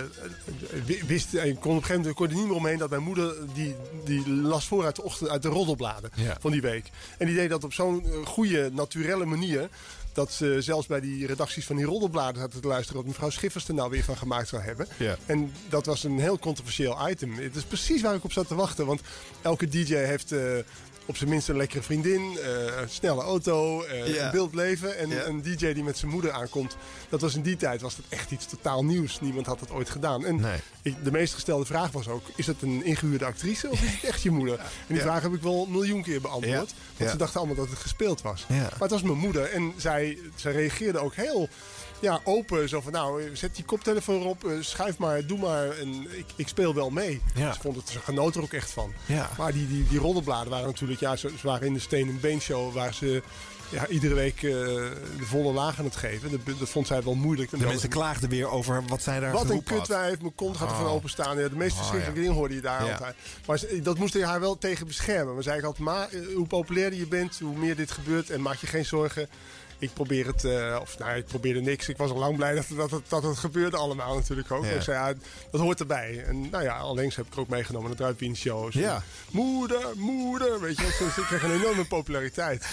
wi- 0.85 1.03
wist 1.07 1.35
en 1.35 1.59
kon 1.59 1.71
op 1.71 1.77
een 1.77 1.85
gegeven 1.85 1.97
moment 1.97 2.15
kon 2.15 2.29
er 2.29 2.35
niet 2.35 2.47
meer 2.47 2.57
omheen 2.57 2.79
dat 2.79 2.91
mijn 2.91 3.03
moeder 3.03 3.35
die, 3.55 3.75
die 4.05 4.29
las 4.31 4.67
voor 4.67 4.85
uit 4.85 4.97
de 4.97 5.03
ochtend 5.03 5.31
uit 5.31 5.43
de 5.43 5.49
roddelbladen 5.49 6.11
Ja. 6.15 6.37
van 6.41 6.51
die 6.51 6.61
week. 6.61 6.91
En 7.19 7.27
die 7.27 7.37
deed 7.37 7.51
dat 7.51 7.65
op 7.65 7.73
zo'n 7.73 8.05
eh, 8.05 8.27
goede, 8.27 8.71
naturelle 8.73 9.25
manier. 9.25 9.69
Dat 10.15 10.33
ze 10.33 10.57
zelfs 10.61 10.87
bij 10.87 11.01
die 11.01 11.27
redacties 11.27 11.67
van 11.67 11.77
die 11.77 11.85
roddelbladen 11.85 12.41
zaten 12.43 12.61
te 12.61 12.67
luisteren 12.69 12.97
wat 13.01 13.07
mevrouw 13.11 13.31
Schiffers 13.31 13.69
er 13.69 13.75
nou 13.75 13.91
weer 13.91 14.05
van 14.05 14.17
gemaakt 14.17 14.49
zou 14.49 14.63
hebben. 14.63 14.87
Ja. 14.99 15.17
En 15.27 15.53
dat 15.69 15.87
was 15.87 16.05
een 16.05 16.19
heel 16.21 16.39
controversieel 16.39 17.09
item. 17.09 17.35
Het 17.39 17.57
is 17.57 17.63
precies 17.63 18.03
waar 18.03 18.15
ik 18.15 18.25
op 18.25 18.33
zat 18.33 18.49
te 18.49 18.55
wachten. 18.55 18.87
Want 18.87 19.01
elke 19.43 19.69
DJ 19.69 19.95
heeft 19.95 20.33
eh, 20.33 20.41
op 21.07 21.17
zijn 21.17 21.31
minst 21.31 21.49
een 21.49 21.57
lekkere 21.57 21.83
vriendin, 21.83 22.39
eh, 22.39 22.81
een 22.81 22.89
snelle 22.89 23.23
auto, 23.23 23.83
eh, 23.83 24.15
Ja. 24.15 24.25
een 24.25 24.31
beeldleven. 24.31 24.99
En 24.99 25.09
Ja. 25.09 25.25
een 25.25 25.43
DJ 25.43 25.73
die 25.73 25.83
met 25.85 25.99
zijn 25.99 26.11
moeder 26.11 26.33
aankomt. 26.33 26.77
Dat 27.09 27.21
was 27.21 27.35
in 27.35 27.43
die 27.43 27.57
tijd 27.57 27.81
was 27.81 27.97
dat 27.97 28.05
echt 28.09 28.31
iets 28.31 28.47
totaal 28.47 28.85
nieuws. 28.85 29.21
Niemand 29.21 29.47
had 29.47 29.59
dat 29.59 29.71
ooit 29.71 29.91
gedaan. 29.91 30.25
En 30.27 30.41
Nee. 30.41 30.59
ik, 30.83 31.05
de 31.05 31.11
meest 31.11 31.35
gestelde 31.35 31.65
vraag 31.65 31.91
was 31.91 32.09
ook, 32.09 32.23
is 32.37 32.47
het 32.47 32.63
een 32.63 32.85
ingehuurde 32.85 33.25
actrice 33.25 33.71
of 33.71 33.83
is 33.83 33.91
het 33.93 34.05
echt 34.05 34.23
je 34.23 34.31
moeder? 34.31 34.59
En 34.59 34.65
die 34.87 34.97
Ja. 34.97 35.03
vraag 35.03 35.23
heb 35.23 35.33
ik 35.35 35.43
wel 35.43 35.65
een 35.65 35.71
miljoen 35.71 36.03
keer 36.03 36.21
beantwoord. 36.21 36.75
Want 36.97 37.11
ze 37.11 37.17
dachten 37.17 37.39
allemaal 37.41 37.57
dat 37.57 37.69
het 37.71 37.79
gespeeld 37.79 38.23
was. 38.23 38.45
Maar 38.49 38.71
het 38.79 38.91
was 38.91 39.03
mijn 39.03 39.19
moeder. 39.19 39.45
En 39.51 39.73
zij, 39.77 40.19
zij 40.35 40.53
reageerde 40.53 40.99
ook 40.99 41.15
heel 41.15 41.49
ja, 42.03 42.21
open. 42.25 42.69
Zo 42.69 42.81
van, 42.81 42.93
nou, 42.93 43.37
zet 43.37 43.55
die 43.57 43.65
koptelefoon 43.65 44.23
op. 44.27 44.45
eh, 44.45 44.53
Schuif 44.61 44.99
maar, 44.99 45.27
doe 45.27 45.39
maar. 45.39 45.71
En 45.79 46.07
ik, 46.19 46.27
ik 46.37 46.49
speel 46.49 46.75
wel 46.75 46.91
mee. 46.91 47.21
Ja. 47.35 47.53
Ze 47.53 47.61
vond 47.61 47.77
het, 47.77 47.89
ze 47.89 47.99
genoot 47.99 48.35
er 48.35 48.43
ook 48.43 48.53
echt 48.53 48.71
van. 48.71 48.93
Ja. 49.07 49.31
Maar 49.39 49.53
die, 49.53 49.69
die, 49.69 49.87
die 49.89 49.99
roddelbladen 49.99 50.51
waren 50.51 50.67
natuurlijk... 50.67 51.01
Ja, 51.01 51.17
ze, 51.17 51.29
ze 51.39 51.47
waren 51.47 51.67
in 51.67 51.75
de 51.75 51.81
Steen 51.81 52.09
en 52.09 52.21
Been 52.21 52.41
Show... 52.41 52.75
waar 52.75 52.95
ze 52.95 53.23
ja, 53.71 53.87
iedere 53.87 54.15
week 54.15 54.37
eh, 54.37 54.51
de 54.51 55.25
volle 55.25 55.53
laag 55.53 55.79
aan 55.79 55.85
het 55.85 55.97
geven. 55.97 56.31
Dat, 56.31 56.59
dat 56.59 56.69
vond 56.69 56.87
zij 56.87 57.03
wel 57.03 57.15
moeilijk. 57.15 57.51
De 57.51 57.57
mensen 57.57 57.89
klaagden 57.89 58.29
weer 58.29 58.49
over 58.51 58.85
wat 58.87 59.03
zij 59.03 59.21
daar 59.21 59.33
Wat 59.33 59.51
een 59.51 59.63
kutwijf, 59.63 60.21
mijn 60.21 60.35
kont 60.35 60.57
gaat 60.57 60.71
er 60.71 60.77
van 60.77 60.85
Oh. 60.87 60.93
openstaan. 60.93 61.39
Ja, 61.39 61.49
de 61.49 61.57
meest 61.57 61.71
Oh, 61.73 61.77
verschrikkelijke 61.79 62.21
ja. 62.21 62.27
dingen 62.27 62.39
hoorde 62.41 62.55
je 62.55 62.61
daar 62.61 62.85
Ja. 62.85 62.93
altijd. 62.93 63.15
Maar 63.47 63.61
dat 63.83 63.99
moest 63.99 64.15
je 64.15 64.25
haar 64.27 64.41
wel 64.41 64.59
tegen 64.59 64.87
beschermen. 64.87 65.35
Maar 65.35 65.43
zei 65.43 65.59
ik 65.59 65.65
altijd, 65.65 65.85
maar 65.85 66.09
eh, 66.09 66.21
hoe 66.35 66.47
populairder 66.47 66.99
je 66.99 67.07
bent, 67.07 67.39
hoe 67.39 67.57
meer 67.57 67.77
dit 67.77 67.91
gebeurt. 67.91 68.31
En 68.31 68.43
maak 68.43 68.57
je 68.57 68.67
geen 68.67 68.85
zorgen. 68.85 69.29
Ik 69.83 69.93
probeer 69.93 70.27
het, 70.27 70.45
eh, 70.45 70.79
of 70.81 70.99
nou, 70.99 71.17
ik 71.17 71.25
probeerde 71.25 71.61
niks. 71.61 71.89
Ik 71.89 71.97
was 71.97 72.11
al 72.11 72.19
lang 72.19 72.37
blij 72.37 72.55
dat, 72.55 72.65
dat, 72.77 72.91
dat, 72.91 73.03
dat 73.09 73.23
het 73.23 73.39
gebeurde 73.39 73.77
allemaal 73.77 74.15
natuurlijk 74.15 74.51
ook. 74.51 74.65
Ja. 74.65 74.71
Ik 74.71 74.83
zei, 74.83 74.97
ja, 74.97 75.15
dat 75.51 75.61
hoort 75.61 75.81
erbij. 75.81 76.25
En 76.27 76.51
nou 76.51 76.65
ja, 76.65 76.77
allengs 76.77 77.17
heb 77.17 77.27
ik 77.27 77.33
er 77.33 77.41
ook 77.41 77.49
meegenomen 77.49 77.89
naar 77.89 77.99
drive-in 77.99 78.37
shows. 78.37 78.75
Ja. 78.75 79.03
Moeder, 79.31 79.87
moeder, 79.97 80.61
weet 80.61 80.77
je. 80.77 80.97
Dus 80.99 81.19
ik 81.19 81.25
kreeg 81.25 81.43
een 81.43 81.61
enorme 81.61 81.85
populariteit. 81.85 82.67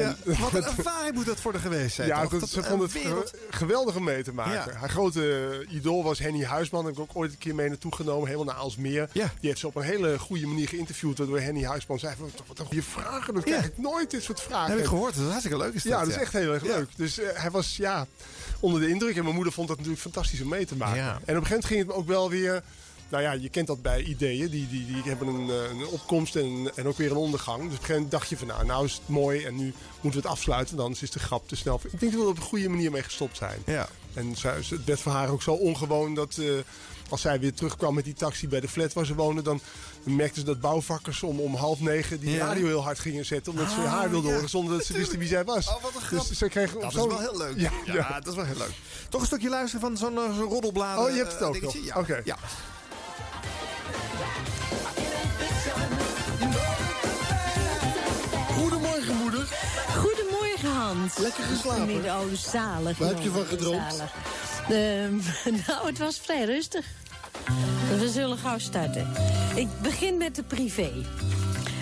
Ja, 0.00 0.16
wat 0.40 0.54
een 0.54 0.64
ervaring 0.76 1.14
moet 1.14 1.26
dat 1.26 1.40
voor 1.40 1.52
de 1.52 1.58
geweest 1.58 1.94
zijn. 1.94 2.08
Ja, 2.08 2.26
dat, 2.26 2.48
ze 2.48 2.62
vond 2.62 2.82
het 2.82 2.92
wereld- 2.92 3.30
ge- 3.30 3.38
geweldig 3.50 3.96
om 3.96 4.04
mee 4.04 4.22
te 4.22 4.32
maken. 4.32 4.72
Ja. 4.72 4.78
Haar 4.78 4.90
grote 4.90 5.48
eh, 5.68 5.74
idool 5.74 6.02
was 6.02 6.18
Henny 6.18 6.44
Huisman. 6.44 6.84
Daar 6.84 6.92
heb 6.92 7.02
ik 7.02 7.10
ook 7.10 7.16
ooit 7.22 7.32
een 7.32 7.38
keer 7.38 7.54
mee 7.54 7.68
naartoe 7.68 7.94
genomen. 7.94 8.24
Helemaal 8.28 8.46
naar 8.54 8.62
Aalsmeer. 8.62 9.08
Die 9.12 9.22
heeft 9.40 9.58
ze 9.58 9.66
op 9.66 9.76
een 9.76 9.82
hele 9.82 10.18
goede 10.18 10.46
manier 10.46 10.68
geïnterviewd. 10.68 11.18
Waardoor 11.18 11.40
Henny 11.40 11.64
Huisman 11.64 11.98
zei 11.98 12.14
van, 12.18 12.30
wat 12.46 12.58
een 12.58 12.66
goede 12.66 12.82
vragen. 12.82 13.34
Dat 13.34 13.44
krijg 13.44 13.64
ik 13.64 13.78
nooit, 13.78 14.10
dit 14.10 14.22
soort 14.22 14.40
vragen. 14.40 14.70
Heb 14.70 14.78
ik 14.80 14.86
gehoord, 14.86 15.12
dat 15.14 15.22
is 15.22 15.28
hartstikke 15.30 15.58
leuk. 15.58 15.74
Is 15.74 15.82
Ja, 15.82 15.98
dat, 15.98 16.08
is 16.08 16.14
echt 16.16 16.32
heel 16.32 16.52
erg 16.52 16.62
leuk. 16.62 16.88
Dus 16.96 17.18
eh, 17.18 17.28
hij 17.34 17.50
was 17.50 17.76
ja, 17.76 18.06
onder 18.60 18.80
de 18.80 18.88
indruk. 18.88 19.16
En 19.16 19.22
mijn 19.22 19.34
moeder 19.34 19.52
vond 19.52 19.68
dat 19.68 19.76
natuurlijk 19.76 20.02
fantastisch 20.02 20.40
om 20.40 20.48
mee 20.48 20.66
te 20.66 20.76
maken. 20.76 20.96
Ja. 20.96 21.08
En 21.08 21.14
op 21.14 21.18
een 21.26 21.26
gegeven 21.26 21.42
moment 21.52 21.64
ging 21.66 21.78
het 21.78 21.88
me 21.88 21.94
ook 21.94 22.06
wel 22.06 22.30
weer... 22.30 22.62
Nou 23.08 23.22
ja, 23.22 23.32
je 23.32 23.48
kent 23.48 23.66
dat 23.66 23.82
bij 23.82 24.02
ideeën. 24.02 24.50
Die, 24.50 24.68
die, 24.68 24.86
die 24.86 25.02
hebben 25.02 25.28
een, 25.28 25.50
eh, 25.50 25.70
een 25.70 25.86
opkomst 25.86 26.36
en, 26.36 26.70
en 26.74 26.86
ook 26.86 26.96
weer 26.96 27.10
een 27.10 27.16
ondergang. 27.16 27.56
Dus 27.56 27.64
op 27.66 27.70
een 27.70 27.76
gegeven 27.78 27.94
moment 27.94 28.10
dacht 28.10 28.28
je 28.28 28.36
van... 28.36 28.46
Nou, 28.46 28.64
nou 28.66 28.84
is 28.84 28.92
het 28.92 29.08
mooi 29.08 29.44
en 29.44 29.56
nu 29.56 29.74
moeten 30.00 30.20
we 30.20 30.26
het 30.28 30.36
afsluiten. 30.36 30.76
Dan 30.76 30.90
is 31.00 31.10
de 31.10 31.18
grap 31.18 31.48
te 31.48 31.56
snel. 31.56 31.80
Ik 31.90 32.00
denk 32.00 32.12
dat 32.12 32.20
we 32.22 32.28
op 32.28 32.36
een 32.36 32.42
goede 32.42 32.68
manier 32.68 32.90
mee 32.90 33.02
gestopt 33.02 33.36
zijn. 33.36 33.62
Ja. 33.66 33.88
En 34.14 34.34
het 34.42 34.84
werd 34.84 35.00
voor 35.00 35.12
haar 35.12 35.28
ook 35.28 35.42
zo 35.42 35.52
ongewoon 35.52 36.14
dat... 36.14 36.36
eh, 36.36 36.46
als 37.08 37.20
zij 37.20 37.40
weer 37.40 37.54
terugkwam 37.54 37.94
met 37.94 38.04
die 38.04 38.14
taxi 38.14 38.48
bij 38.48 38.60
de 38.60 38.68
flat 38.68 38.92
waar 38.92 39.06
ze 39.06 39.14
woonde... 39.14 39.42
dan 39.42 39.60
merkten 40.02 40.40
ze 40.40 40.46
dat 40.46 40.60
bouwvakkers 40.60 41.22
om, 41.22 41.40
om 41.40 41.54
half 41.54 41.80
negen 41.80 42.20
die 42.20 42.30
Ja. 42.30 42.46
radio 42.46 42.66
heel 42.66 42.82
hard 42.82 42.98
gingen 42.98 43.24
zetten... 43.26 43.52
omdat 43.52 43.70
ze 43.70 43.76
Ah, 43.80 43.84
haar 43.92 44.10
wilden 44.10 44.28
ja. 44.30 44.34
horen 44.36 44.50
zonder 44.50 44.76
dat 44.76 44.86
ze 44.86 44.92
wisten 44.92 45.18
wie 45.18 45.28
zij 45.28 45.44
was. 45.44 45.68
Oh, 45.68 45.82
wat 45.82 45.94
een 45.94 46.00
grap. 46.00 46.28
Dus 46.28 46.38
ze 46.38 46.48
kregen 46.48 46.80
Dat 46.80 46.88
is 46.90 46.94
wel 46.96 47.18
heel 47.18 47.36
leuk. 47.36 47.58
Ja, 47.60 47.70
Ja, 47.84 48.20
dat 48.20 48.26
is 48.28 48.34
wel 48.34 48.44
heel 48.44 48.56
leuk. 48.56 48.72
Toch 49.08 49.20
een 49.20 49.26
stukje 49.26 49.48
luisteren 49.48 49.80
van 49.80 49.96
zo'n 49.96 50.16
eh, 50.18 50.36
zo'n 50.36 50.48
roddelbladen. 50.48 51.04
Oh, 51.04 51.10
je 51.10 51.16
hebt 51.16 51.32
het 51.32 51.42
ook 51.42 51.60
nog. 51.60 51.96
Oké. 51.96 52.20
Ja. 52.24 52.36
Lekker 61.18 61.44
geslapen? 61.44 62.04
Oh, 62.04 62.32
zalig. 62.32 62.98
Waar 62.98 63.08
heb 63.08 63.22
je 63.22 63.30
van 63.30 63.44
gedroomd? 63.44 64.02
Ehm, 64.68 65.16
nou, 65.66 65.86
het 65.86 65.98
was 65.98 66.18
vrij 66.18 66.44
rustig. 66.44 66.86
We 67.98 68.08
zullen 68.08 68.38
gauw 68.38 68.58
starten. 68.58 69.12
Ik 69.54 69.68
begin 69.82 70.16
met 70.16 70.34
de 70.34 70.42
privé. 70.42 70.92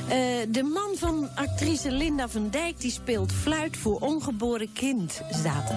Eh, 0.08 0.16
de 0.48 0.62
man 0.62 0.94
van 0.96 1.28
actrice 1.34 1.90
Linda 1.90 2.28
van 2.28 2.48
Dijk 2.50 2.80
die 2.80 2.90
speelt 2.90 3.32
fluit 3.32 3.76
voor 3.76 3.98
ongeboren 3.98 4.72
kind, 4.72 5.20
staat 5.30 5.70
er. 5.70 5.76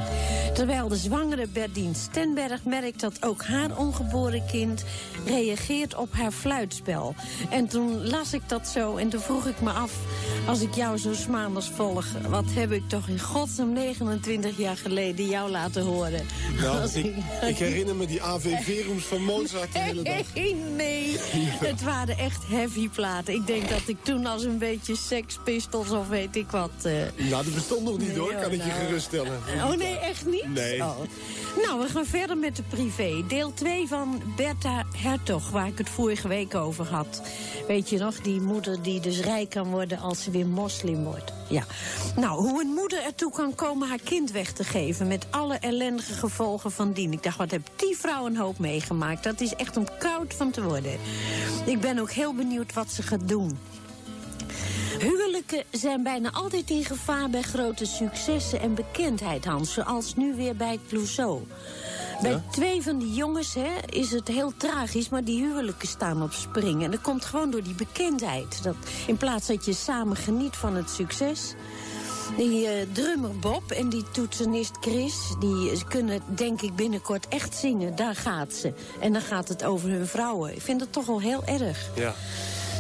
Terwijl 0.54 0.88
de 0.88 0.96
zwangere 0.96 1.48
Berdien 1.48 1.96
Stenberg 1.96 2.66
merkt 2.66 3.00
dat 3.00 3.26
ook 3.26 3.44
haar 3.44 3.78
ongeboren 3.78 4.46
kind 4.52 4.84
reageert 5.26 5.96
op 5.96 6.14
haar 6.14 6.32
fluitspel. 6.32 7.16
En 7.50 7.68
toen 7.68 8.08
las 8.08 8.34
ik 8.34 8.42
dat 8.48 8.68
zo 8.68 8.96
en 8.96 9.10
toen 9.10 9.22
vroeg 9.22 9.46
ik 9.46 9.62
me 9.62 9.70
af, 9.70 9.92
als 10.48 10.62
ik 10.62 10.74
jou 10.74 10.98
zo 10.98 11.12
maandags 11.30 11.70
volg, 11.70 12.06
wat 12.30 12.46
heb 12.54 12.72
ik 12.72 12.90
toch 12.90 13.08
in 13.08 13.20
godsnaam 13.20 13.74
29 13.74 14.58
jaar 14.58 14.78
geleden 14.78 15.28
jou 15.28 15.52
laten 15.52 15.84
horen? 15.84 16.26
Nou, 16.62 16.90
ik, 16.94 17.16
ik 17.42 17.58
herinner 17.58 17.96
me 17.96 18.06
die 18.06 18.22
AVV-rooms 18.22 19.04
van 19.04 19.24
Mozart 19.24 19.74
de 19.74 19.80
hele 19.80 20.02
dag. 20.02 20.16
Nee, 20.38 20.56
nee. 20.76 21.16
Het 21.60 21.84
waren 21.84 22.18
echt 22.18 22.48
heavy 22.48 22.90
platen. 22.90 23.34
Ik 23.34 23.48
denk 23.48 23.70
dat 23.70 23.82
ik 23.88 24.04
toen 24.04 24.17
als 24.26 24.44
een 24.44 24.58
beetje 24.58 24.96
Sex 24.96 25.40
Pistols 25.44 25.92
of 25.92 26.08
weet 26.08 26.36
ik 26.36 26.52
wat... 26.52 26.70
eh, 26.84 26.92
Nou, 27.30 27.44
dat 27.44 27.54
bestond 27.54 27.84
nog 27.84 27.98
niet 27.98 28.08
Nee, 28.08 28.18
hoor, 28.20 28.32
kan 28.32 28.42
hoor, 28.42 28.52
ik 28.52 28.62
je 28.62 28.68
nou. 28.68 28.86
geruststellen. 28.86 29.40
Oh 29.64 29.72
nee, 29.74 29.98
echt 29.98 30.26
niet? 30.26 30.54
Nee. 30.54 30.80
Oh. 30.84 30.98
Nou, 31.66 31.80
we 31.82 31.88
gaan 31.88 32.06
verder 32.06 32.38
met 32.38 32.56
de 32.56 32.64
privé. 32.64 33.24
Deel 33.28 33.54
2 33.54 33.88
van 33.88 34.22
Bertha 34.36 34.86
Hertog, 34.96 35.50
waar 35.50 35.68
ik 35.68 35.78
het 35.78 35.90
vorige 35.90 36.28
week 36.28 36.56
over 36.56 36.86
had. 36.88 37.22
Weet 37.68 37.90
je 37.90 37.98
nog, 37.98 38.22
die 38.22 38.42
moeder 38.42 38.82
die 38.82 39.00
dus 39.00 39.20
rijk 39.20 39.50
kan 39.50 39.68
worden 39.70 40.00
als 40.00 40.24
ze 40.24 40.32
weer 40.32 40.46
moslim 40.48 41.04
wordt. 41.04 41.34
Ja. 41.50 41.64
Nou, 42.16 42.40
hoe 42.48 42.62
een 42.62 42.74
moeder 42.74 43.04
ertoe 43.04 43.32
kan 43.32 43.56
komen 43.56 43.88
haar 43.88 44.00
kind 44.04 44.32
weg 44.32 44.52
te 44.52 44.64
geven... 44.64 45.08
met 45.08 45.26
alle 45.30 45.56
ellendige 45.56 46.14
gevolgen 46.14 46.72
van 46.72 46.92
dien. 46.94 47.12
Ik 47.12 47.24
dacht, 47.24 47.38
wat 47.38 47.52
heb 47.52 47.70
die 47.76 47.98
vrouw 47.98 48.26
een 48.26 48.38
hoop 48.38 48.60
meegemaakt. 48.60 49.24
Dat 49.24 49.42
is 49.42 49.56
echt 49.56 49.78
om 49.78 49.88
koud 50.00 50.34
van 50.34 50.52
te 50.52 50.64
worden. 50.64 50.98
Ik 51.66 51.80
ben 51.82 52.00
ook 52.00 52.12
heel 52.12 52.34
benieuwd 52.34 52.74
wat 52.74 52.92
ze 52.92 53.02
gaat 53.04 53.28
doen. 53.28 53.58
Huwelijken 55.00 55.64
zijn 55.72 56.04
bijna 56.04 56.32
altijd 56.32 56.70
in 56.70 56.86
gevaar 56.86 57.30
bij 57.30 57.42
grote 57.42 57.86
successen 57.86 58.60
en 58.60 58.76
bekendheid, 58.76 59.46
Hans. 59.46 59.74
Zoals 59.74 60.16
nu 60.16 60.36
weer 60.36 60.56
bij 60.56 60.80
Clouseau. 60.88 61.42
Bij 62.22 62.44
twee 62.52 62.82
van 62.82 62.98
die 62.98 63.14
jongens 63.14 63.54
hè, 63.54 63.72
is 63.86 64.12
het 64.12 64.28
heel 64.28 64.54
tragisch, 64.58 65.10
maar 65.10 65.24
die 65.24 65.44
huwelijken 65.44 65.88
staan 65.88 66.24
op 66.24 66.32
springen. 66.32 66.86
En 66.86 66.92
dat 66.92 67.02
komt 67.02 67.26
gewoon 67.26 67.52
door 67.52 67.64
die 67.64 67.76
bekendheid. 67.76 68.64
Dat, 68.64 68.76
in 69.08 69.18
plaats 69.18 69.48
dat 69.48 69.66
je 69.66 69.74
samen 69.74 70.18
geniet 70.18 70.56
van 70.56 70.76
het 70.76 70.90
succes. 70.90 71.54
Die 72.38 72.68
eh, 72.68 72.88
drummer 72.92 73.40
Bob 73.40 73.72
en 73.72 73.90
die 73.90 74.04
toetsenist 74.12 74.78
Chris, 74.82 75.16
die 75.40 75.72
eh, 75.72 75.78
kunnen 75.88 76.22
denk 76.28 76.62
ik 76.62 76.76
binnenkort 76.76 77.28
echt 77.28 77.56
zingen. 77.56 77.96
Daar 77.96 78.16
gaat 78.16 78.54
ze. 78.54 78.74
En 79.00 79.14
dan 79.14 79.22
gaat 79.22 79.48
het 79.48 79.64
over 79.64 79.90
hun 79.90 80.08
vrouwen. 80.08 80.56
Ik 80.56 80.62
vind 80.62 80.80
dat 80.80 80.92
toch 80.92 81.06
wel 81.06 81.22
heel 81.22 81.44
erg. 81.46 81.90
Ja. 81.96 82.14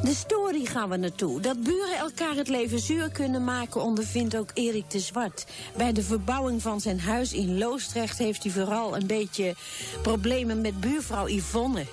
De 0.04 0.14
story 0.14 0.66
gaan 0.66 0.89
we 0.89 0.98
naartoe. 0.98 1.41
Dat 1.41 1.64
buren 1.64 1.98
elkaar 1.98 2.36
het 2.36 2.48
leven 2.48 2.80
zuur 2.80 3.10
kunnen 3.10 3.43
maken, 3.43 3.82
ondervindt 3.82 4.38
ook 4.38 4.50
Erik 4.54 4.89
de 4.89 5.00
Zwart. 5.00 5.45
Bij 5.78 5.93
de 5.93 6.04
verbouwing 6.04 6.62
van 6.62 6.82
zijn 6.82 7.00
huis 7.00 7.34
in 7.34 7.58
Loosdrecht 7.58 8.18
heeft 8.18 8.43
hij 8.43 8.52
vooral 8.52 8.95
een 8.95 9.08
beetje 9.08 9.56
problemen 10.02 10.62
met 10.62 10.80
buurvrouw 10.80 11.28
Yvonne. 11.28 11.86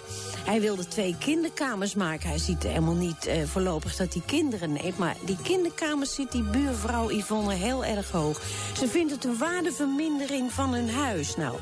Hij 0.45 0.61
wilde 0.61 0.89
twee 0.89 1.17
kinderkamers 1.19 1.95
maken. 1.95 2.29
Hij 2.29 2.39
ziet 2.39 2.63
helemaal 2.63 2.95
niet 2.95 3.27
eh, 3.27 3.43
voorlopig 3.45 3.97
dat 3.97 4.13
hij 4.13 4.23
kinderen 4.27 4.73
neemt. 4.73 4.99
Maar 4.99 5.17
die 5.25 5.37
kinderkamers 5.43 6.15
ziet 6.15 6.33
die 6.33 6.43
buurvrouw 6.43 7.11
Yvonne 7.11 7.55
heel 7.55 7.85
erg 7.85 8.11
hoog. 8.11 8.43
Ze 8.79 8.89
vindt 8.89 9.13
het 9.13 9.25
een 9.25 9.39
waardevermindering 9.39 10.53
van 10.53 10.75
hun 10.75 10.91
huis. 10.91 11.37
Nou, 11.37 11.57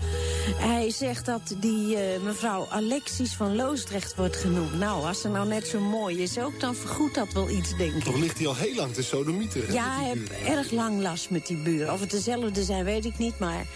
hij 0.56 0.90
zegt 0.90 1.26
dat 1.26 1.54
die 1.56 1.96
eh, 1.96 2.20
mevrouw 2.22 2.66
Alexis 2.70 3.32
van 3.34 3.56
Loosdrecht 3.56 4.14
wordt 4.14 4.36
genoemd. 4.36 4.78
Nou, 4.78 5.04
als 5.06 5.20
ze 5.20 5.28
nou 5.28 5.48
net 5.48 5.66
zo 5.66 5.80
mooi 5.80 6.22
is 6.22 6.38
ook, 6.38 6.60
dan 6.60 6.74
vergoedt 6.74 7.14
dat 7.14 7.32
wel 7.32 7.50
iets, 7.50 7.76
denk 7.76 7.94
ik. 7.94 8.02
Toch 8.04 8.16
ligt 8.18 8.38
hij 8.38 8.46
al 8.46 8.56
heel 8.56 8.74
lang 8.74 8.94
te 8.94 9.02
sodomieteren. 9.02 9.66
hè, 9.68 9.74
Ja, 9.74 9.96
heeft 9.98 10.28
buren. 10.28 10.46
erg 10.56 10.70
lang 10.70 11.00
last 11.02 11.30
met 11.30 11.46
die 11.46 11.56
buren. 11.56 11.92
Of 11.92 12.00
het 12.00 12.10
dezelfde 12.10 12.62
zijn, 12.64 12.84
weet 12.84 13.04
ik 13.04 13.18
niet, 13.18 13.38
maar... 13.38 13.66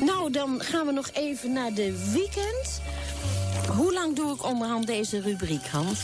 Nou, 0.00 0.30
dan 0.30 0.60
gaan 0.60 0.86
we 0.86 0.92
nog 0.92 1.10
even 1.12 1.52
naar 1.52 1.72
de 1.74 2.10
weekend. 2.12 2.80
Hoe 3.76 3.92
lang 3.92 4.16
doe 4.16 4.34
ik 4.34 4.44
onderhand 4.44 4.86
deze 4.86 5.20
rubriek, 5.20 5.66
Hans? 5.66 5.98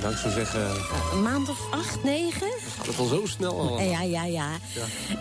Nou, 0.00 0.12
ik 0.12 0.18
zou 0.18 0.32
zeggen, 0.32 0.70
Een 1.12 1.22
maand 1.22 1.48
of 1.48 1.58
acht, 1.70 2.04
negen? 2.04 2.48
gaat 2.76 2.86
het 2.86 2.98
al 2.98 3.06
zo 3.06 3.22
snel 3.26 3.60
al. 3.60 3.80
Ja, 3.80 4.02
ja, 4.02 4.24
ja. 4.24 4.48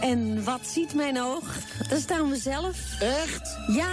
En 0.02 0.44
wat 0.44 0.60
ziet 0.68 0.94
mijn 0.94 1.22
oog? 1.22 1.44
Daar 1.90 2.00
staan 2.00 2.30
we 2.30 2.38
zelf. 2.38 2.78
Echt? 3.00 3.58
Ja, 3.68 3.88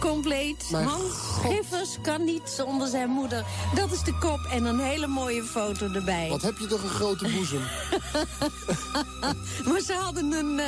compleet. 0.00 0.68
Mijn 0.70 0.84
Hans 0.86 1.12
Schiffers 1.38 1.96
kan 2.02 2.24
niet 2.24 2.48
zonder 2.56 2.88
zijn 2.88 3.08
moeder. 3.08 3.44
Dat 3.74 3.92
is 3.92 4.02
de 4.02 4.18
kop 4.18 4.40
en 4.52 4.64
een 4.64 4.78
hele 4.80 5.06
mooie 5.06 5.42
foto 5.42 5.88
erbij. 5.92 6.28
Wat 6.28 6.42
heb 6.42 6.58
je 6.58 6.66
toch 6.66 6.82
een 6.82 6.88
grote 6.88 7.28
boezem? 7.28 7.62
Maar 9.70 9.80
ze 9.80 9.92
hadden 9.92 10.32
een, 10.32 10.58
eh 10.60 10.66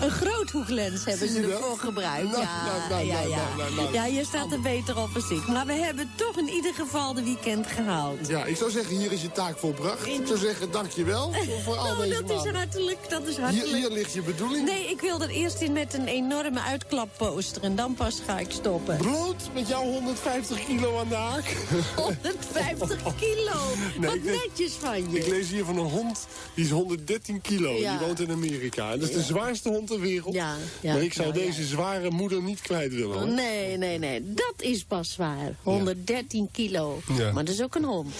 een 0.00 0.10
groothoeklens 0.10 1.04
hebben 1.04 1.28
ze 1.28 1.40
dat? 1.40 1.50
ervoor 1.50 1.78
gebruikt. 1.78 2.30
Nou, 2.30 2.42
ja, 2.42 2.64
nou, 2.64 2.88
nou, 2.90 3.06
ja, 3.06 3.20
ja. 3.20 3.44
nou. 3.76 3.92
ja, 3.92 4.04
je 4.06 4.24
staat 4.24 4.52
er 4.52 4.60
beter 4.60 4.98
op 4.98 5.08
als 5.14 5.30
ik. 5.30 5.46
Maar 5.46 5.66
we 5.66 5.72
hebben 5.72 6.10
toch 6.16 6.36
in 6.38 6.48
ieder 6.48 6.74
geval 6.74 7.14
de 7.14 7.22
weekend 7.22 7.66
gehaald. 7.66 8.28
Ja, 8.28 8.44
ik 8.44 8.56
zou 8.56 8.70
zeggen, 8.70 8.89
hier 8.90 9.12
is 9.12 9.22
je 9.22 9.32
taak 9.32 9.58
volbracht. 9.58 10.06
Ik 10.06 10.26
zou 10.26 10.38
zeggen, 10.38 10.70
dankjewel 10.70 11.32
voor, 11.32 11.60
voor 11.64 11.76
al 11.76 11.84
Nou, 11.96 12.08
deze 12.08 12.22
dat 12.24 12.46
is 12.46 12.52
hartelijk, 12.52 12.98
dat 13.08 13.26
is 13.26 13.36
hartelijk. 13.36 13.68
hier 13.76 13.90
ligt 13.90 14.12
je 14.12 14.22
bedoeling. 14.22 14.64
Nee, 14.66 14.90
ik 14.90 15.00
wil 15.00 15.22
er 15.22 15.28
eerst 15.28 15.60
in 15.60 15.72
met 15.72 15.94
een 15.94 16.06
enorme 16.06 16.60
uitklapposter 16.60 17.62
en 17.62 17.76
dan 17.76 17.94
pas 17.94 18.20
ga 18.26 18.38
ik 18.38 18.50
stoppen. 18.50 18.96
Bloot 18.96 19.50
met 19.54 19.68
jouw 19.68 19.82
150 19.82 20.64
kilo 20.64 20.98
aan 20.98 21.08
de 21.08 21.14
haak. 21.14 21.56
150 21.96 23.14
kilo. 23.16 23.52
Nee, 23.98 24.10
Wat 24.10 24.22
netjes 24.22 24.72
van 24.72 25.10
je. 25.10 25.18
Ik 25.18 25.26
lees 25.26 25.50
hier 25.50 25.64
van 25.64 25.78
een 25.78 25.90
hond, 25.90 26.26
die 26.54 26.64
is 26.64 26.70
113 26.70 27.40
kilo. 27.40 27.72
Ja. 27.72 27.98
Die 27.98 28.06
woont 28.06 28.20
in 28.20 28.30
Amerika. 28.30 28.92
En 28.92 29.00
dat 29.00 29.08
is 29.08 29.14
de 29.14 29.22
zwaarste 29.22 29.68
hond 29.68 29.86
ter 29.86 30.00
wereld. 30.00 30.34
Ja, 30.34 30.56
maar 30.82 31.02
ik 31.02 31.12
zou 31.12 31.28
nou, 31.32 31.40
deze 31.44 31.64
zware 31.64 32.10
moeder 32.10 32.42
niet 32.42 32.60
kwijt 32.60 32.94
willen. 32.94 33.18
Hoor. 33.18 33.28
Nee, 33.28 33.76
nee, 33.76 33.98
nee. 33.98 34.34
Dat 34.34 34.54
is 34.56 34.84
pas 34.84 35.12
zwaar. 35.12 35.54
113 35.62 36.48
kilo. 36.52 37.00
Maar 37.32 37.44
dat 37.44 37.54
is 37.54 37.62
ook 37.62 37.74
een 37.74 37.84
hond. 37.84 38.14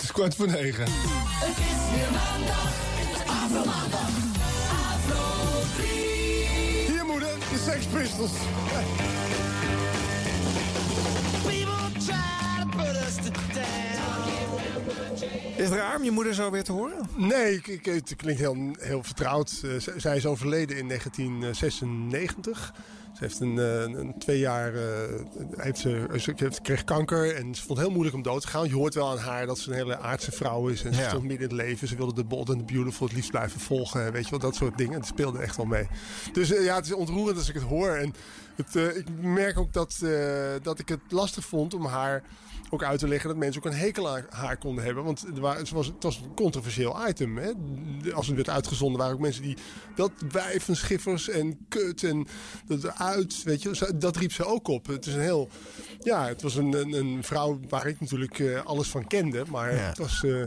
Het 0.00 0.08
is 0.08 0.14
kwart 0.14 0.34
voor 0.34 0.46
negen. 0.46 0.84
Het 0.84 1.56
is 1.58 1.98
weer 1.98 2.10
maandag, 2.12 2.72
Afromaandag, 3.26 4.08
Afro 4.92 5.60
3. 5.76 5.88
Hier 6.86 7.04
moeder, 7.06 7.34
de 7.38 7.62
Sex 7.64 7.86
Pistols. 7.86 8.30
Is 15.56 15.68
het 15.68 15.78
raar 15.78 15.96
om 15.96 16.04
je 16.04 16.10
moeder 16.10 16.34
zo 16.34 16.50
weer 16.50 16.64
te 16.64 16.72
horen? 16.72 17.08
Nee, 17.16 17.60
het 17.82 18.16
klinkt 18.16 18.40
heel, 18.40 18.56
heel 18.78 19.02
vertrouwd. 19.02 19.60
Eh, 19.64 19.70
zij 19.96 20.16
is 20.16 20.26
overleden 20.26 20.76
in 20.76 20.86
1996. 20.88 22.74
Ze 23.20 23.26
heeft 23.26 23.40
een, 23.40 23.58
eh, 23.58 24.00
een 24.00 24.14
twee 24.18 24.38
jaar, 24.38 24.74
eh, 24.74 24.82
heeft 25.56 25.78
ze, 25.78 26.06
ze 26.18 26.32
heeft, 26.36 26.60
kreeg 26.60 26.84
kanker 26.84 27.34
en 27.36 27.54
ze 27.54 27.62
vond 27.62 27.68
het 27.68 27.78
heel 27.78 27.90
moeilijk 27.90 28.16
om 28.16 28.22
dood 28.22 28.40
te 28.40 28.48
gaan. 28.48 28.68
Je 28.68 28.74
hoort 28.74 28.94
wel 28.94 29.10
aan 29.10 29.18
haar 29.18 29.46
dat 29.46 29.58
ze 29.58 29.70
een 29.70 29.76
hele 29.76 29.98
aardse 29.98 30.32
vrouw 30.32 30.68
is 30.68 30.84
en 30.84 30.94
ze 30.94 31.00
Ja. 31.00 31.08
stond 31.08 31.24
midden 31.24 31.48
in 31.50 31.56
het 31.56 31.66
leven. 31.66 31.88
Ze 31.88 31.96
wilde 31.96 32.14
de 32.14 32.24
Bold 32.24 32.50
and 32.50 32.58
the 32.58 32.72
Beautiful 32.72 33.06
het 33.06 33.14
liefst 33.14 33.30
blijven 33.30 33.60
volgen, 33.60 34.12
weet 34.12 34.24
je 34.24 34.30
wel, 34.30 34.38
dat 34.38 34.54
soort 34.54 34.78
dingen. 34.78 34.94
Het 34.94 35.06
speelde 35.06 35.38
echt 35.38 35.56
wel 35.56 35.66
mee. 35.66 35.88
Dus 36.32 36.52
eh, 36.52 36.64
ja, 36.64 36.74
het 36.76 36.84
is 36.86 36.92
ontroerend 36.92 37.38
als 37.38 37.48
ik 37.48 37.54
het 37.54 37.62
hoor. 37.62 37.88
En 37.90 38.14
het, 38.56 38.76
eh, 38.76 38.96
ik 38.96 39.06
merk 39.20 39.58
ook 39.58 39.72
dat, 39.72 40.00
eh, 40.02 40.10
dat 40.62 40.78
ik 40.78 40.88
het 40.88 41.00
lastig 41.08 41.44
vond 41.44 41.74
om 41.74 41.84
haar 41.84 42.22
ook 42.70 42.82
uit 42.82 42.98
te 42.98 43.08
leggen 43.08 43.28
dat 43.28 43.38
mensen 43.38 43.62
ook 43.62 43.72
een 43.72 43.78
hekel 43.78 44.08
aan 44.08 44.24
haar 44.28 44.56
konden 44.56 44.84
hebben. 44.84 45.04
Want 45.04 45.20
het, 45.20 45.38
was, 45.70 45.86
het 45.86 46.02
was 46.02 46.16
een 46.16 46.34
controversieel 46.34 47.08
item. 47.08 47.38
Hè? 47.38 47.50
Als 48.12 48.26
het 48.26 48.36
werd 48.36 48.48
uitgezonden 48.48 48.98
waren 48.98 49.14
ook 49.14 49.20
mensen 49.20 49.42
die 49.42 49.56
dat 49.94 50.12
wijf 50.30 50.68
en 50.68 50.76
schiffers 50.76 51.28
en 51.28 51.58
kut 51.68 52.04
en 52.04 52.26
dat 52.66 52.84
eruit, 52.84 53.42
weet 53.42 53.62
je, 53.62 53.92
dat 53.94 54.16
riep 54.16 54.32
ze 54.32 54.44
ook 54.44 54.68
op. 54.68 54.86
Het 54.86 55.06
is 55.06 55.14
een 55.14 55.20
heel, 55.20 55.48
ja, 56.00 56.26
het 56.26 56.42
was 56.42 56.54
een, 56.54 56.72
een, 56.72 56.92
een 56.92 57.24
vrouw 57.24 57.60
waar 57.68 57.86
ik 57.86 58.00
natuurlijk 58.00 58.38
eh, 58.38 58.64
alles 58.64 58.88
van 58.88 59.06
kende, 59.06 59.44
maar 59.50 59.70
het, 59.72 59.98
was, 59.98 60.24
eh, 60.24 60.38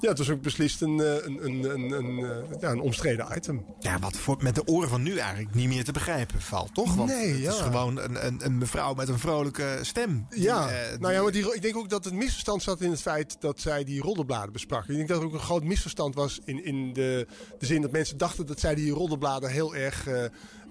ja, 0.00 0.08
het 0.08 0.18
was 0.18 0.30
ook 0.30 0.42
beslist 0.42 0.82
een, 0.82 1.00
eh, 1.00 1.14
een, 1.14 1.44
een, 1.44 1.64
een, 1.64 1.90
een, 1.90 2.44
ja, 2.60 2.70
een 2.70 2.80
omstreden 2.80 3.26
item. 3.36 3.64
Ja, 3.78 3.98
wat 3.98 4.16
voor, 4.16 4.36
met 4.40 4.54
de 4.54 4.66
oren 4.66 4.88
van 4.88 5.02
nu 5.02 5.18
eigenlijk 5.18 5.54
niet 5.54 5.68
meer 5.68 5.84
te 5.84 5.92
begrijpen 5.92 6.40
valt, 6.40 6.74
toch? 6.74 6.94
Want 6.94 7.08
Nee, 7.08 7.32
het 7.32 7.40
ja. 7.40 7.50
is 7.50 7.58
gewoon 7.58 7.98
een, 7.98 8.26
een, 8.26 8.44
een 8.44 8.58
mevrouw 8.58 8.94
met 8.94 9.08
een 9.08 9.18
vrolijke 9.18 9.78
stem. 9.82 10.26
Die, 10.28 10.42
Ja, 10.42 10.68
eh, 10.68 10.98
nou 10.98 11.12
ja, 11.12 11.22
maar 11.22 11.32
die, 11.32 11.60
denk 11.72 11.84
ook 11.84 11.90
dat 11.90 12.04
het 12.04 12.14
misverstand 12.14 12.62
zat 12.62 12.80
in 12.80 12.90
het 12.90 13.00
feit 13.02 13.36
dat 13.40 13.60
zij 13.60 13.84
die 13.84 14.00
roddelbladen 14.00 14.52
besprak. 14.52 14.88
Ik 14.88 14.96
denk 14.96 15.08
dat 15.08 15.20
er 15.20 15.26
ook 15.26 15.32
een 15.32 15.38
groot 15.38 15.64
misverstand 15.64 16.14
was 16.14 16.40
in, 16.44 16.64
in 16.64 16.92
de, 16.92 17.26
de 17.58 17.66
zin 17.66 17.82
dat 17.82 17.90
mensen 17.90 18.18
dachten 18.18 18.46
dat 18.46 18.60
zij 18.60 18.74
die 18.74 18.92
roddelbladen 18.92 19.50
heel 19.50 19.74
erg 19.74 20.08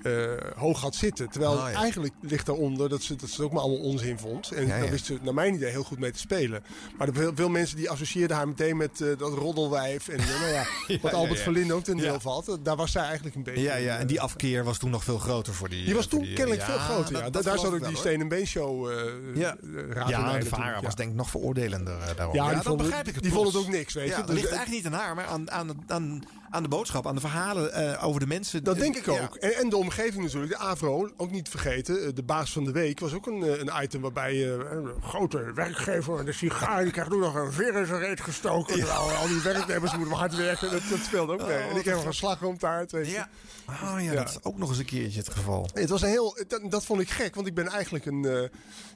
eh, 0.03 0.13
hoog 0.55 0.81
had 0.81 0.95
zitten. 0.95 1.29
Terwijl 1.29 1.51
Oh, 1.53 1.57
ja. 1.71 1.73
eigenlijk 1.79 2.13
ligt 2.21 2.45
daaronder 2.45 2.89
dat 2.89 3.01
ze, 3.03 3.15
dat 3.15 3.29
ze 3.29 3.35
het 3.35 3.45
ook 3.45 3.51
maar 3.51 3.61
allemaal 3.61 3.79
onzin 3.85 4.19
vond. 4.19 4.51
En 4.51 4.67
Ja, 4.67 4.79
daar 4.79 4.89
wist 4.89 5.05
ze 5.05 5.17
naar 5.21 5.33
mijn 5.33 5.53
idee 5.53 5.69
heel 5.69 5.83
goed 5.83 5.99
mee 5.99 6.11
te 6.11 6.19
spelen. 6.19 6.63
Maar 6.97 7.07
veel, 7.11 7.31
veel 7.35 7.49
mensen 7.49 7.77
die 7.77 7.89
associeerden 7.89 8.37
haar 8.37 8.47
meteen 8.47 8.77
met 8.77 9.01
eh, 9.01 9.07
dat 9.17 9.33
roddelwijf. 9.33 10.07
En 10.07 10.19
eh, 10.19 10.39
nou 10.39 10.51
ja, 10.51 10.65
wat 11.01 11.13
Albert. 11.13 11.39
Verlinde 11.39 11.73
ook 11.73 11.83
ten 11.83 11.97
deel 11.97 12.19
valt. 12.19 12.57
Daar 12.65 12.75
was 12.75 12.91
zij 12.91 13.03
eigenlijk 13.03 13.35
een 13.35 13.43
beetje... 13.43 13.61
ja, 13.61 13.75
ja, 13.75 13.97
en 13.97 14.07
die 14.07 14.21
afkeer 14.21 14.63
was 14.63 14.77
toen 14.77 14.89
nog 14.89 15.03
veel 15.03 15.17
groter 15.17 15.53
voor 15.53 15.69
die... 15.69 15.85
die 15.85 15.95
was 15.95 16.05
toen 16.07 16.21
die- 16.21 16.33
kennelijk 16.35 16.63
veel 16.63 16.77
groter. 16.77 17.13
dat- 17.13 17.21
ja. 17.21 17.29
dat 17.29 17.43
Da- 17.43 17.49
daar 17.49 17.59
zat 17.59 17.73
ik 17.73 17.81
ook 17.83 17.87
die. 17.87 17.97
Steen 17.97 18.21
en 18.21 18.27
Been 18.27 18.47
show 18.47 18.89
eh 18.91 18.95
Ja, 19.35 19.55
raad 19.89 20.09
ja 20.09 20.37
de 20.37 20.45
Vara 20.45 20.81
was 20.81 20.95
denk 20.95 21.09
ik 21.09 21.15
nog 21.15 21.29
veroordelender 21.29 21.97
daarom. 22.15 22.35
Ja, 22.35 22.53
het- 22.63 22.77
begrijp 22.77 23.07
ik 23.07 23.13
het 23.13 23.23
die 23.23 23.31
vond 23.31 23.47
het 23.47 23.55
ook 23.55 23.67
niks, 23.67 23.93
weet 23.93 24.03
je. 24.05 24.11
Ja, 24.11 24.17
dat 24.17 24.27
Dus, 24.27 24.35
ligt 24.35 24.49
eh, 24.49 24.55
eigenlijk 24.57 24.83
niet 24.85 24.93
aan 24.93 24.99
haar, 24.99 25.15
maar 25.15 25.25
aan, 25.25 25.51
aan, 25.51 25.83
aan, 25.87 26.23
aan 26.49 26.63
de 26.63 26.69
boodschap, 26.69 27.07
aan 27.07 27.15
de 27.15 27.21
verhalen 27.21 27.73
eh, 27.73 28.05
over 28.05 28.19
de 28.19 28.27
mensen. 28.27 28.63
Dat 28.63 28.77
denk 28.77 28.95
ik 28.95 29.07
ook. 29.07 29.17
Ja. 29.17 29.29
En, 29.39 29.55
en 29.55 29.69
de 29.69 29.77
omgeving 29.77 30.23
natuurlijk. 30.23 30.51
De 30.51 30.57
AVRO, 30.57 31.09
ook 31.17 31.31
niet 31.31 31.49
vergeten. 31.49 32.03
eh, 32.05 32.09
De 32.13 32.23
baas 32.23 32.51
van 32.51 32.63
de 32.63 32.71
week 32.71 32.99
was 32.99 33.13
ook 33.13 33.27
een, 33.27 33.43
eh, 33.43 33.59
een 33.59 33.83
item 33.83 34.01
waarbij 34.01 34.31
eh, 34.33 34.71
een 34.71 34.93
grote 35.01 35.51
werkgever 35.53 36.19
en 36.19 36.25
de 36.25 36.31
sigaar 36.33 36.83
die 36.83 36.91
krijgt 36.91 37.13
ook 37.13 37.19
nog 37.19 37.35
een 37.35 37.51
veer 37.51 37.75
in 37.75 37.85
zijn 37.85 37.99
reet 37.99 38.21
gestoken. 38.21 38.89
Al 38.97 39.27
die 39.27 39.41
werknemers 39.41 39.95
moeten 39.97 40.15
hard 40.17 40.35
werken. 40.35 40.71
Dat, 40.71 40.81
dat 40.89 40.99
speelde 40.99 41.33
ook 41.33 41.47
mee. 41.47 41.57
Oh, 41.63 41.69
en 41.71 41.75
ik 41.77 41.85
heb 41.85 41.95
nog 41.95 42.05
een 42.05 42.13
slagroomtaart. 42.13 42.91
Weet 42.91 43.05
je. 43.07 43.11
Ja. 43.13 43.29
Oh 43.67 44.03
ja, 44.03 44.13
dat 44.13 44.29
is 44.29 44.43
ook 44.43 44.57
nog 44.57 44.69
eens 44.69 44.77
een 44.77 44.85
keertje 44.85 45.19
het 45.19 45.29
geval. 45.29 45.69
Het 45.73 45.89
was 45.89 46.01
een 46.01 46.09
heel, 46.09 46.37
dat, 46.47 46.61
dat 46.71 46.85
vond 46.85 47.01
ik 47.01 47.09
gek, 47.09 47.35
want 47.35 47.47
ik 47.47 47.53
ben 47.53 47.67
eigenlijk 47.67 48.05
een. 48.05 48.49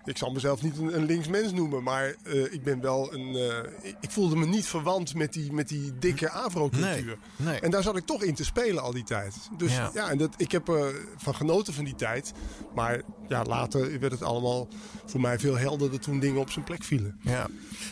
Ik 0.05 0.17
zal 0.17 0.31
mezelf 0.31 0.61
niet 0.61 0.77
een, 0.77 0.95
een 0.95 1.05
linksmens 1.05 1.51
noemen, 1.53 1.83
maar 1.83 2.15
eh, 2.23 2.53
ik 2.53 2.63
ben 2.63 2.81
wel 2.81 3.13
een. 3.13 3.35
eh, 3.35 3.91
ik, 4.01 4.11
voelde 4.11 4.35
me 4.35 4.45
niet 4.45 4.65
verwant 4.65 5.15
met 5.15 5.33
die, 5.33 5.53
met 5.53 5.67
die 5.67 5.93
dikke 5.99 6.29
Avro-cultuur. 6.29 7.17
Nee, 7.35 7.47
nee. 7.49 7.59
En 7.59 7.71
daar 7.71 7.83
zat 7.83 7.97
ik 7.97 8.05
toch 8.05 8.23
in 8.23 8.35
te 8.35 8.45
spelen 8.45 8.83
al 8.83 8.91
die 8.93 9.03
tijd. 9.03 9.35
Dus 9.57 9.75
Ja. 9.75 9.91
ja, 9.93 10.09
en 10.09 10.17
dat, 10.17 10.33
ik 10.37 10.51
heb 10.51 10.67
er 10.67 10.93
van 11.17 11.35
genoten 11.35 11.73
van 11.73 11.83
die 11.83 11.95
tijd. 11.95 12.31
Maar 12.75 13.01
ja, 13.27 13.43
later 13.43 13.99
werd 13.99 14.11
het 14.11 14.23
allemaal 14.23 14.67
voor 15.05 15.21
mij 15.21 15.39
veel 15.39 15.57
helderder 15.57 15.99
toen 15.99 16.19
dingen 16.19 16.41
op 16.41 16.49
zijn 16.51 16.65
plek 16.65 16.83
vielen. 16.83 17.19
Ja. 17.21 17.47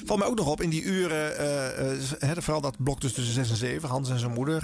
Valt 0.06 0.20
mij 0.20 0.28
ook 0.28 0.38
nog 0.38 0.48
op 0.48 0.62
in 0.62 0.70
die 0.70 0.84
uren, 0.84 1.34
vooral 2.44 2.62
dat 2.62 2.84
blok 2.84 3.02
dus 3.02 3.14
tussen 3.14 3.34
6 3.34 3.50
en 3.50 3.56
7, 3.56 3.90
Hans 3.90 4.10
en 4.10 4.20
zijn 4.20 4.34
moeder. 4.34 4.64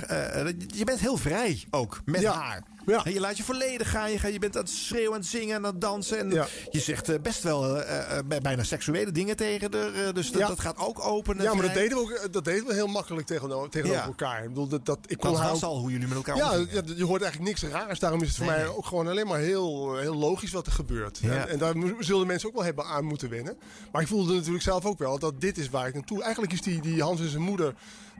je 0.75 0.83
bent 0.83 0.99
heel 0.99 1.17
vrij 1.17 1.63
ook 1.69 2.01
met 2.05 2.21
Ja. 2.21 2.33
haar. 2.33 2.63
Ja. 2.85 3.05
En 3.05 3.13
je 3.13 3.19
laat 3.19 3.37
je 3.37 3.43
volledig 3.43 3.89
gaan. 3.89 4.11
Je, 4.11 4.31
je 4.33 4.39
bent 4.39 4.55
aan 4.57 4.63
het 4.63 4.71
schreeuwen, 4.71 5.13
aan 5.13 5.19
het 5.19 5.29
zingen, 5.29 5.55
aan 5.55 5.63
het 5.63 5.81
dansen. 5.81 6.17
En 6.19 6.29
Ja. 6.31 6.47
je 6.71 6.79
zegt 6.79 7.09
eh, 7.09 7.19
best 7.21 7.43
wel 7.43 7.77
eh, 7.81 8.17
eh, 8.17 8.25
bij- 8.25 8.41
bijna 8.41 8.63
seksuele 8.63 9.11
dingen 9.11 9.35
tegen 9.35 9.73
haar. 9.73 10.13
dus 10.13 10.31
dat, 10.31 10.41
Ja. 10.41 10.47
dat 10.47 10.59
gaat 10.59 10.77
ook 10.77 11.05
open. 11.05 11.37
en 11.37 11.43
Ja, 11.43 11.53
maar 11.53 11.63
dat 11.65 11.73
deden 11.73 11.97
we 11.97 12.03
ook 12.03 12.33
dat 12.33 12.45
deden 12.45 12.65
we 12.67 12.73
heel 12.73 12.87
makkelijk 12.87 13.27
tegenover, 13.27 13.69
tegenover 13.69 14.03
elkaar. 14.03 14.41
Ik 14.43 14.47
bedoel, 14.49 14.67
dat, 14.67 14.85
dat, 14.85 14.99
ik 15.05 15.17
kon 15.17 15.31
Dat 15.33 15.41
was 15.49 15.63
al 15.63 15.79
hoe 15.79 15.91
jullie 15.91 16.07
met 16.07 16.17
elkaar 16.17 16.35
Ja, 16.35 16.51
je 16.95 17.05
hoort 17.05 17.21
eigenlijk 17.21 17.51
niks 17.61 17.73
raars. 17.73 17.99
Daarom 17.99 18.21
is 18.21 18.27
het 18.27 18.37
voor 18.37 18.45
Nee, 18.45 18.55
mij 18.55 18.67
ook 18.67 18.85
gewoon 18.85 19.07
alleen 19.07 19.27
maar 19.27 19.39
heel, 19.39 19.97
heel 19.97 20.15
logisch 20.15 20.51
wat 20.51 20.65
er 20.65 20.71
gebeurt. 20.71 21.19
En, 21.23 21.49
en 21.49 21.57
daar 21.57 21.73
zullen 21.99 22.27
mensen 22.27 22.49
ook 22.49 22.55
wel 22.55 22.63
hebben 22.63 22.85
aan 22.85 23.05
moeten 23.05 23.29
wennen. 23.29 23.57
Maar 23.91 24.01
ik 24.01 24.07
voelde 24.07 24.33
natuurlijk 24.33 24.63
zelf 24.63 24.85
ook 24.85 24.99
wel 24.99 25.19
dat 25.19 25.41
dit 25.41 25.57
is 25.57 25.69
waar 25.69 25.87
ik 25.87 25.93
naartoe... 25.93 26.21
Eigenlijk 26.23 26.53
is 26.53 26.61
die, 26.61 26.81
die 26.81 27.01
Hans 27.01 27.19
en 27.19 27.29
zijn 27.29 27.41
moeder... 27.41 27.73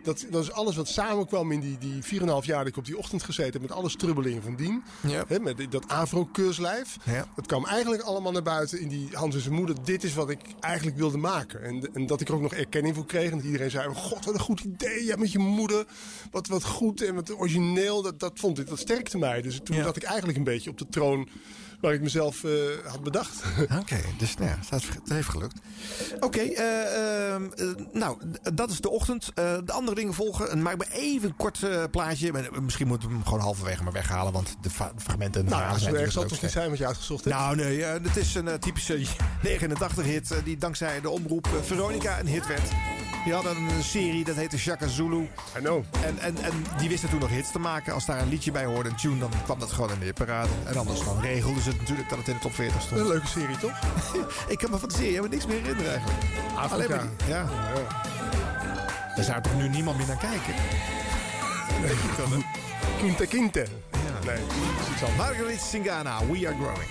Dat, 0.04 0.26
dat 0.30 0.44
is 0.44 0.52
alles 0.52 0.76
wat 0.76 0.88
samenkwam 0.88 1.52
in 1.52 1.60
die, 1.60 1.78
die 1.78 2.22
4,5 2.22 2.46
jaar 2.46 2.58
dat 2.60 2.68
ik 2.68 2.78
op 2.78 2.86
die 2.86 2.98
ochtend 2.98 3.24
gezeten 3.24 3.52
heb... 3.54 3.62
met 3.62 3.72
alle 3.72 3.90
strubbelingen 3.90 4.42
van 4.44 4.53
dien. 4.56 4.84
Ja. 5.08 5.24
Hè, 5.28 5.40
met 5.40 5.66
dat 5.70 5.88
Avro-keurslijf. 5.88 6.98
Ja. 7.04 7.28
Dat 7.36 7.46
kwam 7.48 7.66
eigenlijk 7.66 8.04
allemaal 8.04 8.32
naar 8.32 8.44
buiten 8.44 8.80
in 8.80 8.88
die 8.88 9.10
Hans 9.12 9.36
en 9.36 9.42
zijn 9.42 9.54
moeder. 9.54 9.76
Dit 9.84 10.04
is 10.04 10.14
wat 10.14 10.30
ik 10.30 10.40
eigenlijk 10.60 10.98
wilde 10.98 11.18
maken. 11.18 11.64
En, 11.64 11.90
en 11.94 12.06
dat 12.06 12.22
ik 12.22 12.28
er 12.28 12.34
ook 12.36 12.42
nog 12.42 12.54
erkenning 12.54 12.96
voor 12.96 13.06
kreeg. 13.06 13.32
En 13.32 13.38
dat 13.38 13.46
iedereen 13.46 13.72
zei, 13.72 13.94
god 13.94 14.26
wat 14.26 14.34
een 14.34 14.40
goed 14.40 14.60
idee. 14.60 15.06
Ja, 15.06 15.16
met 15.16 15.32
je 15.32 15.40
moeder. 15.40 15.86
Wat, 16.32 16.48
wat 16.48 16.64
goed 16.64 17.02
en 17.02 17.16
wat 17.16 17.38
origineel. 17.40 18.02
Dat, 18.02 18.20
dat 18.20 18.32
vond 18.36 18.60
ik, 18.60 18.68
dat 18.68 18.80
sterkte 18.80 19.18
mij. 19.18 19.42
Dus 19.42 19.60
toen 19.64 19.76
Ja. 19.76 19.84
zat 19.84 19.96
ik 19.96 20.04
eigenlijk 20.04 20.38
een 20.38 20.44
beetje 20.44 20.70
op 20.70 20.78
de 20.78 20.88
troon 20.90 21.28
waar 21.84 21.94
ik 21.94 22.02
mezelf 22.02 22.44
eh, 22.44 22.52
had 22.86 23.04
bedacht. 23.04 23.44
Oké, 23.82 24.00
dus 24.18 24.36
nou 24.36 24.50
ja, 24.50 24.58
dat, 24.70 24.84
dat 25.04 25.16
heeft 25.16 25.30
gelukt. 25.30 25.60
Oké, 26.20 26.40
eh, 26.40 27.34
ehm, 27.34 27.44
eh, 27.56 27.66
nou, 27.92 28.18
dat 28.54 28.70
is 28.70 28.82
de 28.82 28.90
ochtend. 28.90 29.32
De 29.36 29.72
andere 29.72 29.96
dingen 29.96 30.14
volgen. 30.14 30.50
En 30.50 30.62
maak 30.62 30.78
me 30.78 30.86
even 30.92 31.30
een 31.30 31.36
kort 31.36 31.60
plaatje. 31.92 32.32
Misschien 32.62 32.88
moeten 32.88 33.08
we 33.08 33.14
hem 33.14 33.24
gewoon 33.24 33.40
halverwege 33.40 33.84
maar 33.84 33.94
weghalen. 33.94 34.34
Want 34.34 34.56
de 34.62 34.70
fragmenten 34.98 35.46
nou, 35.46 35.56
verhalen 35.56 35.82
zo 35.82 35.94
erg 35.94 36.12
zal 36.12 36.22
het 36.22 36.32
toch 36.32 36.42
niet 36.42 36.52
zijn 36.52 36.70
wat 36.70 36.78
je 36.78 36.86
uitgezocht 36.86 37.24
hebt? 37.24 37.36
Nou 37.36 37.56
nee, 37.56 37.84
het 37.84 38.18
is 38.18 38.36
een 38.36 38.60
typische 38.60 39.00
89-hit 39.48 40.32
eh, 40.32 40.38
die 40.44 40.58
dankzij 40.58 41.02
de 41.02 41.10
omroep 41.10 41.48
Veronica 41.64 42.20
een 42.20 42.28
hit 42.28 42.48
werd. 42.48 42.72
Die 43.24 43.34
hadden 43.34 43.56
een 43.58 43.84
serie, 43.84 44.24
dat 44.24 44.36
heette 44.36 44.58
Shaka 44.58 44.88
Zulu. 44.88 45.30
I 45.58 45.60
know. 45.60 45.84
En, 46.06 46.20
en, 46.20 46.38
en 46.44 46.66
die 46.78 46.90
wisten 46.90 47.10
toen 47.10 47.20
nog 47.20 47.30
hits 47.30 47.52
te 47.52 47.60
maken. 47.60 47.94
Als 47.94 48.06
daar 48.06 48.22
een 48.22 48.30
liedje 48.30 48.52
bij 48.52 48.66
hoorde, 48.66 48.90
een 48.90 48.96
tune, 48.96 49.20
dan 49.20 49.30
kwam 49.44 49.60
dat 49.60 49.72
gewoon 49.72 49.92
in 49.92 50.00
de 50.00 50.06
hitparade. 50.06 50.50
En 50.66 50.78
anders 50.78 51.04
dan 51.04 51.20
regelden 51.22 51.62
ze 51.64 51.70
het 51.70 51.80
natuurlijk 51.80 52.10
dat 52.10 52.18
het 52.18 52.28
in 52.28 52.34
de 52.34 52.40
top 52.40 52.54
40 52.54 52.74
Dat 52.74 52.82
is 52.84 52.88
stond. 52.88 53.02
een 53.02 53.08
leuke 53.08 53.28
serie, 53.28 53.58
toch? 53.58 53.80
Ik 54.54 54.58
kan 54.58 54.72
me 54.72 54.78
van 54.78 54.88
de 54.90 54.94
serie 54.96 55.10
helemaal 55.10 55.30
niks 55.32 55.46
meer 55.46 55.62
herinneren 55.62 55.92
eigenlijk. 55.92 56.20
Afrika. 56.56 56.74
Alleen 56.74 56.90
maar 56.90 57.06
die- 57.18 57.28
ja. 57.34 57.46
Daar 59.16 59.26
zou 59.26 59.42
toch 59.42 59.56
nu 59.56 59.70
niemand 59.70 59.98
meer 59.98 60.08
naar 60.08 60.18
kijken? 60.18 60.54
Hè? 60.56 62.38
Quinte 62.98 63.26
Quinte. 63.28 63.66
Nee, 64.26 64.36
dat 64.36 64.56
is 64.82 64.94
iets 64.94 65.02
anders. 65.04 65.18
Marguerite 65.18 65.64
Singana, 65.66 66.20
We 66.26 66.48
Are 66.48 66.56
Growing. 66.56 66.90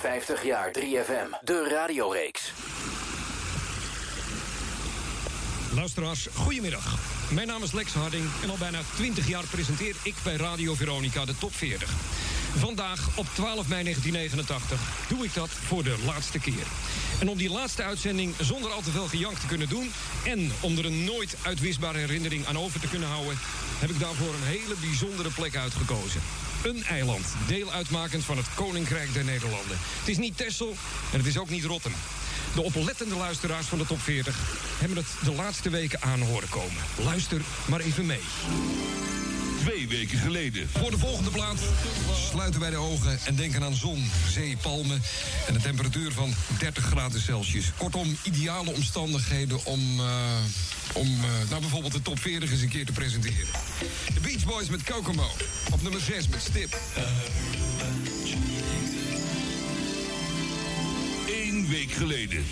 50 0.00 0.44
jaar 0.44 0.70
3FM, 0.78 1.44
de 1.44 1.68
radioreeks. 1.68 2.52
Luisteraars, 5.74 6.28
goedemiddag. 6.34 6.98
Mijn 7.30 7.46
naam 7.46 7.62
is 7.62 7.72
Lex 7.72 7.92
Harding 7.92 8.24
en 8.42 8.50
al 8.50 8.56
bijna 8.58 8.80
20 8.94 9.28
jaar 9.28 9.44
presenteer 9.50 9.96
ik 10.02 10.14
bij 10.24 10.36
Radio 10.36 10.74
Veronica 10.74 11.24
de 11.24 11.34
Top 11.38 11.54
40. 11.54 11.90
Vandaag, 12.56 13.08
op 13.16 13.26
12 13.34 13.68
mei 13.68 13.82
1989, 13.82 14.80
doe 15.08 15.24
ik 15.24 15.34
dat 15.34 15.48
voor 15.48 15.82
de 15.82 15.96
laatste 16.04 16.38
keer. 16.38 16.66
En 17.20 17.28
om 17.28 17.38
die 17.38 17.50
laatste 17.50 17.82
uitzending 17.82 18.34
zonder 18.40 18.70
al 18.70 18.80
te 18.80 18.90
veel 18.90 19.06
gejank 19.06 19.38
te 19.38 19.46
kunnen 19.46 19.68
doen... 19.68 19.92
en 20.24 20.52
om 20.60 20.78
er 20.78 20.86
een 20.86 21.04
nooit 21.04 21.36
uitwisbare 21.42 21.98
herinnering 21.98 22.46
aan 22.46 22.58
over 22.58 22.80
te 22.80 22.88
kunnen 22.88 23.08
houden... 23.08 23.38
heb 23.78 23.90
ik 23.90 24.00
daarvoor 24.00 24.34
een 24.34 24.48
hele 24.56 24.74
bijzondere 24.80 25.30
plek 25.30 25.56
uitgekozen. 25.56 26.20
Een 26.64 26.84
eiland, 26.84 27.26
deel 27.46 27.72
uitmakend 27.72 28.24
van 28.24 28.36
het 28.36 28.46
Koninkrijk 28.54 29.12
der 29.12 29.24
Nederlanden. 29.24 29.76
Het 29.98 30.08
is 30.08 30.18
niet 30.18 30.36
Texel 30.36 30.74
en 31.12 31.18
het 31.18 31.26
is 31.26 31.38
ook 31.38 31.48
niet 31.48 31.64
Rotterdam. 31.64 32.00
De 32.54 32.62
oplettende 32.62 33.14
luisteraars 33.14 33.66
van 33.66 33.78
de 33.78 33.86
top 33.86 34.00
40 34.00 34.36
hebben 34.78 34.96
het 34.96 35.06
de 35.24 35.32
laatste 35.32 35.70
weken 35.70 36.02
aan 36.02 36.20
horen 36.20 36.48
komen. 36.48 36.82
Luister 37.04 37.40
maar 37.68 37.80
even 37.80 38.06
mee. 38.06 38.20
Twee 39.60 39.88
weken 39.88 40.18
geleden. 40.18 40.68
Voor 40.68 40.90
de 40.90 40.98
volgende 40.98 41.30
plaat 41.30 41.58
sluiten 42.30 42.60
wij 42.60 42.70
de 42.70 42.76
ogen 42.76 43.18
en 43.24 43.34
denken 43.34 43.62
aan 43.62 43.74
zon, 43.74 44.10
zee, 44.30 44.56
palmen... 44.62 45.02
en 45.46 45.54
een 45.54 45.60
temperatuur 45.60 46.12
van 46.12 46.34
30 46.58 46.84
graden 46.84 47.20
Celsius. 47.20 47.72
Kortom, 47.76 48.16
ideale 48.22 48.74
omstandigheden 48.74 49.64
om, 49.64 50.00
eh, 50.00 50.06
om 50.92 51.06
eh, 51.06 51.48
nou 51.48 51.60
bijvoorbeeld 51.60 51.92
de 51.92 52.02
top 52.02 52.18
40 52.18 52.50
eens 52.50 52.60
een 52.60 52.68
keer 52.68 52.86
te 52.86 52.92
presenteren. 52.92 53.46
De 54.14 54.20
Beach 54.20 54.44
Boys 54.44 54.68
met 54.68 54.82
Kokomo. 54.82 55.26
Op 55.72 55.82
nummer 55.82 56.00
6 56.00 56.28
met 56.28 56.42
Stip. 56.42 56.78
Eén 61.28 61.68
week 61.68 61.92
geleden. 61.92 62.44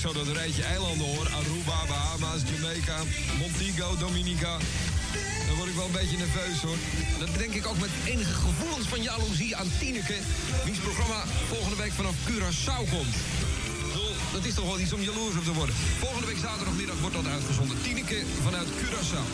Ik 0.00 0.06
zo 0.06 0.24
dat 0.24 0.36
rijtje 0.36 0.62
eilanden 0.62 1.06
hoor, 1.06 1.28
Aruba, 1.28 1.78
Bahama's, 1.88 2.42
Jamaica, 2.50 2.98
Montego, 3.38 3.96
Dominica, 3.96 4.56
dan 5.46 5.56
word 5.56 5.68
ik 5.68 5.74
wel 5.74 5.86
een 5.86 6.00
beetje 6.00 6.16
nerveus 6.16 6.60
hoor. 6.62 6.76
Dat 7.18 7.28
denk 7.38 7.54
ik 7.54 7.66
ook 7.66 7.78
met 7.78 7.90
enige 8.04 8.32
gevoelens 8.32 8.86
van 8.86 9.02
jaloezie 9.02 9.56
aan 9.56 9.70
Tineke, 9.78 10.18
wiens 10.64 10.78
programma 10.78 11.24
volgende 11.48 11.76
week 11.76 11.92
vanaf 11.92 12.14
Curaçao 12.28 12.82
komt. 12.90 13.16
Dat 14.32 14.44
is 14.44 14.54
toch 14.54 14.66
wel 14.66 14.80
iets 14.80 14.92
om 14.92 15.02
jaloers 15.02 15.36
op 15.36 15.44
te 15.44 15.52
worden. 15.52 15.74
Volgende 15.98 16.26
week 16.26 16.38
zaterdagmiddag 16.38 17.00
wordt 17.00 17.16
dat 17.16 17.26
uitgezonden. 17.26 17.82
Tineke 17.82 18.22
vanuit 18.42 18.68
Curaçao. 18.68 19.26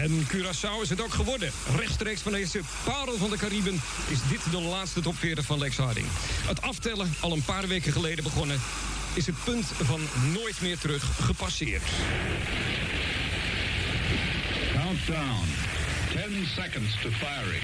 En 0.00 0.26
Curaçao 0.26 0.82
is 0.82 0.88
het 0.88 1.00
ook 1.00 1.14
geworden. 1.14 1.50
Rechtstreeks 1.76 2.20
van 2.20 2.32
deze 2.32 2.60
parel 2.84 3.16
van 3.16 3.30
de 3.30 3.36
Cariben 3.36 3.80
is 4.08 4.18
dit 4.28 4.40
de 4.50 4.60
laatste 4.60 5.00
top 5.00 5.16
40 5.18 5.44
van 5.44 5.58
Lex 5.58 5.76
Harding. 5.76 6.06
Het 6.46 6.62
aftellen, 6.62 7.14
al 7.20 7.32
een 7.32 7.42
paar 7.42 7.68
weken 7.68 7.92
geleden 7.92 8.24
begonnen, 8.24 8.60
is 9.14 9.26
het 9.26 9.44
punt 9.44 9.66
van 9.82 10.00
nooit 10.32 10.60
meer 10.60 10.78
terug 10.78 11.04
gepasseerd. 11.20 11.82
Countdown. 14.72 15.46
10 16.12 16.46
seconds 16.46 17.00
to 17.02 17.08
firing. 17.10 17.62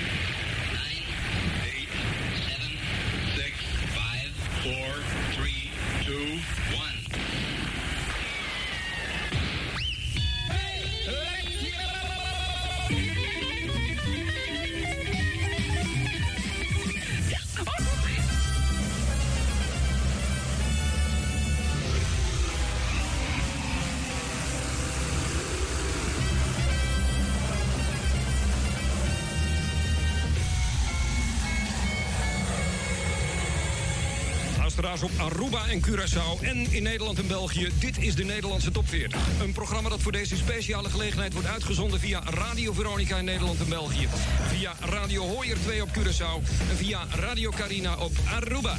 Op 35.03 35.11
Aruba 35.19 35.67
en 35.69 35.81
Curaçao 35.81 36.43
en 36.43 36.73
in 36.73 36.83
Nederland 36.83 37.19
en 37.19 37.27
België. 37.27 37.69
Dit 37.79 37.99
is 37.99 38.15
de 38.15 38.25
Nederlandse 38.25 38.71
Top 38.71 38.89
40. 38.89 39.21
Een 39.41 39.53
programma 39.53 39.89
dat 39.89 40.01
voor 40.01 40.13
deze 40.13 40.37
speciale 40.37 40.89
gelegenheid 40.89 41.33
wordt 41.33 41.49
uitgezonden 41.49 42.01
via 42.01 42.23
Radio 42.25 42.73
Veronica 42.73 43.17
in 43.17 43.25
Nederland 43.25 43.61
en 43.61 43.69
België. 43.69 44.09
Via 44.49 44.75
Radio 44.81 45.23
Hoyer 45.23 45.57
2 45.63 45.83
op 45.83 45.89
Curaçao 45.89 46.69
en 46.71 46.77
via 46.77 47.07
Radio 47.15 47.51
Carina 47.51 47.97
op 47.97 48.13
Aruba. 48.35 48.77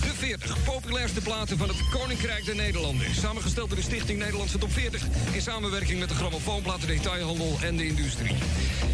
De 0.00 0.12
40 0.14 0.56
populairste 0.64 1.20
platen 1.20 1.58
van 1.58 1.68
het 1.68 1.88
Koninkrijk 1.90 2.44
der 2.44 2.56
Nederlanden. 2.56 3.14
Samengesteld 3.14 3.68
door 3.68 3.78
de 3.78 3.84
Stichting 3.84 4.18
Nederlandse 4.18 4.58
Top 4.58 4.72
40... 4.72 5.02
in 5.32 5.42
samenwerking 5.42 5.98
met 5.98 6.08
de 6.08 6.14
grammofoonplaten 6.14 6.88
detailhandel 6.88 7.58
en 7.62 7.76
de 7.76 7.86
industrie. 7.86 8.34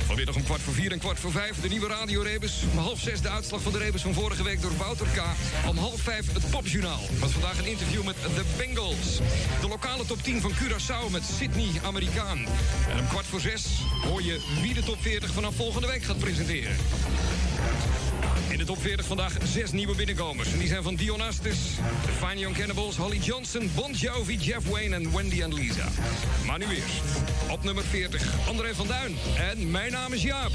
Vanmiddag 0.06 0.34
om 0.34 0.44
kwart 0.44 0.60
voor 0.60 0.74
vier 0.74 0.92
en 0.92 0.98
kwart 0.98 1.18
voor 1.18 1.30
vijf 1.30 1.60
de 1.60 1.68
nieuwe 1.68 1.88
radiorebus. 1.88 2.62
Om 2.72 2.78
half 2.78 3.00
zes 3.00 3.20
de 3.20 3.28
uitslag 3.28 3.60
van 3.60 3.72
de 3.72 3.78
rebus 3.78 4.02
van 4.02 4.14
vorige 4.14 4.42
week 4.42 4.62
door 4.62 4.76
Wouter 4.76 5.06
K. 5.06 5.22
Om 5.68 5.76
half 5.76 6.00
vijf 6.00 6.32
het 6.32 6.50
popjournaal. 6.50 7.00
Met 7.20 7.30
vandaag 7.30 7.58
een 7.58 7.66
interview 7.66 8.04
met 8.04 8.16
The 8.22 8.42
Bengals. 8.56 9.16
De 9.60 9.68
lokale 9.68 10.04
top 10.04 10.22
10 10.22 10.40
van 10.40 10.52
Curaçao 10.52 11.10
met 11.10 11.22
Sydney 11.38 11.70
Amerikaan. 11.84 12.38
En 12.90 12.98
om 12.98 13.08
kwart 13.08 13.26
voor 13.26 13.40
zes 13.40 13.66
hoor 14.04 14.22
je 14.22 14.40
wie 14.62 14.74
de 14.74 14.82
top 14.82 14.98
40 15.00 15.32
vanaf 15.32 15.54
volgende 15.54 15.86
week 15.86 16.02
gaat 16.02 16.18
presenteren. 16.18 16.76
In 18.52 18.58
de 18.58 18.64
top 18.64 18.80
40 18.80 19.06
vandaag 19.06 19.36
zes 19.44 19.72
nieuwe 19.72 19.94
binnenkomers. 19.94 20.52
En 20.52 20.58
die 20.58 20.68
zijn 20.68 20.82
van 20.82 20.94
Dion 20.94 21.20
Astis, 21.20 21.58
de 22.06 22.26
Fine 22.26 22.40
Young 22.40 22.56
Cannibals, 22.56 22.96
Holly 22.96 23.18
Johnson, 23.18 23.70
Bon 23.74 23.92
Jovi, 23.92 24.36
Jeff 24.36 24.68
Wayne 24.68 24.94
en 24.94 25.16
Wendy 25.16 25.42
en 25.42 25.54
Lisa. 25.54 25.88
Maar 26.46 26.58
nu 26.58 26.64
eerst, 26.64 27.02
op 27.50 27.62
nummer 27.62 27.84
40, 27.84 28.48
André 28.48 28.74
van 28.74 28.86
Duin. 28.86 29.16
En 29.36 29.70
mijn 29.70 29.92
naam 29.92 30.12
is 30.12 30.22
Jaap. 30.22 30.52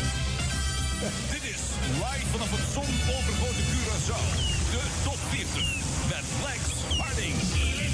Dit 1.32 1.44
is 1.44 1.62
live 1.94 2.28
vanaf 2.32 2.52
het 2.52 2.74
zonovergoten 2.74 3.64
Curaçao. 3.72 4.26
De 4.72 4.82
top 5.04 5.20
40 5.30 5.76
met 6.10 6.24
Lex 6.44 6.62
Harding. 6.98 7.87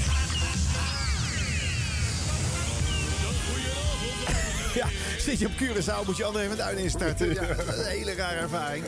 Ja, 4.82 4.86
zit 5.18 5.38
je 5.38 5.46
op 5.46 5.52
Curaçao, 5.52 6.06
moet 6.06 6.16
je 6.16 6.24
André 6.24 6.46
van 6.48 6.56
Duin 6.56 6.78
instarten. 6.78 7.34
Ja, 7.34 7.46
dat 7.54 7.68
is 7.68 7.78
een 7.78 7.84
hele 7.84 8.14
rare 8.14 8.38
ervaring. 8.38 8.84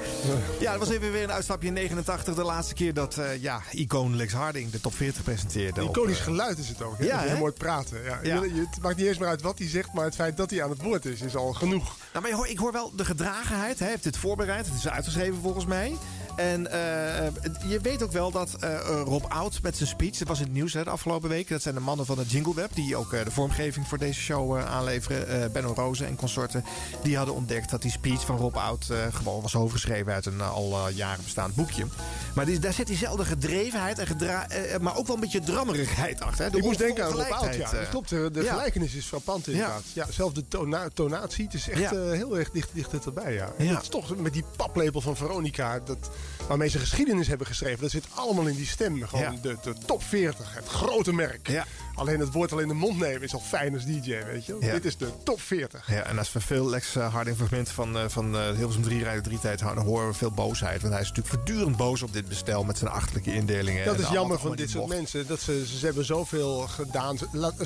Ja, 0.60 0.70
dat 0.70 0.80
was 0.80 0.90
even 0.90 1.12
weer 1.12 1.22
een 1.22 1.32
uitstapje 1.32 1.68
in 1.68 1.72
89. 1.72 2.34
De 2.34 2.42
laatste 2.42 2.74
keer 2.74 2.94
dat 2.94 3.16
uh, 3.18 3.42
ja, 3.42 3.60
icoon 3.70 4.16
Lex 4.16 4.32
Harding 4.32 4.70
de 4.70 4.80
top 4.80 4.94
40 4.94 5.22
presenteerde. 5.22 5.80
Een 5.80 5.88
iconisch 5.88 6.20
geluid 6.20 6.58
is 6.58 6.68
het 6.68 6.82
ook. 6.82 6.98
Hè? 6.98 7.04
Ja, 7.04 7.18
heel 7.18 7.38
mooi 7.38 7.52
praten. 7.52 8.02
Ja. 8.04 8.18
Ja. 8.22 8.44
Je, 8.44 8.66
het 8.70 8.82
maakt 8.82 8.96
niet 8.96 9.06
eens 9.06 9.18
meer 9.18 9.28
uit 9.28 9.42
wat 9.42 9.58
hij 9.58 9.68
zegt, 9.68 9.92
maar 9.92 10.04
het 10.04 10.14
feit 10.14 10.36
dat 10.36 10.50
hij 10.50 10.62
aan 10.62 10.70
het 10.70 10.82
woord 10.82 11.04
is, 11.04 11.20
is 11.20 11.36
al 11.36 11.52
genoeg. 11.52 11.96
Nou, 12.12 12.20
maar 12.20 12.28
je 12.30 12.36
hoor, 12.36 12.48
ik 12.48 12.58
hoor 12.58 12.72
wel 12.72 12.92
de 12.96 13.04
gedragenheid. 13.04 13.78
Hij 13.78 13.88
heeft 13.88 14.02
dit 14.02 14.16
voorbereid. 14.16 14.66
Het 14.66 14.74
is 14.74 14.88
uitgeschreven 14.88 15.38
volgens 15.42 15.66
mij. 15.66 15.96
En 16.36 16.70
eh, 16.70 17.26
je 17.68 17.80
weet 17.82 18.02
ook 18.02 18.12
wel 18.12 18.30
dat 18.30 18.54
eh, 18.60 18.78
Rob 19.04 19.24
Oud 19.28 19.58
met 19.62 19.76
zijn 19.76 19.88
speech... 19.88 20.16
dat 20.18 20.28
was 20.28 20.38
in 20.38 20.44
het 20.44 20.52
nieuws 20.52 20.72
hè, 20.72 20.84
de 20.84 20.90
afgelopen 20.90 21.28
weken. 21.28 21.52
Dat 21.52 21.62
zijn 21.62 21.74
de 21.74 21.80
mannen 21.80 22.06
van 22.06 22.18
het 22.18 22.30
Jingle 22.30 22.54
Web... 22.54 22.74
die 22.74 22.96
ook 22.96 23.12
eh, 23.12 23.24
de 23.24 23.30
vormgeving 23.30 23.88
voor 23.88 23.98
deze 23.98 24.20
show 24.20 24.56
eh, 24.56 24.66
aanleveren. 24.66 25.28
Eh, 25.42 25.50
Benno 25.50 25.72
Rozen 25.76 26.06
en 26.06 26.16
consorten. 26.16 26.64
Die 27.02 27.16
hadden 27.16 27.34
ontdekt 27.34 27.70
dat 27.70 27.82
die 27.82 27.90
speech 27.90 28.24
van 28.26 28.36
Rob 28.36 28.56
Oud... 28.56 28.88
eh, 28.90 28.98
gewoon 29.12 29.42
was 29.42 29.54
overgeschreven 29.56 30.12
uit 30.12 30.26
een 30.26 30.40
eh, 30.40 30.50
al 30.52 30.86
eh, 30.88 30.96
jaren 30.96 31.24
bestaand 31.24 31.54
boekje. 31.54 31.86
Maar 32.34 32.44
die, 32.46 32.58
daar 32.58 32.72
zit 32.72 32.86
diezelfde 32.86 33.24
gedrevenheid... 33.24 33.98
En 33.98 34.06
gedra 34.06 34.48
eh, 34.48 34.78
maar 34.78 34.96
ook 34.96 35.06
wel 35.06 35.14
een 35.14 35.20
beetje 35.22 35.40
drammerigheid 35.40 36.20
achter. 36.20 36.44
Hè? 36.44 36.50
De 36.50 36.56
ik 36.58 36.64
moest 36.64 36.78
denken 36.78 37.04
aan 37.04 37.10
Rob 37.12 37.30
Oud, 37.30 37.54
ja. 37.54 37.64
eh. 37.72 37.78
Dat 37.80 37.88
klopt, 37.88 38.08
de, 38.08 38.30
de 38.32 38.42
Ja. 38.42 38.52
gelijkenis 38.52 38.94
is 38.94 39.04
frappant 39.06 39.46
inderdaad. 39.48 39.82
Ja. 39.92 40.06
zelfs 40.10 40.34
de 40.34 40.48
tona- 40.48 40.88
tonatie, 40.94 41.44
het 41.44 41.54
is 41.54 41.68
echt 41.68 41.80
Ja. 41.80 41.90
eh, 41.92 42.10
heel 42.10 42.38
erg 42.38 42.50
dicht, 42.50 42.70
dicht 42.72 43.04
erbij, 43.04 43.32
ja. 43.32 43.52
En 43.58 43.64
Ja. 43.64 43.72
Het 43.74 43.82
is 43.82 43.88
toch 43.88 44.16
met 44.16 44.32
die 44.32 44.44
paplepel 44.56 45.00
van 45.00 45.16
Veronica, 45.16 45.80
dat, 45.84 46.10
waarmee 46.48 46.68
ze 46.68 46.78
geschiedenis 46.78 47.28
hebben 47.28 47.46
geschreven, 47.46 47.80
dat 47.80 47.90
zit 47.90 48.06
allemaal 48.14 48.46
in 48.46 48.56
die 48.56 48.66
stem. 48.66 49.02
Gewoon 49.06 49.24
Ja. 49.32 49.38
de, 49.42 49.56
de 49.62 49.74
top 49.86 50.02
40, 50.02 50.54
het 50.54 50.68
grote 50.68 51.12
merk. 51.12 51.48
Ja. 51.48 51.64
Alleen 51.97 52.20
het 52.20 52.32
woord 52.32 52.52
al 52.52 52.59
in 52.59 52.68
de 52.68 52.74
mond 52.74 52.98
nemen 52.98 53.23
is 53.23 53.35
al 53.35 53.40
fijn 53.40 53.74
als 53.74 53.85
DJ, 53.85 54.24
weet 54.24 54.47
je. 54.47 54.56
Ja. 54.60 54.73
Dit 54.73 54.85
is 54.85 54.97
de 54.97 55.09
top 55.23 55.40
40. 55.40 55.90
Ja, 55.90 56.02
en 56.02 56.18
als 56.18 56.32
we 56.32 56.40
veel 56.40 56.68
Lex 56.68 56.97
eh, 56.97 57.12
Harding 57.12 57.36
fragmenten 57.36 57.74
van, 57.74 57.97
eh, 57.97 58.05
van 58.09 58.36
eh, 58.36 58.51
Hilversum 58.51 58.82
3 58.82 59.02
rijden 59.02 59.23
3 59.23 59.39
tijd 59.39 59.60
houden, 59.60 59.85
dan 59.85 59.93
horen 59.93 60.09
we 60.09 60.14
veel 60.14 60.31
boosheid. 60.31 60.81
Want 60.81 60.93
hij 60.93 61.02
is 61.02 61.09
natuurlijk 61.09 61.35
voortdurend 61.35 61.77
boos 61.77 62.02
op 62.02 62.12
dit 62.12 62.28
bestel 62.28 62.64
met 62.64 62.78
zijn 62.78 62.90
achterlijke 62.90 63.35
indelingen. 63.35 63.85
Dat 63.85 63.97
en 63.97 64.02
is 64.02 64.09
jammer 64.09 64.39
van 64.39 64.56
dit 64.56 64.70
soort 64.70 64.89
mensen. 64.89 65.27
Dat 65.27 65.40
ze, 65.40 65.66
ze 65.66 65.85
hebben 65.85 66.05
zoveel 66.05 66.59
gedaan. 66.59 67.18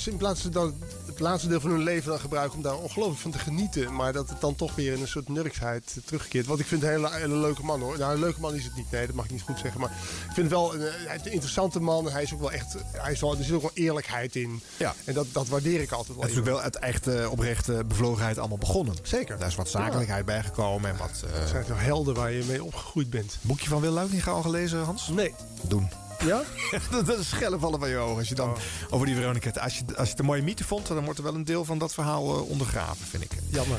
In 0.04 0.16
plaats 0.16 0.42
van 0.42 0.74
het 1.06 1.20
laatste 1.20 1.48
deel 1.48 1.60
van 1.60 1.70
hun 1.70 1.82
leven 1.82 2.10
dan 2.10 2.20
gebruiken 2.20 2.56
om 2.56 2.62
daar 2.62 2.78
ongelooflijk 2.78 3.20
van 3.20 3.30
te 3.30 3.38
genieten. 3.38 3.94
Maar 3.94 4.12
dat 4.12 4.28
het 4.28 4.40
dan 4.40 4.54
toch 4.54 4.74
weer 4.74 4.92
in 4.92 5.00
een 5.00 5.08
soort 5.08 5.28
nurksheid 5.28 5.96
terugkeert. 6.04 6.46
Want 6.46 6.60
ik 6.60 6.66
vind 6.66 6.82
een 6.82 6.88
hele, 6.88 7.10
hele 7.10 7.36
leuke 7.36 7.64
man 7.64 7.80
hoor. 7.80 7.98
Nou, 7.98 8.12
een 8.12 8.20
leuke 8.20 8.40
man 8.40 8.54
is 8.54 8.64
het 8.64 8.76
niet. 8.76 8.90
Nee, 8.90 9.06
dat 9.06 9.14
mag 9.14 9.24
ik 9.24 9.30
niet 9.30 9.42
goed 9.42 9.58
zeggen. 9.58 9.80
Maar 9.80 9.90
ik 10.28 10.34
vind 10.34 10.36
het 10.36 10.50
wel 10.50 10.74
een, 10.74 10.80
is 10.80 11.24
een 11.24 11.32
interessante 11.32 11.80
man. 11.80 12.10
Hij 12.10 12.22
is 12.22 12.34
ook 12.34 12.40
wel 12.40 12.52
echt. 12.52 12.76
Hij 12.92 13.12
is 13.12 13.20
wel, 13.20 13.36
er 13.36 13.44
zit 13.44 13.54
ook 13.54 13.62
wel 13.62 13.70
eerlijkheid 13.74 14.19
in. 14.28 14.62
Ja. 14.76 14.94
En 15.04 15.14
dat, 15.14 15.26
dat 15.32 15.48
waardeer 15.48 15.80
ik 15.80 15.92
altijd 15.92 16.16
wel. 16.16 16.26
Het 16.26 16.30
is 16.30 16.36
natuurlijk 16.36 16.46
wel 16.46 16.60
uit 16.60 16.76
echte 16.78 17.28
oprechte 17.30 17.84
bevlogenheid 17.88 18.38
allemaal 18.38 18.58
begonnen. 18.58 18.94
Zeker. 19.02 19.38
Daar 19.38 19.48
is 19.48 19.54
wat 19.54 19.68
zakelijkheid 19.68 20.24
bijgekomen 20.24 20.90
en 20.90 20.96
wat... 20.96 21.24
Het 21.26 21.48
zijn 21.48 21.64
toch 21.64 21.82
helden 21.82 22.14
waar 22.14 22.32
je 22.32 22.44
mee 22.44 22.64
opgegroeid 22.64 23.10
bent. 23.10 23.38
boekje 23.40 23.68
van 23.68 23.80
Wil 23.80 23.92
Luikinga 23.92 24.30
al 24.30 24.42
gelezen, 24.42 24.84
Hans? 24.84 25.08
Nee. 25.08 25.34
Doen. 25.62 25.90
Ja? 26.24 26.42
dat 26.90 27.06
dat 27.06 27.18
is 27.18 27.28
schellen 27.28 27.60
vallen 27.60 27.80
van 27.80 27.88
je 27.88 27.96
ogen. 27.96 28.18
Als 28.18 28.28
je 28.28 28.34
dan 28.34 28.56
over 28.90 29.06
die 29.06 29.14
Veronica... 29.14 29.50
Als 29.60 29.78
je, 29.78 29.84
als 29.96 30.04
je 30.04 30.10
het 30.10 30.18
een 30.18 30.24
mooie 30.24 30.42
mythe 30.42 30.64
vond, 30.64 30.86
dan 30.86 31.04
wordt 31.04 31.18
er 31.18 31.24
wel 31.24 31.34
een 31.34 31.44
deel 31.44 31.64
van 31.64 31.78
dat 31.78 31.94
verhaal 31.94 32.36
eh, 32.36 32.48
ondergraven, 32.48 33.06
vind 33.06 33.22
ik. 33.22 33.32
Jammer. 33.48 33.78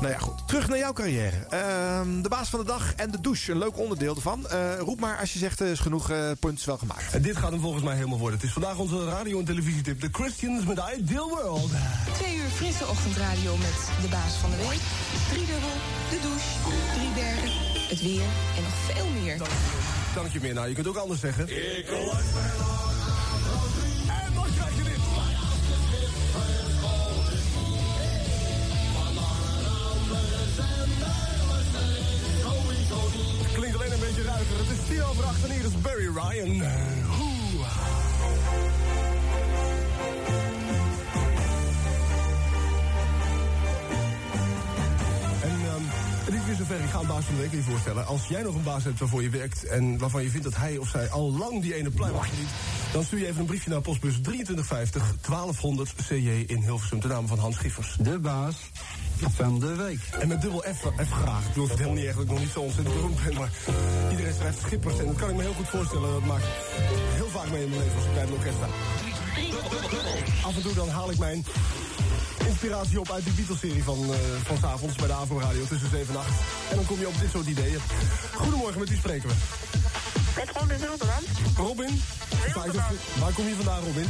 Nou 0.00 0.12
ja, 0.12 0.18
goed. 0.18 0.48
Terug 0.48 0.68
naar 0.68 0.78
jouw 0.78 0.92
carrière. 0.92 1.36
Ehm, 1.48 2.22
de 2.22 2.28
baas 2.28 2.48
van 2.48 2.60
de 2.60 2.66
dag 2.66 2.94
en 2.94 3.10
de 3.10 3.20
douche. 3.20 3.52
Een 3.52 3.58
leuk 3.58 3.78
onderdeel 3.78 4.14
ervan. 4.14 4.48
Eh, 4.48 4.78
roep 4.78 5.00
maar 5.00 5.18
als 5.18 5.32
je 5.32 5.38
zegt, 5.38 5.60
er 5.60 5.66
is 5.66 5.78
genoeg 5.80 6.10
uh, 6.10 6.30
punt 6.40 6.64
wel 6.64 6.78
gemaakt. 6.78 7.12
En 7.12 7.22
dit 7.22 7.36
gaat 7.36 7.50
hem 7.50 7.60
volgens 7.60 7.84
mij 7.84 7.94
helemaal 7.94 8.18
worden. 8.18 8.38
Het 8.38 8.48
is 8.48 8.52
vandaag 8.52 8.76
onze 8.78 9.04
radio- 9.04 9.38
en 9.38 9.44
televisietip. 9.44 10.00
The 10.00 10.08
Christians 10.12 10.64
met 10.64 10.80
Ideal 10.98 11.28
World. 11.28 11.70
Twee 12.12 12.36
uur 12.36 12.48
frisse 12.54 12.86
ochtendradio 12.86 13.56
met 13.56 13.88
de 14.02 14.08
baas 14.08 14.34
van 14.34 14.50
de 14.50 14.56
week. 14.56 14.80
Driedubbel, 15.28 15.74
de 16.10 16.18
douche, 16.22 16.48
drie 16.94 17.12
derde, 17.14 17.50
het 17.88 18.02
weer 18.02 18.28
en 18.56 18.62
nog 18.62 18.74
veel 18.86 19.08
meer. 19.22 19.36
kan 20.14 20.26
ik 20.26 20.32
je 20.32 20.40
meer. 20.40 20.54
Nou, 20.54 20.68
je 20.68 20.74
kunt 20.74 20.86
ook 20.88 20.96
anders 20.96 21.20
zeggen. 21.20 21.48
Ik 21.78 21.86
Het 34.48 34.78
is 34.78 34.86
tien 34.88 35.02
over 35.02 35.24
acht 35.24 35.44
en 35.44 35.50
hier 35.50 35.64
is 35.64 35.80
Barry 35.80 36.06
Ryan. 36.06 36.62
En 36.62 36.62
ehm, 36.62 36.90
is 46.50 46.56
zover. 46.56 46.80
Ik 46.80 46.90
ga 46.90 47.00
een 47.00 47.06
baas 47.06 47.24
van 47.24 47.34
de 47.34 47.40
week 47.40 47.50
weer 47.50 47.62
voorstellen. 47.62 48.06
Als 48.06 48.26
jij 48.28 48.42
nog 48.42 48.54
een 48.54 48.62
baas 48.62 48.84
hebt 48.84 48.98
waarvoor 48.98 49.22
je 49.22 49.28
werkt... 49.28 49.64
en 49.64 49.98
waarvan 49.98 50.22
je 50.22 50.30
vindt 50.30 50.44
dat 50.44 50.56
hij 50.56 50.76
of 50.76 50.88
zij 50.88 51.10
al 51.10 51.32
lang 51.32 51.62
die 51.62 51.74
ene 51.74 51.90
pluim 51.90 52.14
verdient... 52.14 52.48
dan 52.92 53.04
stuur 53.04 53.18
je 53.18 53.26
even 53.26 53.40
een 53.40 53.46
briefje 53.46 53.70
naar 53.70 53.80
postbus 53.80 54.14
2350 54.22 55.02
1200 55.28 55.94
CJ 56.06 56.44
in 56.46 56.62
Hilversum... 56.62 57.00
ten 57.00 57.08
name 57.08 57.26
van 57.26 57.38
Hans 57.38 57.56
Schiffers. 57.56 57.96
De 57.98 58.18
baas 58.18 58.56
van 59.28 59.60
de 59.60 59.74
week. 59.74 60.00
En 60.18 60.28
met 60.28 60.40
dubbel 60.40 60.64
F, 60.74 60.80
F 61.06 61.10
graag. 61.10 61.40
Ik 61.40 61.48
bedoel, 61.48 61.68
het 61.68 61.78
helemaal 61.78 61.96
niet 61.96 62.06
echt 62.06 62.16
dat 62.16 62.24
ik 62.24 62.30
nog 62.30 62.40
niet 62.40 62.50
zo 62.50 62.60
ontzettend 62.60 62.96
beroemd 62.96 63.24
ben... 63.24 63.34
maar 63.34 63.50
iedereen 64.10 64.34
schrijft 64.34 64.58
Schippers 64.58 64.98
en 64.98 65.06
dat 65.06 65.16
kan 65.16 65.30
ik 65.30 65.36
me 65.36 65.42
heel 65.42 65.52
goed 65.52 65.68
voorstellen. 65.68 66.10
Dat 66.10 66.24
maakt 66.24 66.44
heel 67.14 67.28
vaak 67.28 67.50
mee 67.50 67.62
in 67.62 67.68
mijn 67.68 67.80
leven 67.80 67.96
als 67.96 68.04
ik 68.04 68.14
bij 68.14 68.22
een 68.22 68.32
orkest 68.32 68.56
sta. 68.56 68.68
Af 70.48 70.56
en 70.56 70.62
toe 70.62 70.74
dan 70.74 70.88
haal 70.88 71.10
ik 71.10 71.18
mijn 71.18 71.44
inspiratie 72.46 73.00
op 73.00 73.10
uit 73.10 73.24
die 73.24 73.32
Beatles-serie 73.32 73.84
van, 73.84 73.98
eh 74.12 74.18
van 74.44 74.56
's 74.56 74.62
avonds 74.62 74.96
bij 74.96 75.06
de 75.06 75.12
Avro 75.12 75.38
Radio 75.38 75.64
tussen 75.64 75.90
7 75.90 76.14
en 76.14 76.20
8. 76.20 76.28
En 76.70 76.76
dan 76.76 76.86
kom 76.86 76.98
je 76.98 77.08
op 77.08 77.18
dit 77.20 77.30
soort 77.30 77.46
ideeën. 77.46 77.78
Goedemorgen, 78.34 78.78
met 78.78 78.88
wie 78.88 78.98
spreken 78.98 79.28
we? 79.28 79.34
Met 80.36 80.50
Robin 80.56 80.78
Wilderland. 80.78 81.26
Robin? 81.56 82.02
Waar 83.18 83.32
kom 83.32 83.48
je 83.48 83.54
vandaan, 83.54 83.84
Robin? 83.84 84.06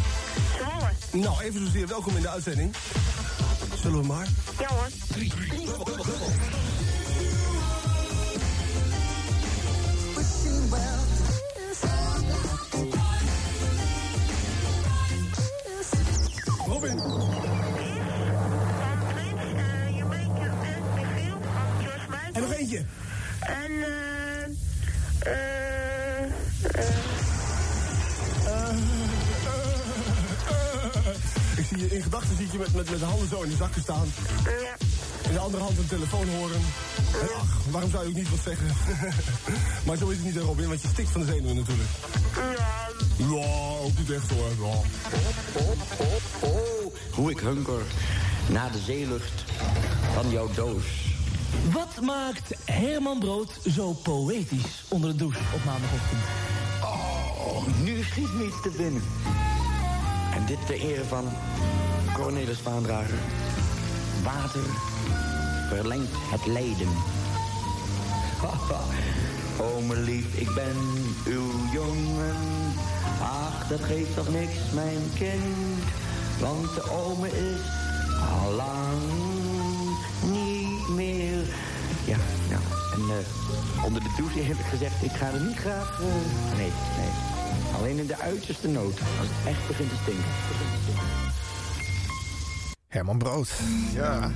Zwolle. 0.56 1.24
Nou, 1.24 1.42
even 1.42 1.66
zozeer 1.66 1.86
welkom 1.86 2.16
in 2.16 2.22
de 2.22 2.28
uitzending. 2.28 2.74
Zullen 3.82 4.01
we 4.01 4.06
maar? 4.06 4.26
Ja 4.59 4.68
hoor. 4.68 4.88
Robin. 16.66 16.98
En 22.32 22.42
nog 22.42 22.52
eentje. 22.52 22.84
En 23.40 23.70
eh. 23.70 24.44
eh. 25.32 25.60
Ik 31.56 31.66
zie 31.68 31.78
je 31.78 31.97
in 31.97 32.02
gedachten 32.02 32.36
zie 32.36 32.48
je 32.52 32.59
met, 32.59 32.74
met, 32.74 32.90
met 32.90 32.98
de 32.98 33.05
handen 33.05 33.28
zo 33.28 33.42
in 33.42 33.51
de 33.51 33.56
zakken 33.56 33.82
staan. 33.82 34.12
Ja. 34.44 34.76
In 35.28 35.32
de 35.32 35.38
andere 35.38 35.62
hand 35.62 35.78
een 35.78 35.86
telefoon 35.86 36.28
horen. 36.28 36.60
En 37.20 37.28
ach, 37.40 37.59
waarom 37.70 37.90
zou 37.90 38.02
je 38.02 38.09
ook 38.09 38.16
niet 38.16 38.30
wat 38.30 38.38
zeggen? 38.44 38.66
maar 39.86 39.97
zo 39.97 40.09
is 40.09 40.16
het 40.16 40.24
niet, 40.24 40.34
hè, 40.34 40.40
Robin, 40.40 40.68
want 40.68 40.82
je 40.82 40.88
stikt 40.88 41.10
van 41.10 41.20
de 41.20 41.26
zenuwen 41.26 41.56
natuurlijk. 41.56 41.88
Ja. 42.34 42.88
Ja, 43.16 43.78
ook 43.82 43.98
niet 43.98 44.10
echt 44.10 44.30
hoor. 44.30 44.68
Ja. 44.68 44.80
Oh, 46.40 46.94
hoe 47.10 47.30
ik 47.30 47.38
hunker 47.38 47.82
naar 48.47 48.72
de 48.72 48.78
zeelucht 48.78 49.44
van 50.14 50.30
jouw 50.30 50.51
doos. 50.55 51.10
Wat 51.72 52.01
maakt 52.01 52.55
Herman 52.64 53.18
Brood 53.18 53.60
zo 53.68 53.93
poëtisch 53.93 54.85
onder 54.89 55.10
de 55.10 55.16
douche 55.16 55.39
op 55.55 55.64
maandagochtend? 55.64 56.20
Oh, 56.82 57.66
nu 57.82 58.02
schiet 58.02 58.32
me 58.32 58.59
te 58.62 58.70
binnen. 58.77 59.02
En 60.35 60.47
dit 60.47 60.66
ter 60.66 60.81
ere 60.81 61.05
van 61.05 61.24
Cornelis 62.12 62.59
Vaandrager. 62.59 63.18
Water 64.22 64.64
verlengt 65.68 66.12
het 66.12 66.47
lijden. 66.47 66.89
oh, 69.60 69.89
mijn 69.89 70.02
lief, 70.02 70.35
ik 70.35 70.55
ben 70.55 70.77
uw 71.27 71.51
jongen. 71.72 72.36
Ach, 73.22 73.68
dat 73.68 73.81
geeft 73.81 74.14
toch 74.14 74.28
niks, 74.28 74.59
mijn 74.72 75.10
kind. 75.14 75.85
Want 76.40 76.74
de 76.74 76.90
ome 76.90 77.28
is 77.28 77.60
al 78.44 78.52
lang 78.52 79.01
niet 80.22 80.60
meer. 80.95 81.45
Ja, 82.05 82.17
nou, 82.49 82.62
en 82.93 83.01
eh, 83.01 83.85
onder 83.85 84.03
de 84.03 84.15
douche 84.17 84.43
heb 84.43 84.57
ik 84.57 84.65
gezegd, 84.65 85.03
ik 85.03 85.11
ga 85.11 85.31
er 85.33 85.41
niet 85.41 85.57
graag... 85.57 86.01
eh, 86.01 86.57
nee, 86.57 86.73
nee. 86.99 87.11
Alleen 87.79 87.99
in 87.99 88.07
de 88.07 88.19
uiterste 88.19 88.69
nood, 88.69 88.99
als 89.19 89.29
het 89.31 89.47
echt 89.47 89.67
begint 89.67 89.89
te 89.89 89.97
stinken. 90.03 90.25
Herman 92.89 93.19
Brood. 93.19 93.51
Ja. 93.95 94.31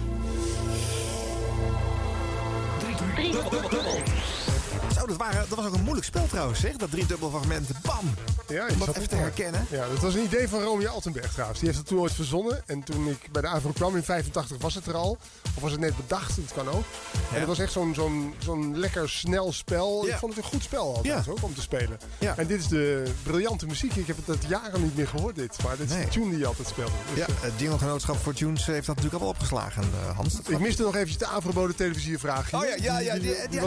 Zo, 4.98 5.06
dat, 5.06 5.16
waren, 5.16 5.44
dat 5.48 5.58
was 5.58 5.66
ook 5.66 5.74
een 5.74 5.82
moeilijk 5.82 6.06
spel 6.06 6.26
trouwens, 6.26 6.60
zeg. 6.60 6.76
Dat 6.76 6.90
driedubbel 6.90 7.30
fragment. 7.30 7.68
Bam! 7.82 8.14
Ja, 8.48 8.66
Om 8.72 8.78
dat 8.78 8.96
even 8.96 9.08
te 9.08 9.14
herkennen. 9.16 9.66
Ja, 9.70 9.88
dat 9.88 9.98
was 9.98 10.14
een 10.14 10.22
idee 10.24 10.48
van 10.48 10.62
Romeo 10.62 10.88
Altenberg 10.88 11.32
trouwens. 11.32 11.58
Die 11.58 11.68
heeft 11.68 11.80
het 11.80 11.88
toen 11.88 11.98
ooit 11.98 12.12
verzonnen. 12.12 12.62
En 12.66 12.82
toen 12.82 13.08
ik 13.08 13.28
bij 13.32 13.42
de 13.42 13.48
AVRO 13.48 13.70
kwam 13.70 13.96
in 13.96 14.02
85 14.04 14.56
was 14.60 14.74
het 14.74 14.86
er 14.86 14.94
al. 14.94 15.18
Of 15.56 15.62
was 15.62 15.70
het 15.70 15.80
net 15.80 15.96
bedacht, 15.96 16.36
dat 16.36 16.52
kan 16.54 16.68
ook. 16.68 16.84
En 17.32 17.38
het 17.38 17.46
was 17.46 17.58
echt 17.58 17.72
zo'n 17.72 17.94
zo'n 17.94 18.34
zo'n 18.38 18.78
lekker 18.78 19.08
snel 19.10 19.52
spel. 19.52 20.06
Ik 20.08 20.14
vond 20.18 20.34
het 20.34 20.44
een 20.44 20.50
goed 20.50 20.62
spel 20.62 20.94
altijd 20.96 21.28
ook 21.28 21.42
om 21.42 21.54
te 21.54 21.60
spelen. 21.60 21.98
En 22.36 22.46
dit 22.46 22.60
is 22.60 22.68
de 22.68 23.02
briljante 23.22 23.66
muziek. 23.66 23.94
Ik 23.94 24.06
heb 24.06 24.16
het 24.16 24.26
dat 24.26 24.44
jaren 24.48 24.82
niet 24.82 24.96
meer 24.96 25.08
gehoord 25.08 25.34
dit. 25.36 25.56
Maar 25.62 25.76
dit 25.76 25.90
is 25.90 25.96
de 25.96 26.08
tune 26.08 26.28
die 26.30 26.38
je 26.38 26.46
altijd 26.46 26.68
speelde. 26.68 26.92
Dus, 27.14 27.18
Ja, 27.26 27.34
het 27.40 27.52
Jingle-genootschap 27.56 28.16
voor 28.22 28.34
Tunes 28.34 28.66
heeft 28.66 28.86
dat 28.86 28.96
natuurlijk 28.96 29.14
al 29.14 29.20
wel 29.20 29.28
opgeslagen, 29.28 29.82
eh, 29.82 30.16
Hans. 30.16 30.34
Ik 30.48 30.58
miste 30.58 30.82
nog 30.82 30.94
eventjes 30.94 31.18
de 31.18 31.26
Afro-bode 31.26 31.74
televisievraag. 31.74 32.54
Oh 32.54 32.64
ja, 32.64 32.74
ja, 32.76 32.98
ja, 32.98 33.12
die- 33.14 33.22
die- 33.22 33.60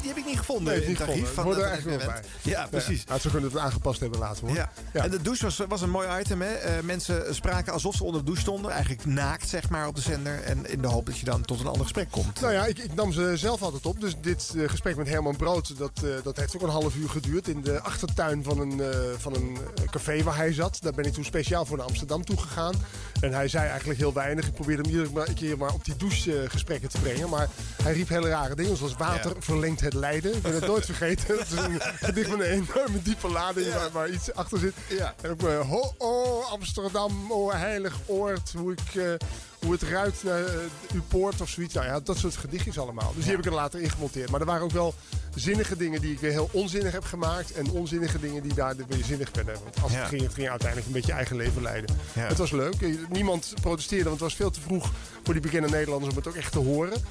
die 0.00 0.08
heb 0.08 0.16
ik 0.16 0.26
niet 0.26 0.38
gevonden 0.38 0.59
Nee, 0.64 0.82
in 0.82 0.88
niet 0.88 0.98
het 0.98 1.08
archief 1.08 1.34
van 1.34 1.48
er 1.48 1.56
bij. 1.56 1.76
evenement. 1.76 2.26
Ja, 2.42 2.66
precies. 2.70 3.04
Ja, 3.08 3.18
zo 3.18 3.30
kunnen 3.30 3.50
we 3.50 3.56
het 3.56 3.66
aangepast 3.66 4.00
hebben 4.00 4.18
later 4.18 4.46
hoor. 4.46 4.56
Ja. 4.56 4.70
En 4.92 5.10
de 5.10 5.22
douche 5.22 5.44
was, 5.44 5.62
was 5.68 5.80
een 5.82 5.90
mooi 5.90 6.20
item. 6.20 6.42
Hè? 6.42 6.52
Eh, 6.52 6.82
mensen 6.82 7.34
spraken 7.34 7.72
alsof 7.72 7.94
ze 7.94 8.04
onder 8.04 8.20
de 8.20 8.26
douche 8.26 8.42
stonden. 8.42 8.70
Eigenlijk 8.70 9.04
naakt, 9.04 9.48
zeg 9.48 9.68
maar, 9.70 9.86
op 9.86 9.94
de 9.94 10.00
zender. 10.00 10.42
En 10.42 10.70
in 10.70 10.80
de 10.80 10.88
hoop 10.88 11.06
dat 11.06 11.18
je 11.18 11.24
dan 11.24 11.42
tot 11.42 11.60
een 11.60 11.66
ander 11.66 11.82
gesprek 11.82 12.10
komt. 12.10 12.40
Nou 12.40 12.52
ja, 12.52 12.66
ik, 12.66 12.78
ik 12.78 12.94
nam 12.94 13.12
ze 13.12 13.32
zelf 13.36 13.62
altijd 13.62 13.86
op. 13.86 14.00
Dus 14.00 14.14
dit 14.20 14.52
eh, 14.56 14.68
gesprek 14.68 14.96
met 14.96 15.08
Herman 15.08 15.36
Brood, 15.36 15.78
dat, 15.78 15.90
eh, 16.04 16.10
dat 16.22 16.36
heeft 16.36 16.56
ook 16.56 16.62
een 16.62 16.68
half 16.68 16.94
uur 16.94 17.08
geduurd. 17.08 17.48
In 17.48 17.62
de 17.62 17.80
achtertuin 17.80 18.42
van 18.44 18.60
een, 18.60 18.80
eh, 18.80 18.88
van 19.18 19.34
een 19.34 19.58
café 19.90 20.22
waar 20.22 20.36
hij 20.36 20.52
zat. 20.52 20.78
Daar 20.80 20.92
ben 20.92 21.04
ik 21.04 21.12
toen 21.12 21.24
speciaal 21.24 21.66
voor 21.66 21.76
naar 21.76 21.86
Amsterdam 21.86 22.24
toe 22.24 22.36
gegaan. 22.36 22.74
En 23.20 23.32
hij 23.32 23.48
zei 23.48 23.68
eigenlijk 23.68 23.98
heel 23.98 24.12
weinig. 24.12 24.46
Ik 24.46 24.54
probeerde 24.54 24.82
hem 24.82 24.90
iedere 24.90 25.34
keer 25.34 25.58
maar 25.58 25.72
op 25.72 25.84
die 25.84 25.96
douche 25.96 26.42
eh, 26.42 26.50
gesprekken 26.50 26.88
te 26.88 27.00
brengen. 27.00 27.28
Maar 27.28 27.48
hij 27.82 27.92
riep 27.92 28.08
hele 28.08 28.28
rare 28.28 28.54
dingen. 28.54 28.76
Zoals 28.76 28.96
water 28.96 29.32
verlengt 29.38 29.80
het 29.80 29.94
lijden. 29.94 30.32
Ik 30.50 30.60
ben 30.60 30.68
het 30.68 30.70
nooit 30.70 30.84
vergeten. 30.86 31.36
Dat 31.36 31.46
is 31.46 31.52
een 31.52 31.80
gedicht 31.80 32.30
met 32.30 32.40
een 32.40 32.46
enorme 32.46 33.02
diepe 33.02 33.28
lading 33.28 33.72
waar, 33.72 33.90
waar 33.90 34.08
iets 34.10 34.34
achter 34.34 34.58
zit. 34.58 34.74
En 35.22 35.30
ook 35.30 35.42
eh, 35.42 35.60
ho, 35.68 35.94
oh, 35.98 36.52
Amsterdam, 36.52 37.32
oh 37.32 37.52
heilig 37.52 37.96
oord. 38.06 38.52
Hoe 38.56 38.72
ik... 38.72 38.94
eh, 38.94 39.12
hoe 39.60 39.72
het 39.72 39.82
ruikt 39.82 40.22
naar 40.22 40.44
eh, 40.44 40.54
uw 40.92 41.02
poort 41.08 41.40
of 41.40 41.48
zoiets. 41.48 41.74
Nou 41.74 41.86
ja, 41.86 42.00
dat 42.00 42.16
soort 42.16 42.36
gedichtjes 42.36 42.78
allemaal. 42.78 43.12
Dus 43.14 43.22
die 43.24 43.30
heb 43.32 43.40
ik 43.40 43.46
er 43.46 43.52
later 43.54 43.80
ingemonteerd. 43.80 44.30
Maar 44.30 44.40
er 44.40 44.46
waren 44.46 44.62
ook 44.62 44.70
wel 44.70 44.94
zinnige 45.34 45.76
dingen 45.76 46.00
die 46.00 46.12
ik 46.12 46.18
weer 46.20 46.30
heel 46.30 46.48
onzinnig 46.52 46.92
heb 46.92 47.04
gemaakt. 47.04 47.52
En 47.52 47.70
onzinnige 47.70 48.18
dingen 48.20 48.42
die 48.42 48.54
daar 48.54 48.74
weer 48.88 49.04
zinnig 49.04 49.28
werden. 49.32 49.54
Want 49.62 49.82
als 49.82 49.92
Ja. 49.92 49.98
het 49.98 50.08
ging, 50.08 50.22
het 50.22 50.34
ging 50.34 50.48
uiteindelijk 50.48 50.86
een 50.88 50.94
beetje 50.94 51.12
eigen 51.12 51.36
leven 51.36 51.62
leiden. 51.62 51.96
Ja. 52.12 52.20
Het 52.26 52.38
was 52.38 52.50
leuk. 52.50 52.82
Eh, 52.82 52.94
Niemand 53.10 53.52
protesteerde, 53.60 54.04
want 54.08 54.20
het 54.20 54.28
was 54.28 54.34
veel 54.38 54.50
te 54.50 54.60
vroeg 54.60 54.90
voor 55.24 55.32
die 55.34 55.42
bekende 55.42 55.68
Nederlanders 55.68 56.10
om 56.12 56.18
het 56.18 56.28
ook 56.28 56.34
echt 56.36 56.52
te 56.52 56.58
horen. 56.58 57.02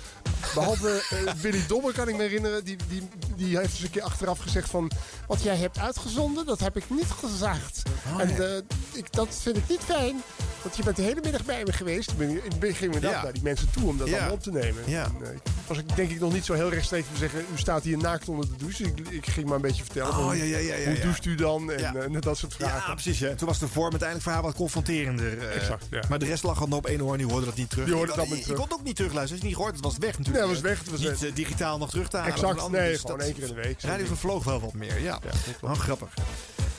Behalve 0.54 1.04
eh, 1.10 1.34
Billy 1.42 1.64
Dobber 1.68 1.94
kan 1.94 2.08
ik 2.08 2.16
me 2.16 2.22
herinneren. 2.22 2.64
Die, 2.64 2.78
die, 2.90 3.08
die 3.36 3.58
heeft 3.58 3.72
eens 3.72 3.82
een 3.84 3.90
keer 3.90 4.02
achteraf 4.04 4.40
gezegd 4.40 4.70
van... 4.70 4.92
Wat 5.28 5.42
jij 5.44 5.56
hebt 5.56 5.78
uitgezonden, 5.80 6.46
dat 6.46 6.60
heb 6.60 6.78
ik 6.78 6.84
niet 6.90 7.06
gezegd. 7.20 7.82
Oh, 8.14 8.22
en 8.22 8.64
ik, 8.94 9.12
dat 9.12 9.38
vind 9.42 9.58
ik 9.58 9.70
niet 9.70 9.82
fijn. 9.84 10.22
Want 10.62 10.76
je 10.78 10.84
bent 10.84 10.96
de 10.96 11.02
hele 11.02 11.20
middag 11.24 11.46
bij 11.46 11.64
me 11.66 11.74
geweest. 11.74 12.12
Ik 12.12 12.18
ben- 12.18 12.39
Ik 12.44 12.76
ging 12.76 12.94
inderdaad 12.94 13.11
Ja. 13.11 13.24
naar 13.24 13.34
die 13.34 13.44
mensen 13.44 13.72
toe 13.72 13.88
om 13.88 13.98
dat 13.98 14.07
Ja. 14.07 14.14
allemaal 14.18 14.34
op 14.34 14.44
te 14.44 14.52
nemen. 14.52 14.84
Ja. 14.86 15.03
En, 15.03 15.16
eh, 15.26 15.30
was 15.68 15.78
ik 15.78 15.95
denk 15.95 16.11
ik 16.11 16.20
nog 16.20 16.34
niet 16.34 16.45
zo 16.45 16.53
heel 16.53 16.70
rechtstreeks 16.70 17.07
te 17.11 17.18
zeggen... 17.18 17.40
U 17.53 17.57
staat 17.57 17.84
hier 17.84 17.98
naakt 17.98 18.30
onder 18.30 18.45
de 18.49 18.56
douche. 18.57 18.84
Ik, 18.84 19.07
ik 19.10 19.26
ging 19.26 19.45
maar 19.45 19.56
een 19.56 19.61
beetje 19.61 19.84
vertellen. 19.84 20.18
Oh, 20.18 20.36
ja, 20.38 20.44
ja, 20.44 20.57
ja, 20.57 20.76
ja, 20.76 20.86
Hoe 20.86 20.95
ja. 20.95 21.02
doucht 21.03 21.26
u 21.26 21.36
dan? 21.36 21.72
En 21.72 21.80
Ja. 21.80 21.94
eh, 21.95 22.10
net 22.10 22.24
dat 22.24 22.38
soort 22.38 22.53
vragen. 22.53 22.88
Ja, 22.88 22.94
precies. 22.94 23.20
Ja. 23.20 23.36
Toen 23.36 23.48
was 23.48 23.60
de 23.60 23.68
vorm 23.68 23.90
uiteindelijk 23.90 24.24
voor 24.24 24.32
haar 24.34 24.41
wat 24.44 24.56
confronterender. 24.56 25.38
eh. 25.49 25.56
Exact, 25.56 25.86
ja. 25.91 26.03
Maar 26.10 26.20
de 26.20 26.26
rest 26.26 26.44
lag 26.44 26.61
al 26.61 26.68
op 26.78 26.86
één 26.86 27.02
oor 27.02 27.11
en 27.11 27.18
die 27.18 27.28
hoorde 27.28 27.45
dat 27.45 27.56
niet 27.56 27.70
terug. 27.70 27.86
Hoorde 27.90 28.02
Je- 28.06 28.11
het 28.11 28.20
allemaal 28.20 28.38
je, 28.38 28.53
kon 28.53 28.64
het 28.64 28.74
ook 28.74 28.84
niet 28.84 28.95
terugluisteren. 28.95 29.22
Als 29.22 29.30
je 29.30 29.36
het 29.36 29.44
niet 29.44 29.56
gehoord 29.56 29.76
het 29.76 29.84
was 29.84 29.98
weg 29.98 30.18
natuurlijk. 30.18 30.45
Nee, 30.45 30.53
het 30.56 30.61
was 30.61 30.72
weg, 30.72 30.80
het 30.80 30.90
was 30.90 30.99
niet 30.99 31.20
weg. 31.20 31.34
digitaal 31.34 31.78
nog 31.78 31.90
terug 31.90 32.10
te 32.10 32.18
halen. 32.18 32.34
Exact, 32.34 32.70
nee, 32.70 32.90
dus 32.91 32.99
gewoon 32.99 33.18
dat- 33.18 33.26
één 33.26 33.36
keer 33.36 33.44
in 33.48 33.53
de 33.56 33.61
week. 33.61 33.82
Radio 33.82 34.06
vloog 34.16 34.44
wel 34.44 34.60
wat 34.60 34.74
meer, 34.74 35.02
ja. 35.02 35.20
Oh, 35.61 35.72
grappig. 35.74 36.10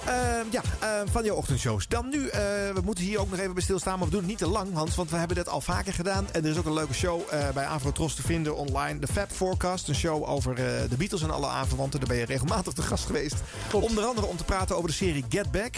Eh, 0.05 0.15
ja, 0.51 0.63
eh, 0.81 0.89
van 1.11 1.25
jouw 1.25 1.35
ochtendshows. 1.35 1.89
Dan 1.89 2.09
nu, 2.09 2.29
eh, 2.29 2.41
we 2.75 2.81
moeten 2.85 3.05
hier 3.05 3.19
ook 3.21 3.31
nog 3.31 3.39
even 3.39 3.55
bij 3.55 3.63
stilstaan, 3.63 3.99
maar 3.99 4.05
we 4.05 4.11
doen 4.11 4.21
het 4.21 4.29
niet 4.29 4.39
te 4.39 4.49
lang, 4.49 4.75
Hans. 4.75 4.95
Want 4.95 5.11
we 5.11 5.17
hebben 5.17 5.37
dit 5.37 5.49
al 5.49 5.61
vaker 5.61 5.93
gedaan. 5.93 6.27
En 6.33 6.45
er 6.45 6.51
is 6.51 6.57
ook 6.57 6.65
een 6.65 6.73
leuke 6.73 6.95
show 6.95 7.21
eh, 7.31 7.49
bij 7.55 7.67
Avrotros 7.67 8.15
te 8.15 8.23
vinden 8.23 8.57
online. 8.57 8.99
De 8.99 9.07
Fab 9.07 9.31
Forecast, 9.31 9.89
een 9.89 9.95
show 9.95 10.29
over 10.29 10.51
eh, 10.51 10.89
de 10.89 10.97
Beatles 10.97 11.23
en 11.23 11.31
alle 11.31 11.47
aanverwanten. 11.47 12.01
Daar 12.01 12.09
ben 12.09 12.19
je 12.19 12.25
regelmatig 12.25 12.73
te 12.73 12.83
gast 12.83 13.07
geweest. 13.07 13.35
Onder 13.73 14.05
andere 14.05 14.27
om 14.27 14.37
te 14.37 14.45
praten 14.45 14.77
over 14.77 14.89
de 14.89 14.95
serie 14.95 15.25
Get 15.29 15.51
Back. 15.51 15.75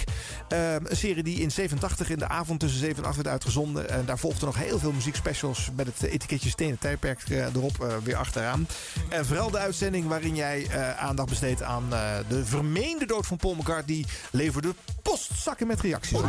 Eh, 0.49 0.75
een 0.75 0.97
serie 0.97 1.23
die 1.23 1.41
in 1.41 1.51
87 1.51 2.11
in 2.11 2.19
de 2.19 2.29
avond 2.29 2.61
tussen 2.61 2.81
7 2.81 3.03
en 3.03 3.09
8 3.09 3.17
werd 3.17 3.29
uitgezonden. 3.29 3.91
En 3.91 4.05
daar 4.05 4.19
volgden 4.19 4.47
nog 4.47 4.57
heel 4.57 4.79
veel 4.79 4.93
muziekspecials 4.93 5.71
met 5.77 5.87
het 5.87 6.03
etiketje 6.03 6.51
Stenen 6.51 6.79
Tijdperk 6.79 7.23
erop 7.29 8.01
weer 8.03 8.17
achteraan. 8.17 8.67
En 9.09 9.27
vooral 9.27 9.51
de 9.51 9.59
uitzending 9.59 10.09
waarin 10.09 10.35
jij 10.35 10.67
aandacht 10.99 11.29
besteedt 11.29 11.63
aan 11.63 11.91
de 12.29 12.45
vermeende 12.45 13.07
dood 13.07 13.27
van 13.27 13.37
Paul 13.37 13.55
McCartney... 13.55 14.05
leverde 14.31 14.75
postzakken 15.03 15.67
met 15.67 15.81
reacties 15.81 16.19
op. 16.19 16.25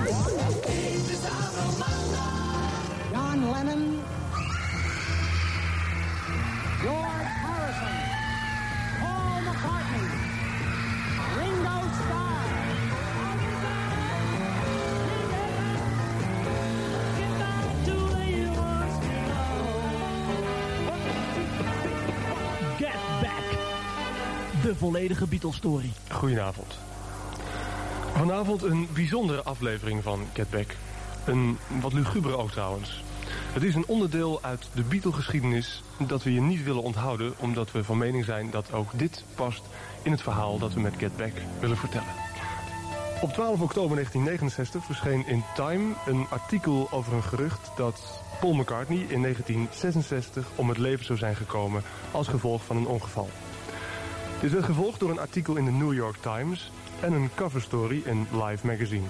John 3.11 3.51
Lennon, 3.51 3.99
George 6.81 7.26
Harrison, 7.43 7.97
Paul 9.01 9.41
McCartney, 9.41 10.10
Ringo 11.38 11.81
Starr. 12.03 12.41
Get 22.77 23.22
Back. 23.22 23.57
De 24.61 24.76
volledige 24.76 25.27
Beatles-story. 25.27 25.91
Goedenavond. 26.11 26.77
Vanavond 28.14 28.64
een 28.64 28.88
bijzondere 28.94 29.44
aflevering 29.44 30.03
van 30.03 30.26
Get 30.34 30.49
Back. 30.49 30.76
Een 31.26 31.57
wat 31.81 31.94
lugubere 31.94 32.38
ook 32.38 32.52
trouwens. 32.52 33.03
Het 33.53 33.64
is 33.64 33.76
een 33.76 33.85
onderdeel 33.88 34.40
uit 34.41 34.68
de 34.73 34.84
Beatle-geschiedenis 34.84 35.84
dat 36.07 36.23
we 36.23 36.34
je 36.34 36.41
niet 36.41 36.64
willen 36.64 36.81
onthouden... 36.81 37.34
omdat 37.38 37.72
we 37.72 37.84
van 37.84 37.98
mening 37.98 38.26
zijn 38.26 38.49
dat 38.49 38.73
ook 38.73 38.90
dit 38.95 39.23
past 39.35 39.61
in 40.02 40.11
het 40.11 40.22
verhaal 40.22 40.60
dat 40.60 40.73
we 40.73 40.80
met 40.80 40.94
Get 40.98 41.18
Back 41.18 41.31
willen 41.60 41.77
vertellen. 41.77 42.07
Op 43.22 43.34
12 43.34 43.61
oktober 43.61 43.95
1969 43.95 44.85
verscheen 44.85 45.27
in 45.27 45.44
Time 45.56 45.94
een 46.06 46.26
artikel 46.30 46.88
over 46.91 47.14
een 47.14 47.23
gerucht 47.23 47.72
dat 47.76 48.22
Paul 48.40 48.53
McCartney 48.53 49.06
in 49.07 49.22
1966 49.22 50.48
om 50.56 50.69
het 50.69 50.77
leven 50.77 51.06
zou 51.06 51.18
zijn 51.18 51.35
gekomen 51.35 51.84
als 52.11 52.27
gevolg 52.27 52.64
van 52.65 52.77
een 52.77 52.88
ongeval. 52.88 53.30
Dit 54.41 54.52
werd 54.52 54.65
gevolgd 54.65 54.99
door 54.99 55.10
een 55.10 55.19
artikel 55.19 55.56
in 55.56 55.65
de 55.65 55.72
New 55.72 55.94
York 55.94 56.18
Times 56.22 56.72
en 57.03 57.13
een 57.13 57.30
coverstory 57.35 58.01
in 58.05 58.27
Life 58.31 58.67
magazine. 58.67 59.07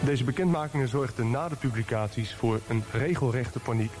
Deze 0.00 0.24
bekendmakingen 0.24 0.88
zorgden 0.88 1.30
na 1.30 1.48
de 1.48 1.56
publicaties 1.56 2.34
voor 2.34 2.60
een 2.68 2.84
regelrechte 2.92 3.58
paniek. 3.58 3.92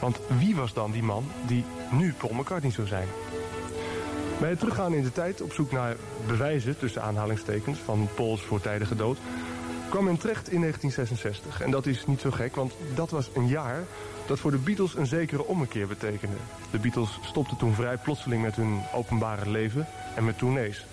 Want 0.00 0.20
wie 0.38 0.56
was 0.56 0.72
dan 0.72 0.90
die 0.90 1.02
man 1.02 1.24
die 1.46 1.64
nu 1.90 2.12
Paul 2.12 2.32
McCartney 2.32 2.72
zou 2.72 2.86
zijn? 2.86 3.08
Bij 4.40 4.48
het 4.48 4.58
teruggaan 4.58 4.94
in 4.94 5.02
de 5.02 5.12
tijd 5.12 5.42
op 5.42 5.52
zoek 5.52 5.72
naar 5.72 5.96
bewijzen, 6.26 6.78
tussen 6.78 7.02
aanhalingstekens, 7.02 7.78
van 7.78 8.08
Pauls 8.14 8.42
voortijdige 8.42 8.96
dood, 8.96 9.18
kwam 9.90 10.04
men 10.04 10.18
terecht 10.18 10.50
in 10.50 10.60
1966. 10.60 11.60
En 11.60 11.70
dat 11.70 11.86
is 11.86 12.06
niet 12.06 12.20
zo 12.20 12.30
gek, 12.30 12.56
want 12.56 12.74
dat 12.94 13.10
was 13.10 13.30
een 13.34 13.48
jaar 13.48 13.84
dat 14.26 14.38
voor 14.38 14.50
de 14.50 14.58
Beatles 14.58 14.94
een 14.94 15.06
zekere 15.06 15.46
ommekeer 15.46 15.86
betekende. 15.86 16.36
De 16.70 16.78
Beatles 16.78 17.18
stopten 17.22 17.56
toen 17.56 17.74
vrij 17.74 17.96
plotseling 17.96 18.42
met 18.42 18.56
hun 18.56 18.80
openbare 18.94 19.50
leven 19.50 19.86
en 20.14 20.24
met 20.24 20.38
tournees. 20.38 20.86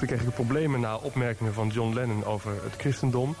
Ze 0.00 0.06
kregen 0.06 0.32
problemen 0.32 0.80
na 0.80 0.96
opmerkingen 0.96 1.54
van 1.54 1.68
John 1.68 1.94
Lennon 1.94 2.24
over 2.24 2.50
het 2.62 2.74
christendom. 2.76 3.36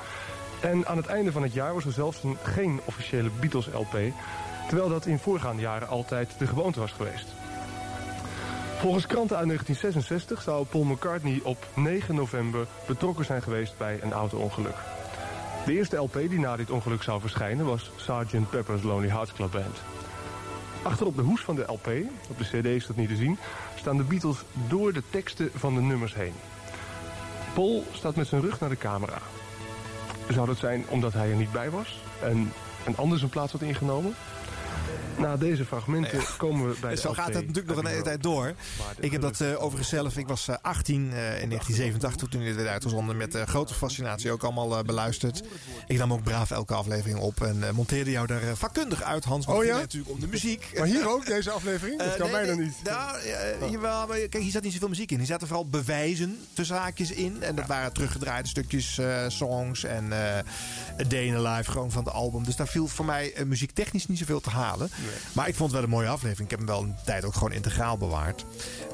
En 0.60 0.86
aan 0.86 0.96
het 0.96 1.06
einde 1.06 1.32
van 1.32 1.42
het 1.42 1.52
jaar 1.52 1.74
was 1.74 1.84
er 1.84 1.92
zelfs 1.92 2.22
een, 2.22 2.36
geen 2.42 2.80
officiële 2.84 3.30
Beatles-LP... 3.40 3.98
terwijl 4.68 4.88
dat 4.88 5.06
in 5.06 5.18
voorgaande 5.18 5.62
jaren 5.62 5.88
altijd 5.88 6.38
de 6.38 6.46
gewoonte 6.46 6.80
was 6.80 6.92
geweest. 6.92 7.26
Volgens 8.78 9.06
kranten 9.06 9.36
uit 9.36 9.46
1966 9.46 10.42
zou 10.42 10.66
Paul 10.66 10.84
McCartney 10.84 11.40
op 11.42 11.66
9 11.74 12.14
november 12.14 12.66
betrokken 12.86 13.24
zijn 13.24 13.42
geweest 13.42 13.78
bij 13.78 13.98
een 14.02 14.12
auto-ongeluk. 14.12 14.76
De 15.66 15.72
eerste 15.72 15.96
LP 15.96 16.12
die 16.12 16.40
na 16.40 16.56
dit 16.56 16.70
ongeluk 16.70 17.02
zou 17.02 17.20
verschijnen 17.20 17.66
was 17.66 17.90
Sgt. 17.96 18.50
Pepper's 18.50 18.82
Lonely 18.82 19.08
Hearts 19.08 19.32
Club 19.32 19.50
Band. 19.50 19.99
Achter 20.82 21.06
op 21.06 21.16
de 21.16 21.22
hoes 21.22 21.40
van 21.40 21.54
de 21.54 21.62
LP, 21.66 21.88
op 22.28 22.38
de 22.38 22.44
cd 22.44 22.64
is 22.64 22.86
dat 22.86 22.96
niet 22.96 23.08
te 23.08 23.16
zien, 23.16 23.38
staan 23.76 23.96
de 23.96 24.02
Beatles 24.02 24.38
door 24.68 24.92
de 24.92 25.02
teksten 25.10 25.50
van 25.54 25.74
de 25.74 25.80
nummers 25.80 26.14
heen. 26.14 26.32
Paul 27.54 27.84
staat 27.92 28.16
met 28.16 28.26
zijn 28.26 28.40
rug 28.40 28.60
naar 28.60 28.68
de 28.68 28.76
camera. 28.76 29.18
Zou 30.28 30.46
dat 30.46 30.58
zijn 30.58 30.84
omdat 30.88 31.12
hij 31.12 31.30
er 31.30 31.36
niet 31.36 31.52
bij 31.52 31.70
was 31.70 32.02
en 32.22 32.52
een 32.86 32.96
ander 32.96 33.18
zijn 33.18 33.30
plaats 33.30 33.52
had 33.52 33.62
ingenomen? 33.62 34.14
Na 35.20 35.36
deze 35.36 35.64
fragmenten 35.64 36.20
komen 36.36 36.68
we 36.68 36.76
bij 36.80 36.94
de 36.94 37.00
Zo 37.00 37.08
LP 37.08 37.14
gaat 37.14 37.26
het 37.26 37.46
natuurlijk 37.46 37.66
nog 37.66 37.76
een 37.76 37.90
hele 37.90 38.02
tijd 38.02 38.22
door. 38.22 38.54
Ik 39.00 39.12
heb 39.12 39.20
dat 39.20 39.40
eh, 39.40 39.62
overigens 39.62 39.88
zelf, 39.88 40.16
ik 40.16 40.28
was 40.28 40.48
eh, 40.48 40.54
18 40.62 40.94
eh, 40.96 41.02
in 41.42 41.48
1987 41.48 42.28
toen 42.28 42.40
dit 42.44 42.54
werd 42.56 42.68
uitgezonden. 42.68 43.16
Met 43.16 43.34
eh, 43.34 43.42
grote 43.46 43.74
fascinatie 43.74 44.30
ook 44.32 44.42
allemaal 44.42 44.78
eh, 44.78 44.84
beluisterd. 44.84 45.42
Ik 45.86 45.98
nam 45.98 46.12
ook 46.12 46.22
braaf 46.22 46.50
elke 46.50 46.74
aflevering 46.74 47.18
op 47.18 47.40
en 47.42 47.62
eh, 47.64 47.70
monteerde 47.70 48.10
jou 48.10 48.26
daar 48.26 48.42
eh, 48.42 48.48
vakkundig 48.54 49.02
uit, 49.02 49.24
Hans. 49.24 49.46
Oh 49.46 49.64
ja? 49.64 49.78
natuurlijk 49.78 50.12
om 50.12 50.20
de 50.20 50.26
muziek. 50.26 50.70
Maar 50.78 50.86
hier 50.86 51.08
ook, 51.08 51.26
deze 51.26 51.50
aflevering? 51.50 51.98
Dat 51.98 52.06
Eh, 52.12 52.16
kan 52.18 52.30
nee, 52.30 52.46
bijna 52.46 52.62
niet. 52.62 52.74
Nou, 52.84 53.18
eh, 53.18 53.70
jawel, 53.70 54.06
maar 54.06 54.16
kijk, 54.18 54.42
hier 54.42 54.50
zat 54.52 54.62
niet 54.62 54.72
zoveel 54.72 54.88
muziek 54.88 55.10
in. 55.10 55.18
Hier 55.18 55.26
zaten 55.26 55.46
vooral 55.46 55.66
bewijzen 55.68 56.38
tussen 56.52 56.76
haakjes 56.76 57.10
in. 57.10 57.42
En 57.42 57.54
dat 57.54 57.66
waren 57.66 57.92
teruggedraaide 57.92 58.48
stukjes, 58.48 58.98
eh, 58.98 59.24
songs 59.28 59.84
en 59.84 60.12
eh 60.12 60.18
A 61.00 61.04
Day 61.08 61.24
in 61.24 61.32
the 61.34 61.40
Life 61.42 61.70
gewoon 61.70 61.90
van 61.90 62.04
het 62.04 62.12
album. 62.12 62.44
Dus 62.44 62.56
daar 62.56 62.66
viel 62.68 62.88
voor 62.88 63.04
mij 63.04 63.32
eh, 63.32 63.44
muziektechnisch 63.44 64.06
niet 64.06 64.18
zoveel 64.18 64.40
te 64.40 64.50
halen. 64.50 64.90
Maar 65.32 65.48
ik 65.48 65.54
vond 65.54 65.70
het 65.70 65.80
wel 65.80 65.88
een 65.88 65.96
mooie 65.96 66.08
aflevering. 66.08 66.50
Ik 66.50 66.50
heb 66.50 66.58
hem 66.58 66.68
wel 66.68 66.82
een 66.82 66.96
tijd 67.04 67.24
ook 67.24 67.34
gewoon 67.34 67.52
integraal 67.52 67.96
bewaard. 67.96 68.44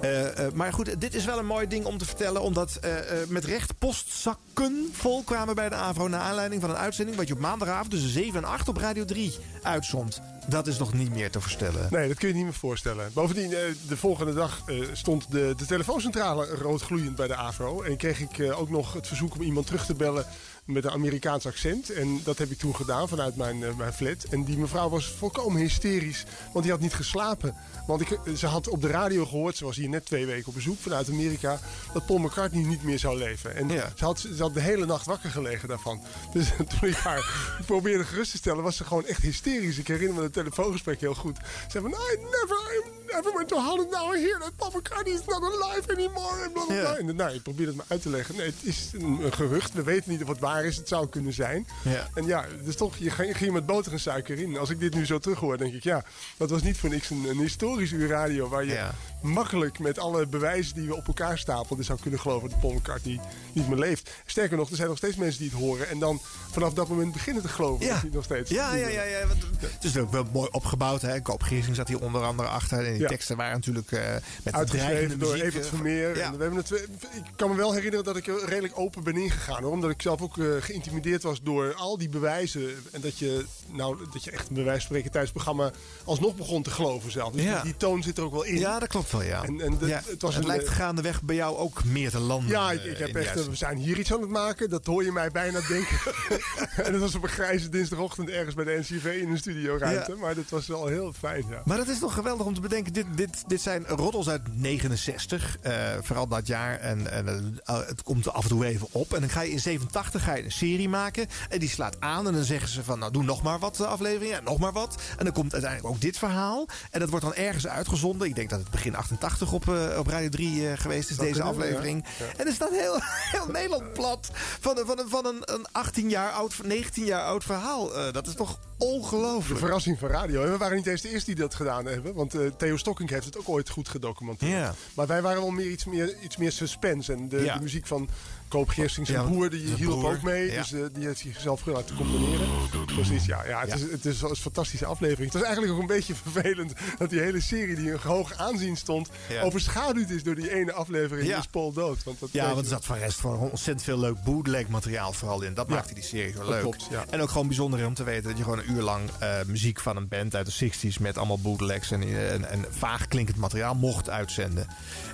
Eh, 0.01 0.47
eh, 0.47 0.53
maar 0.53 0.73
goed, 0.73 1.01
dit 1.01 1.15
is 1.15 1.25
wel 1.25 1.39
een 1.39 1.47
mooi 1.47 1.67
ding 1.67 1.85
om 1.85 1.99
te 1.99 2.05
vertellen. 2.05 2.43
Omdat 2.43 2.77
eh, 2.77 2.91
met 3.29 3.45
recht 3.45 3.79
postzakken 3.79 4.89
vol 4.93 5.23
kwamen 5.23 5.55
bij 5.55 5.69
de 5.69 5.75
AVRO... 5.75 6.09
naar 6.09 6.21
aanleiding 6.21 6.61
van 6.61 6.71
een 6.71 6.77
uitzending... 6.77 7.17
wat 7.17 7.29
je 7.29 7.35
op 7.35 7.41
maandagavond 7.41 7.91
tussen 7.91 8.11
7 8.11 8.37
en 8.37 8.45
8 8.45 8.69
op 8.69 8.77
Radio 8.77 9.05
3 9.05 9.35
uitzond. 9.63 10.21
Dat 10.47 10.67
is 10.67 10.79
nog 10.79 10.93
niet 10.93 11.15
meer 11.15 11.31
te 11.31 11.41
verstellen. 11.41 11.87
Nee, 11.91 12.09
dat 12.09 12.19
kun 12.19 12.29
je 12.29 12.35
niet 12.35 12.45
meer 12.45 12.53
voorstellen. 12.53 13.11
Bovendien, 13.13 13.51
de 13.89 13.97
volgende 13.97 14.35
dag 14.35 14.63
stond 14.93 15.31
de, 15.31 15.55
de 15.57 15.67
telefooncentrale 15.67 16.47
roodgloeiend 16.47 17.17
bij 17.17 17.27
de 17.27 17.37
AVRO. 17.37 17.83
En 17.83 17.97
kreeg 17.97 18.21
ik 18.21 18.53
ook 18.53 18.71
nog 18.71 18.93
het 18.93 19.07
verzoek 19.07 19.35
om 19.35 19.43
iemand 19.43 19.67
terug 19.67 19.87
te 19.87 19.95
bellen 19.95 20.27
met 20.67 20.85
een 20.85 20.91
Amerikaans 20.91 21.47
accent. 21.47 21.91
En 21.91 22.21
dat 22.25 22.39
heb 22.39 22.51
ik 22.51 22.59
toen 22.59 22.77
gedaan 22.77 23.09
vanuit 23.09 23.37
mijn, 23.37 23.63
eh, 23.63 23.77
mijn 23.77 23.93
flat. 23.93 24.25
En 24.31 24.45
die 24.45 24.59
mevrouw 24.59 24.89
was 24.89 25.09
volkomen 25.11 25.61
hysterisch, 25.61 26.25
want 26.53 26.65
die 26.65 26.73
had 26.73 26.81
niet 26.81 26.95
geslapen. 26.95 27.55
Want 27.87 28.01
ik, 28.01 28.11
eh, 28.11 28.35
ze 28.35 28.47
had 28.47 28.69
op 28.69 28.83
de 28.83 28.89
radio 28.89 29.27
gehoord, 29.27 29.57
ze 29.57 29.65
was 29.65 29.77
hier 29.77 29.89
net 29.89 30.05
twee 30.05 30.27
weken 30.27 30.49
op 30.49 30.55
bezoek 30.55 30.79
vanuit 30.79 31.11
Amerika, 31.11 31.59
dat 31.93 32.07
Paul 32.07 32.19
McCartney 32.19 32.63
niet 32.63 32.83
meer 32.83 32.99
zou 32.99 33.19
leven. 33.19 33.57
En 33.57 33.71
ze, 33.71 34.05
had, 34.05 34.19
ze 34.19 34.43
had 34.43 34.55
de 34.55 34.61
hele 34.61 34.87
nacht 34.87 35.07
wakker 35.07 35.31
gelegen 35.31 35.69
daarvan. 35.69 36.01
Dus 36.33 36.49
toen 36.57 36.89
ik 36.89 36.97
haar 36.97 37.49
probeerde 37.67 38.05
gerust 38.05 38.31
te 38.31 38.37
stellen, 38.37 38.63
was 38.63 38.77
ze 38.77 38.85
gewoon 38.85 39.07
echt 39.07 39.23
hysterisch. 39.23 39.79
Ik 39.79 39.89
herinner 39.89 40.17
me 40.17 40.23
het 40.23 40.33
telefoongesprek 40.33 41.01
heel 41.01 41.15
goed. 41.15 41.37
Ze 41.37 41.71
zei 41.71 41.85
van, 41.85 41.93
I 41.93 42.17
never, 42.17 42.57
I 42.75 43.15
never 43.15 43.33
went 43.35 43.49
to 43.49 43.59
Holland. 43.59 43.91
Now 43.91 44.15
I 44.15 44.19
hear 44.19 44.39
that 44.39 44.57
Paul 44.57 44.71
McCartney 44.77 45.15
is 45.15 45.25
not 45.27 45.43
alive 45.43 45.93
anymore. 45.93 46.43
En, 46.43 46.53
bla, 46.53 46.65
bla, 46.65 46.81
bla. 46.81 46.97
en 46.97 47.17
nou, 47.17 47.35
ik 47.35 47.43
probeerde 47.43 47.73
het 47.73 47.77
maar 47.77 47.87
uit 47.89 48.03
te 48.03 48.09
leggen. 48.09 48.37
Nee, 48.37 48.47
het 48.47 48.63
is 48.63 48.91
een, 48.93 49.25
een 49.25 49.33
gerucht. 49.33 49.73
We 49.73 49.83
weten 49.83 50.11
niet 50.11 50.23
of 50.23 50.29
het 50.29 50.39
waar 50.39 50.56
is. 50.65 50.77
Het 50.77 50.89
zou 50.89 51.09
kunnen 51.09 51.33
zijn. 51.33 51.67
Ja. 51.85 52.09
En 52.15 52.27
ja, 52.27 52.45
dus 52.65 52.77
toch, 52.77 52.97
je 52.97 53.11
ging, 53.11 53.37
ging 53.37 53.53
met 53.53 53.67
boter 53.67 53.93
en 53.93 54.01
suiker 54.01 54.39
in. 54.39 54.59
Als 54.59 54.71
ik 54.71 54.81
dit 54.81 54.95
nu 54.95 55.07
zo 55.07 55.19
terughoor, 55.19 55.59
denk 55.59 55.75
ik, 55.75 55.83
ja, 55.83 56.05
dat 56.37 56.51
was 56.51 56.63
niet 56.63 56.79
voor 56.79 56.91
niks 56.91 57.11
een, 57.11 57.25
een 57.29 57.39
historisch 57.39 57.93
uur 57.93 58.09
radio. 58.09 58.49
Waar 58.49 58.65
je 58.65 58.89
makkelijk 59.23 59.79
met 59.79 59.99
alle 59.99 60.27
bewijzen 60.27 60.75
die 60.75 60.87
we 60.89 60.97
op 60.97 61.07
elkaar 61.07 61.39
stapelden 61.39 61.85
zou 61.85 61.99
kunnen 62.01 62.21
geloven 62.21 62.51
dat 62.51 62.61
Paul 62.61 62.73
McCartney 62.73 63.21
niet 63.53 63.69
meer 63.69 63.79
leeft. 63.79 64.11
Sterker 64.27 64.57
nog, 64.57 64.71
er 64.71 64.77
zijn 64.77 64.89
nog 64.89 64.97
steeds 64.97 65.17
mensen 65.17 65.41
die 65.41 65.51
het 65.51 65.59
horen. 65.59 65.89
En 65.89 65.99
dan 65.99 66.21
vanaf 66.51 66.73
dat 66.75 66.89
moment 66.89 67.13
beginnen 67.13 67.43
te 67.43 67.49
geloven 67.49 67.87
dat 67.89 68.01
hij 68.01 68.11
nog 68.13 68.25
steeds 68.25 68.51
Ja, 68.51 68.75
ja, 68.75 68.89
ja. 68.89 69.03
ja 69.03 69.27
want 69.27 69.43
Het 69.61 69.85
is 69.85 69.97
ook 69.97 70.13
wel 70.13 70.25
mooi 70.33 70.49
opgebouwd. 70.51 71.03
Hè. 71.03 71.21
Koop 71.23 71.43
Giersing 71.43 71.77
zat 71.77 71.89
hier 71.89 72.01
onder 72.01 72.23
andere 72.23 72.49
achter. 72.49 72.79
En 72.87 72.93
die 72.93 73.01
Ja. 73.03 73.09
teksten 73.09 73.37
waren 73.37 73.55
natuurlijk 73.55 73.93
eh 73.93 74.15
met 74.43 74.55
Uitgeschreven 74.55 75.19
door 75.19 75.31
muziek, 75.33 75.47
Evert 75.47 75.65
eh, 75.65 75.71
Vermeer. 75.71 76.17
Ja. 76.17 76.25
En 76.25 76.37
we 76.37 76.43
hebben 76.43 76.59
het, 76.59 76.71
ik 77.15 77.23
kan 77.37 77.51
me 77.51 77.57
wel 77.57 77.73
herinneren 77.73 78.05
dat 78.05 78.17
ik 78.17 78.27
er 78.27 78.45
redelijk 78.49 78.79
open 78.79 79.03
ben 79.05 79.17
ingegaan. 79.17 79.63
Hoor, 79.63 79.73
omdat 79.73 79.91
ik 79.91 80.03
zelf 80.03 80.21
ook 80.23 80.39
eh, 80.39 80.47
geïntimideerd 80.61 81.23
was 81.23 81.43
door 81.43 81.75
al 81.75 81.99
die 81.99 82.09
bewijzen. 82.09 82.71
En 82.93 83.01
dat 83.01 83.19
je, 83.19 83.45
nou, 83.73 83.97
dat 84.13 84.25
je 84.25 84.31
echt 84.31 84.49
wijze 84.49 84.71
van 84.71 84.81
spreken 84.81 85.11
tijdens 85.11 85.33
het 85.33 85.43
programma 85.43 85.71
alsnog 86.05 86.37
begon 86.37 86.63
te 86.63 86.71
geloven 86.71 87.11
zelf. 87.11 87.33
Dus 87.33 87.43
Ja. 87.43 87.55
die, 87.55 87.63
die 87.63 87.77
toon 87.77 88.03
zit 88.03 88.19
er 88.19 88.25
ook 88.25 88.33
wel 88.33 88.43
in. 88.45 88.59
Ja, 88.59 88.79
dat 88.79 88.89
klopt 88.89 89.06
ja. 89.11 89.43
En, 89.43 89.61
en 89.61 89.79
de- 89.79 89.87
Ja, 89.87 90.03
het 90.07 90.23
was 90.23 90.35
het 90.35 90.43
een, 90.43 90.49
lijkt 90.51 90.67
eh, 90.69 90.75
gaandeweg 90.75 91.23
bij 91.23 91.37
jou 91.37 91.57
ook 91.57 91.85
meer 91.85 92.11
te 92.11 92.19
landen. 92.19 92.51
Ja, 92.51 92.71
ik, 92.73 92.85
eh, 92.85 92.91
ik 92.91 92.99
heb 92.99 93.15
echt, 93.15 93.37
eh, 93.37 93.45
we 93.45 93.55
zijn 93.57 93.77
hier 93.77 93.99
iets 93.99 94.13
aan 94.13 94.21
het 94.21 94.31
maken. 94.31 94.71
Dat 94.71 94.87
hoor 94.87 95.05
je 95.05 95.13
mij 95.13 95.31
bijna 95.31 95.61
denken. 95.69 95.99
en 96.87 96.93
dat 96.93 97.01
was 97.01 97.15
op 97.15 97.23
een 97.23 97.29
grijze 97.29 97.69
dinsdagochtend 97.69 98.29
ergens 98.29 98.55
bij 98.55 98.65
de 98.65 98.79
NCV 98.81 99.19
in 99.23 99.31
een 99.31 99.39
studioruimte. 99.39 100.13
Ja. 100.13 100.19
Maar 100.21 100.35
dat 100.35 100.49
was 100.49 100.67
wel 100.67 100.87
heel 100.87 101.13
fijn, 101.13 101.45
ja. 101.51 101.63
Maar 101.65 101.77
dat 101.77 101.89
is 101.89 101.99
toch 101.99 102.15
geweldig 102.15 102.47
om 102.47 102.55
te 102.55 102.61
bedenken 102.61 102.75
denken, 102.77 102.93
dit, 103.17 103.33
dit, 103.33 103.45
dit 103.49 103.61
zijn 103.61 103.87
roddels 103.87 104.29
uit 104.29 104.43
69. 104.53 105.57
eh, 105.61 105.73
vooral 106.03 106.27
dat 106.29 106.47
jaar. 106.47 106.79
En, 106.79 107.11
en 107.13 107.27
het 107.65 108.03
komt 108.03 108.29
af 108.33 108.43
en 108.43 108.49
toe 108.49 108.65
even 108.67 108.89
op. 108.91 109.15
En 109.15 109.21
dan 109.21 109.29
ga 109.31 109.41
je 109.41 109.51
in 109.51 109.61
87 109.61 110.23
ga 110.25 110.35
je 110.35 110.45
een 110.45 110.53
serie 110.53 110.89
maken. 110.89 111.27
En 111.49 111.59
die 111.59 111.69
slaat 111.69 112.01
aan. 112.01 112.27
En 112.27 112.33
dan 112.33 112.45
zeggen 112.45 112.69
ze 112.69 112.85
van, 112.85 112.99
nou 112.99 113.13
doe 113.13 113.23
nog 113.23 113.43
maar 113.43 113.59
wat 113.59 113.81
afleveringen. 113.81 114.39
En 114.39 114.45
nog 114.45 114.59
maar 114.59 114.73
wat. 114.73 115.03
En 115.19 115.25
dan 115.25 115.35
komt 115.35 115.53
uiteindelijk 115.53 115.95
ook 115.95 116.01
dit 116.01 116.19
verhaal. 116.19 116.69
En 116.91 117.01
dat 117.01 117.09
wordt 117.11 117.25
dan 117.25 117.35
ergens 117.35 117.67
uitgezonden. 117.67 118.29
Ik 118.29 118.35
denk 118.35 118.51
dat 118.51 118.59
het 118.59 118.71
begin 118.71 118.96
88 118.97 119.53
op, 119.53 119.69
eh, 119.69 119.99
op 119.99 120.07
Radio 120.07 120.29
3 120.29 120.69
eh, 120.69 120.79
geweest 120.79 121.11
is, 121.11 121.17
Dat 121.17 121.27
deze 121.27 121.43
aflevering. 121.43 122.05
Ja. 122.19 122.25
En 122.37 122.47
er 122.47 122.53
staat 122.53 122.71
heel, 122.71 122.99
heel 123.37 123.47
Nederland 123.47 123.93
plat. 123.93 124.31
Van, 124.61 124.79
een- 124.79 124.87
van, 124.87 124.99
een, 124.99 125.09
van 125.09 125.27
een, 125.27 125.41
een 125.55 125.67
18 125.73 126.09
jaar 126.11 126.31
oud, 126.31 126.55
19 126.65 127.05
jaar 127.05 127.23
oud 127.23 127.45
verhaal. 127.45 127.95
Eh, 127.95 128.13
dat 128.13 128.27
is 128.27 128.35
toch 128.35 128.59
De 128.79 128.85
ongelooflijk. 128.85 129.61
verrassing 129.61 129.99
van 129.99 130.09
radio. 130.09 130.43
En 130.45 130.51
we 130.51 130.57
waren 130.57 130.77
niet 130.77 130.87
eens 130.87 131.01
de 131.01 131.09
eerste 131.11 131.27
die 131.35 131.41
dat 131.45 131.55
gedaan 131.55 131.87
hebben. 131.87 132.15
Want 132.15 132.35
Theo 132.59 132.77
Stokking 132.77 133.11
heeft 133.11 133.25
het 133.25 133.39
ook 133.39 133.49
ooit 133.49 133.69
goed 133.71 133.89
gedocumenteerd. 133.89 134.75
Maar 134.95 135.07
wij 135.07 135.23
waren 135.23 135.41
wel 135.41 135.51
meer 135.51 135.71
iets 135.71 135.85
meer, 135.85 136.17
iets 136.21 136.37
meer 136.37 136.53
suspense. 136.53 137.13
En 137.13 137.29
de, 137.29 137.41
Ja. 137.45 137.55
de 137.57 137.63
muziek 137.63 137.87
van 137.87 138.09
Koop 138.49 138.69
Geerstings, 138.69 139.11
zijn 139.11 139.23
Ja, 139.23 139.29
broer, 139.29 139.51
die 139.51 139.75
hielp 139.75 139.99
broer, 139.99 140.15
ook 140.15 140.23
mee. 140.23 140.51
ja. 140.53 140.57
Dus 140.63 140.75
die 140.93 141.07
heeft 141.07 141.19
zichzelf 141.21 141.61
gewoon 141.61 141.79
laten 141.79 141.97
componeren. 141.97 142.47
Precies, 142.87 143.25
ja. 143.25 143.45
ja, 143.47 143.61
het. 143.61 143.75
Is, 143.75 143.91
het 143.91 144.05
is 144.05 144.23
een 144.23 144.37
fantastische 144.37 144.87
aflevering. 144.87 145.25
Het 145.25 145.41
was 145.41 145.43
eigenlijk 145.43 145.73
ook 145.75 145.81
een 145.81 145.87
beetje 145.97 146.15
vervelend 146.15 146.73
dat 146.99 147.11
die 147.11 147.21
hele 147.21 147.41
serie 147.41 147.75
die 147.77 147.93
een 147.93 147.99
hoog 148.03 148.35
aanzien 148.37 148.77
stond... 148.87 149.09
Ja. 149.29 149.43
overschaduwd 149.43 150.11
is 150.11 150.23
door 150.23 150.35
die 150.35 150.51
ene 150.55 150.73
aflevering. 150.73 151.27
Ja. 151.29 151.39
Is 151.39 151.47
Paul 151.47 151.73
dood. 151.73 152.05
Want 152.05 152.21
dat 152.21 152.29
Ja, 152.33 152.47
want 152.49 152.59
er 152.61 152.67
zat 152.67 152.85
van 152.85 152.99
rest 152.99 153.19
van 153.21 153.39
ontzettend 153.39 153.83
veel 153.83 153.99
leuk 153.99 154.23
bootleg 154.25 154.69
materiaal 154.69 155.13
vooral 155.13 155.43
in. 155.43 155.55
Dat 155.55 155.69
Ja. 155.69 155.75
maakte 155.75 155.95
die 155.95 156.03
serie 156.05 156.33
zo 156.33 156.39
Dat 156.39 156.49
leuk. 156.49 156.61
klopt, 156.61 156.87
ja. 156.91 157.05
En 157.11 157.21
ook 157.21 157.29
gewoon 157.31 157.47
bijzonder 157.47 157.87
om 157.87 157.95
te 157.95 158.05
weten 158.05 158.23
dat 158.29 158.37
je 158.39 158.43
gewoon 158.43 158.59
een 158.59 158.71
uur 158.73 158.83
lang 158.83 159.11
eh, 159.19 159.31
muziek 159.47 159.81
van 159.81 159.97
een 159.97 160.09
band 160.09 160.35
uit 160.35 160.59
de 160.59 160.71
60s 160.71 161.01
met 161.01 161.17
allemaal 161.19 161.39
bootlegs 161.39 161.91
en, 161.91 162.03
en, 162.31 162.51
en 162.51 162.65
vaag 162.71 163.09
klinkend 163.09 163.37
materiaal 163.37 163.75
mocht 163.75 164.11
uitzenden. 164.11 164.67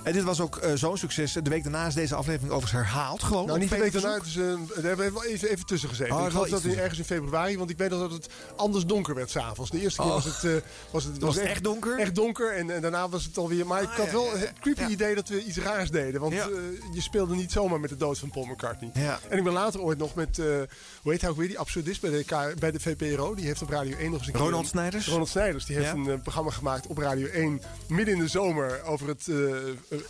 En 0.03 0.13
dit 0.13 0.23
was 0.23 0.39
ook 0.39 0.57
eh, 0.57 0.73
zo'n 0.73 0.97
succes. 0.97 1.33
De 1.33 1.49
week 1.49 1.63
daarna 1.63 1.87
is 1.87 1.93
deze 1.93 2.15
aflevering 2.15 2.51
overigens 2.53 2.83
herhaald. 2.85 3.23
Gewoon 3.23 3.45
Nou, 3.45 3.59
niet 3.59 3.69
de 3.69 3.77
week 3.77 3.91
daarna. 3.93 4.15
eh, 4.15 4.23
daar 4.35 4.83
hebben 4.83 5.05
we 5.05 5.11
wel 5.13 5.23
even, 5.25 5.49
even 5.49 5.65
tussen 5.65 5.89
gezeten. 5.89 6.15
Oh, 6.15 6.25
ik 6.25 6.31
geloof 6.31 6.47
iets 6.47 6.61
dat 6.63 6.73
ergens 6.73 6.99
in 6.99 7.05
februari, 7.05 7.57
want 7.57 7.69
ik 7.69 7.77
weet 7.77 7.89
nog 7.89 7.99
dat 7.99 8.11
het 8.11 8.27
anders 8.55 8.85
donker 8.85 9.15
werd 9.15 9.29
s'avonds. 9.29 9.71
De 9.71 9.81
eerste 9.81 10.01
keer 10.01 10.11
Oh. 10.11 10.23
was 10.23 10.25
het, 10.25 10.43
eh, 10.43 10.61
was 10.91 11.03
het, 11.03 11.19
Was 11.19 11.35
het 11.35 11.43
echt 11.43 11.63
donker? 11.63 11.99
Echt 11.99 12.15
donker 12.15 12.55
en, 12.55 12.69
en 12.69 12.81
daarna 12.81 13.09
was 13.09 13.23
het 13.23 13.37
alweer. 13.37 13.62
Maar 13.67 13.81
ik 13.81 13.89
Ah, 13.89 13.95
had 13.97 14.11
wel 14.11 14.31
het 14.37 14.53
creepy 14.59 14.83
idee 14.83 15.15
dat 15.15 15.29
we 15.29 15.43
iets 15.45 15.57
raars 15.57 15.89
deden. 15.89 16.21
Want 16.21 16.33
eh, 16.33 16.45
je 16.93 17.01
speelde 17.01 17.35
niet 17.35 17.51
zomaar 17.51 17.79
met 17.79 17.89
de 17.89 17.97
dood 17.97 18.19
van 18.19 18.29
Paul 18.29 18.45
McCartney. 18.45 18.89
Ja. 18.93 19.19
En 19.29 19.37
ik 19.37 19.43
ben 19.43 19.53
later 19.53 19.81
ooit 19.81 19.97
nog 19.97 20.15
met, 20.15 20.39
eh, 20.39 20.45
hoe 21.01 21.11
heet 21.11 21.21
hij 21.21 21.29
ook 21.29 21.37
weer, 21.37 21.47
die 21.47 21.59
absurdist 21.59 22.01
bij 22.01 22.09
de, 22.09 22.23
K- 22.23 22.59
bij 22.59 22.71
de 22.71 22.79
VPRO. 22.79 23.35
Die 23.35 23.45
heeft 23.45 23.61
op 23.61 23.69
Radio 23.69 23.97
1 23.97 24.09
nog 24.11 24.17
eens 24.19 24.27
een 24.27 24.33
keer... 24.33 24.41
Ronald 24.41 24.67
Snijders? 24.67 25.07
Ronald 25.07 25.29
Snijders. 25.29 25.65
Die 25.65 25.75
heeft 25.77 25.91
een 25.91 26.09
eh, 26.09 26.21
programma 26.21 26.51
gemaakt 26.51 26.87
op 26.87 26.97
Radio 26.97 27.27
1 27.27 27.61
midden 27.87 28.13
in 28.13 28.19
de 28.19 28.27
zomer 28.27 28.83
over 28.83 29.07
het 29.07 29.27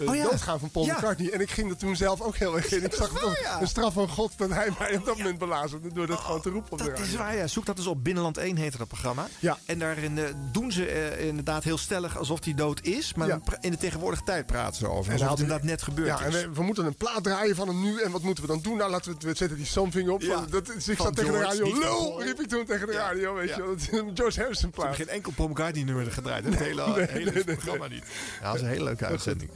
Oh 0.06 0.24
doodgaan 0.24 0.60
van 0.60 0.70
Paul. 0.72 0.86
McCartney. 0.86 1.30
En 1.32 1.42
ik 1.42 1.50
ging 1.52 1.70
er 1.70 1.78
toen 1.78 1.96
zelf 1.96 2.22
ook 2.22 2.36
heel 2.36 2.56
erg 2.56 2.72
in. 2.72 2.84
Ik 2.84 2.94
zag 2.94 3.14
het 3.14 3.62
een 3.62 3.68
straf 3.68 3.94
van 3.94 4.08
God 4.10 4.32
dat 4.38 4.50
hij 4.50 4.70
mij 4.80 4.96
op 4.96 5.06
dat 5.06 5.18
moment 5.18 5.38
belazerde 5.38 5.94
door 5.94 6.08
dat 6.08 6.20
gewoon 6.20 6.42
te 6.42 6.50
roepen 6.50 6.72
op 6.72 6.78
de 6.78 6.84
Dat 6.84 6.94
radio. 6.94 7.12
is 7.12 7.16
waar, 7.18 7.36
ja. 7.36 7.48
Zoek 7.48 7.66
dat 7.66 7.78
eens 7.78 7.88
op. 7.88 8.04
Binnenland 8.04 8.38
1 8.38 8.56
heette 8.58 8.78
dat 8.78 8.88
programma. 8.88 9.28
Ja. 9.40 9.58
En 9.66 9.80
daarin 9.80 10.20
doen 10.52 10.72
ze 10.72 11.18
inderdaad 11.28 11.64
heel 11.64 11.78
stellig 11.78 12.18
alsof 12.18 12.44
hij 12.44 12.54
dood 12.54 12.82
is. 12.86 13.14
Maar 13.14 13.40
in 13.62 13.72
de 13.72 13.78
tegenwoordige 13.78 14.24
tijd 14.24 14.46
praten 14.46 14.76
ze 14.76 14.88
over. 14.88 14.94
En 14.94 14.98
Alsof 14.98 15.08
hij 15.12 15.20
het 15.20 15.30
had- 15.30 15.40
inderdaad 15.40 15.66
net 15.68 15.82
gebeurd 15.82 16.08
Ja, 16.08 16.22
en 16.22 16.28
is. 16.32 16.42
we, 16.42 16.50
we 16.54 16.64
moeten 16.64 16.86
een 16.86 16.96
plaat 16.96 17.24
draaien 17.24 17.56
van 17.56 17.68
hem 17.68 17.82
nu. 17.82 18.02
En 18.02 18.12
wat 18.12 18.22
moeten 18.22 18.44
we 18.44 18.50
dan 18.50 18.62
doen? 18.62 18.78
Nou, 18.78 18.92
laten 18.92 19.06
we, 19.08 19.14
het- 19.14 19.24
we 19.24 19.36
zetten 19.36 19.58
die 19.58 19.66
something 19.66 20.10
op. 20.10 20.22
Ja. 20.22 20.46
Dat, 20.50 20.66
dus 20.66 20.88
ik 20.88 20.98
zat 20.98 21.16
tegen 21.16 21.32
de 21.32 21.40
radio. 21.40 21.80
Lul, 21.80 22.24
riep 22.24 22.40
ik 22.42 22.48
toen 22.48 22.66
tegen 22.66 22.88
de 22.88 22.94
radio. 22.94 23.34
Weet 23.34 23.50
je, 23.50 23.58
wel. 23.58 23.68
dat 23.68 23.78
is 23.78 23.92
een 23.92 24.12
George 24.14 24.40
Harrison 24.40 24.70
plaat. 24.70 24.96
geen 24.96 25.08
enkel 25.10 25.32
Paul 25.36 25.48
McCartney 25.50 25.84
nummer 25.84 26.12
gedraaid. 26.12 26.46
Het 26.46 26.56
hele, 26.60 26.86
Nee, 26.96 27.06
hele 27.10 27.32
nee, 27.32 27.44
nee, 27.46 27.56
programma 27.56 27.88
niet. 27.88 28.04
Ja, 28.42 28.46
dat 28.46 28.56
is 28.56 28.62
een 28.62 28.68
hele 28.68 28.84
leuke 28.84 29.06
uitzending. 29.06 29.50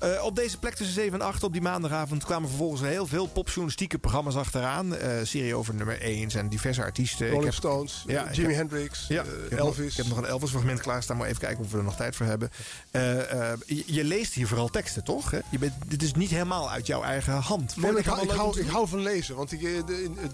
Eh, 0.00 0.24
op 0.24 0.36
deze 0.36 0.58
plek 0.58 0.74
tussen 0.74 0.94
7 0.94 1.20
en 1.20 1.26
8 1.26 1.42
op 1.42 1.52
die 1.52 1.62
maandagavond 1.62 2.24
kwamen 2.24 2.48
vervolgens 2.48 2.80
heel 2.82 3.06
veel 3.06 3.26
popjournalistieke 3.26 3.98
programma's 3.98 4.34
achteraan. 4.36 4.96
Eh 4.96 5.10
serie 5.22 5.54
over 5.54 5.74
nummer 5.74 6.00
1 6.02 6.30
en 6.30 6.48
diverse 6.48 6.82
artiesten. 6.82 7.26
Ik 7.26 7.32
Rolling 7.32 7.50
heb- 7.50 7.58
Stones, 7.58 8.04
Ja, 8.06 8.28
ik 8.28 8.34
Jimi 8.34 8.54
Hendrix, 8.54 9.04
Ja, 9.08 9.22
ik 9.22 9.28
heb 9.48 9.50
nog- 9.50 9.58
Elvis. 9.68 9.90
ik 9.90 9.96
heb 9.96 10.06
nog 10.06 10.18
een 10.18 10.26
Elvis-fragment 10.26 10.80
klaarstaan, 10.80 11.16
maar 11.16 11.26
even 11.28 11.40
kijken 11.40 11.64
of 11.64 11.70
we 11.70 11.78
er 11.78 11.84
nog 11.84 11.96
tijd 11.96 12.16
voor 12.16 12.26
hebben. 12.26 12.50
Eh, 12.90 13.21
je, 13.66 13.82
je 13.86 14.04
leest 14.04 14.32
hier 14.32 14.46
vooral 14.48 14.68
teksten, 14.68 15.04
toch? 15.04 15.30
Hè? 15.30 15.38
Je 15.50 15.58
bent, 15.58 15.72
dit 15.86 16.02
is 16.02 16.12
niet 16.14 16.30
helemaal 16.30 16.70
uit 16.70 16.86
jouw 16.86 17.02
eigen 17.02 17.32
hand. 17.32 17.76
Nee, 17.76 17.96
ik, 17.96 18.04
hou, 18.04 18.22
ik, 18.22 18.30
hou, 18.30 18.54
leuk 18.54 18.64
ik 18.64 18.70
hou 18.70 18.88
van 18.88 18.98
lezen. 19.02 19.36
Want 19.36 19.52
ik, 19.52 19.62
eh, 19.62 19.86
de- 19.86 20.10
eh, 20.16 20.28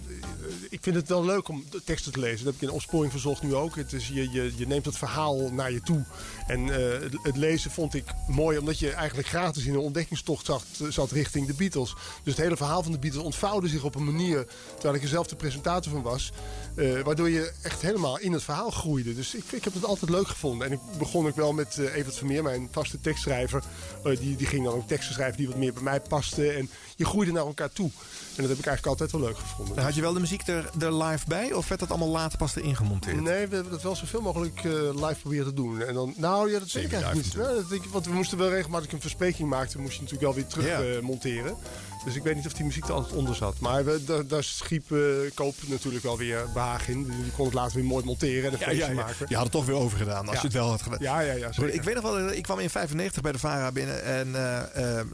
ik 0.70 0.78
vind 0.82 0.97
het 0.97 1.09
wel 1.09 1.24
leuk 1.24 1.48
om 1.48 1.65
teksten 1.85 2.12
te 2.12 2.19
lezen. 2.20 2.36
Dat 2.44 2.52
heb 2.52 2.62
ik 2.62 2.69
in 2.69 2.74
opsporing 2.74 3.12
verzocht 3.12 3.43
nu 3.43 3.55
ook. 3.55 3.77
Het 3.77 3.93
is, 3.93 4.09
je, 4.09 4.31
je, 4.31 4.52
je 4.56 4.66
neemt 4.66 4.85
het 4.85 4.97
verhaal 4.98 5.51
naar 5.52 5.73
je 5.73 5.81
toe. 5.81 6.05
En 6.47 6.70
eh, 6.70 7.01
het, 7.02 7.15
het 7.23 7.36
lezen 7.36 7.70
vond 7.70 7.94
ik 7.94 8.05
mooi, 8.28 8.59
omdat 8.59 8.78
je 8.78 8.90
eigenlijk 8.90 9.28
gratis 9.28 9.65
in 9.65 9.73
een 9.73 9.78
ontdekkingstocht 9.81 10.47
zat, 10.47 10.65
zat 10.89 11.10
richting 11.10 11.47
de 11.47 11.55
Beatles. 11.55 11.94
Dus 12.23 12.35
het 12.35 12.43
hele 12.43 12.56
verhaal 12.56 12.82
van 12.82 12.93
de 12.93 12.98
Beatles 12.98 13.23
ontvouwde 13.24 13.69
zich 13.69 13.85
op 13.85 13.94
een 13.94 14.05
manier, 14.05 14.47
terwijl 14.74 14.94
ik 14.94 15.02
er 15.02 15.09
zelf 15.09 15.27
de 15.27 15.36
presentator 15.36 15.93
van 15.93 16.02
was, 16.02 16.32
eh, 16.74 17.01
waardoor 17.01 17.31
je 17.31 17.52
echt 17.62 17.82
helemaal 17.82 18.19
in 18.19 18.32
het 18.32 18.43
verhaal 18.43 18.70
groeide. 18.70 19.15
Dus 19.15 19.35
ik, 19.35 19.44
ik 19.51 19.65
heb 19.65 19.74
het 19.74 19.85
altijd 19.85 20.10
leuk 20.10 20.28
gevonden. 20.28 20.66
En 20.66 20.73
ik 20.73 20.81
begon 20.98 21.27
ook 21.27 21.36
wel 21.36 21.52
met 21.52 21.78
eh 21.78 21.94
Evert 21.94 22.16
Vermeer, 22.16 22.43
mijn 22.43 22.70
vaste 22.79 23.01
tekstschrijver. 23.01 23.63
Eh, 24.05 24.17
die, 24.19 24.37
die 24.37 24.47
ging 24.47 24.65
dan 24.65 24.75
ook 24.75 24.89
teksten 24.89 25.15
schrijven 25.15 25.37
die 25.37 25.49
wat 25.49 25.57
meer 25.57 25.73
bij 25.73 25.83
mij 25.83 26.01
pasten. 26.01 26.57
En 26.57 26.71
je 26.97 27.05
groeide 27.05 27.33
naar 27.33 27.47
elkaar 27.47 27.73
toe. 27.73 27.91
En 28.39 28.44
dat 28.44 28.56
heb 28.56 28.59
ik 28.65 28.66
eigenlijk 28.66 28.86
altijd 29.01 29.12
wel 29.20 29.31
leuk 29.31 29.39
gevonden. 29.39 29.82
Had 29.85 29.94
je 29.94 30.01
wel 30.01 30.12
de 30.12 30.20
muziek 30.20 30.47
er, 30.47 30.70
er 30.78 31.02
live 31.02 31.24
bij? 31.28 31.52
Of 31.52 31.69
werd 31.69 31.81
dat 31.81 31.89
allemaal 31.90 32.09
later 32.09 32.39
pas 32.39 32.56
erin 32.56 32.77
gemonteerd? 32.77 33.20
Nee, 33.20 33.47
we 33.47 33.55
hebben 33.55 33.73
dat 33.73 33.82
wel 33.82 33.97
zoveel 33.97 34.20
mogelijk 34.20 34.56
eh, 34.65 34.73
live 35.06 35.16
proberen 35.20 35.44
te 35.47 35.52
doen. 35.55 35.82
En 35.82 35.94
dan, 35.94 36.15
nou 36.16 36.51
ja, 36.51 36.59
dat 36.59 36.73
weet 36.73 36.85
ik 36.85 36.93
eigenlijk 36.93 37.24
niet. 37.24 37.32
Ja, 37.35 37.43
dat 37.52 37.73
ik, 37.73 37.82
want 37.90 38.06
we 38.06 38.12
moesten 38.12 38.39
wel 38.39 38.48
regelmatig 38.48 38.93
een 38.93 39.01
verspreking 39.01 39.48
maken. 39.48 39.70
Toen 39.70 39.81
moest 39.82 39.94
je 39.94 40.02
natuurlijk 40.02 40.27
wel 40.27 40.35
weer 40.43 40.47
terug 40.47 40.66
Ja. 40.66 40.81
eh, 40.82 41.01
monteren. 41.02 41.56
Dus 42.05 42.15
ik 42.16 42.23
weet 42.23 42.35
niet 42.35 42.47
of 42.47 42.52
die 42.52 42.65
muziek 42.65 42.85
er 42.85 42.93
altijd 42.93 43.15
onder 43.15 43.35
zat. 43.35 43.59
Maar 43.60 43.85
we, 43.85 44.05
daar, 44.05 44.27
daar 44.27 44.44
schiep 44.44 44.93
eh, 44.93 44.98
Koop 45.35 45.55
natuurlijk 45.66 46.05
wel 46.05 46.16
weer 46.19 46.47
behaag 46.55 46.89
in. 46.89 47.05
Die 47.05 47.31
kon 47.36 47.44
het 47.44 47.55
later 47.55 47.74
weer 47.77 47.85
mooi 47.85 48.05
monteren 48.05 48.44
en 48.44 48.52
een 48.52 48.59
Ja, 48.59 48.65
feestje 48.66 48.85
ja, 48.85 48.90
ja. 48.90 48.94
maken. 49.06 49.27
Je 49.28 49.35
had 49.35 49.43
het 49.43 49.52
toch 49.52 49.65
weer 49.66 49.74
overgedaan 49.77 50.28
als 50.28 50.36
je 50.40 50.44
het 50.44 50.52
wel 50.52 50.69
had 50.69 50.82
gedaan. 50.82 50.98
Ja, 51.01 51.20
ja, 51.20 51.32
ja. 51.32 51.52
zeker. 51.52 51.74
Ik 51.74 51.82
weet 51.82 51.94
nog 51.94 52.02
wel, 52.02 52.31
ik 52.32 52.43
kwam 52.43 52.59
in 52.59 52.70
95 52.70 53.23
bij 53.23 53.32
de 53.32 53.39
VARA 53.39 53.73
binnen 53.73 54.05
en 54.05 54.32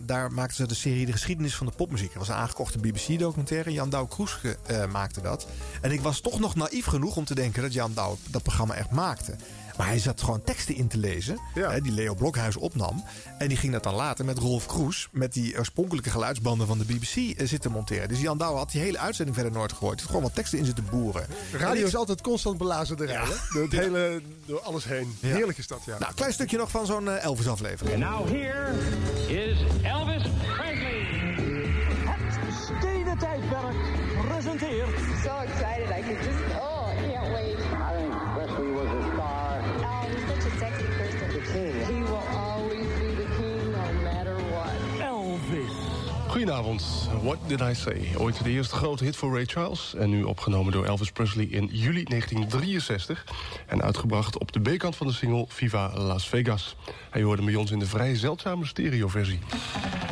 daar 0.03 0.33
maakten 0.33 0.57
ze 0.57 0.67
de 0.67 0.75
serie 0.75 1.07
De 1.07 1.13
Geschiedenis 1.13 1.57
van 1.57 1.67
de 1.67 1.73
Popmuziek. 1.77 2.09
Dat 2.09 2.19
was 2.19 2.29
een 2.29 2.35
aangekochte 2.35 2.79
BBC-documentaire. 3.19 3.73
Jan 3.73 3.91
Douw 3.91 4.07
Kroeske 4.07 4.57
eh, 4.67 4.87
maakte 4.87 5.21
dat. 5.21 5.47
En 5.81 5.91
ik 5.93 6.01
was 6.01 6.21
toch 6.21 6.41
nog 6.41 6.55
naïef 6.55 6.85
genoeg 6.87 7.17
om 7.17 7.25
te 7.25 7.35
denken 7.35 7.63
dat 7.63 7.73
Jan 7.73 7.93
Douw 7.95 8.17
dat 8.31 8.43
programma 8.43 8.75
echt 8.75 8.91
maakte. 8.91 9.35
Maar 9.77 9.87
hij 9.87 9.99
zat 9.99 10.23
gewoon 10.23 10.43
teksten 10.43 10.75
in 10.75 10.89
te 10.89 10.99
lezen, 10.99 11.39
hè, 11.55 11.81
die 11.81 11.93
Leo 11.93 12.15
Blokhuis 12.15 12.57
opnam. 12.57 13.05
En 13.39 13.49
die 13.49 13.57
ging 13.57 13.73
dat 13.73 13.83
dan 13.83 13.95
later 13.95 14.25
met 14.25 14.39
Rolf 14.39 14.67
Kroes, 14.67 15.09
met 15.13 15.33
die 15.33 15.59
oorspronkelijke 15.59 16.11
geluidsbanden 16.11 16.67
van 16.67 16.79
de 16.79 16.85
BBC, 16.85 17.17
eh, 17.39 17.47
zitten 17.47 17.71
monteren. 17.71 18.09
Dus 18.09 18.21
Jan 18.21 18.39
Douw 18.39 18.55
had 18.57 18.71
die 18.71 18.81
hele 18.81 18.99
uitzending 18.99 19.37
verder 19.37 19.55
nooit 19.55 19.73
gehoord. 19.73 20.01
Er 20.01 20.07
gewoon 20.07 20.23
wat 20.23 20.35
teksten 20.35 20.59
in 20.59 20.65
zitten 20.65 20.87
boeren. 20.91 21.27
Radio 21.53 21.81
ik- 21.81 21.87
is 21.87 21.97
altijd 21.97 22.21
constant 22.21 22.59
belazerderij. 22.59 23.15
Ja. 23.15 23.25
hè? 23.25 23.35
Door, 23.53 23.63
het 23.63 23.73
hele, 23.73 24.23
door 24.47 24.61
alles 24.61 24.85
heen. 24.85 25.17
Ja. 25.21 25.29
Heerlijk 25.35 25.59
is 25.59 25.67
dat, 25.67 25.81
ja. 25.87 25.99
Nou, 25.99 26.15
klein 26.15 26.33
stukje 26.33 26.57
nog 26.57 26.71
van 26.71 26.87
zo'n 26.87 27.09
eh, 27.09 27.25
Elvis-aflevering. 27.25 27.99
Now 27.99 28.29
here 28.29 28.73
is 29.29 29.59
Elvis 29.83 30.23
Presley. 30.57 30.94
Het 33.15 33.23
stenen 33.23 33.49
tijdperk 33.49 33.77
presenteert. 34.29 34.99
So 35.25 35.39
excited, 35.39 35.89
I 35.91 36.03
could 36.03 36.23
just, 36.25 36.43
oh, 36.61 36.91
I 36.91 37.13
can't 37.13 37.33
wait. 37.33 37.57
I 37.59 37.93
think 37.97 38.13
Presley 38.35 38.73
was 38.73 38.89
a 38.89 39.13
star. 39.13 39.61
Oh, 39.79 40.07
he's 40.07 40.27
such 40.29 40.53
a 40.53 40.59
sexy 40.59 40.87
person. 40.99 41.29
The 41.29 41.43
king. 41.53 41.75
He 41.87 42.03
will 42.03 42.27
always 42.45 42.89
be 42.99 43.15
the 43.23 43.29
king, 43.39 43.71
no 43.71 44.03
matter 44.03 44.37
what. 44.37 44.73
Elvis. 44.99 45.73
Goedenavond, 46.29 47.09
What 47.23 47.39
Did 47.47 47.61
I 47.61 47.75
Say? 47.75 48.15
Ooit 48.19 48.45
de 48.45 48.51
eerste 48.51 48.75
grote 48.75 49.05
hit 49.05 49.17
voor 49.17 49.33
Ray 49.33 49.45
Charles... 49.45 49.95
en 49.95 50.11
nu 50.11 50.23
opgenomen 50.23 50.73
door 50.73 50.85
Elvis 50.85 51.13
Presley 51.13 51.45
in 51.45 51.69
juli 51.73 52.05
1963... 52.05 53.25
en 53.67 53.83
uitgebracht 53.83 54.39
op 54.39 54.53
de 54.53 54.61
B-kant 54.61 54.97
van 54.97 55.07
de 55.07 55.13
single 55.13 55.45
Viva 55.49 55.91
Las 55.95 56.29
Vegas. 56.29 56.77
Hij 57.11 57.23
hoorde 57.23 57.43
bij 57.43 57.55
ons 57.55 57.71
in 57.71 57.79
de 57.79 57.87
vrij 57.87 58.15
zeldzame 58.15 58.67
stereoversie. 58.67 59.39
...1963. 59.39 60.04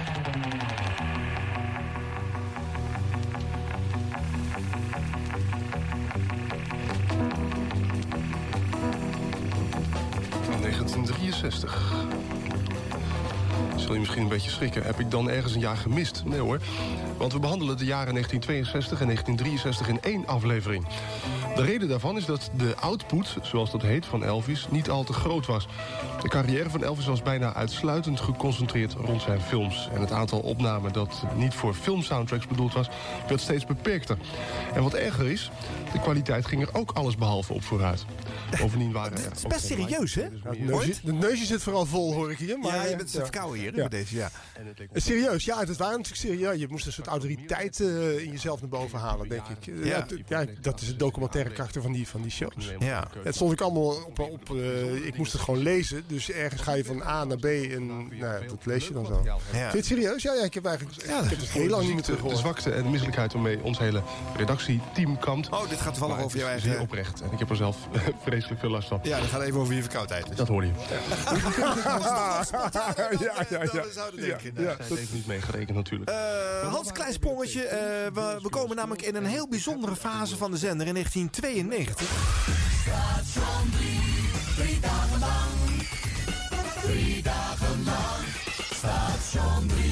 misschien 14.12 14.32
een 14.32 14.42
beetje 14.42 14.56
schrikken. 14.56 14.82
Heb 14.82 15.00
ik 15.00 15.10
dan 15.10 15.30
ergens 15.30 15.54
een 15.54 15.60
jaar 15.60 15.76
gemist? 15.76 16.22
Nee 16.24 16.40
hoor. 16.40 16.60
Want 17.16 17.32
we 17.32 17.38
behandelen 17.38 17.76
de 17.76 17.84
jaren 17.84 18.12
1962 18.12 19.00
en 19.00 19.06
1963 19.06 19.88
in 19.88 20.00
één 20.12 20.26
aflevering. 20.26 20.86
De 21.54 21.62
reden 21.62 21.88
daarvan 21.88 22.16
is 22.16 22.24
dat 22.24 22.50
de 22.56 22.76
output, 22.76 23.36
zoals 23.42 23.70
dat 23.70 23.82
heet, 23.82 24.06
van 24.06 24.24
Elvis... 24.24 24.66
niet 24.70 24.90
al 24.90 25.04
te 25.04 25.12
groot 25.12 25.46
was. 25.46 25.68
De 26.22 26.28
carrière 26.28 26.70
van 26.70 26.84
Elvis 26.84 27.06
was 27.06 27.22
bijna 27.22 27.54
uitsluitend 27.54 28.20
geconcentreerd 28.20 28.92
rond 28.92 29.22
zijn 29.22 29.40
films. 29.40 29.88
En 29.94 30.00
het 30.00 30.12
aantal 30.12 30.40
opnamen 30.40 30.92
dat 30.92 31.22
niet 31.36 31.54
voor 31.54 31.74
filmsoundtracks 31.74 32.46
bedoeld 32.46 32.72
was... 32.72 32.88
werd 33.28 33.40
steeds 33.40 33.66
beperkter. 33.66 34.16
En 34.74 34.82
wat 34.82 34.94
erger 34.94 35.30
is, 35.30 35.50
de 35.92 36.00
kwaliteit 36.00 36.46
ging 36.46 36.62
er 36.62 36.74
ook 36.74 36.90
alles 36.90 37.16
behalve 37.16 37.52
op 37.52 37.62
vooruit. 37.62 38.04
Bovendien 38.60 38.92
waren 38.92 39.18
er... 39.18 39.24
Het 39.24 39.36
is 39.36 39.42
best 39.42 39.66
serieus, 39.66 40.14
hè? 40.14 40.22
Ja, 40.22 40.28
het 40.42 40.64
neusje, 40.64 40.94
de 41.02 41.12
neusje 41.12 41.44
zit 41.44 41.62
vooral 41.62 41.86
vol, 41.86 42.14
hoor 42.14 42.30
ik 42.30 42.38
hier. 42.38 42.58
Maar, 42.58 42.74
ja, 42.74 42.84
je 42.84 42.96
bent 42.96 43.12
ja. 43.12 43.20
verkouden 43.20 43.60
hier, 43.60 43.76
Ja. 43.76 43.88
Ja. 44.10 44.30
Serieus, 44.92 45.44
ja, 45.44 45.58
het 45.58 45.76
waren 45.76 45.96
natuurlijk 45.98 46.26
serieus. 46.26 46.60
Je 46.60 46.68
moest 46.68 46.86
een 46.86 46.92
soort 46.92 47.06
autoriteit 47.06 47.80
eh, 47.80 48.18
in 48.18 48.30
jezelf 48.30 48.60
naar 48.60 48.68
boven 48.68 48.98
halen, 48.98 49.28
denk 49.28 49.46
ik. 49.48 49.84
Ja. 49.84 50.06
ja, 50.28 50.44
dat 50.60 50.80
is 50.80 50.88
het 50.88 50.98
documentaire 50.98 51.50
karakter 51.50 51.82
van 51.82 51.92
die, 51.92 52.08
van 52.08 52.22
die 52.22 52.30
shows. 52.30 52.70
Ja. 52.78 53.08
Het 53.22 53.34
stond 53.34 53.52
ik 53.52 53.60
allemaal 53.60 54.04
op, 54.06 54.18
op 54.18 54.56
eh, 54.56 55.06
ik 55.06 55.16
moest 55.16 55.32
het 55.32 55.40
gewoon 55.40 55.62
lezen. 55.62 56.04
Dus 56.06 56.30
ergens 56.30 56.62
ga 56.62 56.72
je 56.72 56.84
van 56.84 57.02
A 57.02 57.24
naar 57.24 57.36
B 57.38 57.44
en 57.44 57.86
nou, 57.86 58.16
ja, 58.16 58.38
dat 58.38 58.66
lees 58.66 58.86
je 58.86 58.92
dan 58.92 59.06
zo. 59.06 59.22
Vind 59.50 59.72
je 59.72 59.76
het 59.76 59.86
serieus? 59.86 60.22
Ja, 60.22 60.34
ja 60.34 60.44
ik 60.44 60.54
heb 60.54 60.64
eigenlijk 60.64 60.96
ik 61.02 61.10
heb 61.30 61.38
het 61.38 61.50
heel 61.50 61.68
lang 61.68 61.82
niet 61.82 62.08
meer 62.08 62.16
de, 62.16 62.28
de 62.28 62.36
zwakte 62.36 62.70
en 62.72 62.82
de 62.82 62.88
misselijkheid 62.88 63.32
waarmee 63.32 63.62
ons 63.62 63.78
hele 63.78 64.02
redactieteam 64.36 65.18
kampt. 65.18 65.48
Oh, 65.48 65.68
dit 65.68 65.80
gaat 65.80 65.94
toevallig 65.94 66.24
over 66.24 66.38
jouw 66.38 66.48
eigen- 66.48 66.70
zeer 66.70 66.80
oprecht. 66.80 67.20
En 67.20 67.32
ik 67.32 67.38
heb 67.38 67.50
er 67.50 67.56
zelf 67.56 67.76
vreselijk 68.26 68.60
veel 68.60 68.70
last 68.70 68.88
van. 68.88 69.00
Ja, 69.02 69.20
dat 69.20 69.28
gaat 69.28 69.42
even 69.42 69.60
over 69.60 69.74
je 69.74 69.80
verkoudheid. 69.80 70.26
dus. 70.26 70.36
Dat 70.36 70.48
hoorde 70.48 70.66
je. 70.66 70.72
ja, 73.18 73.46
ja, 73.50 73.62
ja. 73.72 73.84
Zouden 73.92 74.24
Ja, 74.26 74.38
denken. 74.38 74.62
ja, 74.64 74.76
Zij 74.88 74.96
heeft 74.96 75.12
niet 75.12 75.26
meegerekend 75.26 75.76
natuurlijk. 75.76 76.10
Eh, 76.10 76.72
Hans, 76.72 76.92
klein 76.92 77.12
sprongetje. 77.12 77.62
Eh, 77.64 77.78
we, 78.14 78.38
we 78.42 78.48
komen 78.48 78.76
namelijk 78.76 79.02
in 79.02 79.14
een 79.14 79.26
heel 79.26 79.48
bijzondere 79.48 79.96
fase 79.96 80.36
van 80.36 80.50
de 80.50 80.56
zender 80.56 80.86
in 80.86 80.92
1992. 80.94 82.08
Station 82.82 83.70
3, 83.70 84.00
drie 84.56 84.80
dagen 84.80 85.18
lang. 85.18 85.50
Drie 86.82 87.22
dagen 87.22 87.84
lang. 87.84 88.24
Station 88.74 89.66
3. 89.68 89.91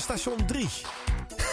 Station 0.00 0.46
3. 0.46 0.68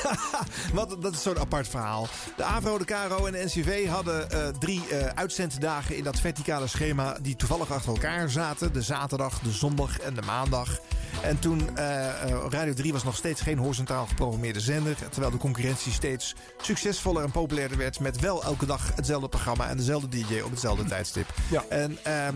Wat, 0.73 1.01
dat 1.01 1.13
is 1.13 1.21
zo'n 1.21 1.39
apart 1.39 1.67
verhaal. 1.67 2.07
De 2.35 2.43
AVRO, 2.43 2.77
de 2.77 2.85
KRO 2.85 3.25
en 3.25 3.31
de 3.31 3.43
NCV 3.43 3.87
hadden 3.87 4.31
eh, 4.31 4.47
drie 4.47 4.87
eh, 4.87 5.05
uitzenddagen 5.15 5.97
in 5.97 6.03
dat 6.03 6.19
verticale 6.19 6.67
schema... 6.67 7.17
die 7.21 7.35
toevallig 7.35 7.71
achter 7.71 7.91
elkaar 7.91 8.29
zaten. 8.29 8.73
De 8.73 8.81
zaterdag, 8.81 9.39
de 9.39 9.51
zondag 9.51 9.99
en 9.99 10.13
de 10.13 10.21
maandag. 10.21 10.79
En 11.21 11.39
toen, 11.39 11.77
eh, 11.77 12.07
Radio 12.49 12.73
3 12.73 12.93
was 12.93 13.03
nog 13.03 13.15
steeds 13.15 13.41
geen 13.41 13.57
horizontaal 13.57 14.05
geprogrammeerde 14.05 14.59
zender... 14.59 14.95
terwijl 15.09 15.31
de 15.31 15.37
concurrentie 15.37 15.91
steeds 15.91 16.35
succesvoller 16.61 17.23
en 17.23 17.31
populairder 17.31 17.77
werd... 17.77 17.99
met 17.99 18.19
wel 18.19 18.43
elke 18.43 18.65
dag 18.65 18.91
hetzelfde 18.95 19.29
programma 19.29 19.69
en 19.69 19.77
dezelfde 19.77 20.07
DJ 20.07 20.39
op 20.39 20.51
hetzelfde 20.51 20.83
tijdstip. 20.83 21.33
Ja. 21.49 21.63
En 21.69 21.97
eh, 22.03 22.27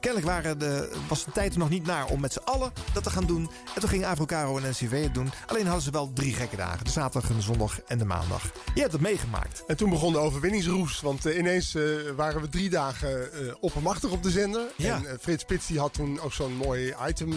kennelijk 0.00 0.26
waren 0.26 0.58
de, 0.58 0.96
was 1.08 1.24
de 1.24 1.30
tijd 1.30 1.52
er 1.52 1.58
nog 1.58 1.68
niet 1.68 1.86
naar 1.86 2.06
om 2.06 2.20
met 2.20 2.32
z'n 2.32 2.44
allen 2.44 2.72
dat 2.92 3.02
te 3.02 3.10
gaan 3.10 3.26
doen. 3.26 3.50
En 3.74 3.80
toen 3.80 3.88
ging 3.88 4.04
Avro 4.04 4.24
Caro 4.24 4.58
en 4.58 4.70
NCV 4.70 5.02
het 5.02 5.14
doen. 5.14 5.30
Alleen 5.46 5.64
hadden 5.64 5.82
ze 5.82 5.90
wel 5.90 6.12
drie 6.12 6.32
gekke 6.32 6.56
dagen. 6.56 6.84
De 6.84 6.90
zaterdag, 6.90 7.30
en 7.30 7.36
de 7.36 7.42
zondag 7.42 7.80
en 7.80 7.98
de 7.98 8.04
maandag. 8.04 8.42
Je 8.74 8.80
hebt 8.80 8.92
het 8.92 9.00
meegemaakt. 9.00 9.64
En 9.66 9.76
toen 9.76 9.90
begon 9.90 10.12
de 10.12 10.18
overwinningsroes. 10.18 11.00
Want 11.00 11.24
ineens 11.24 11.76
waren 12.16 12.40
we 12.40 12.48
drie 12.48 12.70
dagen 12.70 13.28
oppermachtig 13.60 14.10
op 14.10 14.22
de 14.22 14.30
zender. 14.30 14.62
Ja. 14.76 15.00
En 15.06 15.18
Frits 15.20 15.42
Spits 15.42 15.66
die 15.66 15.78
had 15.78 15.94
toen 15.94 16.20
ook 16.20 16.32
zo'n 16.32 16.56
mooi 16.56 16.94
item. 17.08 17.32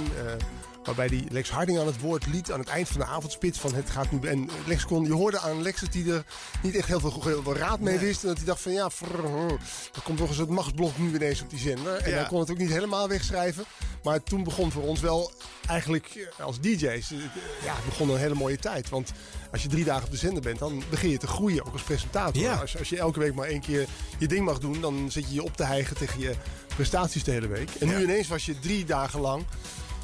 Waarbij 0.87 1.07
hij 1.17 1.23
Lex 1.31 1.49
Harding 1.49 1.79
aan 1.79 1.85
het 1.85 1.99
woord 1.99 2.25
liet 2.27 2.51
aan 2.51 2.59
het 2.59 2.67
eind 2.69 2.87
van 2.87 2.99
de 2.99 3.05
avondspits. 3.05 3.59
Van 3.59 3.73
het 3.73 3.89
gaat 3.89 4.11
nu. 4.11 4.27
En 4.27 4.49
Lex 4.65 4.85
kon, 4.85 5.03
je 5.05 5.13
hoorde 5.13 5.39
aan 5.39 5.61
Lex 5.61 5.81
dat 5.81 5.93
hij 5.93 6.05
er 6.07 6.25
niet 6.63 6.75
echt 6.75 6.87
heel 6.87 6.99
veel, 6.99 7.21
heel 7.23 7.43
veel 7.43 7.55
raad 7.55 7.79
mee 7.79 7.97
wist. 7.97 8.21
En 8.21 8.27
dat 8.27 8.37
hij 8.37 8.45
dacht 8.45 8.61
van 8.61 8.71
ja, 8.71 8.89
frrr, 8.89 9.51
er 9.93 10.01
komt 10.03 10.17
toch 10.17 10.27
eens 10.29 10.37
het 10.37 10.49
machtsblok 10.49 10.97
nu 10.97 11.15
ineens 11.15 11.41
op 11.41 11.49
die 11.49 11.59
zender. 11.59 11.95
En 11.97 12.13
hij 12.13 12.25
kon 12.27 12.39
het 12.39 12.51
ook 12.51 12.57
niet 12.57 12.69
helemaal 12.69 13.07
wegschrijven. 13.07 13.63
Maar 14.03 14.23
toen 14.23 14.43
begon 14.43 14.71
voor 14.71 14.83
ons 14.83 14.99
wel 14.99 15.31
eigenlijk 15.67 16.05
eh, 16.37 16.45
als 16.45 16.59
DJ's. 16.59 17.11
eh, 17.11 17.17
Ja, 17.63 17.75
het 17.75 17.85
begon 17.85 18.09
een 18.09 18.17
hele 18.17 18.35
mooie 18.35 18.57
tijd. 18.57 18.89
Want 18.89 19.11
als 19.51 19.61
je 19.61 19.67
drie 19.67 19.83
dagen 19.83 20.03
op 20.05 20.11
de 20.11 20.17
zender 20.17 20.41
bent, 20.41 20.59
dan 20.59 20.83
begin 20.89 21.09
je 21.09 21.17
te 21.17 21.27
groeien, 21.27 21.65
ook 21.65 21.73
als 21.73 21.81
presentator. 21.81 22.41
Ja. 22.41 22.55
Als, 22.55 22.77
als 22.77 22.89
je 22.89 22.97
elke 22.97 23.19
week 23.19 23.33
maar 23.35 23.47
één 23.47 23.61
keer 23.61 23.85
je 24.17 24.27
ding 24.27 24.45
mag 24.45 24.59
doen, 24.59 24.81
dan 24.81 25.11
zit 25.11 25.27
je 25.27 25.33
je 25.33 25.43
op 25.43 25.57
te 25.57 25.63
hijgen 25.63 25.95
tegen 25.97 26.19
je 26.19 26.33
prestaties 26.75 27.23
de 27.23 27.31
hele 27.31 27.47
week. 27.47 27.69
En 27.79 27.87
nu 27.87 27.93
Ja. 27.93 27.99
ineens 28.01 28.27
was 28.27 28.45
je 28.45 28.59
drie 28.59 28.85
dagen 28.85 29.19
lang 29.19 29.45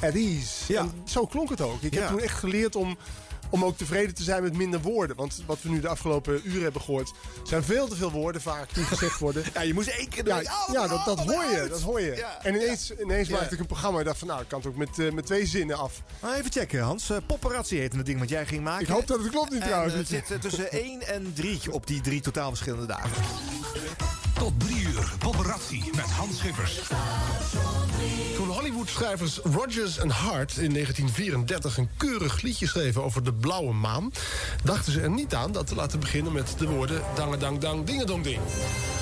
at 0.06 0.14
ease. 0.14 0.72
Ja. 0.72 0.80
En 0.80 0.92
zo 1.04 1.26
klonk 1.26 1.50
het 1.50 1.60
ook. 1.60 1.82
Ik 1.82 1.94
Ja. 1.94 2.00
heb 2.00 2.08
toen 2.08 2.20
echt 2.20 2.38
geleerd 2.38 2.76
om, 2.76 2.96
om 3.50 3.64
ook 3.64 3.76
tevreden 3.76 4.14
te 4.14 4.22
zijn 4.22 4.42
met 4.42 4.56
minder 4.56 4.80
woorden. 4.80 5.16
Want 5.16 5.42
wat 5.46 5.58
we 5.62 5.68
nu 5.68 5.80
de 5.80 5.88
afgelopen 5.88 6.40
uren 6.44 6.62
hebben 6.62 6.80
gehoord, 6.82 7.12
zijn 7.44 7.64
veel 7.64 7.88
te 7.88 7.96
veel 7.96 8.10
woorden 8.10 8.40
vaak 8.42 8.74
die 8.74 8.84
gezegd 8.84 9.18
worden. 9.18 9.44
Ja, 9.54 9.60
je 9.62 9.74
moest 9.74 9.88
één 9.88 10.08
keer... 10.08 10.26
Ja, 10.26 10.38
Oh, 10.38 10.72
ja 10.74 10.86
dat, 10.88 11.04
dat 11.04 11.18
hoor 11.20 11.44
je. 11.44 11.66
Dat 11.70 11.80
hoor 11.80 12.00
je. 12.00 12.14
Ja, 12.16 12.38
en 12.42 12.54
ineens, 12.54 12.92
ineens 13.02 13.28
Ja. 13.28 13.36
maakte 13.36 13.54
ik 13.54 13.60
een 13.60 13.66
programma 13.66 13.98
en 13.98 14.04
dacht 14.04 14.18
van 14.18 14.28
nou, 14.28 14.40
ik 14.40 14.48
kan 14.48 14.58
het 14.58 14.68
ook 14.68 14.76
met, 14.76 14.98
eh, 14.98 15.12
met 15.12 15.26
twee 15.26 15.46
zinnen 15.46 15.78
af. 15.78 16.02
Maar 16.20 16.34
even 16.38 16.52
checken, 16.52 16.80
Hans. 16.82 17.10
Uh, 17.10 17.16
Paparazzi 17.26 17.76
heette 17.78 17.96
het 17.96 18.06
ding 18.06 18.18
wat 18.18 18.28
jij 18.28 18.46
ging 18.46 18.64
maken. 18.64 18.82
Ik 18.82 18.88
hoop 18.92 19.06
dat 19.06 19.18
het 19.18 19.30
klopt 19.30 19.50
niet 19.50 19.60
En, 19.60 19.66
trouwens. 19.66 19.92
eh, 19.92 19.98
het 19.98 20.08
zit 20.08 20.30
eh, 20.30 20.38
tussen 20.38 20.72
1 20.84 21.06
en 21.06 21.32
3 21.34 21.72
op 21.72 21.86
die 21.86 22.00
drie 22.00 22.20
totaal 22.20 22.48
verschillende 22.48 22.86
dagen. 22.86 23.10
Tot 24.38 24.60
drie 24.60 24.82
uur. 24.82 25.12
Paparazzi 25.18 25.82
met 25.94 26.04
Hans 26.10 26.38
Schippers. 26.38 26.80
Toen 28.34 28.48
Hollywood-schrijvers 28.48 29.38
Rogers 29.38 29.98
en 29.98 30.10
Hart 30.10 30.56
in 30.56 30.72
1934 30.72 31.76
een 31.76 31.88
keurig 31.96 32.40
liedje 32.42 32.66
schreven 32.66 33.04
over 33.04 33.24
de 33.24 33.32
blauwe 33.32 33.72
maan, 33.72 34.12
dachten 34.62 34.92
ze 34.92 35.00
er 35.00 35.10
niet 35.10 35.34
aan 35.34 35.52
dat 35.52 35.66
te 35.66 35.74
laten 35.74 36.00
beginnen 36.00 36.32
met 36.32 36.54
de 36.58 36.66
woorden 36.66 37.02
dang 37.14 37.58
dang 37.58 37.84
dingedong 37.84 38.24
ding. 38.24 38.38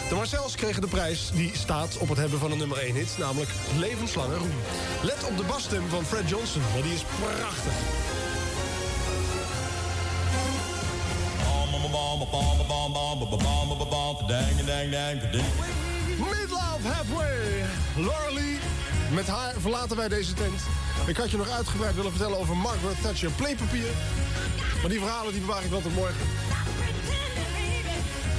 De 0.09 0.15
Marcels 0.15 0.55
kregen 0.55 0.81
de 0.81 0.89
prijs 0.89 1.31
die 1.35 1.51
staat 1.55 1.99
op 1.99 2.09
het 2.09 2.19
hebben 2.19 2.39
van 2.39 2.51
een 2.51 2.59
nummer 2.59 2.79
1 2.79 2.95
hit, 2.95 3.15
namelijk 3.19 3.51
levenslange 3.79 4.37
roem. 4.37 4.55
Let 5.03 5.25
op 5.25 5.37
de 5.37 5.45
basstem 5.45 5.89
van 5.89 6.05
Fred 6.05 6.29
Johnson, 6.29 6.63
want 6.73 6.85
die 6.85 6.95
is 6.95 7.05
prachtig. 7.21 7.73
Midlove 16.19 16.89
Halfway. 16.89 17.65
Laura. 17.97 18.33
Met 19.15 19.27
haar 19.27 19.55
verlaten 19.59 19.97
wij 19.97 20.09
deze 20.09 20.35
tent. 20.35 20.61
Ik 21.07 21.17
had 21.17 21.31
je 21.31 21.37
nog 21.37 21.51
uitgebreid 21.51 21.95
willen 21.95 22.11
vertellen 22.11 22.39
over 22.39 22.57
Margaret 22.57 23.03
Thatcher 23.03 23.31
playpapier. 23.31 23.87
Maar 24.81 24.91
die 24.91 24.99
verhalen 24.99 25.33
die 25.33 25.41
bewaar 25.41 25.65
ik 25.65 25.71
wel 25.71 25.83
tot 25.83 25.95
morgen. 25.95 26.27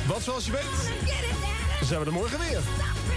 Wat 0.07 0.21
zoals 0.21 0.45
je 0.45 0.51
weet, 0.51 1.87
zijn 1.87 1.99
we 1.99 2.05
er 2.05 2.11
morgen 2.11 2.39
weer. 2.39 2.59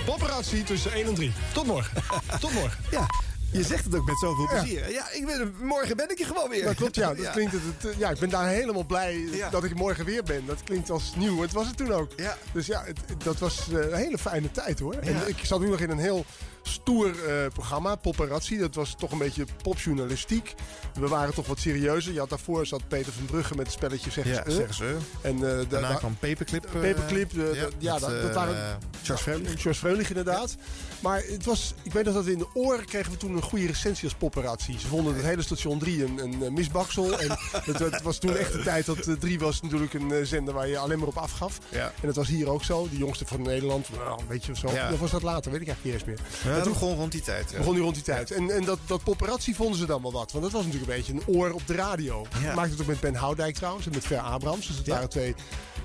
Paparazzi 0.06 0.62
tussen 0.62 0.92
1 0.92 1.06
en 1.06 1.14
3. 1.14 1.32
Tot 1.52 1.66
morgen. 1.66 2.02
Tot 2.40 2.52
morgen. 2.52 2.78
Ja, 2.90 3.06
je 3.52 3.62
zegt 3.62 3.84
het 3.84 3.94
ook 3.94 4.06
met 4.06 4.18
zoveel 4.18 4.48
plezier. 4.48 4.90
Ja, 4.90 5.10
ik 5.12 5.26
ben, 5.26 5.54
morgen 5.60 5.96
ben 5.96 6.10
ik 6.10 6.18
er 6.20 6.26
gewoon 6.26 6.48
weer. 6.48 6.64
Dat 6.64 6.74
klopt, 6.74 6.94
ja. 6.94 7.14
Dat 7.14 7.30
Klinkt 7.30 7.52
het, 7.52 7.62
het, 7.78 7.94
ja. 7.98 8.10
Ik 8.10 8.18
ben 8.18 8.28
daar 8.28 8.48
helemaal 8.48 8.84
blij 8.84 9.16
Ja. 9.32 9.50
dat 9.50 9.64
ik 9.64 9.74
morgen 9.74 10.04
weer 10.04 10.22
ben. 10.22 10.46
Dat 10.46 10.62
klinkt 10.64 10.90
als 10.90 11.12
nieuw. 11.16 11.40
Het 11.40 11.52
was 11.52 11.66
het 11.66 11.76
toen 11.76 11.92
ook. 11.92 12.10
Ja. 12.16 12.36
Dus 12.52 12.66
ja, 12.66 12.82
het, 12.84 12.98
dat 13.24 13.38
was 13.38 13.68
eh, 13.72 13.78
een 13.78 13.94
hele 13.94 14.18
fijne 14.18 14.50
tijd 14.50 14.78
hoor. 14.78 14.94
Ja. 14.94 15.00
En 15.00 15.28
ik 15.28 15.36
zat 15.42 15.60
nu 15.60 15.68
nog 15.68 15.80
in 15.80 15.90
een 15.90 15.98
heel 15.98 16.24
stoer 16.68 17.10
eh, 17.28 17.46
programma, 17.52 17.94
Paparazzi. 17.94 18.58
Dat 18.58 18.74
was 18.74 18.94
toch 18.98 19.10
een 19.12 19.18
beetje 19.18 19.44
popjournalistiek. 19.62 20.54
We 20.94 21.08
waren 21.08 21.34
toch 21.34 21.46
wat 21.46 21.58
serieuzer. 21.58 22.12
Je 22.12 22.18
had 22.18 22.28
daarvoor 22.28 22.66
zat 22.66 22.88
Peter 22.88 23.12
van 23.12 23.24
Brugge 23.24 23.54
met 23.54 23.66
het 23.66 23.74
spelletje 23.74 24.10
Zeggen 24.10 24.32
Ja, 24.52 24.72
ze. 24.72 24.84
eh. 24.84 25.30
En 25.30 25.38
da- 25.38 25.64
Daarna 25.68 25.88
da- 25.88 25.94
kwam 25.94 26.16
Paperclip. 26.18 26.62
Paperclip, 26.72 27.30
ja, 27.78 27.98
dat, 27.98 28.22
dat 28.22 28.34
waren... 28.34 28.78
Charles 29.02 29.22
Freulich. 29.22 29.60
Charles 29.60 29.78
Freulich, 29.78 30.08
inderdaad. 30.08 30.56
Maar 31.00 31.22
het 31.26 31.44
was, 31.44 31.74
ik 31.82 31.92
weet 31.92 32.04
nog 32.04 32.14
dat 32.14 32.24
we 32.24 32.32
in 32.32 32.38
de 32.38 32.48
oren 32.54 32.84
kregen 32.84 33.12
we 33.12 33.16
toen 33.18 33.36
een 33.36 33.42
goede 33.42 33.66
recensie 33.66 34.04
als 34.04 34.14
paparazzi. 34.14 34.78
Ze 34.78 34.86
vonden 34.86 35.14
het 35.14 35.24
hele 35.24 35.42
station 35.42 35.78
3 35.78 36.04
een, 36.04 36.42
een, 36.42 36.52
misbaksel. 36.52 37.18
en 37.18 37.28
het, 37.70 37.78
het 37.78 38.02
was 38.02 38.18
toen 38.18 38.36
echt 38.36 38.52
de 38.52 38.62
tijd 38.62 38.86
dat 38.86 39.08
3 39.20 39.38
was 39.38 39.60
natuurlijk 39.62 39.94
een 39.94 40.26
zender 40.26 40.54
waar 40.54 40.68
je 40.68 40.78
alleen 40.78 40.98
maar 40.98 41.08
op 41.08 41.16
afgaf. 41.16 41.58
Ja. 41.68 41.84
En 42.00 42.06
dat 42.06 42.16
was 42.16 42.28
hier 42.28 42.48
ook 42.48 42.64
zo. 42.64 42.88
De 42.90 42.96
jongste 42.96 43.26
van 43.26 43.42
Nederland, 43.42 43.88
nou, 43.96 44.20
een 44.20 44.26
beetje 44.26 44.52
of 44.52 44.58
zo. 44.58 44.66
Of 44.66 44.98
was 45.00 45.10
dat 45.10 45.22
later, 45.22 45.52
weet 45.52 45.60
ik 45.60 45.66
eigenlijk 45.68 46.04
niet 46.04 46.08
eens 46.08 46.20
meer. 46.44 46.54
Dat 46.64 46.72
toen 46.72 46.72
begon 46.80 46.96
rond 46.96 47.12
die 47.12 47.20
tijd. 47.20 47.50
ja. 47.50 47.56
begon 47.58 47.74
die 47.74 47.82
rond 47.82 47.94
die 47.94 48.04
tijd. 48.04 48.30
En, 48.30 48.50
en 48.50 48.64
dat, 48.64 48.78
dat 48.86 49.02
paparazzi 49.02 49.54
vonden 49.54 49.78
ze 49.78 49.86
dan 49.86 50.02
wel 50.02 50.12
wat. 50.12 50.32
Want 50.32 50.44
dat 50.44 50.52
was 50.52 50.64
natuurlijk 50.64 50.90
een 50.90 50.96
beetje 50.96 51.12
een 51.12 51.36
oor 51.36 51.50
op 51.50 51.66
de 51.66 51.74
radio. 51.74 52.26
Ja. 52.42 52.54
Maakte 52.54 52.70
het 52.70 52.80
ook 52.80 52.86
met 52.86 53.00
Ben 53.00 53.14
Houdijk 53.14 53.54
trouwens 53.54 53.86
en 53.86 53.92
met 53.92 54.06
Ver 54.06 54.18
Abrams. 54.18 54.66
Dus 54.66 54.76
het 54.76 54.86
waren 54.86 55.08
twee 55.08 55.34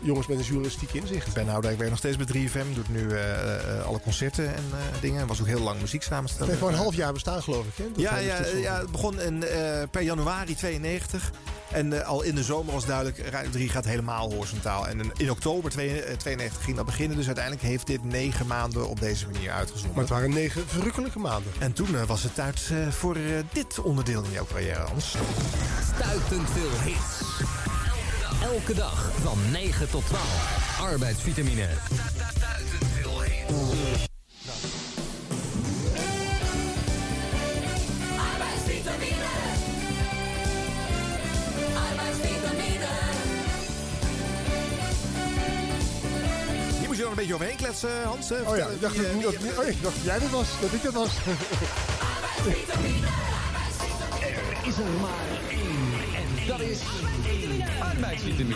jongens 0.02 0.28
met 0.28 0.38
een 0.38 0.44
journalistiek 0.44 0.94
inzicht. 0.94 1.34
Ben 1.34 1.48
Houdijk 1.48 1.76
werkt 1.76 1.90
nog 1.90 2.00
steeds 2.00 2.18
bij 2.18 2.26
3FM. 2.26 2.74
Doet 2.74 2.90
nu 2.90 3.10
eh, 3.12 3.78
eh, 3.78 3.86
alle 3.86 4.00
concerten 4.00 4.48
en 4.48 4.64
eh, 4.72 5.02
dingen. 5.02 5.28
Was 5.28 5.42
ook 5.42 5.48
heel 5.48 5.60
lang 5.62 5.82
muziek 5.82 6.02
Het 6.02 6.10
samenstellen. 6.10 6.48
heeft 6.48 6.62
maar 6.62 6.72
een 6.72 6.78
half 6.78 6.96
jaar 6.96 7.14
bestaan 7.14 7.44
geloof 7.44 7.66
ik. 7.66 7.74
Hè? 7.76 7.84
Ja, 7.96 8.18
ja, 8.18 8.36
station. 8.36 8.62
ja, 8.62 8.80
het 8.80 8.92
begon 8.92 9.22
in, 9.22 9.44
eh, 9.44 9.82
per 9.92 10.02
januari 10.02 10.56
92. 10.56 11.32
En 11.72 12.02
eh, 12.02 12.08
al 12.08 12.22
in 12.22 12.36
de 12.36 12.44
zomer 12.44 12.74
was 12.74 12.86
duidelijk, 12.86 13.18
Radio 13.30 13.50
3 13.52 13.70
gaat 13.70 13.86
helemaal 13.86 14.32
horizontaal. 14.34 14.88
En 14.88 15.12
in, 15.18 15.32
oktober 15.32 15.72
92 15.72 16.64
ging 16.64 16.76
dat 16.76 16.86
beginnen. 16.86 17.18
Dus 17.18 17.26
uiteindelijk 17.26 17.66
heeft 17.66 17.88
dit 17.88 18.04
negen 18.04 18.48
maanden 18.48 18.88
op 18.90 19.00
deze 19.00 19.26
manier 19.32 19.52
uitgezonden. 19.52 19.92
Maar 19.94 20.04
het 20.04 20.14
waren 20.14 20.30
negen 20.30 20.68
verrukkelijke 20.68 21.20
maanden. 21.20 21.52
En 21.60 21.74
toen 21.74 22.06
was 22.06 22.24
het 22.24 22.36
tijd 22.36 22.70
eh, 22.72 22.88
voor 22.88 23.18
dit 23.54 23.80
onderdeel 23.80 24.24
in 24.24 24.32
jouw 24.32 24.46
carrière, 24.46 24.80
Hans. 24.80 25.16
Stuitend 25.96 26.50
veel 26.50 26.80
hits. 26.84 27.81
Elke 28.42 28.74
dag 28.74 29.12
van 29.22 29.38
9 29.52 29.90
tot 29.90 30.06
12. 30.08 30.78
Arbeidsvitamine. 30.82 31.68
Arbeidsvitamine. 38.18 39.30
Arbeidsvitamine. 41.90 42.88
Hier 46.80 46.88
moest 46.88 46.98
je 46.98 47.02
nog 47.04 47.10
een 47.12 47.16
beetje 47.18 47.34
overheen 47.34 47.56
kletsen, 47.56 48.04
Hans. 48.04 48.32
Oh 48.32 48.58
ja, 48.58 48.68
ik 48.68 48.82
dacht, 48.82 48.94
Die, 48.96 49.04
dat, 49.22 49.34
dat- 49.34 49.58
oh, 49.60 49.68
ik 49.68 49.82
dacht 49.82 49.96
dat 49.96 50.04
jij 50.04 50.20
dit 50.20 50.30
was. 50.30 50.48
Dat 50.62 50.74
ik 50.74 50.84
dat 50.84 50.94
was. 50.94 51.10
Er 54.22 54.68
is 54.68 54.78
er 54.78 54.84
maar 55.02 55.28
één. 55.50 55.91
Dat 56.52 56.60
is 56.60 56.80
arbeidsvitamine. 57.82 58.56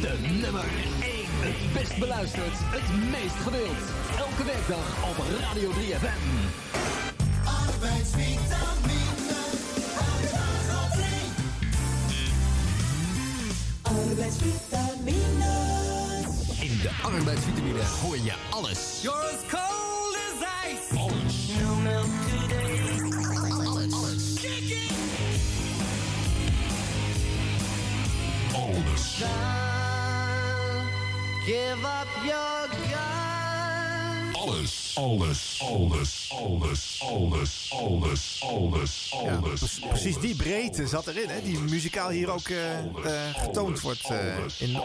De 0.00 0.18
nummer 0.40 0.64
1. 1.02 1.10
Het 1.26 1.72
best 1.72 1.98
beluisterd. 1.98 2.52
Het 2.54 3.10
meest 3.10 3.34
gewild. 3.34 3.82
Elke 4.18 4.44
werkdag 4.44 5.08
op 5.08 5.16
Radio 5.40 5.70
3FM. 5.70 6.20
Arbeidsvitamine. 7.44 9.38
Arbeidsvitamine. 13.82 15.52
In 16.60 16.78
de 16.82 16.90
arbeidsvitamine 17.02 17.82
hoor 18.02 18.16
je 18.16 18.34
alles. 18.50 19.02
You're 19.02 19.24
as 19.24 19.50
cold 19.50 20.16
as 20.26 20.40
ice. 20.70 20.98
Alles. 20.98 21.27
Alles. 29.20 30.88
Give 31.46 31.84
up 31.84 32.06
your 32.24 32.68
gun. 32.90 34.34
Alles, 34.36 34.87
alles, 34.98 35.62
alles, 35.62 36.28
alles, 36.42 37.00
alles, 37.02 37.70
alles, 37.72 38.40
alles, 38.42 39.12
alles. 39.12 39.78
pre- 39.78 39.88
precies 39.88 40.18
die 40.18 40.36
breedte 40.36 40.86
zat 40.86 41.06
erin, 41.06 41.28
hè, 41.28 41.42
die 41.42 41.58
muzikaal 41.58 42.08
hier 42.10 42.30
ook 42.30 42.48
eh, 42.48 42.78
eh, 42.78 42.84
getoond 43.34 43.80
wordt. 43.80 44.10
eh, 44.10 44.36
in 44.58 44.80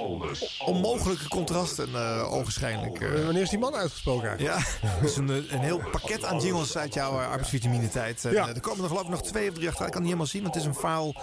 onmogelijke 0.65 1.27
contrasten, 1.27 1.95
ogenschijnlijk. 2.29 3.01
eh. 3.01 3.23
Wanneer 3.25 3.41
is 3.41 3.49
die 3.49 3.59
man 3.59 3.75
uitgesproken 3.75 4.27
eigenlijk? 4.27 4.65
Ja, 4.81 4.89
dus 5.01 5.17
een, 5.17 5.29
een 5.29 5.59
heel 5.61 5.81
pakket 5.91 6.23
aan 6.25 6.39
jingles 6.39 6.77
uit 6.77 6.93
jouw 6.93 7.19
uh, 7.19 7.27
arbeidsvitamine-tijd. 7.29 8.21
Ja. 8.31 8.47
er 8.47 8.59
komen 8.59 8.81
er 8.83 8.87
geloof 8.89 9.03
ik 9.03 9.09
nog 9.09 9.21
twee 9.23 9.49
of 9.49 9.55
drie 9.55 9.67
achter. 9.69 9.85
Ik 9.85 9.91
kan 9.91 10.01
niet 10.01 10.09
helemaal 10.11 10.31
zien, 10.31 10.41
want 10.43 10.53
het 10.53 10.63
is 10.63 10.69
een 10.69 10.75
verhaal 10.75 11.13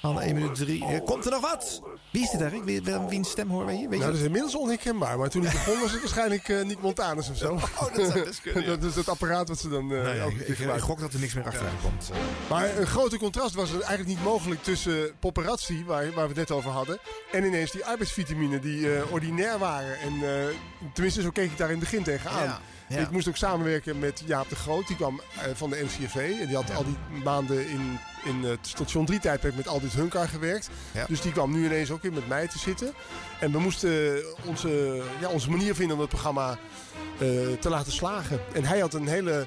van 0.00 0.20
1 0.20 0.34
minuut 0.34 0.54
3. 0.54 0.84
Eh, 0.84 1.04
komt 1.04 1.24
er 1.24 1.30
nog 1.30 1.40
wat? 1.40 1.80
Wie 2.10 2.22
is 2.22 2.30
dit 2.30 2.40
eigenlijk? 2.40 2.70
Wie, 2.70 2.82
wie- 2.94 3.08
wiens 3.08 3.30
stem 3.30 3.50
horen 3.50 3.66
wij 3.66 3.74
hier? 3.76 3.88
Weet 3.88 3.98
Nou, 3.98 4.10
je 4.10 4.16
dat 4.16 4.20
is 4.20 4.26
inmiddels 4.26 4.54
onherkenbaar. 4.56 5.18
Maar 5.18 5.28
toen 5.28 5.44
ik 5.44 5.50
begon 5.52 5.80
was 5.80 5.90
het 5.90 6.00
waarschijnlijk 6.00 6.48
eh, 6.48 6.62
niet 6.64 6.82
Montanus 6.82 7.30
of 7.30 7.36
zo. 7.36 7.52
Oh, 7.52 7.94
dat 7.96 8.27
kunnen, 8.42 8.62
ja. 8.62 8.68
dat 8.68 8.82
is 8.82 8.94
het 8.94 9.08
apparaat 9.08 9.48
wat 9.48 9.58
ze 9.58 9.68
dan 9.68 9.92
eh 9.92 10.20
elke 10.20 10.30
ik, 10.30 10.36
keer 10.36 10.44
ik, 10.44 10.48
ik 10.48 10.56
gebruiken. 10.56 10.86
gok 10.86 11.00
dat 11.00 11.12
er 11.12 11.20
niks 11.20 11.34
meer 11.34 11.44
achteraan 11.44 11.80
komt. 11.82 12.10
Maar 12.48 12.78
een 12.78 12.86
grote 12.86 13.18
contrast 13.18 13.54
was 13.54 13.68
er 13.68 13.80
eigenlijk 13.80 14.08
niet 14.08 14.22
mogelijk 14.22 14.62
tussen 14.62 15.12
paparazzi, 15.18 15.84
waar, 15.84 16.04
waar 16.04 16.28
we 16.28 16.40
het 16.40 16.48
net 16.48 16.50
over 16.50 16.70
hadden, 16.70 16.98
en 17.32 17.44
ineens 17.44 17.70
die 17.70 17.84
arbeidsvitamine 17.84 18.58
die 18.58 18.96
eh, 18.96 19.12
ordinair 19.12 19.58
waren. 19.58 19.98
En 19.98 20.12
eh, 20.12 20.46
tenminste, 20.92 21.22
zo 21.22 21.30
keek 21.30 21.50
ik 21.50 21.56
daar 21.58 21.70
in 21.70 21.80
het 21.80 21.90
begin 21.90 22.02
tegenaan. 22.02 22.60
Ja. 22.88 22.98
Ik 22.98 23.10
moest 23.10 23.28
ook 23.28 23.36
samenwerken 23.36 23.98
met 23.98 24.22
Jaap 24.26 24.48
de 24.48 24.56
Groot, 24.56 24.86
die 24.86 24.96
kwam 24.96 25.20
eh, 25.20 25.42
van 25.54 25.70
de 25.70 25.84
NCRV. 25.84 26.14
En 26.40 26.46
die 26.46 26.56
had 26.56 26.74
al 26.74 26.84
die 26.84 27.22
maanden 27.24 27.68
in, 27.68 27.98
in 28.24 28.42
het 28.42 28.66
station 28.66 29.06
3 29.06 29.18
tijdperk 29.18 29.56
met 29.56 29.68
Aldit 29.68 29.92
Hunkar 29.92 30.28
gewerkt. 30.28 30.70
Ja. 30.92 31.04
Dus 31.08 31.20
die 31.20 31.32
kwam 31.32 31.52
nu 31.52 31.64
ineens 31.64 31.90
ook 31.90 32.02
weer 32.02 32.12
met 32.12 32.28
mij 32.28 32.48
te 32.48 32.58
zitten. 32.58 32.92
En 33.40 33.52
we 33.52 33.58
moesten 33.58 34.22
onze, 34.46 35.02
ja, 35.20 35.28
onze 35.28 35.50
manier 35.50 35.74
vinden 35.74 35.94
om 35.94 36.00
het 36.00 36.10
programma 36.10 36.58
eh, 37.18 37.28
te 37.60 37.68
laten 37.68 37.92
slagen. 37.92 38.40
En 38.52 38.64
hij 38.64 38.78
had 38.78 38.94
een 38.94 39.08
hele 39.08 39.46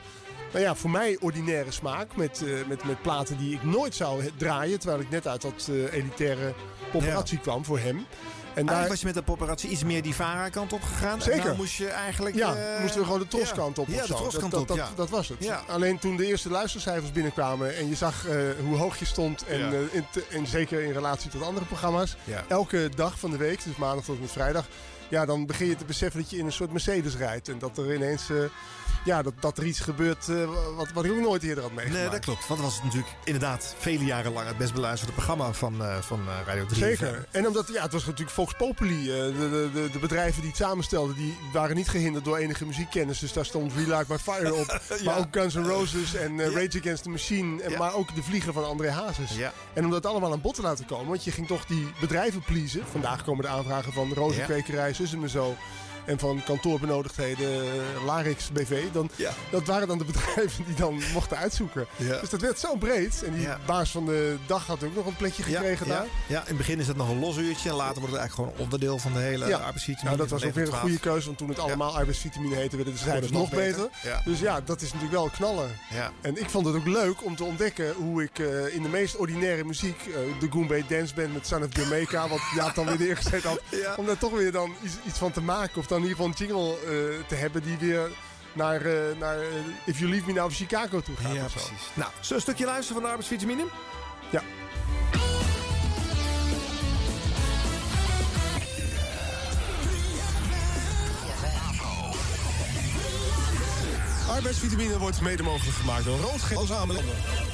nou 0.52 0.64
ja, 0.64 0.76
voor 0.76 0.90
mij 0.90 1.18
ordinaire 1.20 1.72
smaak. 1.72 2.16
Met, 2.16 2.44
eh, 2.44 2.68
met, 2.68 2.84
met 2.84 3.02
platen 3.02 3.38
die 3.38 3.54
ik 3.54 3.64
nooit 3.64 3.96
zou 3.96 4.30
draaien. 4.38 4.80
Terwijl 4.80 5.02
ik 5.02 5.10
net 5.10 5.28
uit 5.28 5.42
dat 5.42 5.70
eh, 5.70 5.94
elitaire 5.94 6.54
paparazzi 6.92 7.38
kwam 7.38 7.66
voor 7.66 7.80
hem. 7.80 8.06
En 8.54 8.66
daar 8.66 8.88
was 8.88 9.00
je 9.00 9.06
met 9.06 9.16
de 9.16 9.22
paparazzi 9.22 9.68
iets 9.68 9.84
meer 9.84 10.02
die 10.02 10.16
Vara-kant 10.16 10.74
op 10.74 10.82
gegaan. 10.82 11.16
En 11.16 11.22
Zeker. 11.22 11.44
dan 11.44 11.56
moest 11.56 11.74
je 11.74 11.88
eigenlijk... 11.88 12.36
ja, 12.36 12.56
eh, 12.56 12.80
moesten 12.82 13.00
we 13.00 13.06
gewoon 13.06 13.20
de 13.20 13.28
troskant 13.28 13.78
op. 13.80 13.88
Ja, 13.88 14.02
de 14.02 14.14
troskant 14.14 14.52
dat, 14.52 14.62
op, 14.62 14.68
dat, 14.68 14.78
ja. 14.78 14.90
dat, 14.96 15.10
was 15.10 15.28
het. 15.30 15.38
Ja. 15.44 15.64
Alleen 15.68 16.00
toen 16.00 16.16
de 16.18 16.26
eerste 16.26 16.50
luistercijfers 16.50 17.12
binnenkwamen 17.12 17.76
en 17.76 17.88
je 17.90 17.96
zag 17.96 18.28
eh, 18.28 18.36
hoe 18.66 18.78
hoog 18.78 18.98
je 19.00 19.06
stond. 19.06 19.44
En, 19.46 19.60
Ja. 19.60 19.72
eh, 19.72 19.80
in 19.92 20.06
te- 20.12 20.26
en 20.30 20.48
zeker 20.48 20.82
in 20.82 20.92
relatie 20.92 21.30
tot 21.30 21.44
andere 21.44 21.66
programma's. 21.66 22.16
Elke 22.48 22.90
dag 22.96 23.20
van 23.20 23.32
de 23.32 23.38
week, 23.38 23.64
dus 23.64 23.76
maandag 23.76 24.04
tot 24.06 24.16
en 24.16 24.22
met 24.22 24.32
vrijdag. 24.32 24.66
Ja, 25.10 25.26
dan 25.26 25.46
begin 25.46 25.68
je 25.68 25.76
te 25.76 25.86
beseffen 25.86 26.22
dat 26.22 26.30
je 26.30 26.38
in 26.38 26.46
een 26.46 26.52
soort 26.52 26.72
Mercedes 26.72 27.16
rijdt. 27.16 27.50
En 27.50 27.60
dat 27.60 27.78
er 27.78 27.96
ineens 27.96 28.30
ja, 29.04 29.22
dat, 29.22 29.34
dat 29.40 29.58
er 29.58 29.66
iets 29.66 29.80
gebeurt 29.80 30.30
eh, 30.30 30.36
wat, 30.76 30.92
wat 30.94 31.06
ik 31.06 31.12
ook 31.12 31.20
nooit 31.20 31.44
eerder 31.44 31.64
had 31.64 31.74
meegemaakt. 31.74 32.02
Nee, 32.02 32.12
dat 32.12 32.20
klopt. 32.20 32.48
Want 32.48 32.62
dat 32.62 32.70
was 32.70 32.84
natuurlijk 32.84 33.14
inderdaad 33.24 33.76
vele 33.78 34.06
jaren 34.06 34.34
lang 34.34 34.48
het 34.48 34.58
best 34.58 34.74
beluisterde 34.74 35.14
programma 35.14 35.54
van, 35.54 35.84
eh, 35.84 35.98
van 35.98 36.20
eh, 36.28 36.34
Radio 36.46 36.66
3. 36.66 36.84
Zeker. 36.84 37.28
En 37.32 37.48
omdat, 37.48 37.68
ja, 37.74 37.82
het 37.82 37.92
was 37.92 38.06
natuurlijk 38.06 38.32
Vox 38.32 38.54
Populi. 38.54 39.06
de, 39.06 39.34
de, 39.40 39.70
de, 39.74 39.90
de 39.92 40.00
bedrijven 40.00 40.42
die 40.42 40.50
het 40.50 40.60
samenstelden, 40.60 41.16
die 41.16 41.38
waren 41.54 41.76
niet 41.76 41.90
gehinderd 41.90 42.26
door 42.26 42.38
enige 42.38 42.66
muziekkennis. 42.66 43.20
Dus 43.20 43.34
daar 43.34 43.46
stond 43.46 43.74
We 43.74 43.82
Like 43.82 44.06
My 44.08 44.18
Fire 44.18 44.54
op. 44.54 44.80
Maar 45.06 45.18
ook 45.18 45.28
Guns 45.32 45.54
N' 45.54 45.64
Roses 45.64 46.16
en 46.16 46.54
Rage 46.54 46.80
Against 46.80 47.04
the 47.04 47.10
Machine. 47.10 47.62
En, 47.62 47.70
Ja. 47.72 47.78
Maar 47.78 47.94
ook 47.94 48.16
De 48.16 48.24
Vlieger 48.24 48.54
van 48.54 48.66
André 48.66 48.90
Hazes. 48.90 49.36
Ja. 49.36 49.54
En 49.74 49.86
om 49.86 49.92
dat 49.92 50.06
allemaal 50.06 50.32
aan 50.32 50.42
bod 50.42 50.56
te 50.56 50.62
laten 50.62 50.86
komen, 50.86 51.08
want 51.08 51.24
je 51.24 51.32
ging 51.32 51.48
toch 51.48 51.66
die 51.66 51.88
bedrijven 52.00 52.42
pleasen. 52.42 52.82
Vandaag 52.92 53.24
komen 53.24 53.44
de 53.44 53.50
aanvragen 53.50 53.94
van 53.94 54.14
Rozenkwekerij, 54.14 54.94
Zussen 54.94 55.22
en 55.22 55.30
zo. 55.30 55.56
En 56.06 56.20
van 56.20 56.42
kantoorbenodigdheden, 56.46 57.62
eh, 57.62 58.06
Larix 58.06 58.50
BV. 58.52 58.84
Dan, 58.92 59.10
Ja. 59.16 59.32
Dat 59.52 59.66
waren 59.66 59.88
dan 59.88 59.98
de 59.98 60.06
bedrijven 60.12 60.66
die 60.66 60.76
dan 60.76 61.02
mochten 61.14 61.38
uitzoeken. 61.38 61.86
Ja. 61.96 62.20
Dus 62.20 62.30
dat 62.30 62.42
werd 62.42 62.60
zo 62.60 62.76
breed. 62.76 63.24
En 63.26 63.34
die 63.34 63.42
Ja. 63.42 63.60
baas 63.66 63.92
van 63.92 64.06
de 64.06 64.36
dag 64.48 64.66
had 64.68 64.84
ook 64.84 64.96
nog 64.96 65.06
een 65.06 65.16
plekje 65.16 65.44
gekregen 65.44 65.88
daar. 65.88 66.06
Ja, 66.28 66.40
in 66.40 66.48
het 66.48 66.58
begin 66.58 66.80
is 66.80 66.88
het 66.88 66.98
nog 66.98 67.10
een 67.10 67.20
los 67.20 67.38
uurtje. 67.38 67.70
En 67.70 67.76
later 67.76 68.00
wordt 68.00 68.12
het 68.12 68.20
eigenlijk 68.22 68.50
gewoon 68.50 68.64
onderdeel 68.66 68.98
van 68.98 69.14
de 69.14 69.20
hele 69.20 69.48
Ja. 69.48 69.58
arbeidsvitamine. 69.58 70.06
Nou, 70.16 70.18
dat 70.18 70.30
was 70.30 70.44
ook 70.44 70.54
weer 70.54 70.64
een 70.64 70.70
9 70.70 70.80
goede 70.80 70.94
tot 70.96 71.02
12. 71.04 71.14
keuze, 71.14 71.26
want 71.26 71.38
toen 71.38 71.50
het 71.50 71.60
allemaal 71.60 71.96
arbeidsvitamine 71.98 72.56
heette, 72.56 72.76
werden 72.76 72.94
de 72.94 73.00
cijfers 73.00 73.32
nog 73.32 73.50
beter. 73.50 73.90
Dus 74.26 74.40
ja, 74.40 74.62
dat 74.62 74.82
is 74.82 74.88
natuurlijk 74.94 75.14
wel 75.14 75.30
knallen. 75.30 75.70
En 76.22 76.38
ik 76.38 76.50
vond 76.50 76.66
het 76.66 76.76
ook 76.76 76.86
leuk 76.88 77.26
om 77.26 77.36
te 77.36 77.44
ontdekken 77.44 77.94
hoe 77.94 78.24
ik 78.24 78.40
eh, 78.40 78.76
in 78.76 78.82
de 78.84 78.90
meest 78.90 79.16
ordinaire 79.16 79.64
muziek, 79.64 80.00
eh, 80.08 80.14
de 80.40 80.48
Goombay 80.52 80.84
Dance 80.88 81.14
Band 81.14 81.34
met 81.34 81.48
Son 81.48 81.64
of 81.64 81.76
Jamaica, 81.76 82.28
wat 82.28 82.40
Jaap 82.56 82.76
dan 82.76 82.86
weer 82.86 83.00
neergezet 83.00 83.44
had, 83.44 83.62
om 83.98 84.06
daar 84.06 84.18
toch 84.18 84.32
weer 84.32 84.52
dan 84.52 84.74
iets, 84.84 84.94
iets 85.08 85.18
van 85.18 85.32
te 85.32 85.42
maken. 85.42 85.78
Of 85.78 85.88
dan 85.92 86.02
in 86.02 86.08
ieder 86.08 86.24
geval 86.24 86.32
een 86.32 86.48
jingle 86.48 86.76
eh, 86.76 87.28
te 87.28 87.36
hebben 87.36 87.64
die 87.64 87.78
weer 87.78 88.10
naar, 88.54 88.82
eh, 88.82 89.18
naar 89.20 89.40
eh, 89.40 89.48
If 89.86 90.00
You 90.00 90.12
Leave 90.12 90.26
Me 90.26 90.34
Now 90.34 90.52
Chicago 90.52 91.02
toe 91.02 91.16
gaat. 91.16 91.34
Ja, 91.34 91.46
of 91.46 91.52
zo. 91.52 91.58
precies. 91.58 91.88
Nou, 91.94 92.10
zullen 92.12 92.28
we 92.28 92.36
een 92.36 92.42
stukje 92.42 92.66
luisteren 92.66 92.94
van 92.94 93.04
de 93.04 93.10
arbeidsvitamine? 93.10 93.66
Ja. 94.30 94.42
Arbeidsvitamine 104.30 104.98
wordt 104.98 105.22
mede 105.22 105.44
mogelijk 105.44 105.78
gemaakt 105.78 106.04
door 106.04 106.68
Samenleving. 106.68 107.51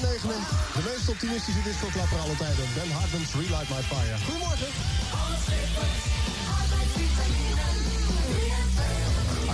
Na 0.00 0.08
negenen, 0.08 0.40
de 0.74 0.82
meest 0.88 1.08
optimistische 1.08 1.62
discoklapper 1.62 2.18
aller 2.18 2.36
tijden. 2.36 2.66
Ben 2.74 2.90
Hartman's 2.90 3.32
Relight 3.32 3.68
My 3.68 3.82
Fire. 3.90 4.16
Goedemorgen. 4.24 4.70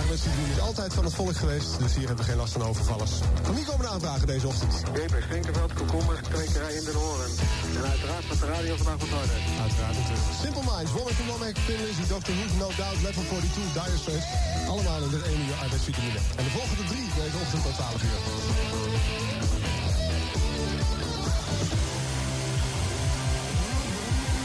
arbeidsvitamine 0.03 0.53
is 0.53 0.59
altijd 0.69 0.93
van 0.93 1.05
het 1.09 1.15
volk 1.21 1.37
geweest. 1.37 1.69
Dus 1.79 1.93
hier 1.95 2.07
hebben 2.07 2.25
we 2.25 2.31
geen 2.31 2.41
last 2.43 2.53
van 2.53 2.63
overvallers. 2.63 3.11
Van 3.41 3.55
wie 3.55 3.65
komen 3.65 3.85
de 3.85 3.91
aanvragen 3.91 4.27
deze 4.27 4.47
ochtend? 4.47 4.73
Jeepers, 4.93 5.25
Vinkerveld, 5.25 5.73
komkommers, 5.73 6.21
kwekerij 6.35 6.73
in 6.73 6.85
Den 6.85 6.93
Horen. 6.93 7.31
En 7.77 7.83
uiteraard 7.93 8.25
met 8.29 8.39
de 8.39 8.47
radio 8.55 8.75
vandaag 8.75 8.99
wat 9.03 9.13
harder. 9.17 9.39
Uiteraard 9.65 9.95
natuurlijk. 9.99 10.27
Simple 10.45 10.65
Minds, 10.71 10.91
Womack 10.95 11.17
and 11.21 11.29
Womack, 11.31 11.55
Thin 11.67 11.79
Lizzy, 11.85 12.05
Dr. 12.13 12.33
Who, 12.37 12.45
No 12.63 12.69
Doubt, 12.81 12.99
Level 13.05 13.23
42, 13.29 13.73
Dire 13.77 13.97
Straits. 14.03 14.27
Allemaal 14.71 15.01
in 15.05 15.11
dit 15.15 15.23
ene 15.29 15.43
uur 15.49 15.57
arbeidsvitamine. 15.63 16.19
En 16.39 16.43
de 16.47 16.53
volgende 16.57 16.83
drie 16.91 17.07
deze 17.21 17.37
ochtend 17.43 17.63
tot 17.65 17.75
12 17.75 18.03
uur. 18.07 18.19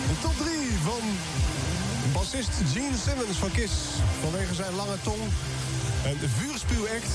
De 0.08 0.14
top 0.20 0.34
3 0.38 0.48
van 0.84 1.00
bassist 2.12 2.50
Gene 2.72 2.96
Simmons 3.04 3.36
van 3.38 3.50
Kiss. 3.50 3.72
Vanwege 4.20 4.54
zijn 4.54 4.74
lange 4.74 4.96
tong 5.02 5.20
en 6.04 6.16
vuurspuwact. 6.36 7.12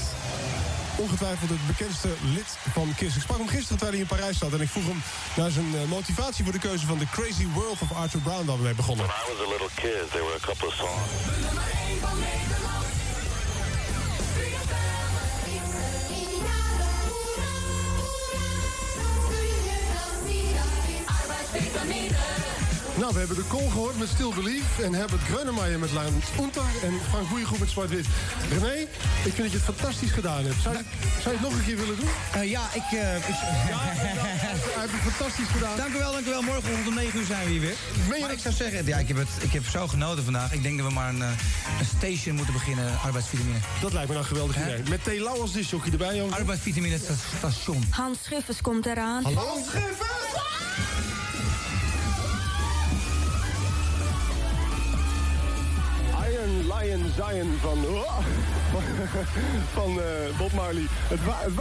Ongetwijfeld 0.97 1.49
het 1.49 1.67
bekendste 1.67 2.07
lid 2.33 2.57
van 2.73 2.93
Kiss. 2.95 3.15
Ik 3.15 3.21
sprak 3.21 3.37
hem 3.37 3.47
gisteren 3.47 3.77
terwijl 3.77 3.91
hij 3.91 4.01
in 4.01 4.07
Parijs 4.17 4.37
zat. 4.37 4.53
En 4.53 4.61
ik 4.61 4.69
vroeg 4.69 4.85
hem 4.85 5.01
naar 5.35 5.51
zijn 5.51 5.75
eh, 5.75 5.89
motivatie 5.89 6.43
voor 6.43 6.53
de 6.53 6.59
keuze 6.59 6.85
van 6.85 6.97
The 6.97 7.07
Crazy 7.11 7.47
World 7.53 7.81
of 7.81 7.91
Arthur 7.91 8.19
Brown... 8.19 8.45
waar 8.45 8.57
we 8.57 8.63
mee 8.63 8.73
begonnen. 8.73 9.05
When 9.05 9.17
I 9.17 9.31
was 9.31 9.39
a 9.47 9.49
little 9.51 9.69
kid, 9.75 10.11
there 10.11 10.23
were 10.23 10.35
a 10.35 10.45
couple 10.47 10.67
of 10.67 10.73
songs. 10.73 12.72
Nou, 22.97 23.13
we 23.13 23.19
hebben 23.19 23.35
de 23.37 23.43
Kool 23.47 23.69
gehoord 23.69 23.97
met 23.97 24.07
Still 24.07 24.31
Believe... 24.35 24.83
en 24.83 24.93
Herbert 24.93 25.21
Grönemeyer 25.21 25.79
met 25.79 25.91
Land 25.91 26.23
Unter... 26.39 26.61
en 26.83 26.93
Frank 27.09 27.27
Goeiegroep 27.27 27.59
met 27.59 27.69
Zwart-Wit. 27.69 28.05
René, 28.51 28.73
ik 28.73 29.33
vind 29.33 29.37
dat 29.37 29.51
je 29.51 29.57
het 29.57 29.75
fantastisch 29.75 30.11
gedaan 30.11 30.43
hebt. 30.43 30.61
Zou 30.61 30.77
je, 30.77 30.83
zou 31.21 31.35
je 31.35 31.41
het 31.41 31.49
nog 31.49 31.59
een 31.59 31.65
keer 31.65 31.77
willen 31.77 31.95
doen? 31.95 32.09
Eh, 32.33 32.49
ja, 32.49 32.61
ik... 32.73 32.99
eh, 32.99 33.15
ik... 33.15 33.23
Hij 34.73 34.81
heeft 34.81 34.93
het 34.93 35.13
fantastisch 35.13 35.47
gedaan. 35.47 35.77
Dank 35.77 35.95
u 35.95 35.97
wel, 35.97 36.11
dank 36.11 36.25
u 36.25 36.29
wel. 36.29 36.41
Morgenochtend 36.41 36.87
om 36.87 36.93
9 36.93 37.19
uur 37.19 37.25
zijn 37.25 37.45
we 37.45 37.51
hier 37.51 37.61
weer. 37.61 37.75
Maar 38.21 38.31
ik 38.31 38.39
zou 38.39 38.53
zeggen, 38.53 38.85
ja, 38.85 38.97
ik, 38.97 39.07
heb 39.07 39.17
het, 39.17 39.29
ik 39.39 39.51
heb 39.51 39.65
zo 39.65 39.87
genoten 39.87 40.23
vandaag. 40.23 40.53
Ik 40.53 40.63
denk 40.63 40.77
dat 40.77 40.87
we 40.87 40.93
maar 40.93 41.09
een, 41.09 41.21
eh, 41.21 41.27
een 41.79 41.85
station 41.97 42.35
moeten 42.35 42.53
beginnen, 42.53 42.99
arbeidsvitamine. 43.03 43.57
Dat 43.81 43.93
lijkt 43.93 44.07
me 44.07 44.13
nou 44.13 44.25
een 44.25 44.31
geweldig 44.33 44.55
idee. 44.57 44.81
Met 44.89 45.03
T. 45.03 45.19
Lau 45.19 45.41
als 45.41 45.51
disjockey 45.51 45.91
erbij, 45.91 46.15
jongens. 46.15 46.37
Arbeidsvitamine 46.37 46.97
station. 47.37 47.83
Hans 47.89 48.17
Schuffers 48.23 48.61
komt 48.61 48.85
eraan. 48.85 49.23
Hallo? 49.23 49.57
Iron 49.73 49.73
Lion 49.73 50.22
Zion 56.99 57.57
van, 57.61 57.77
van 59.77 60.01
eh, 60.01 60.37
Bob 60.37 60.53
Marley. 60.53 60.85
Het, 61.07 61.19
het, 61.21 61.53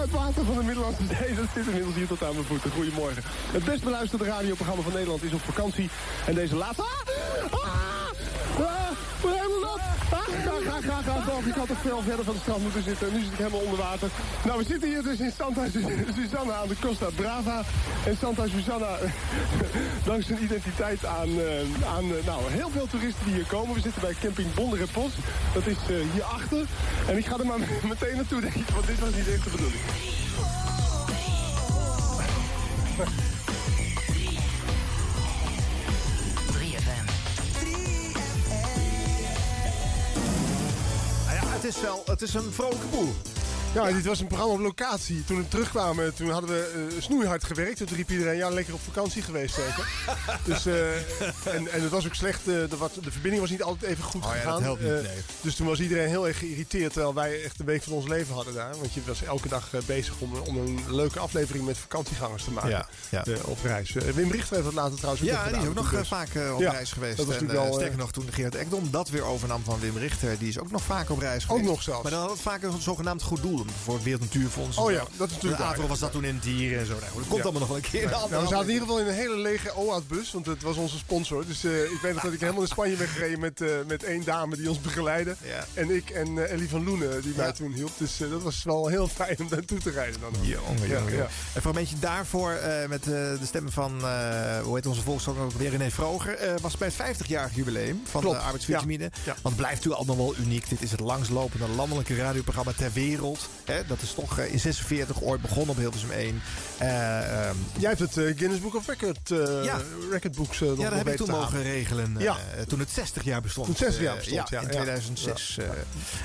het 0.00 0.10
water 0.10 0.44
van 0.44 0.58
de 0.58 0.62
Middellandse 0.62 1.02
Zee, 1.18 1.34
dat 1.34 1.44
zit 1.54 1.66
inmiddels 1.66 1.94
hier 1.94 2.06
tot 2.06 2.24
aan 2.24 2.32
mijn 2.32 2.44
voeten. 2.44 2.70
Goedemorgen. 2.70 3.22
Het 3.52 3.64
best 3.64 3.82
beluisterde 3.82 4.24
radioprogramma 4.24 4.82
van 4.82 4.92
Nederland 4.92 5.22
is 5.22 5.32
op 5.32 5.40
vakantie. 5.40 5.90
En 6.26 6.34
deze 6.34 6.56
laatste... 6.56 6.82
Ah! 6.82 6.88
Ah! 7.50 7.58
Ah! 8.58 9.41
Ah! 10.10 10.32
Ga, 10.44 10.80
ga, 10.80 11.02
ga, 11.02 11.20
ga. 11.20 11.32
Ik 11.46 11.54
had 11.54 11.68
toch 11.68 11.80
veel 11.80 12.02
verder 12.02 12.24
van 12.24 12.34
de 12.34 12.40
strand 12.40 12.62
moeten 12.62 12.82
zitten. 12.82 13.12
Nu 13.12 13.20
zit 13.20 13.32
ik 13.32 13.38
helemaal 13.38 13.60
onder 13.60 13.78
water. 13.78 14.08
Nou, 14.44 14.58
we 14.58 14.64
zitten 14.64 14.88
hier 14.88 15.02
dus 15.02 15.18
in 15.18 15.32
Santa 15.38 15.64
Susanna 16.16 16.54
aan 16.54 16.68
de 16.68 16.76
Costa 16.80 17.06
Brava. 17.14 17.62
En 18.06 18.16
Santa 18.20 18.46
Susanna, 18.46 18.96
dank 20.04 20.22
zijn 20.22 20.42
identiteit 20.42 21.06
aan, 21.06 21.28
eh, 21.28 21.88
aan 21.94 22.04
eh, 22.04 22.26
nou, 22.26 22.40
heel 22.50 22.70
veel 22.70 22.86
toeristen 22.86 23.24
die 23.24 23.34
hier 23.34 23.46
komen. 23.46 23.74
We 23.74 23.80
zitten 23.80 24.00
bij 24.00 24.14
camping 24.20 24.54
Bonderepos. 24.54 25.12
Dat 25.54 25.66
is 25.66 25.76
eh, 25.88 25.96
hierachter. 26.12 26.66
En 27.08 27.16
ik 27.16 27.26
ga 27.26 27.38
er 27.38 27.46
maar 27.46 27.58
meteen 27.88 28.16
naartoe, 28.16 28.40
denk. 28.40 28.54
Want 28.74 28.86
dit 28.86 28.98
was 28.98 29.14
niet 29.14 29.28
echt 29.28 29.44
de 29.44 29.50
bedoeling. 29.50 29.82
Het 41.62 41.74
is 41.74 41.80
wel 41.80 42.02
het 42.06 42.22
is 42.22 42.34
een 42.34 42.52
vrolijke 42.52 42.86
boel. 42.86 43.31
Ja, 43.74 43.92
dit 43.92 44.04
was 44.04 44.20
een 44.20 44.26
programma 44.26 44.54
op 44.54 44.60
locatie. 44.60 45.24
Toen 45.24 45.36
we 45.36 45.48
terugkwamen, 45.48 46.14
toen 46.14 46.30
hadden 46.30 46.50
we 46.50 46.88
eh, 46.96 47.02
snoeihard 47.02 47.44
gewerkt. 47.44 47.76
Toen 47.76 47.96
riep 47.96 48.10
iedereen, 48.10 48.36
ja, 48.36 48.48
lekker 48.48 48.74
op 48.74 48.80
vakantie 48.80 49.22
geweest 49.22 49.54
zeker. 49.54 49.88
dus, 50.44 50.66
eh, 50.66 50.96
en, 51.54 51.72
en 51.72 51.82
het 51.82 51.90
was 51.90 52.06
ook 52.06 52.14
slecht, 52.14 52.38
eh, 52.38 52.44
de, 52.44 52.76
wat, 52.78 52.94
de 53.02 53.10
verbinding 53.10 53.40
was 53.40 53.50
niet 53.50 53.62
altijd 53.62 53.90
even 53.90 54.04
goed 54.04 54.24
Oh 54.24 54.30
ja, 54.30 54.36
gegaan. 54.36 54.52
dat 54.52 54.62
helpt 54.62 54.80
niet, 54.82 54.90
nee. 54.90 55.22
dus 55.40 55.54
toen 55.54 55.66
was 55.66 55.80
iedereen 55.80 56.08
heel 56.08 56.26
erg 56.26 56.38
geïrriteerd, 56.38 56.92
terwijl 56.92 57.14
wij 57.14 57.42
echt 57.44 57.60
een 57.60 57.66
week 57.66 57.82
van 57.82 57.92
ons 57.92 58.08
leven 58.08 58.34
hadden 58.34 58.54
daar. 58.54 58.76
Want 58.78 58.92
je 58.92 59.00
was 59.06 59.22
elke 59.22 59.48
dag 59.48 59.70
bezig 59.86 60.14
om, 60.18 60.32
om 60.46 60.56
een 60.56 60.80
leuke 60.88 61.18
aflevering 61.18 61.64
met 61.64 61.78
vakantiegangers 61.78 62.44
te 62.44 62.50
maken 62.50 62.70
Ja, 62.70 62.86
ja. 63.10 63.24
op 63.44 63.58
reis. 63.62 63.92
Wim 63.92 64.30
Richter 64.30 64.54
heeft 64.54 64.64
dat 64.64 64.74
later 64.74 64.96
trouwens 64.96 65.22
ook 65.22 65.28
Ja, 65.28 65.42
nog 65.42 65.52
die 65.52 65.62
is 65.62 65.68
ook 65.68 65.74
nog 65.74 66.06
vaak 66.06 66.28
op 66.54 66.60
Ja, 66.60 66.70
reis 66.70 66.92
geweest. 66.92 67.16
Dat 67.16 67.26
was 67.26 67.34
en, 67.36 67.42
natuurlijk 67.42 67.68
wel, 67.68 67.78
eh, 67.78 67.80
sterker 67.80 67.98
nog, 67.98 68.12
toen 68.12 68.26
Gerard 68.30 68.54
Ekdom 68.54 68.90
dat 68.90 69.08
weer 69.08 69.24
overnam 69.24 69.64
van 69.64 69.80
Wim 69.80 69.96
Richter... 69.96 70.38
die 70.38 70.48
is 70.48 70.58
ook 70.58 70.70
nog 70.70 70.82
vaak 70.82 71.10
op 71.10 71.18
reis 71.18 71.44
geweest. 71.44 71.66
nog 71.66 71.82
zelfs. 71.82 72.02
Maar 72.02 72.12
dan 72.12 72.20
had 72.20 72.30
het 72.30 72.40
vaak 72.40 72.62
een 72.62 72.80
zogenaamd 72.80 73.22
goed 73.22 73.42
doel. 73.42 73.61
Voor 73.84 73.94
het 73.94 74.02
Wereld 74.02 74.22
Natuurfonds. 74.22 74.76
Oh 74.76 74.88
en 74.88 74.94
ja, 74.94 75.04
dat 75.16 75.28
is 75.28 75.34
natuurlijk 75.34 75.62
De. 75.62 75.68
Avro 75.68 75.86
was 75.86 75.98
dat 75.98 76.12
toen 76.12 76.24
in 76.24 76.38
dieren 76.42 76.78
en 76.80 76.86
zo. 76.86 76.92
Nou, 76.92 77.04
dat 77.14 77.26
komt 77.26 77.36
Ja. 77.36 77.42
allemaal 77.42 77.60
nog 77.60 77.68
wel 77.68 77.76
een 77.76 77.82
keer. 77.82 78.10
Nou, 78.10 78.30
we 78.30 78.36
zaten 78.36 78.60
in 78.60 78.66
ieder 78.72 78.80
geval 78.80 78.98
in 79.00 79.06
een 79.06 79.14
hele 79.14 79.36
lege 79.36 79.74
OAT-bus, 79.76 80.32
want 80.32 80.46
het 80.46 80.62
was 80.62 80.76
onze 80.76 80.98
sponsor. 80.98 81.46
Dus 81.46 81.64
eh, 81.64 81.82
ik 81.82 81.98
weet 82.02 82.12
nog 82.14 82.22
dat 82.22 82.32
ik 82.32 82.40
helemaal 82.40 82.62
in 82.62 82.68
Spanje 82.68 82.96
ben 82.96 83.08
gereden 83.08 83.40
met, 83.40 83.60
eh, 83.60 83.68
met 83.86 84.02
één 84.04 84.24
dame 84.24 84.56
die 84.56 84.68
ons 84.68 84.80
begeleidde. 84.80 85.36
Ja. 85.44 85.64
En 85.74 85.90
ik 85.90 86.10
en 86.10 86.38
eh, 86.46 86.52
Ellie 86.52 86.68
van 86.68 86.84
Loenen, 86.84 87.22
die 87.22 87.32
mij 87.36 87.52
toen 87.52 87.72
hielp. 87.72 87.90
Dus 87.96 88.16
dat 88.16 88.42
was 88.42 88.62
wel 88.64 88.86
heel 88.86 89.08
fijn 89.08 89.36
om 89.38 89.46
naartoe 89.50 89.78
te 89.78 89.90
rijden 89.90 90.20
dan. 90.20 90.28
ook. 90.28 90.44
Jongen, 90.44 90.48
Ja, 90.80 90.86
jongen, 90.86 90.88
ja. 90.88 90.98
jongen. 91.10 91.28
Een 91.54 91.60
fragmentje 91.60 91.98
daarvoor 91.98 92.58
met 92.88 93.04
de 93.04 93.38
stemmen 93.46 93.72
van, 93.72 93.90
hoe 94.62 94.74
heet 94.74 94.86
onze 94.86 95.02
volkszanger 95.02 95.42
ook 95.42 95.52
weer, 95.52 95.70
René 95.70 95.90
Vroger. 95.90 96.38
was 96.60 96.76
bij 96.78 96.90
het 96.96 97.16
50-jarig 97.16 97.54
jubileum 97.54 98.00
van 98.10 98.20
Klopt, 98.20 98.36
de 98.36 98.42
arbeidsvitamine. 98.42 99.10
Want 99.24 99.42
het 99.42 99.56
blijft 99.56 99.74
natuurlijk 99.84 100.08
allemaal 100.08 100.26
wel 100.26 100.34
uniek. 100.44 100.68
Dit 100.68 100.82
is 100.82 100.90
het 100.90 101.00
langslopende 101.00 101.68
landelijke 101.68 102.16
radioprogramma 102.16 102.72
ter 102.76 102.92
wereld. 102.92 103.48
Hè, 103.64 103.86
dat 103.86 104.02
is 104.02 104.12
toch 104.14 104.38
eh, 104.38 104.52
in 104.52 104.60
46 104.60 105.22
ooit 105.22 105.40
begonnen 105.42 105.68
op 105.70 105.76
Hilversum 105.76 106.10
1. 106.10 106.42
Eh, 106.78 107.46
ehm, 107.48 107.56
Jij 107.78 107.88
hebt 107.88 108.00
het 108.00 108.16
eh, 108.16 108.24
Guinness 108.36 108.60
Book 108.60 108.74
of 108.74 108.86
Record, 108.86 109.30
eh 109.30 109.64
Ja. 109.64 109.80
recordbooks 110.10 110.60
eh, 110.62 110.68
nog 110.68 110.78
ja, 110.78 110.88
dat 110.88 110.98
heb 110.98 111.08
ik 111.08 111.16
toen 111.16 111.30
mogen 111.30 111.62
regelen 111.62 112.14
Ja. 112.18 112.36
toen 112.68 112.78
het 112.78 112.90
60 112.90 113.24
jaar 113.24 113.40
bestond. 113.40 113.66
Toen 113.66 113.74
het 113.74 113.84
60 113.84 114.02
jaar 114.04 114.16
bestond, 114.16 114.48
ja, 114.48 114.56
in 114.60 114.64
ja. 114.66 114.70
2006. 114.72 115.56
eh, 115.58 115.64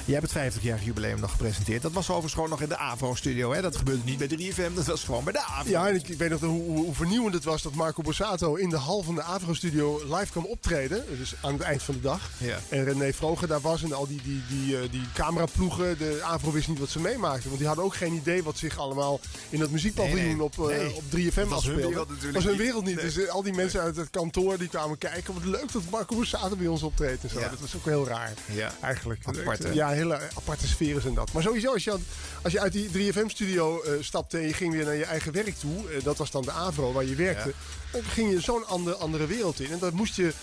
jij 0.06 0.16
hebt 0.20 0.34
het 0.34 0.54
50-jarig 0.54 0.84
jubileum 0.84 1.20
nog 1.20 1.32
gepresenteerd. 1.32 1.82
Dat 1.82 1.92
was 1.92 2.06
overigens 2.06 2.34
gewoon 2.34 2.50
nog 2.50 2.62
in 2.62 2.70
de 2.70 2.78
AVRO-studio. 2.78 3.54
hè. 3.54 3.62
Dat 3.62 3.76
gebeurde 3.78 4.02
niet 4.04 4.18
bij 4.18 4.28
3FM, 4.28 4.74
dat 4.76 4.86
was 4.86 5.04
gewoon 5.04 5.24
bij 5.24 5.34
de 5.34 5.44
AVRO. 5.44 5.70
Ja, 5.72 5.88
en 5.88 5.96
ik, 5.96 6.08
ik 6.08 6.18
weet 6.18 6.30
nog 6.30 6.40
hoe, 6.42 6.94
vernieuwend 6.96 7.34
het 7.34 7.44
was 7.44 7.62
dat 7.62 7.74
Marco 7.74 8.02
Borsato 8.02 8.56
in 8.56 8.70
de 8.70 8.78
hal 8.78 9.04
van 9.04 9.16
de 9.16 9.22
Avro-studio 9.24 10.02
live 10.16 10.32
kwam 10.32 10.46
optreden. 10.46 11.04
Dus 11.18 11.34
aan 11.42 11.54
het 11.54 11.62
eind 11.62 11.84
van 11.84 11.94
de 11.94 12.02
dag. 12.02 12.30
Ja. 12.38 12.58
En 12.70 12.84
René 12.84 13.14
Vroger 13.14 13.48
daar 13.48 13.62
was 13.62 13.84
en 13.84 13.94
al 13.94 14.08
die, 14.08 14.22
die, 14.24 14.42
die, 14.50 14.90
die 14.90 15.02
cameraploegen. 15.14 15.98
De 15.98 16.20
Avro 16.24 16.52
wist 16.52 16.68
niet 16.68 16.80
wat 16.80 16.90
ze 16.90 17.00
meemaakten. 17.20 17.46
Want 17.46 17.58
die 17.58 17.68
hadden 17.68 17.86
ook 17.86 17.96
geen 17.96 18.14
idee 18.14 18.44
wat 18.44 18.58
zich 18.58 18.78
allemaal 18.78 19.20
in 19.50 19.60
dat 19.60 19.70
muziekpaviljoen 19.70 20.26
Nee, 20.26 20.34
nee. 20.36 20.44
op, 20.44 20.60
eh, 20.70 20.78
Nee. 20.78 20.94
op 20.96 21.04
3FM 21.10 21.40
Dat 21.40 21.50
was 21.50 21.64
hun 21.66 21.74
afspeelde. 21.74 21.88
wereld 21.88 22.10
natuurlijk 22.10 22.36
was 22.36 22.44
hun 22.44 22.58
wereld 22.58 22.86
niet. 22.86 23.00
Dus 23.02 23.18
eh, 23.18 23.30
al 23.30 23.44
die 23.44 23.54
mensen 23.54 23.82
uit 23.82 23.96
het 23.96 24.10
kantoor 24.10 24.58
die 24.58 24.68
kwamen 24.68 24.98
kijken. 24.98 25.34
Wat 25.34 25.44
leuk 25.46 25.72
dat 25.72 25.82
Marco 25.90 26.16
Borsato 26.16 26.56
bij 26.56 26.68
ons 26.68 26.84
optreedt 26.84 27.24
en 27.24 27.30
zo. 27.30 27.40
Ja. 27.40 27.50
Dat 27.50 27.60
was 27.60 27.76
ook 27.76 27.86
heel 27.86 28.08
raar. 28.08 28.34
Ja. 28.52 28.74
Eigenlijk. 28.82 29.22
Apart, 29.26 29.68
ja, 29.74 29.90
hele 29.90 30.20
aparte 30.36 30.68
sfeer 30.68 30.96
is 30.98 31.06
en 31.06 31.14
dat. 31.14 31.32
Maar 31.34 31.44
sowieso, 31.44 31.74
als 31.74 31.84
je, 31.84 31.96
als 32.44 32.54
je 32.54 32.60
uit 32.60 32.72
die 32.74 32.90
3FM-studio 33.14 33.82
eh, 33.82 33.92
stapte 34.00 34.38
en 34.38 34.48
je 34.48 34.54
ging 34.54 34.74
weer 34.74 34.86
naar 34.86 34.96
je 34.96 35.06
eigen 35.06 35.32
werk 35.32 35.56
toe, 35.60 35.86
dat 36.04 36.18
was 36.18 36.32
dan 36.32 36.42
de 36.42 36.52
AVRO 36.52 36.92
waar 36.92 37.06
je 37.06 37.16
werkte, 37.16 37.54
dan 37.92 38.04
ging 38.04 38.32
je 38.32 38.40
zo'n 38.42 38.68
andere, 38.68 38.96
andere 38.96 39.26
wereld 39.26 39.60
in. 39.60 39.72
En 39.72 39.80
dat 39.80 39.94
moest 39.94 40.16
je 40.16 40.34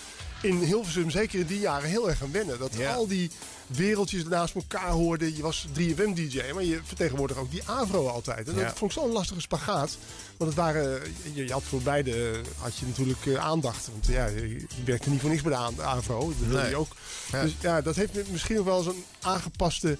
in 0.44 0.58
Hilversum, 0.58 1.10
zeker 1.10 1.40
in 1.40 1.46
die 1.46 1.58
jaren, 1.60 1.88
heel 1.88 2.08
erg 2.08 2.18
gaan 2.18 2.32
wennen. 2.32 2.58
Dat 2.58 2.74
Ja. 2.76 2.94
al 2.94 3.06
die 3.06 3.30
wereldjes 3.66 4.24
naast 4.24 4.54
elkaar 4.54 4.90
hoorden. 4.90 5.36
Je 5.36 5.42
was 5.42 5.66
3FM-dj, 5.72 6.40
maar 6.54 6.64
je 6.64 6.80
vertegenwoordigde 6.84 7.42
ook 7.42 7.50
die 7.50 7.62
AVRO 7.68 8.08
altijd. 8.08 8.48
En 8.48 8.54
Ja. 8.54 8.64
dat 8.64 8.78
vond 8.78 8.90
ik 8.92 8.98
zo'n 8.98 9.12
lastige 9.12 9.40
spagaat. 9.40 9.96
Want 10.36 10.50
het 10.50 10.60
waren, 10.60 11.02
je, 11.34 11.44
je 11.46 11.52
had 11.52 11.62
voor 11.62 11.80
beide 11.82 12.40
had 12.58 12.76
je 12.76 12.86
natuurlijk 12.86 13.26
eh, 13.26 13.34
aandacht. 13.34 13.88
Want 13.92 14.06
ja, 14.06 14.26
je, 14.26 14.66
werkte 14.84 15.10
niet 15.10 15.20
voor 15.20 15.30
niks 15.30 15.42
bij 15.42 15.52
de 15.76 15.82
AVRO. 15.82 16.28
Dat 16.28 16.36
wilde 16.38 16.56
Nee. 16.62 16.70
je 16.70 16.76
ook. 16.76 16.92
Ja. 17.32 17.42
Dus 17.42 17.52
ja, 17.60 17.80
dat 17.80 17.96
heeft 17.96 18.30
misschien 18.30 18.56
nog 18.56 18.64
wel 18.64 18.82
zo'n 18.82 19.04
aangepaste 19.20 19.98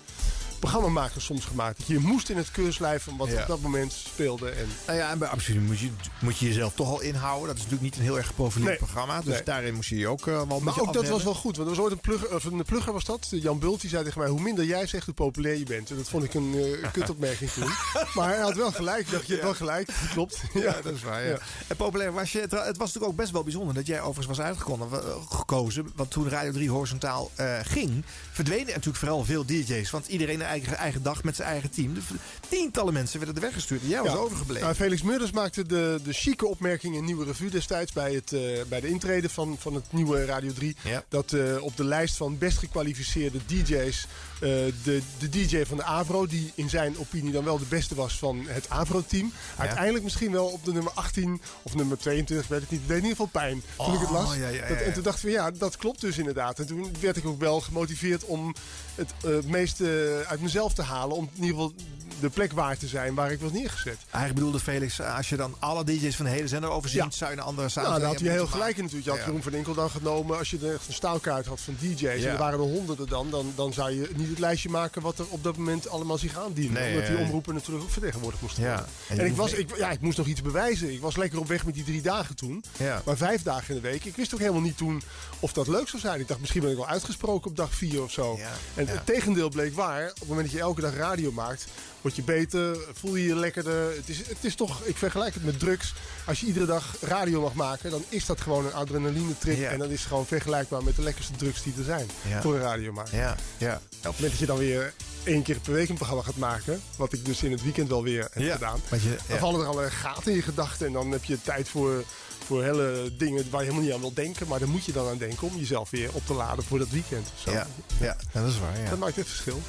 programmamakers 0.68 1.24
soms 1.24 1.44
gemaakt. 1.44 1.78
Dat 1.78 1.86
je 1.86 1.98
moest 1.98 2.28
in 2.30 2.36
het 2.36 2.50
keurslijf 2.50 3.02
van 3.02 3.16
wat 3.16 3.28
Ja. 3.28 3.40
op 3.40 3.46
dat 3.46 3.60
moment 3.60 3.92
speelde. 3.92 4.50
En 4.50 4.66
Nou 4.86 4.98
ja, 4.98 5.10
en 5.10 5.18
bij 5.18 5.28
Absoluut 5.28 5.62
moet 5.66 5.78
je, 5.78 5.90
moet 6.20 6.38
je 6.38 6.46
jezelf 6.46 6.72
toch 6.74 6.88
al 6.88 7.00
inhouden. 7.00 7.46
Dat 7.46 7.56
is 7.56 7.62
natuurlijk 7.62 7.82
niet 7.90 7.96
een 7.96 8.02
heel 8.02 8.16
erg 8.16 8.26
geprofileerd 8.26 8.68
Nee. 8.68 8.78
programma. 8.78 9.20
Dus 9.20 9.34
Nee. 9.34 9.42
daarin 9.42 9.74
moest 9.74 9.88
je 9.88 9.96
je 9.96 10.08
ook 10.08 10.26
eh, 10.26 10.34
wel 10.34 10.56
een 10.56 10.62
Maar 10.64 10.80
ook 10.80 10.92
dat 10.92 11.08
was 11.08 11.22
wel 11.24 11.34
goed. 11.34 11.56
Want 11.56 11.68
er 11.68 11.74
was 11.74 11.84
ooit 11.84 11.92
een 11.92 12.00
plugger, 12.00 12.34
of 12.34 12.44
een 12.44 12.64
plugger 12.64 12.92
was 12.92 13.04
dat. 13.04 13.26
Jan 13.30 13.58
Bult 13.58 13.80
die 13.80 13.90
zei 13.90 14.04
tegen 14.04 14.20
mij: 14.20 14.28
hoe 14.28 14.40
minder 14.40 14.64
jij 14.64 14.86
zegt, 14.86 15.04
hoe 15.04 15.14
populair 15.14 15.58
je 15.58 15.64
bent. 15.64 15.90
En 15.90 15.96
dat 15.96 16.08
vond 16.08 16.24
ik 16.24 16.34
een 16.34 16.54
eh, 16.82 16.90
kutopmerking 16.92 17.50
toen. 17.50 17.68
Maar 18.14 18.28
hij 18.28 18.40
had 18.40 18.54
wel 18.54 18.72
gelijk. 18.72 19.10
Dacht, 19.10 19.26
je 19.26 19.32
hebt 19.32 19.44
wel 19.44 19.54
gelijk. 19.54 19.86
Dat 19.86 20.08
klopt. 20.12 20.40
Ja, 20.64 20.80
dat 20.82 20.94
is 20.94 21.02
waar. 21.02 21.26
Ja. 21.26 21.38
En 21.66 21.76
populair 21.76 22.12
was 22.12 22.32
je. 22.32 22.40
Het 22.40 22.50
was 22.52 22.76
natuurlijk 22.76 23.04
ook 23.04 23.16
best 23.16 23.30
wel 23.30 23.42
bijzonder 23.42 23.74
dat 23.74 23.86
jij 23.86 24.00
overigens 24.00 24.36
was 24.36 24.46
uitgekomen, 24.46 24.88
eh, 24.92 25.14
gekozen. 25.30 25.90
Want 25.94 26.10
toen 26.10 26.28
Radio 26.28 26.52
3 26.52 26.70
horizontaal 26.70 27.30
eh, 27.34 27.58
ging, 27.62 28.04
verdwenen 28.34 28.66
natuurlijk 28.66 28.96
vooral 28.96 29.24
veel 29.24 29.44
DJ's. 29.46 29.90
Want 29.90 30.06
iedereen 30.06 30.34
een 30.34 30.46
eigen, 30.46 30.76
eigen 30.76 31.02
dag 31.02 31.24
met 31.24 31.36
zijn 31.36 31.48
eigen 31.48 31.70
team. 31.70 31.94
Dus 31.94 32.04
tientallen 32.48 32.92
mensen 32.92 33.18
werden 33.18 33.36
er 33.36 33.42
weggestuurd. 33.42 33.82
En 33.82 33.88
jij 33.88 34.02
was 34.02 34.12
Ja. 34.12 34.16
overgebleven. 34.18 34.62
Nou, 34.62 34.74
Felix 34.74 35.02
Murders 35.02 35.30
maakte 35.30 35.66
de, 35.66 36.00
de 36.04 36.12
chique 36.12 36.46
opmerking 36.48 36.94
in 36.96 37.04
Nieuwe 37.04 37.24
Revue 37.24 37.50
destijds 37.50 37.92
bij, 37.92 38.14
het, 38.14 38.32
eh, 38.32 38.40
bij 38.68 38.80
de 38.80 38.88
intrede 38.88 39.28
van, 39.28 39.56
van 39.58 39.74
het 39.74 39.92
nieuwe 39.92 40.24
Radio 40.24 40.52
3. 40.52 40.76
Ja. 40.84 41.04
Dat 41.08 41.32
eh, 41.32 41.62
op 41.62 41.76
de 41.76 41.84
lijst 41.84 42.16
van 42.16 42.38
best 42.38 42.58
gekwalificeerde 42.58 43.38
DJ's 43.46 44.06
eh, 44.44 44.50
de, 44.84 45.00
de 45.18 45.28
DJ 45.28 45.64
van 45.64 45.76
de 45.76 45.82
Avro, 45.82 46.26
die 46.26 46.52
in 46.54 46.68
zijn 46.68 46.98
opinie 46.98 47.32
dan 47.32 47.44
wel 47.44 47.58
de 47.58 47.64
beste 47.68 47.94
was 47.94 48.18
van 48.18 48.44
het 48.46 48.68
Avro-team, 48.70 49.32
uiteindelijk 49.56 50.04
misschien 50.04 50.32
wel 50.32 50.46
op 50.46 50.64
de 50.64 50.72
nummer 50.72 50.92
18 50.94 51.40
of 51.62 51.74
nummer 51.74 51.98
22, 51.98 52.48
weet 52.48 52.62
ik 52.62 52.70
niet. 52.70 52.80
Het 52.80 52.88
deed 52.88 52.98
in 52.98 53.02
ieder 53.08 53.16
geval 53.24 53.40
pijn 53.42 53.62
toen 53.76 53.94
ik 53.94 54.00
het 54.00 54.08
Oh, 54.08 54.14
las. 54.14 54.36
ja, 54.36 54.48
ja, 54.48 54.48
ja, 54.48 54.68
Dat- 54.68 54.78
en 54.78 54.92
toen 54.92 55.02
dacht 55.02 55.16
ik 55.16 55.22
van 55.22 55.30
ja, 55.30 55.50
dat 55.50 55.76
klopt 55.76 56.00
dus 56.00 56.18
inderdaad. 56.18 56.58
En 56.58 56.66
toen 56.66 56.92
werd 57.00 57.16
ik 57.16 57.26
ook 57.26 57.38
wel 57.40 57.60
gemotiveerd 57.60 58.24
om 58.24 58.54
het 58.94 59.12
eh, 59.24 59.30
meeste 59.50 60.24
uit 60.28 60.40
mezelf 60.40 60.74
te 60.74 60.82
halen. 60.82 61.16
Om 61.16 61.24
in 61.34 61.44
ieder 61.44 61.50
geval 61.60 61.72
de 62.20 62.30
plek 62.30 62.52
waar 62.52 62.76
te 62.78 62.86
zijn 62.86 63.14
waar 63.14 63.30
ik 63.32 63.40
was 63.40 63.52
neergezet. 63.52 63.96
Eigenlijk 64.10 64.34
bedoelde 64.34 64.60
Felix, 64.60 65.00
als 65.00 65.28
je 65.28 65.36
dan 65.36 65.54
alle 65.58 65.84
DJ's 65.84 66.16
van 66.16 66.24
de 66.24 66.30
hele 66.30 66.48
zender 66.48 66.70
overziet, 66.70 67.00
Ja. 67.00 67.10
zou 67.10 67.30
je 67.30 67.36
een 67.36 67.42
andere 67.42 67.68
Nou, 67.74 68.00
daar 68.00 68.08
had 68.08 68.20
hij 68.20 68.30
heel 68.30 68.46
gelijk 68.46 68.76
in 68.76 68.82
natuurlijk. 68.82 69.04
Je 69.04 69.10
had 69.10 69.18
Ja. 69.18 69.24
Jeroen 69.26 69.42
van 69.42 69.52
Enkel 69.54 69.74
dan 69.74 69.90
genomen. 69.90 70.38
Als 70.38 70.50
je 70.50 70.58
er 70.62 70.74
echt 70.74 70.86
een 70.88 70.92
staalkaart 70.94 71.46
had 71.46 71.60
van 71.60 71.76
DJ's, 71.80 72.02
en 72.02 72.20
Ja. 72.20 72.30
er 72.32 72.38
waren 72.38 72.58
er 72.58 72.64
honderden 72.64 73.08
dan, 73.08 73.30
dan, 73.30 73.52
dan 73.54 73.72
zou 73.72 73.90
je 73.90 74.10
niet 74.16 74.28
het 74.28 74.38
lijstje 74.38 74.68
maken 74.68 75.02
wat 75.02 75.18
er 75.18 75.26
op 75.28 75.42
dat 75.44 75.56
moment 75.56 75.88
allemaal 75.88 76.18
zich 76.18 76.38
aandiende. 76.38 76.80
Nee, 76.80 76.92
omdat 76.94 77.06
die 77.08 77.16
eh, 77.16 77.22
omroepen 77.22 77.54
natuurlijk 77.54 77.84
ook 77.84 77.90
vertegenwoordigd 77.90 78.42
moesten 78.42 78.62
Ja. 78.62 78.68
worden. 78.68 78.86
En 79.08 79.14
je 79.16 79.22
En, 79.22 79.26
ik, 79.28 79.36
was, 79.36 79.52
ik, 79.52 79.76
ja, 79.76 79.90
ik 79.90 80.00
moest 80.00 80.18
nog 80.18 80.26
iets 80.26 80.42
bewijzen. 80.42 80.92
Ik 80.92 81.00
was 81.00 81.16
lekker 81.16 81.38
op 81.38 81.48
weg 81.48 81.64
met 81.64 81.74
die 81.74 81.84
drie 81.84 82.02
dagen 82.02 82.36
toen. 82.36 82.64
Ja. 82.76 83.02
Maar 83.04 83.16
vijf 83.16 83.42
dagen 83.42 83.74
in 83.74 83.82
de 83.82 83.88
week. 83.88 84.04
Ik 84.04 84.16
wist 84.16 84.34
ook 84.34 84.40
helemaal 84.40 84.60
niet 84.60 84.76
toen 84.76 85.02
of 85.40 85.52
dat 85.52 85.66
leuk 85.68 85.88
zou 85.88 86.02
zijn. 86.02 86.20
Ik 86.20 86.28
dacht, 86.28 86.40
misschien 86.40 86.60
ben 86.60 86.70
ik 86.70 86.76
wel 86.76 86.88
uitgesproken 86.88 87.50
op 87.50 87.56
dag 87.56 87.74
vier 87.74 88.02
of 88.02 88.10
zo. 88.12 88.38
En 88.74 88.83
Het 88.88 89.06
tegendeel 89.06 89.48
bleek 89.48 89.74
waar. 89.74 90.08
Op 90.10 90.18
het 90.18 90.28
moment 90.28 90.46
dat 90.46 90.54
je 90.56 90.60
elke 90.62 90.80
dag 90.80 90.94
radio 90.96 91.32
maakt, 91.32 91.64
word 92.00 92.16
je 92.16 92.22
beter, 92.22 92.76
voel 92.92 93.16
je 93.16 93.26
je 93.26 93.36
lekkerder. 93.36 93.96
Het 93.96 94.08
is, 94.08 94.18
het 94.18 94.36
is 94.40 94.54
toch, 94.54 94.82
ik 94.84 94.96
vergelijk 94.96 95.34
het 95.34 95.44
met 95.44 95.58
drugs. 95.58 95.94
Als 96.26 96.40
je 96.40 96.46
iedere 96.46 96.66
dag 96.66 96.94
radio 97.00 97.40
mag 97.40 97.54
maken, 97.54 97.90
dan 97.90 98.04
is 98.08 98.26
dat 98.26 98.40
gewoon 98.40 98.66
een 98.66 98.72
adrenaline 98.74 99.38
trip. 99.38 99.58
Ja. 99.58 99.70
En 99.70 99.78
dat 99.78 99.90
is 99.90 100.04
gewoon 100.04 100.26
vergelijkbaar 100.26 100.82
met 100.84 100.96
de 100.96 101.02
lekkerste 101.02 101.32
drugs 101.36 101.62
die 101.62 101.74
er 101.78 101.84
zijn. 101.84 102.08
Ja. 102.28 102.40
Voor 102.42 102.54
een 102.54 102.60
radiomaker. 102.60 103.16
Ja, 103.16 103.36
ja. 103.58 103.74
Op 103.74 103.92
het 103.92 104.02
moment 104.04 104.30
dat 104.30 104.38
je 104.38 104.46
dan 104.46 104.58
weer 104.58 104.94
één 105.24 105.42
keer 105.42 105.58
per 105.60 105.72
week 105.72 105.88
een 105.88 105.94
programma 105.96 106.22
gaat 106.22 106.36
maken, 106.36 106.80
wat 106.96 107.12
ik 107.12 107.24
dus 107.24 107.42
in 107.42 107.50
het 107.50 107.62
weekend 107.62 107.88
wel 107.88 108.02
weer 108.02 108.28
heb 108.32 108.42
Ja, 108.42 108.52
gedaan, 108.54 108.80
je- 108.90 109.16
dan 109.28 109.38
vallen 109.38 109.60
er 109.60 109.66
allerlei 109.66 109.90
gaten 109.94 110.30
in 110.30 110.36
je 110.36 110.42
gedachten 110.42 110.86
en 110.86 110.92
dan 110.92 111.10
heb 111.10 111.24
je 111.24 111.38
tijd 111.42 111.68
voor, 111.68 112.04
voor 112.44 112.62
hele 112.62 113.10
dingen 113.16 113.44
waar 113.50 113.60
je 113.60 113.66
helemaal 113.66 113.84
niet 113.86 113.92
aan 113.94 114.00
wil 114.00 114.14
denken, 114.14 114.48
maar 114.48 114.58
daar 114.58 114.68
moet 114.68 114.84
je 114.84 114.92
dan 114.92 115.08
aan 115.08 115.18
denken 115.18 115.46
om 115.48 115.56
jezelf 115.58 115.90
weer 115.90 116.08
op 116.12 116.26
te 116.26 116.34
laden 116.34 116.64
voor 116.64 116.78
dat 116.78 116.88
weekend. 116.88 117.28
Zo. 117.44 117.50
Ja, 117.52 117.66
ja, 118.00 118.16
dat 118.32 118.48
is 118.48 118.58
waar. 118.58 118.80
Ja. 118.82 118.90
Dat 118.90 118.98
maakt 118.98 119.16
het 119.16 119.26
verschil. 119.28 119.60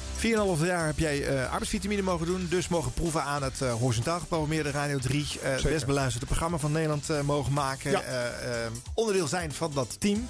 4,5 0.58 0.66
jaar 0.66 0.86
heb 0.86 0.98
jij 0.98 1.26
eh 1.26 1.50
arbeidsvitamine 1.50 2.02
mogen 2.02 2.26
doen. 2.26 2.46
Dus 2.50 2.68
mogen 2.68 2.92
proeven 2.92 3.22
aan 3.22 3.42
het 3.42 3.62
eh, 3.62 3.72
horizontaal 3.74 4.18
geprogrammeerde 4.18 4.70
Radio 4.70 4.98
3. 4.98 5.22
eh, 5.22 5.48
het 5.50 5.54
Zeker. 5.60 5.70
best 5.72 5.86
beluisterde 5.86 6.26
programma 6.26 6.58
van 6.58 6.72
Nederland 6.72 7.10
eh, 7.10 7.20
mogen 7.20 7.52
maken. 7.52 7.90
Ja. 7.90 8.00
eh, 8.02 8.64
eh, 8.64 8.70
onderdeel 8.94 9.26
zijn 9.26 9.52
van 9.52 9.70
dat 9.74 9.96
team. 10.00 10.28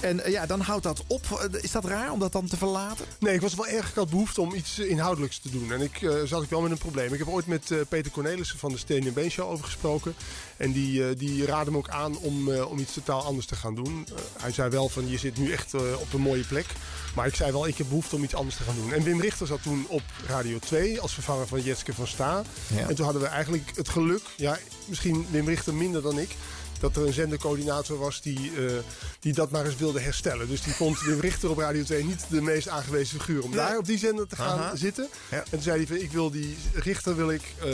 En 0.00 0.24
eh, 0.24 0.32
ja, 0.32 0.46
dan 0.46 0.60
houdt 0.60 0.82
dat 0.82 1.02
op. 1.06 1.22
Eh, 1.52 1.62
Is 1.62 1.70
dat 1.70 1.84
raar 1.84 2.12
om 2.12 2.18
dat 2.18 2.32
dan 2.32 2.46
te 2.46 2.56
verlaten? 2.56 3.04
Nee, 3.18 3.34
ik 3.34 3.40
was 3.40 3.54
wel 3.54 3.66
erg, 3.66 3.88
ik 3.88 3.94
had 3.94 4.10
behoefte 4.10 4.40
om 4.40 4.54
iets 4.54 4.78
eh, 4.78 4.90
inhoudelijks 4.90 5.38
te 5.38 5.50
doen. 5.50 5.72
En 5.72 5.80
ik 5.80 6.02
eh, 6.02 6.14
zat 6.24 6.42
ik 6.42 6.50
wel 6.50 6.60
met 6.60 6.70
een 6.70 6.78
probleem. 6.78 7.12
Ik 7.12 7.18
heb 7.18 7.28
ooit 7.28 7.46
met 7.46 7.70
eh, 7.70 7.78
Peter 7.88 8.10
Cornelissen 8.12 8.58
van 8.58 8.72
de 8.72 8.78
Steen 8.78 9.12
Been 9.12 9.30
Show 9.30 9.50
over 9.50 9.64
gesproken. 9.64 10.14
En 10.56 10.72
die, 10.72 11.08
eh, 11.08 11.18
die 11.18 11.46
raadde 11.46 11.70
me 11.70 11.76
ook 11.76 11.88
aan 11.88 12.18
om, 12.18 12.52
eh, 12.52 12.70
om 12.70 12.78
iets 12.78 12.92
totaal 12.92 13.22
anders 13.24 13.46
te 13.46 13.54
gaan 13.56 13.74
doen. 13.74 14.06
Hij 14.40 14.52
zei 14.52 14.70
wel 14.70 14.88
van, 14.88 15.08
je 15.08 15.18
zit 15.18 15.38
nu 15.38 15.52
echt 15.52 15.74
op 15.74 16.12
een 16.12 16.20
mooie 16.20 16.44
plek. 16.44 16.66
Maar 17.14 17.26
ik 17.26 17.34
zei 17.34 17.52
wel, 17.52 17.66
ik 17.66 17.78
heb 17.78 17.88
behoefte 17.88 18.16
om 18.16 18.22
iets 18.24 18.34
anders 18.34 18.56
te 18.56 18.62
gaan 18.62 18.74
doen. 18.76 18.92
En 18.92 19.02
Wim 19.02 19.20
Richter 19.20 19.46
zat 19.46 19.62
toen 19.62 19.84
op 19.88 20.02
Radio 20.26 20.58
2 20.58 21.00
als 21.00 21.14
vervanger 21.14 21.46
van 21.46 21.62
Jetske 21.62 21.92
van 21.94 22.06
Sta. 22.06 22.42
Ja. 22.74 22.88
En 22.88 22.94
toen 22.94 23.04
hadden 23.04 23.22
we 23.22 23.28
eigenlijk 23.28 23.70
het 23.76 23.88
geluk, 23.88 24.22
ja, 24.36 24.58
misschien 24.84 25.26
Wim 25.30 25.48
Richter 25.48 25.74
minder 25.74 26.02
dan 26.02 26.18
ik... 26.18 26.36
dat 26.80 26.96
er 26.96 27.06
een 27.06 27.12
zendercoördinator 27.12 27.98
was 27.98 28.20
die, 28.22 28.50
eh, 28.66 28.72
die 29.20 29.32
dat 29.32 29.50
maar 29.50 29.64
eens 29.66 29.76
wilde 29.76 30.00
herstellen. 30.00 30.48
Dus 30.48 30.62
die 30.62 30.72
vond 30.74 31.00
Wim 31.00 31.20
Richter 31.20 31.50
op 31.50 31.58
Radio 31.58 31.82
2 31.82 32.04
niet 32.04 32.24
de 32.28 32.40
meest 32.40 32.68
aangewezen 32.68 33.18
figuur... 33.18 33.42
om 33.42 33.50
Nee. 33.50 33.58
daar 33.58 33.78
op 33.78 33.84
die 33.86 33.98
zender 33.98 34.26
te 34.28 34.36
gaan 34.36 34.58
Aha. 34.58 34.76
zitten. 34.76 35.08
Ja. 35.30 35.36
En 35.36 35.44
toen 35.50 35.62
zei 35.62 35.76
hij 35.76 35.86
van, 35.86 35.96
ik 35.96 36.12
wil 36.12 36.30
die 36.30 36.56
Richter, 36.74 37.16
wil 37.16 37.30
ik, 37.30 37.42
eh, 37.60 37.66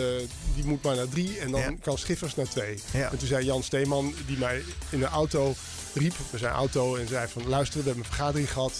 die 0.54 0.64
moet 0.64 0.82
maar 0.82 0.96
naar 0.96 1.08
drie... 1.08 1.38
en 1.38 1.50
dan 1.50 1.60
Ja. 1.60 1.74
kan 1.80 1.98
Schiffers 1.98 2.34
naar 2.34 2.48
twee. 2.48 2.78
Ja. 2.92 3.10
En 3.10 3.18
toen 3.18 3.28
zei 3.28 3.44
Jan 3.44 3.62
Steeman, 3.62 4.14
die 4.26 4.38
mij 4.38 4.62
in 4.90 4.98
de 4.98 5.06
auto 5.06 5.54
riep... 5.94 6.14
met 6.30 6.40
zijn 6.40 6.52
auto 6.52 6.96
en 6.96 7.08
zei 7.08 7.28
van, 7.28 7.48
luister, 7.48 7.78
we 7.78 7.84
hebben 7.86 8.04
een 8.04 8.10
vergadering 8.14 8.52
gehad... 8.52 8.72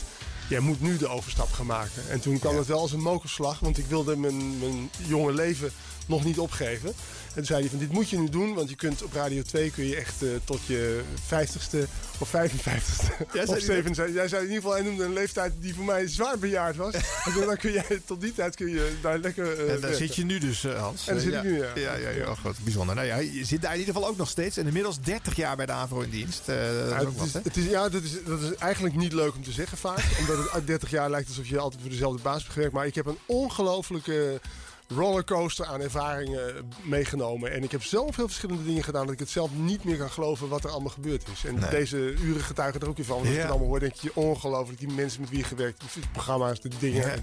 Jij 0.48 0.60
moet 0.60 0.80
nu 0.80 0.96
de 0.96 1.08
overstap 1.08 1.52
gaan 1.52 1.66
maken. 1.66 2.02
En 2.08 2.20
toen 2.20 2.38
kwam 2.38 2.56
het 2.56 2.66
wel 2.66 2.78
als 2.80 2.92
een 2.92 3.00
mokerslag, 3.02 3.58
want 3.58 3.78
ik 3.78 3.86
wilde 3.86 4.16
mijn, 4.16 4.58
mijn 4.58 4.90
jonge 5.06 5.32
leven 5.32 5.72
nog 6.08 6.24
niet 6.24 6.38
opgeven. 6.38 6.88
En 6.88 7.34
toen 7.34 7.44
zei 7.44 7.60
hij 7.60 7.70
van 7.70 7.78
dit 7.78 7.92
moet 7.92 8.10
je 8.10 8.18
nu 8.18 8.28
doen, 8.28 8.54
want 8.54 8.68
je 8.68 8.76
kunt 8.76 9.02
op 9.02 9.12
Radio 9.12 9.42
2 9.42 9.70
kun 9.70 9.86
je 9.86 9.96
echt 9.96 10.22
eh, 10.22 10.28
tot 10.44 10.60
je 10.66 11.02
50ste 11.28 11.88
of 12.18 12.28
55ste 12.28 12.32
Jij 13.32 13.46
zei 13.46 13.48
of 13.48 13.54
die 13.54 13.64
7 13.64 13.94
zijn. 13.94 14.12
Jij 14.12 14.28
zei 14.28 14.42
in 14.42 14.48
ieder 14.48 14.62
geval, 14.62 14.76
hij 14.76 14.82
noemde 14.86 15.04
een 15.04 15.12
leeftijd 15.12 15.52
die 15.58 15.74
voor 15.74 15.84
mij 15.84 16.08
zwaar 16.08 16.38
bejaard 16.38 16.76
was. 16.76 16.94
en 17.24 17.32
dan 17.46 17.56
kun 17.56 17.72
je 17.72 18.00
tot 18.04 18.20
die 18.20 18.34
tijd 18.34 18.56
kun 18.56 18.68
je 18.68 18.92
daar 19.02 19.18
lekker 19.18 19.44
eh, 19.44 19.60
en 19.60 19.66
daar 19.66 19.80
werken. 19.80 19.98
zit 19.98 20.14
je 20.14 20.24
nu 20.24 20.38
dus, 20.38 20.64
eh, 20.64 20.80
Hans. 20.80 21.06
En 21.06 21.14
daar 21.14 21.22
zit 21.22 21.34
ik 21.34 21.42
nu, 21.42 21.58
ja. 21.58 21.70
Ja, 21.74 21.94
ja, 21.94 22.08
ja, 22.08 22.34
goed, 22.34 22.58
bijzonder. 22.58 22.94
Nou 22.94 23.06
ja, 23.06 23.16
je 23.16 23.44
zit 23.44 23.62
daar 23.62 23.72
in 23.72 23.78
ieder 23.78 23.94
geval 23.94 24.08
ook 24.08 24.16
nog 24.16 24.28
steeds. 24.28 24.56
En 24.56 24.66
inmiddels 24.66 25.00
30 25.00 25.36
jaar 25.36 25.56
bij 25.56 25.66
de 25.66 25.72
AVRO 25.72 26.00
in 26.00 26.10
dienst. 26.10 26.48
Eh, 26.48 26.56
dat 26.56 26.86
is 26.86 26.90
Ja, 26.90 27.10
wat, 27.10 27.32
het 27.32 27.56
is, 27.56 27.64
ja, 27.64 27.88
dat 27.88 28.02
is, 28.02 28.12
dat 28.26 28.40
is 28.40 28.54
eigenlijk 28.54 28.94
niet 28.94 29.12
leuk 29.12 29.34
om 29.34 29.44
te 29.44 29.52
zeggen 29.52 29.78
vaak. 29.78 30.04
omdat 30.18 30.38
het 30.38 30.50
uit 30.50 30.66
30 30.66 30.90
jaar 30.90 31.10
lijkt 31.10 31.28
alsof 31.28 31.46
je 31.46 31.58
altijd 31.58 31.80
voor 31.80 31.90
dezelfde 31.90 32.22
baas 32.22 32.40
hebt 32.40 32.52
gewerkt. 32.52 32.74
Maar 32.74 32.86
ik 32.86 32.94
heb 32.94 33.06
een 33.06 33.18
ongelofelijke 33.26 34.40
rollercoaster 34.88 35.66
aan 35.66 35.80
ervaringen 35.80 36.68
meegenomen. 36.82 37.52
En 37.52 37.62
ik 37.62 37.70
heb 37.70 37.82
zoveel 37.82 38.26
verschillende 38.26 38.64
dingen 38.64 38.84
gedaan 38.84 39.04
dat 39.04 39.12
ik 39.14 39.18
het 39.18 39.28
zelf 39.30 39.50
niet 39.54 39.84
meer 39.84 39.96
kan 39.96 40.10
geloven 40.10 40.48
wat 40.48 40.64
er 40.64 40.70
allemaal 40.70 40.90
gebeurd 40.90 41.24
is. 41.32 41.44
En 41.44 41.54
Nee. 41.58 41.70
deze 41.70 41.96
uren 41.96 42.42
getuigen 42.42 42.80
er 42.80 42.88
ook 42.88 42.96
weer 42.96 43.06
van. 43.06 43.16
Want 43.22 43.28
Ja. 43.34 43.40
het 43.40 43.50
allemaal 43.50 43.68
hoor, 43.68 43.80
denk 43.80 43.94
je 43.94 44.10
ongelooflijk. 44.14 44.78
Die 44.78 44.88
mensen 44.92 45.20
met 45.20 45.30
wie 45.30 45.38
je 45.38 45.44
gewerkt, 45.44 45.82
die 45.94 46.08
programma's, 46.12 46.60
de 46.60 46.70
dingen. 46.78 47.06
Ja. 47.06 47.14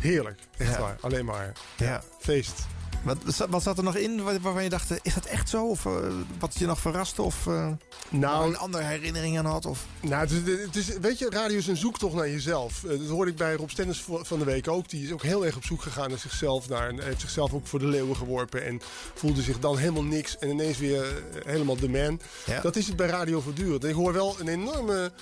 Heerlijk. 0.00 0.40
Echt 0.56 0.70
Ja. 0.72 0.80
waar. 0.80 0.96
Alleen 1.00 1.24
maar. 1.24 1.52
Ja. 1.76 2.02
Feest. 2.18 2.66
Wat, 3.04 3.46
wat 3.50 3.62
zat 3.62 3.78
er 3.78 3.84
nog 3.84 3.96
in 3.96 4.22
waar- 4.22 4.40
waarvan 4.40 4.62
je 4.62 4.68
dacht, 4.68 4.90
eh, 4.90 4.96
is 5.02 5.14
dat 5.14 5.24
echt 5.24 5.48
zo? 5.48 5.66
Of 5.68 5.86
eh, 5.86 5.92
wat 6.38 6.54
je 6.58 6.66
nog 6.66 6.80
verraste? 6.80 7.22
Of 7.22 7.46
eh, 7.46 7.68
Nou, 8.10 8.48
een 8.48 8.56
andere 8.58 8.84
herinnering 8.84 9.38
aan 9.38 9.46
had? 9.46 9.66
Of... 9.66 9.86
Nou, 10.00 10.20
het 10.20 10.30
is, 10.30 10.60
het 10.64 10.76
is, 10.76 10.98
weet 10.98 11.18
je, 11.18 11.26
radio 11.30 11.56
is 11.56 11.66
een 11.66 11.76
zoektocht 11.76 12.14
naar 12.14 12.28
jezelf. 12.30 12.80
Dat 12.86 13.08
hoorde 13.08 13.30
ik 13.30 13.36
bij 13.36 13.54
Rob 13.54 13.68
Stennis 13.68 14.04
van 14.08 14.38
de 14.38 14.44
week 14.44 14.68
ook. 14.68 14.88
Die 14.88 15.04
is 15.04 15.12
ook 15.12 15.22
heel 15.22 15.46
erg 15.46 15.56
op 15.56 15.64
zoek 15.64 15.82
gegaan 15.82 16.08
naar 16.08 16.18
zichzelf. 16.18 16.68
Naar, 16.68 16.88
en 16.88 17.02
heeft 17.02 17.20
zichzelf 17.20 17.52
ook 17.54 17.66
voor 17.66 17.78
de 17.78 17.86
leeuwen 17.86 18.16
geworpen. 18.16 18.64
En 18.64 18.80
voelde 19.14 19.42
zich 19.42 19.58
dan 19.58 19.78
helemaal 19.78 20.04
niks. 20.04 20.38
En 20.38 20.48
ineens 20.50 20.78
weer 20.78 21.22
helemaal 21.46 21.76
de 21.76 21.88
man. 21.88 22.20
Ja. 22.46 22.60
Dat 22.60 22.76
is 22.76 22.86
het 22.86 22.96
bij 22.96 23.06
radio 23.08 23.40
voortdurend. 23.40 23.84
Ik 23.84 23.94
hoor 23.94 24.12
wel 24.12 24.36
een 24.40 24.48
enorme 24.48 25.12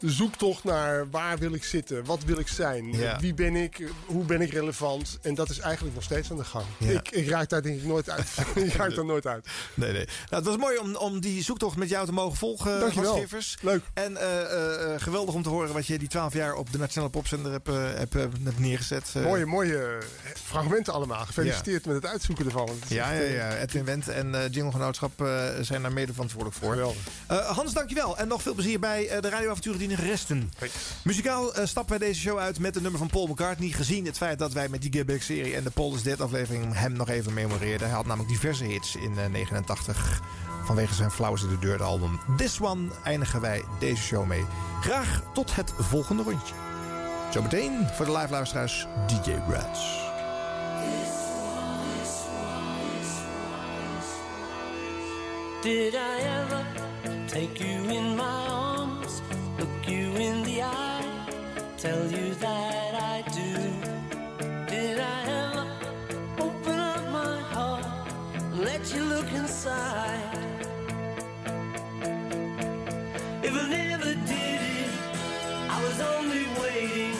zoektocht 0.00 0.64
naar 0.64 1.10
waar 1.10 1.38
wil 1.38 1.52
ik 1.52 1.64
zitten? 1.64 2.04
Wat 2.04 2.24
wil 2.24 2.38
ik 2.38 2.48
zijn? 2.48 2.92
Ja. 2.92 3.18
Wie 3.20 3.34
ben 3.34 3.56
ik? 3.56 3.90
Hoe 4.06 4.24
ben 4.24 4.40
ik 4.40 4.52
relevant? 4.52 5.18
En 5.22 5.34
dat 5.34 5.50
is 5.50 5.58
eigenlijk 5.58 5.94
nog 5.94 6.04
steeds 6.04 6.30
aan 6.30 6.36
de 6.36 6.44
gang. 6.44 6.64
Ja. 6.78 6.90
Ik, 6.90 7.10
ik 7.10 7.28
raak 7.28 7.48
daar 7.48 7.62
denk 7.62 7.76
ik 7.76 7.84
nooit 7.84 8.10
uit. 8.10 8.26
ik 8.54 8.72
raak 8.74 8.94
daar 8.94 9.04
nooit 9.04 9.26
uit. 9.26 9.46
Nee, 9.74 9.92
nee. 9.92 10.04
Nou, 10.04 10.14
het 10.28 10.44
was 10.44 10.56
mooi 10.56 10.78
om, 10.78 10.96
om 10.96 11.20
die 11.20 11.42
zoektocht 11.42 11.76
met 11.76 11.88
jou 11.88 12.06
te 12.06 12.12
mogen 12.12 12.36
volgen, 12.38 12.80
Dankjewel. 12.80 13.04
Hans 13.10 13.16
Schiffers. 13.18 13.56
Leuk. 13.60 13.82
En 13.94 14.16
eh, 14.16 14.40
eh, 14.40 14.94
eh, 14.94 15.00
geweldig 15.00 15.34
om 15.34 15.42
te 15.42 15.48
horen 15.48 15.72
wat 15.72 15.86
je 15.86 15.98
die 15.98 16.08
12 16.08 16.32
jaar 16.34 16.54
op 16.54 16.72
de 16.72 16.78
Nationale 16.78 17.10
Popzender 17.10 17.52
hebt, 17.52 17.68
eh, 17.68 17.74
hebt, 17.94 18.14
eh, 18.14 18.20
hebt 18.44 18.58
neergezet. 18.58 19.10
Eh, 19.14 19.22
Mooie, 19.22 19.46
mooie 19.46 19.78
eh, 19.78 20.06
fragmenten 20.44 20.92
allemaal. 20.92 21.24
Gefeliciteerd 21.26 21.86
met 21.86 21.94
het 21.94 22.06
uitzoeken 22.06 22.44
ervan. 22.44 22.68
Het 22.68 22.88
Ja, 22.88 23.10
ja, 23.12 23.20
eh, 23.20 23.34
ja. 23.34 23.56
Edwin 23.56 23.84
Wendt 23.84 24.08
en 24.08 24.34
eh 24.34 24.40
Jingle 24.50 24.72
Genootschap 24.72 25.22
eh, 25.22 25.44
zijn 25.60 25.82
daar 25.82 25.92
mede 25.92 26.12
verantwoordelijk 26.12 26.58
voor. 26.60 26.72
Geweldig. 26.72 26.96
Eh, 27.26 27.38
Hans, 27.38 27.72
dankjewel. 27.72 28.16
En 28.18 28.28
nog 28.28 28.42
veel 28.42 28.54
plezier 28.54 28.80
bij 28.80 29.08
eh, 29.08 29.22
de 29.22 29.28
radioavonturen 29.28 29.78
die 29.78 29.87
nog 29.88 29.98
resten. 29.98 30.52
Muzikaal 31.02 31.54
eh, 31.54 31.66
stappen 31.66 31.98
wij 31.98 32.08
deze 32.08 32.20
show 32.20 32.38
uit 32.38 32.58
met 32.58 32.76
een 32.76 32.82
nummer 32.82 33.00
van 33.00 33.10
Paul 33.10 33.26
McCartney. 33.26 33.68
Gezien 33.68 34.06
het 34.06 34.16
feit 34.16 34.38
dat 34.38 34.52
wij 34.52 34.68
met 34.68 34.82
die 34.82 34.92
Get 34.92 35.22
serie 35.22 35.56
en 35.56 35.64
de 35.64 35.70
Paul 35.70 35.94
is 35.94 36.02
Dead 36.02 36.20
aflevering 36.20 36.74
hem 36.74 36.92
nog 36.92 37.08
even 37.08 37.34
memoreerden. 37.34 37.86
Hij 37.86 37.96
had 37.96 38.06
namelijk 38.06 38.32
diverse 38.32 38.64
hits 38.64 38.96
in 38.96 39.18
eh, 39.18 39.26
89 39.26 40.20
vanwege 40.64 40.94
zijn 40.94 41.10
Flowers 41.10 41.42
in 41.42 41.48
the 41.48 41.58
Dirt 41.58 41.80
album. 41.80 42.20
This 42.36 42.60
One 42.60 42.88
eindigen 43.04 43.40
wij 43.40 43.62
deze 43.78 44.02
show 44.02 44.26
mee. 44.26 44.44
Graag 44.80 45.22
tot 45.34 45.54
het 45.54 45.72
volgende 45.78 46.22
rondje. 46.22 46.54
Zometeen 47.32 47.88
voor 47.92 48.06
de 48.06 48.12
live 48.12 48.30
luisteraars 48.30 48.86
DJ 49.06 49.30
Rats. 49.48 50.06
Did 55.62 55.94
I 55.94 56.20
ever 56.20 56.66
take 57.26 57.64
you 57.64 57.90
in 57.90 58.16
my 58.16 58.46
arms, 58.48 59.20
look 59.58 59.88
you 59.88 60.14
in 60.16 60.42
the 60.44 60.62
eye, 60.62 61.04
tell 61.76 62.04
you 62.10 62.34
that 62.34 62.94
I 62.94 63.24
do? 63.40 63.52
Did 64.70 64.98
I 65.00 65.18
ever 65.40 65.66
open 66.38 66.78
up 66.78 67.02
my 67.10 67.40
heart 67.52 67.84
and 68.34 68.60
let 68.60 68.94
you 68.94 69.02
look 69.04 69.30
inside? 69.32 70.38
If 73.42 73.52
I 73.62 73.68
never 73.68 74.14
did 74.32 74.60
it, 74.78 74.90
I 75.74 75.82
was 75.86 76.00
only 76.14 76.44
waiting 76.62 77.14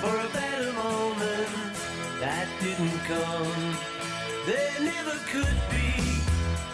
for 0.00 0.14
a 0.26 0.28
better 0.38 0.72
moment 0.72 1.74
that 2.20 2.46
didn't 2.60 3.00
come. 3.10 3.76
There 4.46 4.80
never 4.80 5.16
could 5.32 5.58
be 5.74 5.90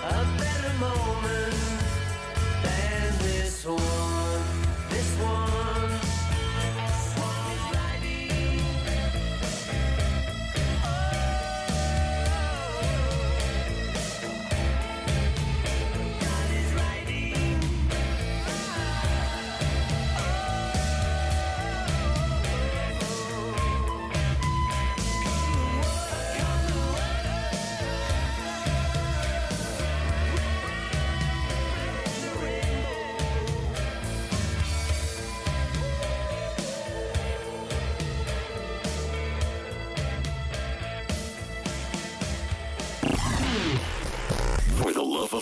a 0.05 0.21
better 0.43 0.73
moment 0.79 1.55
than 2.63 3.19
this 3.27 3.65
one. 3.65 4.12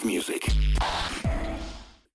Music. 0.04 0.69